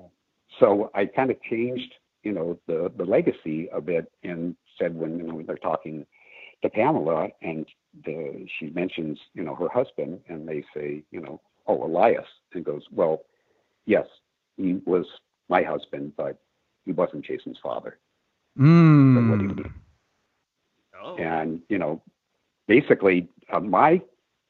so 0.59 0.91
I 0.95 1.07
kind 1.07 1.31
of 1.31 1.37
changed, 1.43 1.95
you 2.23 2.33
know, 2.33 2.59
the 2.67 2.91
the 2.97 3.05
legacy 3.05 3.69
a 3.73 3.81
bit 3.81 4.11
and 4.23 4.57
said 4.79 4.95
when 4.95 5.19
you 5.19 5.25
know 5.25 5.43
they're 5.47 5.57
talking 5.57 6.07
to 6.63 6.71
Pamela, 6.71 7.29
and 7.43 7.67
the, 8.05 8.47
she 8.59 8.71
mentions, 8.71 9.19
you 9.35 9.43
know, 9.43 9.55
her 9.55 9.69
husband, 9.69 10.21
and 10.29 10.49
they 10.49 10.65
say, 10.75 11.03
you 11.11 11.21
know, 11.21 11.41
oh, 11.67 11.85
Elias, 11.85 12.25
and 12.55 12.65
goes, 12.65 12.83
well, 12.93 13.23
yes, 13.85 14.07
he 14.57 14.81
was 14.87 15.05
my 15.49 15.63
husband, 15.63 16.13
but 16.17 16.39
he 16.85 16.93
wasn't 16.93 17.25
Jason's 17.25 17.59
father. 17.63 17.99
Mm. 18.59 19.31
what 19.31 19.39
do 19.39 19.45
you 19.45 19.55
mean? 19.55 19.75
Oh. 21.03 21.17
And 21.17 21.61
you 21.69 21.79
know, 21.79 22.03
basically, 22.69 23.29
uh, 23.53 23.61
my 23.61 24.01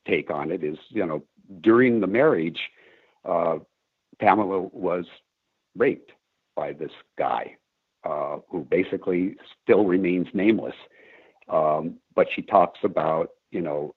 take 0.06 0.30
on 0.30 0.50
it 0.50 0.64
is, 0.64 0.78
you 0.88 1.06
know, 1.06 1.22
during 1.60 2.00
the 2.00 2.06
marriage, 2.06 2.58
uh, 3.24 3.58
Pamela 4.20 4.60
was 4.72 5.06
raped 5.76 6.12
by 6.56 6.72
this 6.72 6.90
guy 7.18 7.56
uh, 8.04 8.38
who 8.48 8.64
basically 8.64 9.36
still 9.62 9.84
remains 9.84 10.26
nameless. 10.34 10.74
Um, 11.48 11.98
but 12.14 12.26
she 12.34 12.42
talks 12.42 12.80
about, 12.84 13.30
you 13.50 13.60
know, 13.60 13.94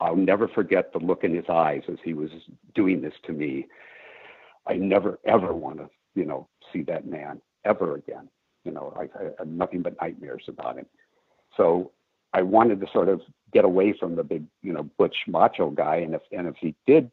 I'll 0.00 0.16
never 0.16 0.48
forget 0.48 0.92
the 0.92 0.98
look 0.98 1.24
in 1.24 1.34
his 1.34 1.44
eyes 1.48 1.82
as 1.88 1.98
he 2.04 2.12
was 2.12 2.30
doing 2.74 3.00
this 3.00 3.14
to 3.24 3.32
me. 3.32 3.66
I 4.66 4.74
never 4.74 5.18
ever 5.24 5.52
want 5.54 5.78
to, 5.78 5.88
you 6.14 6.24
know, 6.24 6.48
see 6.72 6.82
that 6.84 7.06
man 7.06 7.40
ever 7.64 7.94
again. 7.96 8.28
You 8.64 8.72
know, 8.72 8.92
I, 8.96 9.02
I 9.18 9.30
had 9.38 9.48
nothing 9.48 9.82
but 9.82 9.96
nightmares 10.00 10.44
about 10.48 10.78
him. 10.78 10.86
So 11.56 11.90
I 12.32 12.42
wanted 12.42 12.80
to 12.80 12.86
sort 12.92 13.08
of 13.08 13.20
get 13.52 13.64
away 13.64 13.94
from 13.98 14.16
the 14.16 14.24
big, 14.24 14.44
you 14.62 14.72
know, 14.72 14.88
butch 14.98 15.16
macho 15.26 15.70
guy. 15.70 15.96
And 15.96 16.14
if 16.14 16.22
and 16.32 16.46
if 16.46 16.54
he 16.60 16.74
did, 16.86 17.10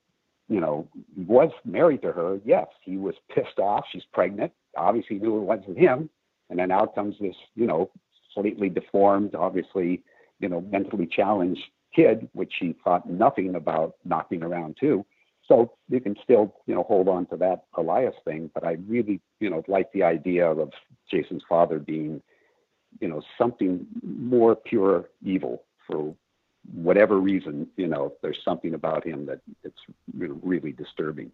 you 0.47 0.59
know, 0.59 0.87
was 1.17 1.51
married 1.65 2.01
to 2.03 2.11
her, 2.11 2.39
yes, 2.45 2.67
he 2.83 2.97
was 2.97 3.15
pissed 3.33 3.59
off. 3.59 3.85
She's 3.91 4.05
pregnant. 4.13 4.51
Obviously 4.77 5.19
knew 5.19 5.37
it 5.37 5.41
wasn't 5.41 5.77
him. 5.77 6.09
And 6.49 6.57
then 6.59 6.71
out 6.71 6.95
comes 6.95 7.15
this, 7.19 7.35
you 7.55 7.67
know, 7.67 7.91
slightly 8.33 8.69
deformed, 8.69 9.35
obviously, 9.35 10.01
you 10.39 10.49
know, 10.49 10.61
mentally 10.61 11.07
challenged 11.07 11.61
kid, 11.95 12.27
which 12.33 12.53
he 12.59 12.75
thought 12.83 13.09
nothing 13.09 13.55
about 13.55 13.95
knocking 14.05 14.43
around 14.43 14.77
too. 14.79 15.05
So 15.49 15.73
you 15.89 15.99
can 15.99 16.15
still, 16.23 16.55
you 16.67 16.75
know, 16.75 16.83
hold 16.83 17.09
on 17.09 17.25
to 17.27 17.37
that 17.37 17.65
Elias 17.75 18.13
thing, 18.23 18.51
but 18.53 18.63
I 18.63 18.77
really, 18.87 19.19
you 19.39 19.49
know, 19.49 19.63
like 19.67 19.91
the 19.91 20.03
idea 20.03 20.47
of 20.47 20.69
Jason's 21.11 21.41
father 21.49 21.79
being, 21.79 22.21
you 23.01 23.07
know, 23.07 23.21
something 23.35 23.85
more 24.03 24.55
pure 24.55 25.09
evil 25.23 25.63
for 25.87 26.15
whatever 26.71 27.19
reason. 27.19 27.67
You 27.77 27.87
know, 27.87 28.13
there's 28.21 28.37
something 28.45 28.75
about 28.75 29.03
him 29.03 29.25
that 29.25 29.41
it's 29.63 29.79
really 30.13 30.71
disturbing. 30.71 31.31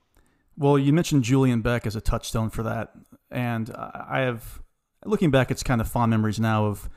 Well, 0.58 0.80
you 0.80 0.94
mentioned 0.94 1.24
Julian 1.24 1.62
Beck 1.62 1.86
as 1.86 1.98
a 1.98 2.02
touchstone 2.02 2.50
for 2.50 2.64
that, 2.64 2.94
and 3.30 3.70
I 3.76 4.22
have 4.22 4.62
looking 5.04 5.30
back, 5.30 5.52
it's 5.52 5.64
kind 5.64 5.82
of 5.82 5.90
fond 5.90 6.10
memories 6.10 6.40
now 6.40 6.66
of 6.66 6.90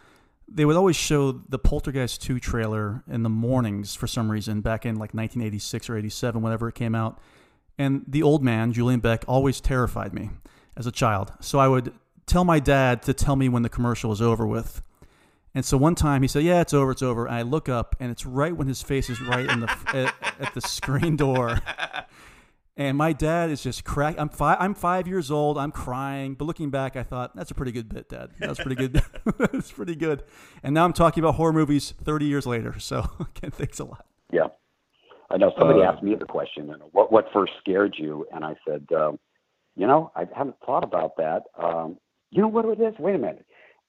they 0.51 0.65
would 0.65 0.77
always 0.77 0.97
show 0.97 1.33
the 1.33 1.59
Poltergeist 1.59 2.23
2 2.23 2.41
trailer 2.41 3.03
in 3.09 3.23
the 3.23 3.29
mornings 3.29 3.95
for 3.95 4.07
some 4.07 4.31
reason 4.31 4.61
back 4.61 4.87
in 4.87 4.95
like 4.95 5.15
1986 5.15 5.91
or 5.91 5.97
87, 5.97 6.43
whenever 6.43 6.69
it 6.69 6.75
came 6.75 6.95
out. 6.95 7.21
And 7.79 8.05
the 8.09 8.23
old 8.23 8.43
man, 8.43 8.73
Julian 8.73 9.01
Beck, 9.01 9.25
always 9.29 9.61
terrified 9.61 10.13
me 10.13 10.31
as 10.77 10.87
a 10.87 10.93
child. 10.93 11.33
So 11.41 11.59
I 11.59 11.69
would 11.69 11.93
tell 12.27 12.45
my 12.45 12.61
dad 12.61 13.03
to 13.03 13.15
tell 13.15 13.37
me 13.37 13.49
when 13.49 13.63
the 13.63 13.69
commercial 13.69 14.11
was 14.11 14.23
over 14.23 14.47
with. 14.47 14.83
And 15.55 15.65
so 15.65 15.77
one 15.77 15.95
time 15.95 16.23
he 16.23 16.29
said, 16.29 16.45
"Yeah, 16.45 16.61
it's 16.61 16.75
over, 16.75 16.93
it's 16.93 17.03
over." 17.03 17.27
And 17.27 17.35
I 17.35 17.43
look 17.43 17.69
up, 17.69 17.97
and 17.99 18.11
it's 18.11 18.27
right 18.27 18.55
when 18.55 18.69
his 18.69 18.83
face 18.83 19.09
is 19.09 19.21
right 19.21 19.51
in 19.51 19.61
the 19.61 19.71
at, 19.89 20.15
at 20.39 20.55
the 20.55 20.61
screen 20.61 21.17
door. 21.17 21.61
And 22.79 22.97
my 22.97 23.13
dad 23.13 23.51
is 23.51 23.61
just 23.61 23.85
crack. 23.85 24.15
I'm 24.19 24.29
five. 24.29 24.57
I'm 24.61 24.73
five 24.73 25.09
years 25.09 25.33
old. 25.33 25.59
I'm 25.59 25.73
crying. 25.73 26.35
But 26.35 26.45
looking 26.45 26.71
back, 26.71 26.95
I 26.95 27.03
thought 27.03 27.35
that's 27.35 27.51
a 27.51 27.55
pretty 27.55 27.73
good 27.73 27.89
bit, 27.89 28.09
Dad. 28.09 28.31
That 28.39 28.49
was 28.49 28.59
pretty 28.61 28.77
good. 28.77 29.03
That's 29.39 29.73
pretty 29.73 29.97
good. 29.97 30.23
And 30.63 30.75
now 30.75 30.85
I'm 30.85 30.93
talking 30.93 31.25
about 31.25 31.35
horror 31.35 31.53
movies 31.53 31.93
30 32.05 32.27
years 32.27 32.47
later. 32.47 32.79
So 32.79 32.99
again, 33.21 33.51
thanks 33.51 33.81
a 33.81 33.85
lot. 33.85 34.07
Yeah, 34.33 34.47
I 35.29 35.39
know 35.39 35.53
somebody 35.59 35.81
uh, 35.81 35.91
asked 35.91 36.05
me 36.05 36.15
the 36.15 36.25
question, 36.25 36.73
what 36.93 37.11
what 37.11 37.27
first 37.33 37.53
scared 37.59 37.97
you? 37.99 38.27
And 38.33 38.45
I 38.45 38.55
said, 38.65 38.87
um, 38.95 39.19
you 39.75 39.89
know, 39.89 40.13
I 40.15 40.27
haven't 40.33 40.57
thought 40.65 40.85
about 40.85 41.17
that. 41.17 41.43
Um, 41.61 41.99
you 42.31 42.41
know 42.41 42.49
what 42.49 42.65
it 42.65 42.81
is? 42.81 42.95
Wait 43.01 43.17
a 43.17 43.19
minute. 43.19 43.45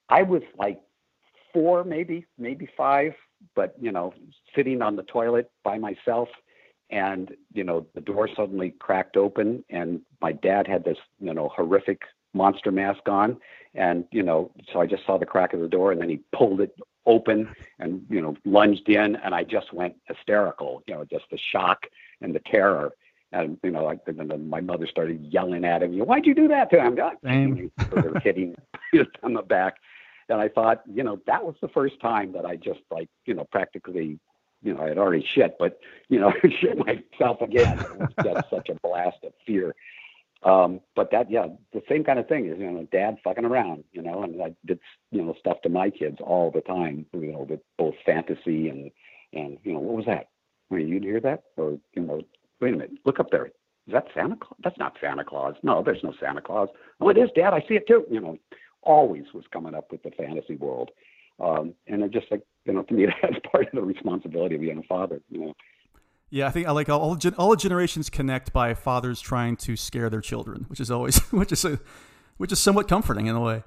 I 0.08 0.22
was 0.22 0.42
like 0.58 0.80
four, 1.52 1.84
maybe, 1.84 2.26
maybe 2.38 2.68
five, 2.76 3.12
but 3.54 3.76
you 3.80 3.92
know, 3.92 4.12
sitting 4.56 4.82
on 4.82 4.96
the 4.96 5.04
toilet 5.04 5.48
by 5.62 5.78
myself 5.78 6.28
and 6.90 7.34
you 7.52 7.64
know 7.64 7.86
the 7.94 8.00
door 8.00 8.28
suddenly 8.34 8.70
cracked 8.78 9.16
open, 9.16 9.64
and 9.70 10.00
my 10.20 10.32
dad 10.32 10.66
had 10.66 10.84
this 10.84 10.98
you 11.20 11.32
know 11.32 11.48
horrific 11.48 12.02
monster 12.34 12.70
mask 12.70 13.08
on, 13.08 13.36
and 13.74 14.04
you 14.12 14.22
know 14.22 14.50
so 14.72 14.80
I 14.80 14.86
just 14.86 15.06
saw 15.06 15.18
the 15.18 15.26
crack 15.26 15.52
of 15.52 15.60
the 15.60 15.68
door, 15.68 15.92
and 15.92 16.00
then 16.00 16.08
he 16.08 16.20
pulled 16.32 16.60
it 16.60 16.74
open 17.06 17.48
and 17.78 18.04
you 18.08 18.20
know 18.20 18.36
lunged 18.44 18.88
in, 18.88 19.16
and 19.16 19.34
I 19.34 19.44
just 19.44 19.72
went 19.72 19.94
hysterical, 20.04 20.82
you 20.86 20.94
know, 20.94 21.04
just 21.04 21.24
the 21.30 21.38
shock 21.52 21.86
and 22.20 22.34
the 22.34 22.40
terror. 22.40 22.92
And 23.32 23.58
you 23.62 23.70
know, 23.70 23.84
like 23.84 24.04
then 24.06 24.48
my 24.48 24.60
mother 24.60 24.88
started 24.88 25.24
yelling 25.24 25.64
at 25.64 25.82
him. 25.84 25.92
You, 25.92 26.04
why'd 26.04 26.26
you 26.26 26.34
do 26.34 26.48
that 26.48 26.68
to 26.70 26.80
him? 26.80 26.96
God, 26.96 27.14
Same. 27.24 27.70
Hitting 28.24 28.56
on 29.22 29.34
the 29.34 29.42
back. 29.42 29.76
And 30.28 30.40
I 30.40 30.48
thought, 30.48 30.82
you 30.92 31.02
know, 31.02 31.20
that 31.26 31.44
was 31.44 31.54
the 31.60 31.68
first 31.68 32.00
time 32.00 32.32
that 32.32 32.44
I 32.46 32.56
just 32.56 32.80
like, 32.90 33.08
you 33.26 33.34
know, 33.34 33.46
practically, 33.50 34.18
you 34.62 34.74
know, 34.74 34.82
I 34.82 34.88
had 34.88 34.98
already 34.98 35.26
shit, 35.34 35.56
but 35.58 35.78
you 36.08 36.18
know, 36.20 36.32
shit 36.60 36.78
myself 36.78 37.40
again. 37.40 37.84
Just 38.22 38.50
such 38.50 38.68
a 38.68 38.74
blast 38.74 39.18
of 39.24 39.32
fear. 39.46 39.74
Um, 40.42 40.80
but 40.96 41.10
that, 41.10 41.30
yeah, 41.30 41.48
the 41.72 41.82
same 41.88 42.02
kind 42.02 42.18
of 42.18 42.26
thing 42.26 42.46
is, 42.46 42.58
you 42.58 42.70
know, 42.70 42.86
dad 42.90 43.18
fucking 43.22 43.44
around, 43.44 43.84
you 43.92 44.00
know, 44.00 44.22
and 44.22 44.40
I 44.42 44.54
did, 44.64 44.80
you 45.10 45.22
know, 45.22 45.34
stuff 45.38 45.60
to 45.62 45.68
my 45.68 45.90
kids 45.90 46.16
all 46.20 46.50
the 46.50 46.62
time, 46.62 47.04
you 47.12 47.32
know, 47.32 47.46
with 47.48 47.60
both 47.76 47.94
fantasy 48.06 48.70
and, 48.70 48.90
and, 49.34 49.58
you 49.64 49.74
know, 49.74 49.80
what 49.80 49.96
was 49.96 50.06
that? 50.06 50.28
Wait, 50.70 50.86
you 50.88 50.98
hear 50.98 51.20
that? 51.20 51.42
Or, 51.58 51.78
you 51.94 52.02
know, 52.02 52.22
wait 52.60 52.72
a 52.72 52.76
minute, 52.76 52.92
look 53.04 53.20
up 53.20 53.30
there. 53.30 53.46
Is 53.46 53.92
that 53.92 54.06
Santa 54.14 54.36
Claus? 54.36 54.56
That's 54.62 54.78
not 54.78 54.96
Santa 55.00 55.24
Claus. 55.24 55.56
No, 55.62 55.82
there's 55.82 56.02
no 56.02 56.14
Santa 56.18 56.40
Claus. 56.40 56.68
Oh, 57.00 57.08
it 57.10 57.18
is, 57.18 57.28
Dad. 57.34 57.52
I 57.52 57.60
see 57.68 57.74
it 57.74 57.86
too. 57.86 58.06
You 58.10 58.20
know, 58.20 58.38
always 58.82 59.24
was 59.34 59.44
coming 59.52 59.74
up 59.74 59.90
with 59.90 60.02
the 60.02 60.10
fantasy 60.12 60.56
world. 60.56 60.90
Um, 61.40 61.74
and 61.86 62.02
it 62.02 62.10
just 62.10 62.26
like, 62.30 62.42
you 62.66 62.72
know, 62.72 62.82
to 62.82 62.94
me, 62.94 63.06
that's 63.22 63.34
part 63.50 63.66
of 63.66 63.72
the 63.72 63.82
responsibility 63.82 64.56
of 64.56 64.60
being 64.60 64.78
a 64.78 64.82
father, 64.82 65.20
you 65.30 65.40
know. 65.40 65.54
Yeah, 66.30 66.46
I 66.46 66.50
think 66.50 66.68
I 66.68 66.70
like 66.70 66.88
all 66.88 67.00
all, 67.00 67.16
gen- 67.16 67.34
all 67.34 67.56
generations 67.56 68.08
connect 68.08 68.52
by 68.52 68.74
fathers 68.74 69.20
trying 69.20 69.56
to 69.58 69.76
scare 69.76 70.08
their 70.08 70.20
children, 70.20 70.66
which 70.68 70.78
is 70.78 70.90
always 70.90 71.18
which 71.30 71.50
is 71.50 71.64
a, 71.64 71.80
which 72.36 72.52
is 72.52 72.60
somewhat 72.60 72.88
comforting 72.88 73.26
in 73.26 73.34
a 73.34 73.40
way. 73.40 73.64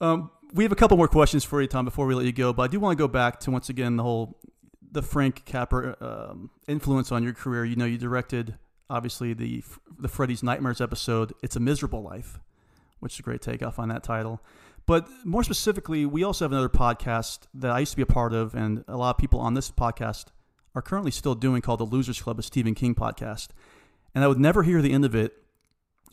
Um, 0.00 0.30
we 0.54 0.64
have 0.64 0.72
a 0.72 0.76
couple 0.76 0.96
more 0.96 1.08
questions 1.08 1.44
for 1.44 1.60
you, 1.60 1.66
Tom, 1.66 1.84
before 1.84 2.06
we 2.06 2.14
let 2.14 2.26
you 2.26 2.32
go. 2.32 2.52
But 2.52 2.62
I 2.62 2.66
do 2.68 2.80
want 2.80 2.96
to 2.96 3.02
go 3.02 3.08
back 3.08 3.40
to 3.40 3.50
once 3.50 3.68
again 3.68 3.96
the 3.96 4.02
whole 4.02 4.38
the 4.92 5.02
Frank 5.02 5.44
Capra 5.44 5.96
um, 6.00 6.50
influence 6.68 7.12
on 7.12 7.22
your 7.22 7.32
career. 7.32 7.64
You 7.64 7.76
know, 7.76 7.84
you 7.84 7.98
directed 7.98 8.56
obviously 8.88 9.34
the 9.34 9.64
the 9.98 10.08
Freddy's 10.08 10.42
Nightmares 10.42 10.80
episode. 10.80 11.32
It's 11.42 11.56
a 11.56 11.60
Miserable 11.60 12.02
Life, 12.02 12.38
which 13.00 13.14
is 13.14 13.20
a 13.20 13.22
great 13.22 13.42
takeoff 13.42 13.78
on 13.80 13.88
that 13.88 14.04
title. 14.04 14.40
But 14.90 15.08
more 15.24 15.44
specifically, 15.44 16.04
we 16.04 16.24
also 16.24 16.44
have 16.44 16.50
another 16.50 16.68
podcast 16.68 17.46
that 17.54 17.70
I 17.70 17.78
used 17.78 17.92
to 17.92 17.96
be 17.96 18.02
a 18.02 18.06
part 18.06 18.32
of, 18.32 18.56
and 18.56 18.82
a 18.88 18.96
lot 18.96 19.10
of 19.10 19.18
people 19.18 19.38
on 19.38 19.54
this 19.54 19.70
podcast 19.70 20.24
are 20.74 20.82
currently 20.82 21.12
still 21.12 21.36
doing 21.36 21.62
called 21.62 21.78
the 21.78 21.84
Losers 21.84 22.20
Club, 22.20 22.40
a 22.40 22.42
Stephen 22.42 22.74
King 22.74 22.96
podcast. 22.96 23.50
And 24.16 24.24
I 24.24 24.26
would 24.26 24.40
never 24.40 24.64
hear 24.64 24.82
the 24.82 24.92
end 24.92 25.04
of 25.04 25.14
it 25.14 25.32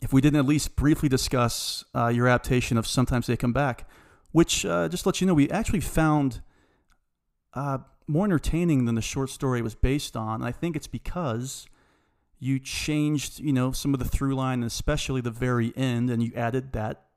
if 0.00 0.12
we 0.12 0.20
didn't 0.20 0.38
at 0.38 0.46
least 0.46 0.76
briefly 0.76 1.08
discuss 1.08 1.84
uh, 1.92 2.06
your 2.06 2.28
adaptation 2.28 2.78
of 2.78 2.86
Sometimes 2.86 3.26
They 3.26 3.36
Come 3.36 3.52
Back, 3.52 3.84
which, 4.30 4.64
uh, 4.64 4.88
just 4.88 5.06
let 5.06 5.20
you 5.20 5.26
know, 5.26 5.34
we 5.34 5.50
actually 5.50 5.80
found 5.80 6.40
uh, 7.54 7.78
more 8.06 8.26
entertaining 8.26 8.84
than 8.84 8.94
the 8.94 9.02
short 9.02 9.30
story 9.30 9.60
was 9.60 9.74
based 9.74 10.16
on. 10.16 10.36
And 10.36 10.44
I 10.44 10.52
think 10.52 10.76
it's 10.76 10.86
because 10.86 11.66
you 12.38 12.60
changed, 12.60 13.40
you 13.40 13.52
know, 13.52 13.72
some 13.72 13.92
of 13.92 13.98
the 13.98 14.06
through 14.06 14.36
line, 14.36 14.62
especially 14.62 15.20
the 15.20 15.32
very 15.32 15.76
end, 15.76 16.10
and 16.10 16.22
you 16.22 16.30
added 16.36 16.72
that 16.74 17.07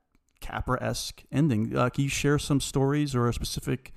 Capra 0.42 0.82
esque 0.82 1.22
ending. 1.32 1.74
Uh, 1.74 1.88
can 1.88 2.04
you 2.04 2.10
share 2.10 2.38
some 2.38 2.60
stories 2.60 3.14
or 3.14 3.28
a 3.28 3.32
specific 3.32 3.92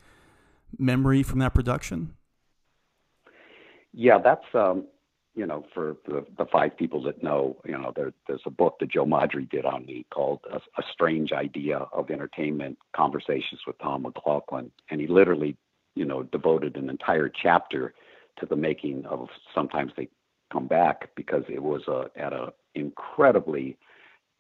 memory 0.78 1.24
from 1.24 1.40
that 1.40 1.54
production? 1.54 2.14
Yeah, 3.92 4.20
that's 4.24 4.46
um, 4.54 4.86
you 5.36 5.46
know, 5.46 5.66
for 5.74 5.98
the, 6.08 6.26
the 6.38 6.46
five 6.46 6.78
people 6.78 7.04
that 7.04 7.22
know, 7.22 7.58
you 7.66 7.78
know, 7.78 7.92
there, 7.96 8.14
there's 8.28 8.42
a 8.46 8.50
book 8.50 8.78
that 8.80 8.90
Joe 8.92 9.06
Maddrey 9.06 9.50
did 9.50 9.66
on 9.66 9.86
me 9.86 10.06
called 10.14 10.40
a, 10.50 10.58
a, 10.58 10.84
Strange 10.94 11.34
Idea 11.34 11.80
of 11.92 12.10
Entertainment: 12.10 12.78
Conversations 12.96 13.62
with 13.68 13.78
Tom 13.80 14.04
McLoughlin," 14.04 14.72
and 14.90 15.02
he 15.02 15.08
literally, 15.08 15.58
you 15.96 16.06
know, 16.06 16.24
devoted 16.24 16.78
an 16.78 16.90
entire 16.90 17.30
chapter 17.30 17.94
to 18.40 18.46
the 18.46 18.56
making 18.56 19.06
of 19.06 19.28
Sometimes 19.54 19.92
They 19.98 20.08
Come 20.52 20.68
Back 20.68 21.10
because 21.16 21.44
it 21.50 21.62
was 21.62 21.82
a, 21.88 22.06
at 22.16 22.32
a 22.32 22.54
incredibly 22.74 23.78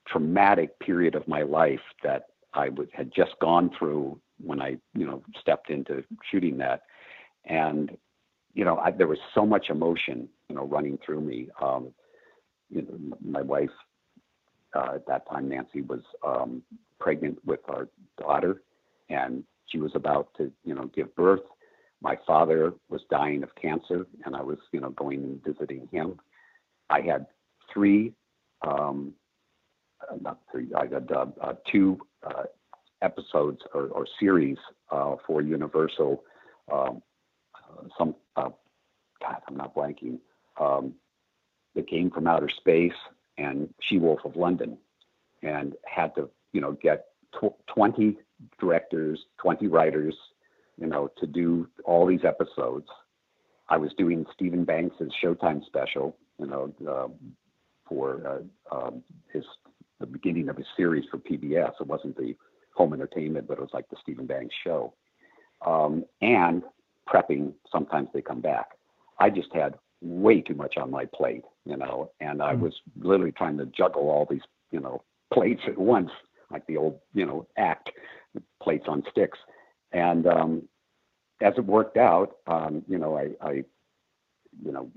traumatic 0.07 0.77
period 0.80 1.15
of 1.15 1.27
my 1.27 1.41
life 1.41 1.82
that 2.03 2.27
I 2.53 2.69
had 2.94 3.11
just 3.14 3.32
gone 3.41 3.72
through 3.77 4.19
when 4.44 4.61
I, 4.61 4.77
you 4.94 5.06
know, 5.06 5.23
stepped 5.40 5.69
into 5.69 6.03
shooting 6.30 6.57
that, 6.57 6.84
and 7.45 7.98
you 8.53 8.64
know, 8.64 8.77
I, 8.77 8.91
there 8.91 9.07
was 9.07 9.19
so 9.34 9.45
much 9.45 9.69
emotion, 9.69 10.30
you 10.49 10.56
know, 10.56 10.65
running 10.65 10.98
through 11.06 11.22
me. 11.22 11.49
Um, 11.61 11.90
you 12.69 12.82
know, 12.82 13.18
my 13.23 13.41
wife 13.41 13.69
uh, 14.73 14.94
at 14.95 15.06
that 15.07 15.30
time, 15.30 15.49
Nancy, 15.49 15.82
was 15.82 16.02
um, 16.26 16.64
pregnant 16.99 17.38
with 17.45 17.60
our 17.68 17.88
daughter, 18.18 18.61
and 19.10 19.44
she 19.68 19.77
was 19.77 19.91
about 19.95 20.30
to, 20.38 20.52
you 20.64 20.73
know, 20.73 20.90
give 20.95 21.14
birth. 21.15 21.41
My 22.02 22.18
father 22.26 22.73
was 22.90 23.02
dying 23.10 23.44
of 23.44 23.53
cancer, 23.56 24.06
and 24.26 24.36
I 24.36 24.41
was, 24.41 24.57
you 24.72 24.80
know, 24.80 24.91
going 24.91 25.23
and 25.23 25.44
visiting 25.44 25.88
him. 25.91 26.19
I 26.90 27.02
had 27.02 27.27
three, 27.73 28.14
um, 28.65 29.14
not 30.22 30.40
three, 30.52 30.69
I 30.76 30.86
got 30.88 31.11
uh, 31.11 31.26
uh, 31.41 31.53
two 31.72 31.99
uh, 32.23 32.44
episodes 33.02 33.60
or, 33.73 33.88
or 33.88 34.06
series 34.19 34.57
uh, 34.91 35.15
for 35.26 35.41
Universal 35.41 36.23
um, 36.72 37.02
some 37.98 38.15
uh, 38.36 38.49
God, 39.22 39.38
I'm 39.48 39.57
not 39.57 39.76
blanking. 39.76 40.19
Um, 40.60 40.94
came 41.90 42.10
from 42.10 42.26
outer 42.26 42.49
space 42.49 42.94
and 43.38 43.69
She 43.82 43.98
Wolf 43.98 44.19
of 44.26 44.36
London, 44.36 44.77
and 45.44 45.73
had 45.86 46.15
to 46.15 46.30
you 46.53 46.61
know 46.61 46.72
get 46.82 47.07
tw- 47.34 47.56
20 47.68 48.18
directors, 48.60 49.19
20 49.38 49.68
writers, 49.68 50.15
you 50.77 50.88
know, 50.88 51.10
to 51.19 51.27
do 51.27 51.68
all 51.84 52.06
these 52.06 52.26
episodes. 52.26 52.88
I 53.69 53.77
was 53.77 53.91
doing 53.98 54.26
Steven 54.34 54.64
Banks' 54.64 54.95
Showtime 55.23 55.65
special, 55.65 56.15
you 56.40 56.48
know, 56.48 56.73
uh, 56.90 57.07
for 57.88 58.44
uh, 58.72 58.76
um, 58.76 59.03
his 59.32 59.44
the 59.99 60.05
beginning 60.05 60.49
of 60.49 60.57
his 60.57 60.65
series 60.76 61.05
for 61.09 61.17
PBS. 61.17 61.73
It 61.80 61.88
wasn't 61.88 62.17
the 62.17 62.35
home 62.73 62.93
entertainment, 62.93 63.47
but 63.47 63.57
it 63.57 63.61
was 63.61 63.73
like 63.73 63.89
the 63.89 63.97
Steven 64.01 64.26
Banks 64.26 64.53
show. 64.63 64.93
Um, 65.65 66.05
and 66.22 66.63
prepping, 67.07 67.53
sometimes 67.72 68.09
they 68.13 68.22
come 68.22 68.41
back. 68.41 68.72
I 69.19 69.30
just 69.30 69.53
had 69.53 69.76
way 70.01 70.41
too 70.41 70.55
much 70.55 70.76
on 70.77 70.91
my 70.91 71.05
plate, 71.05 71.43
you 71.65 71.77
know, 71.77 72.11
and 72.19 72.41
I 72.41 72.55
hmm. 72.55 72.61
was 72.61 72.73
literally 72.99 73.31
trying 73.31 73.57
to 73.57 73.65
juggle 73.65 74.09
all 74.09 74.27
these, 74.30 74.41
you 74.72 74.80
know, 74.80 75.01
plates 75.34 75.61
at 75.67 75.77
once, 75.77 76.11
like 76.51 76.67
the 76.67 76.77
old, 76.77 76.99
you 77.13 77.26
know, 77.26 77.47
act, 77.57 77.91
plates 78.61 78.85
on 78.88 79.03
sticks. 79.09 79.39
And 79.91 80.27
um, 80.27 80.67
as 81.41 81.53
it 81.57 81.65
worked 81.65 81.97
out, 81.97 82.38
um, 82.47 82.84
you 82.88 82.97
know, 82.97 83.17
I, 83.17 83.30
I, 83.41 83.51
you 84.63 84.72
know, 84.72 84.91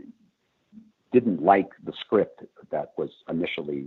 didn't 1.13 1.43
like 1.43 1.71
the 1.85 1.93
script 2.01 2.43
that 2.71 2.93
was 2.99 3.11
initially 3.29 3.87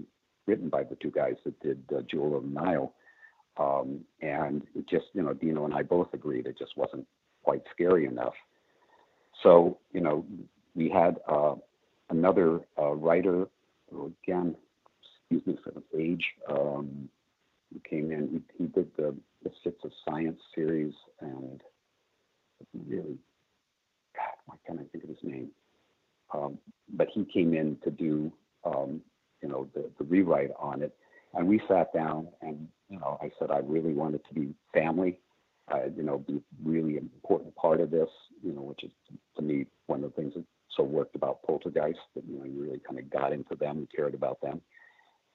written 0.51 0.67
by 0.67 0.83
the 0.83 0.95
two 0.95 1.11
guys 1.11 1.35
that 1.45 1.57
did 1.61 1.81
uh, 1.95 2.01
Jewel 2.11 2.35
of 2.35 2.43
the 2.43 2.49
Nile. 2.49 2.93
Um, 3.55 4.01
and 4.21 4.61
just, 4.89 5.05
you 5.13 5.23
know, 5.23 5.33
Dino 5.33 5.63
and 5.63 5.73
I 5.73 5.81
both 5.81 6.09
agreed 6.13 6.45
it 6.45 6.57
just 6.59 6.75
wasn't 6.75 7.07
quite 7.43 7.63
scary 7.73 8.05
enough. 8.05 8.33
So, 9.43 9.77
you 9.93 10.01
know, 10.01 10.25
we 10.75 10.89
had 10.89 11.19
uh, 11.25 11.55
another 12.09 12.59
uh, 12.77 12.91
writer, 13.05 13.47
again, 13.93 14.55
excuse 15.21 15.47
me 15.47 15.57
for 15.63 15.71
the 15.71 15.83
age, 15.97 16.25
um, 16.49 17.07
who 17.71 17.79
came 17.89 18.11
in. 18.11 18.43
He, 18.57 18.63
he 18.63 18.67
did 18.69 18.91
the, 18.97 19.15
the 19.43 19.51
Fits 19.63 19.79
of 19.85 19.91
Science 20.05 20.39
series 20.53 20.93
and 21.21 21.61
really, 22.89 23.17
God, 24.15 24.35
why 24.47 24.55
can't 24.67 24.81
I 24.81 24.83
think 24.91 25.05
of 25.05 25.09
his 25.11 25.23
name? 25.23 25.49
Um, 26.33 26.57
but 26.93 27.07
he 27.13 27.25
came 27.25 27.53
in 27.53 27.77
to 27.85 27.91
do, 27.91 28.31
um, 28.65 29.01
you 29.41 29.49
know, 29.49 29.67
the, 29.73 29.89
the 29.97 30.03
rewrite 30.05 30.51
on 30.59 30.81
it. 30.81 30.95
And 31.33 31.47
we 31.47 31.61
sat 31.67 31.93
down 31.93 32.27
and, 32.41 32.67
you 32.89 32.99
know, 32.99 33.17
I 33.21 33.31
said 33.39 33.51
I 33.51 33.59
really 33.59 33.93
wanted 33.93 34.21
to 34.27 34.33
be 34.33 34.53
family 34.73 35.17
uh, 35.71 35.87
you 35.95 36.03
know, 36.03 36.17
be 36.17 36.41
really 36.63 36.97
important 36.97 37.55
part 37.55 37.79
of 37.79 37.91
this, 37.91 38.09
you 38.43 38.51
know, 38.51 38.61
which 38.61 38.83
is 38.83 38.91
to 39.35 39.41
me 39.41 39.65
one 39.87 40.03
of 40.03 40.13
the 40.13 40.21
things 40.21 40.33
that 40.33 40.43
so 40.75 40.83
worked 40.83 41.15
about 41.15 41.43
Poltergeist 41.43 41.99
that 42.15 42.23
you 42.27 42.39
know 42.39 42.45
you 42.45 42.61
really 42.61 42.79
kind 42.79 42.99
of 42.99 43.09
got 43.09 43.33
into 43.33 43.55
them 43.55 43.77
and 43.77 43.87
cared 43.93 44.13
about 44.13 44.39
them, 44.41 44.61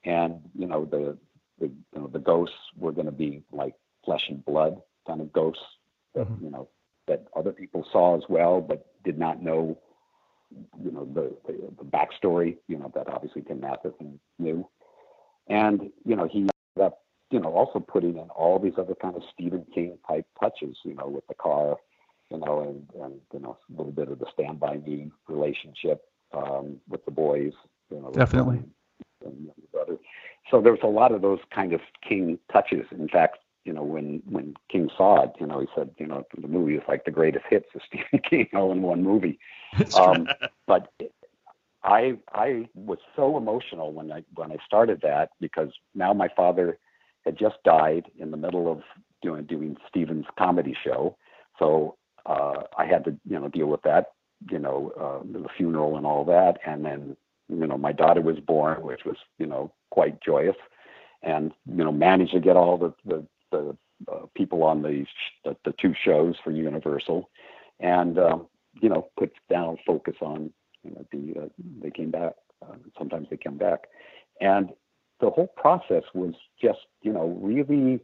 and 0.03 0.39
you 0.57 0.67
know 0.67 0.85
the 0.85 1.17
the 1.59 1.67
you 1.67 2.01
know, 2.01 2.07
the 2.07 2.19
ghosts 2.19 2.55
were 2.77 2.91
going 2.91 3.05
to 3.05 3.11
be 3.11 3.43
like 3.51 3.75
flesh 4.03 4.23
and 4.29 4.43
blood 4.45 4.81
kind 5.05 5.21
of 5.21 5.31
ghosts 5.31 5.63
that 6.15 6.27
mm-hmm. 6.27 6.45
you 6.45 6.51
know 6.51 6.67
that 7.07 7.25
other 7.35 7.51
people 7.51 7.85
saw 7.91 8.17
as 8.17 8.23
well, 8.29 8.61
but 8.61 8.87
did 9.03 9.17
not 9.17 9.41
know 9.41 9.77
you 10.81 10.91
know 10.91 11.05
the, 11.05 11.35
the 11.45 11.53
the 11.77 11.83
backstory 11.83 12.57
you 12.67 12.77
know 12.77 12.91
that 12.95 13.09
obviously 13.09 13.41
Tim 13.41 13.59
Matheson 13.59 14.19
knew, 14.39 14.67
and 15.47 15.91
you 16.05 16.15
know 16.15 16.27
he 16.27 16.39
ended 16.39 16.51
up 16.81 16.99
you 17.29 17.39
know, 17.39 17.51
also 17.51 17.79
putting 17.79 18.17
in 18.17 18.29
all 18.29 18.57
these 18.57 18.73
other 18.77 18.95
kind 18.95 19.15
of 19.15 19.21
Stephen 19.33 19.65
King 19.73 19.97
type 20.07 20.25
touches, 20.39 20.77
you 20.83 20.93
know, 20.93 21.07
with 21.07 21.27
the 21.27 21.33
car, 21.33 21.75
you 22.31 22.37
know, 22.37 22.61
and, 22.61 23.03
and 23.03 23.19
you 23.33 23.39
know, 23.39 23.57
a 23.69 23.77
little 23.77 23.91
bit 23.91 24.09
of 24.09 24.19
the 24.19 24.27
Stand 24.33 24.59
By 24.59 24.77
Me 24.77 25.11
relationship. 25.27 26.03
um, 26.33 26.77
with 26.87 27.03
the 27.05 27.11
boys. 27.11 27.53
You 27.89 28.01
know, 28.01 28.11
Definitely. 28.11 28.61
and 29.25 29.49
brother. 29.71 29.97
So 30.51 30.61
there 30.61 30.71
was 30.71 30.81
a 30.83 30.87
lot 30.87 31.13
of 31.13 31.21
those 31.21 31.39
kind 31.53 31.73
of 31.73 31.81
King 32.07 32.37
touches. 32.51 32.85
In 32.91 33.07
fact, 33.07 33.37
you 33.63 33.73
know, 33.73 33.83
when 33.83 34.21
when 34.29 34.53
King 34.69 34.89
saw 34.97 35.23
it, 35.23 35.31
you 35.39 35.45
know, 35.45 35.59
he 35.59 35.67
said, 35.75 35.91
you 35.97 36.05
know, 36.05 36.25
the 36.37 36.47
movie 36.47 36.75
is 36.75 36.83
like 36.87 37.05
the 37.05 37.11
greatest 37.11 37.45
hits 37.49 37.67
of 37.75 37.81
Stephen 37.87 38.19
King 38.29 38.47
all 38.53 38.71
in 38.71 38.81
one 38.81 39.03
movie. 39.03 39.39
Um, 39.97 40.27
but 40.67 40.91
I 41.83 42.17
I 42.33 42.67
was 42.75 42.99
so 43.15 43.37
emotional 43.37 43.93
when 43.93 44.11
I 44.11 44.23
when 44.35 44.51
I 44.51 44.57
started 44.65 45.01
that 45.01 45.29
because 45.39 45.69
now 45.95 46.13
my 46.13 46.27
father 46.35 46.77
had 47.25 47.37
just 47.37 47.55
died 47.63 48.05
in 48.17 48.31
the 48.31 48.37
middle 48.37 48.71
of 48.71 48.81
doing 49.21 49.43
doing 49.45 49.77
Steven's 49.87 50.25
comedy 50.37 50.75
show, 50.83 51.15
so 51.59 51.95
uh, 52.25 52.63
I 52.77 52.85
had 52.85 53.05
to 53.05 53.15
you 53.27 53.39
know 53.39 53.47
deal 53.47 53.67
with 53.67 53.81
that, 53.83 54.07
you 54.51 54.59
know, 54.59 54.91
uh, 54.99 55.23
the 55.39 55.47
funeral 55.57 55.97
and 55.97 56.05
all 56.05 56.25
that, 56.25 56.59
and 56.65 56.83
then 56.85 57.15
you 57.49 57.67
know 57.67 57.77
my 57.77 57.91
daughter 57.91 58.21
was 58.21 58.39
born, 58.39 58.81
which 58.81 59.05
was 59.05 59.17
you 59.39 59.45
know 59.45 59.71
quite 59.89 60.21
joyous, 60.21 60.57
and 61.23 61.51
you 61.65 61.83
know 61.83 61.91
managed 61.91 62.33
to 62.33 62.39
get 62.39 62.57
all 62.57 62.77
the 62.77 62.93
the, 63.05 63.25
the 63.51 63.77
uh, 64.11 64.25
people 64.35 64.63
on 64.63 64.81
the, 64.81 65.05
the 65.43 65.55
the 65.65 65.73
two 65.81 65.93
shows 66.03 66.35
for 66.43 66.51
Universal, 66.51 67.29
and 67.79 68.19
um, 68.19 68.47
you 68.81 68.89
know 68.89 69.09
put 69.17 69.31
down 69.49 69.77
focus 69.85 70.15
on 70.21 70.51
you 70.83 70.91
know 70.91 71.05
the 71.11 71.41
uh, 71.41 71.47
they 71.81 71.91
came 71.91 72.11
back. 72.11 72.33
Uh, 72.61 72.75
sometimes 72.97 73.27
they 73.29 73.37
come 73.37 73.57
back, 73.57 73.87
and 74.41 74.69
the 75.19 75.29
whole 75.29 75.47
process 75.55 76.03
was 76.13 76.33
just 76.61 76.79
you 77.01 77.11
know 77.11 77.37
really 77.41 77.99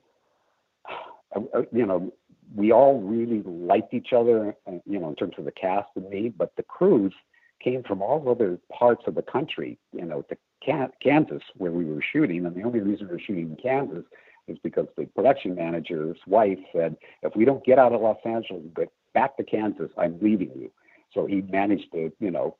uh, 1.35 1.41
uh, 1.53 1.61
you 1.71 1.85
know 1.85 2.11
we 2.55 2.71
all 2.71 2.99
really 2.99 3.41
liked 3.43 3.93
each 3.93 4.13
other 4.13 4.55
uh, 4.67 4.71
you 4.85 4.99
know 4.99 5.09
in 5.09 5.15
terms 5.15 5.33
of 5.37 5.45
the 5.45 5.51
cast 5.51 5.89
and 5.95 6.09
me 6.09 6.29
but 6.29 6.53
the 6.57 6.63
crews 6.63 7.13
came 7.63 7.83
from 7.83 8.01
all 8.01 8.27
other 8.29 8.59
parts 8.71 9.03
of 9.07 9.15
the 9.15 9.21
country 9.21 9.77
you 9.91 10.05
know 10.05 10.21
to 10.23 10.37
kansas 11.01 11.43
where 11.55 11.71
we 11.71 11.85
were 11.85 12.01
shooting 12.01 12.45
and 12.45 12.55
the 12.55 12.63
only 12.63 12.79
reason 12.79 13.07
we 13.07 13.13
were 13.13 13.19
shooting 13.19 13.49
in 13.49 13.57
kansas 13.57 14.05
is 14.47 14.57
because 14.63 14.87
the 14.97 15.05
production 15.07 15.55
manager's 15.55 16.17
wife 16.27 16.59
said 16.73 16.95
if 17.21 17.35
we 17.35 17.45
don't 17.45 17.65
get 17.65 17.79
out 17.79 17.93
of 17.93 18.01
los 18.01 18.17
angeles 18.25 18.63
get 18.75 18.89
back 19.13 19.37
to 19.37 19.43
kansas 19.43 19.89
i'm 19.97 20.17
leaving 20.21 20.51
you. 20.55 20.69
So 21.13 21.25
he 21.27 21.41
managed 21.41 21.91
to 21.93 22.11
you 22.19 22.31
know 22.31 22.57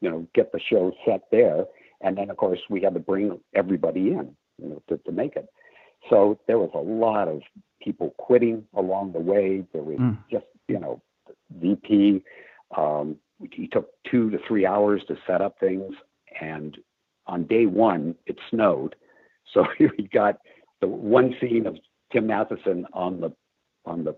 you 0.00 0.10
know 0.10 0.26
get 0.34 0.52
the 0.52 0.60
show 0.60 0.92
set 1.04 1.22
there. 1.30 1.64
And 2.00 2.16
then 2.16 2.30
of 2.30 2.36
course 2.36 2.60
we 2.70 2.80
had 2.82 2.94
to 2.94 3.00
bring 3.00 3.40
everybody 3.54 4.08
in 4.12 4.36
you 4.62 4.68
know 4.68 4.82
to, 4.88 4.98
to 4.98 5.12
make 5.12 5.36
it. 5.36 5.48
So 6.08 6.38
there 6.46 6.58
was 6.58 6.70
a 6.74 6.78
lot 6.78 7.28
of 7.28 7.42
people 7.82 8.14
quitting 8.18 8.64
along 8.74 9.12
the 9.12 9.20
way. 9.20 9.64
There 9.72 9.82
was 9.82 9.98
Mm. 9.98 10.18
just 10.30 10.46
you 10.68 10.78
know 10.78 11.00
vp 11.60 12.22
um 12.76 13.16
he 13.52 13.68
took 13.68 13.90
two 14.10 14.30
to 14.30 14.38
three 14.46 14.66
hours 14.66 15.02
to 15.08 15.16
set 15.26 15.40
up 15.40 15.58
things. 15.58 15.94
And 16.40 16.76
on 17.26 17.44
day 17.44 17.66
one 17.66 18.14
it 18.26 18.38
snowed. 18.50 18.94
So 19.52 19.64
we 19.80 20.08
got 20.12 20.36
the 20.80 20.86
one 20.88 21.34
scene 21.40 21.66
of 21.66 21.76
tim 22.12 22.26
matheson 22.28 22.86
on 22.92 23.20
the 23.20 23.32
on 23.84 24.04
the 24.04 24.14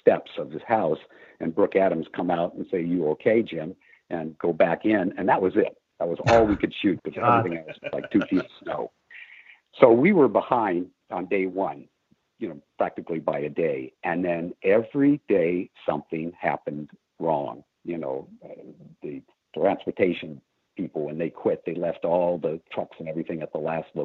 steps 0.00 0.30
of 0.38 0.50
his 0.50 0.62
house 0.66 0.98
and 1.40 1.54
brooke 1.54 1.76
adams 1.76 2.06
come 2.14 2.30
out 2.30 2.54
and 2.54 2.66
say 2.70 2.82
you 2.82 3.08
okay 3.08 3.42
jim? 3.42 3.74
and 4.10 4.36
go 4.38 4.52
back 4.52 4.84
in 4.84 5.12
and 5.16 5.28
that 5.28 5.40
was 5.40 5.54
it. 5.56 5.76
That 5.98 6.08
was 6.08 6.18
all 6.28 6.44
we 6.44 6.56
could 6.56 6.74
shoot 6.82 7.00
because 7.02 7.22
everything 7.26 7.58
else 7.58 7.78
was 7.82 7.92
like 7.92 8.10
two 8.10 8.20
feet 8.28 8.40
of 8.40 8.50
snow. 8.62 8.92
So 9.80 9.90
we 9.90 10.12
were 10.12 10.28
behind 10.28 10.88
on 11.10 11.26
day 11.26 11.46
one 11.46 11.88
you 12.38 12.48
know 12.48 12.60
practically 12.78 13.18
by 13.18 13.40
a 13.40 13.48
day. 13.48 13.92
And 14.04 14.24
then 14.24 14.54
every 14.62 15.20
day 15.28 15.70
something 15.88 16.32
happened 16.38 16.90
wrong. 17.18 17.64
You 17.84 17.98
know 17.98 18.28
uh, 18.44 18.62
the 19.02 19.22
transportation 19.54 20.40
people 20.76 21.06
when 21.06 21.16
they 21.16 21.30
quit 21.30 21.62
they 21.64 21.74
left 21.74 22.04
all 22.04 22.36
the 22.36 22.60
trucks 22.70 22.96
and 22.98 23.08
everything 23.08 23.40
at 23.40 23.50
the 23.52 23.58
last 23.58 23.86
lo- 23.94 24.04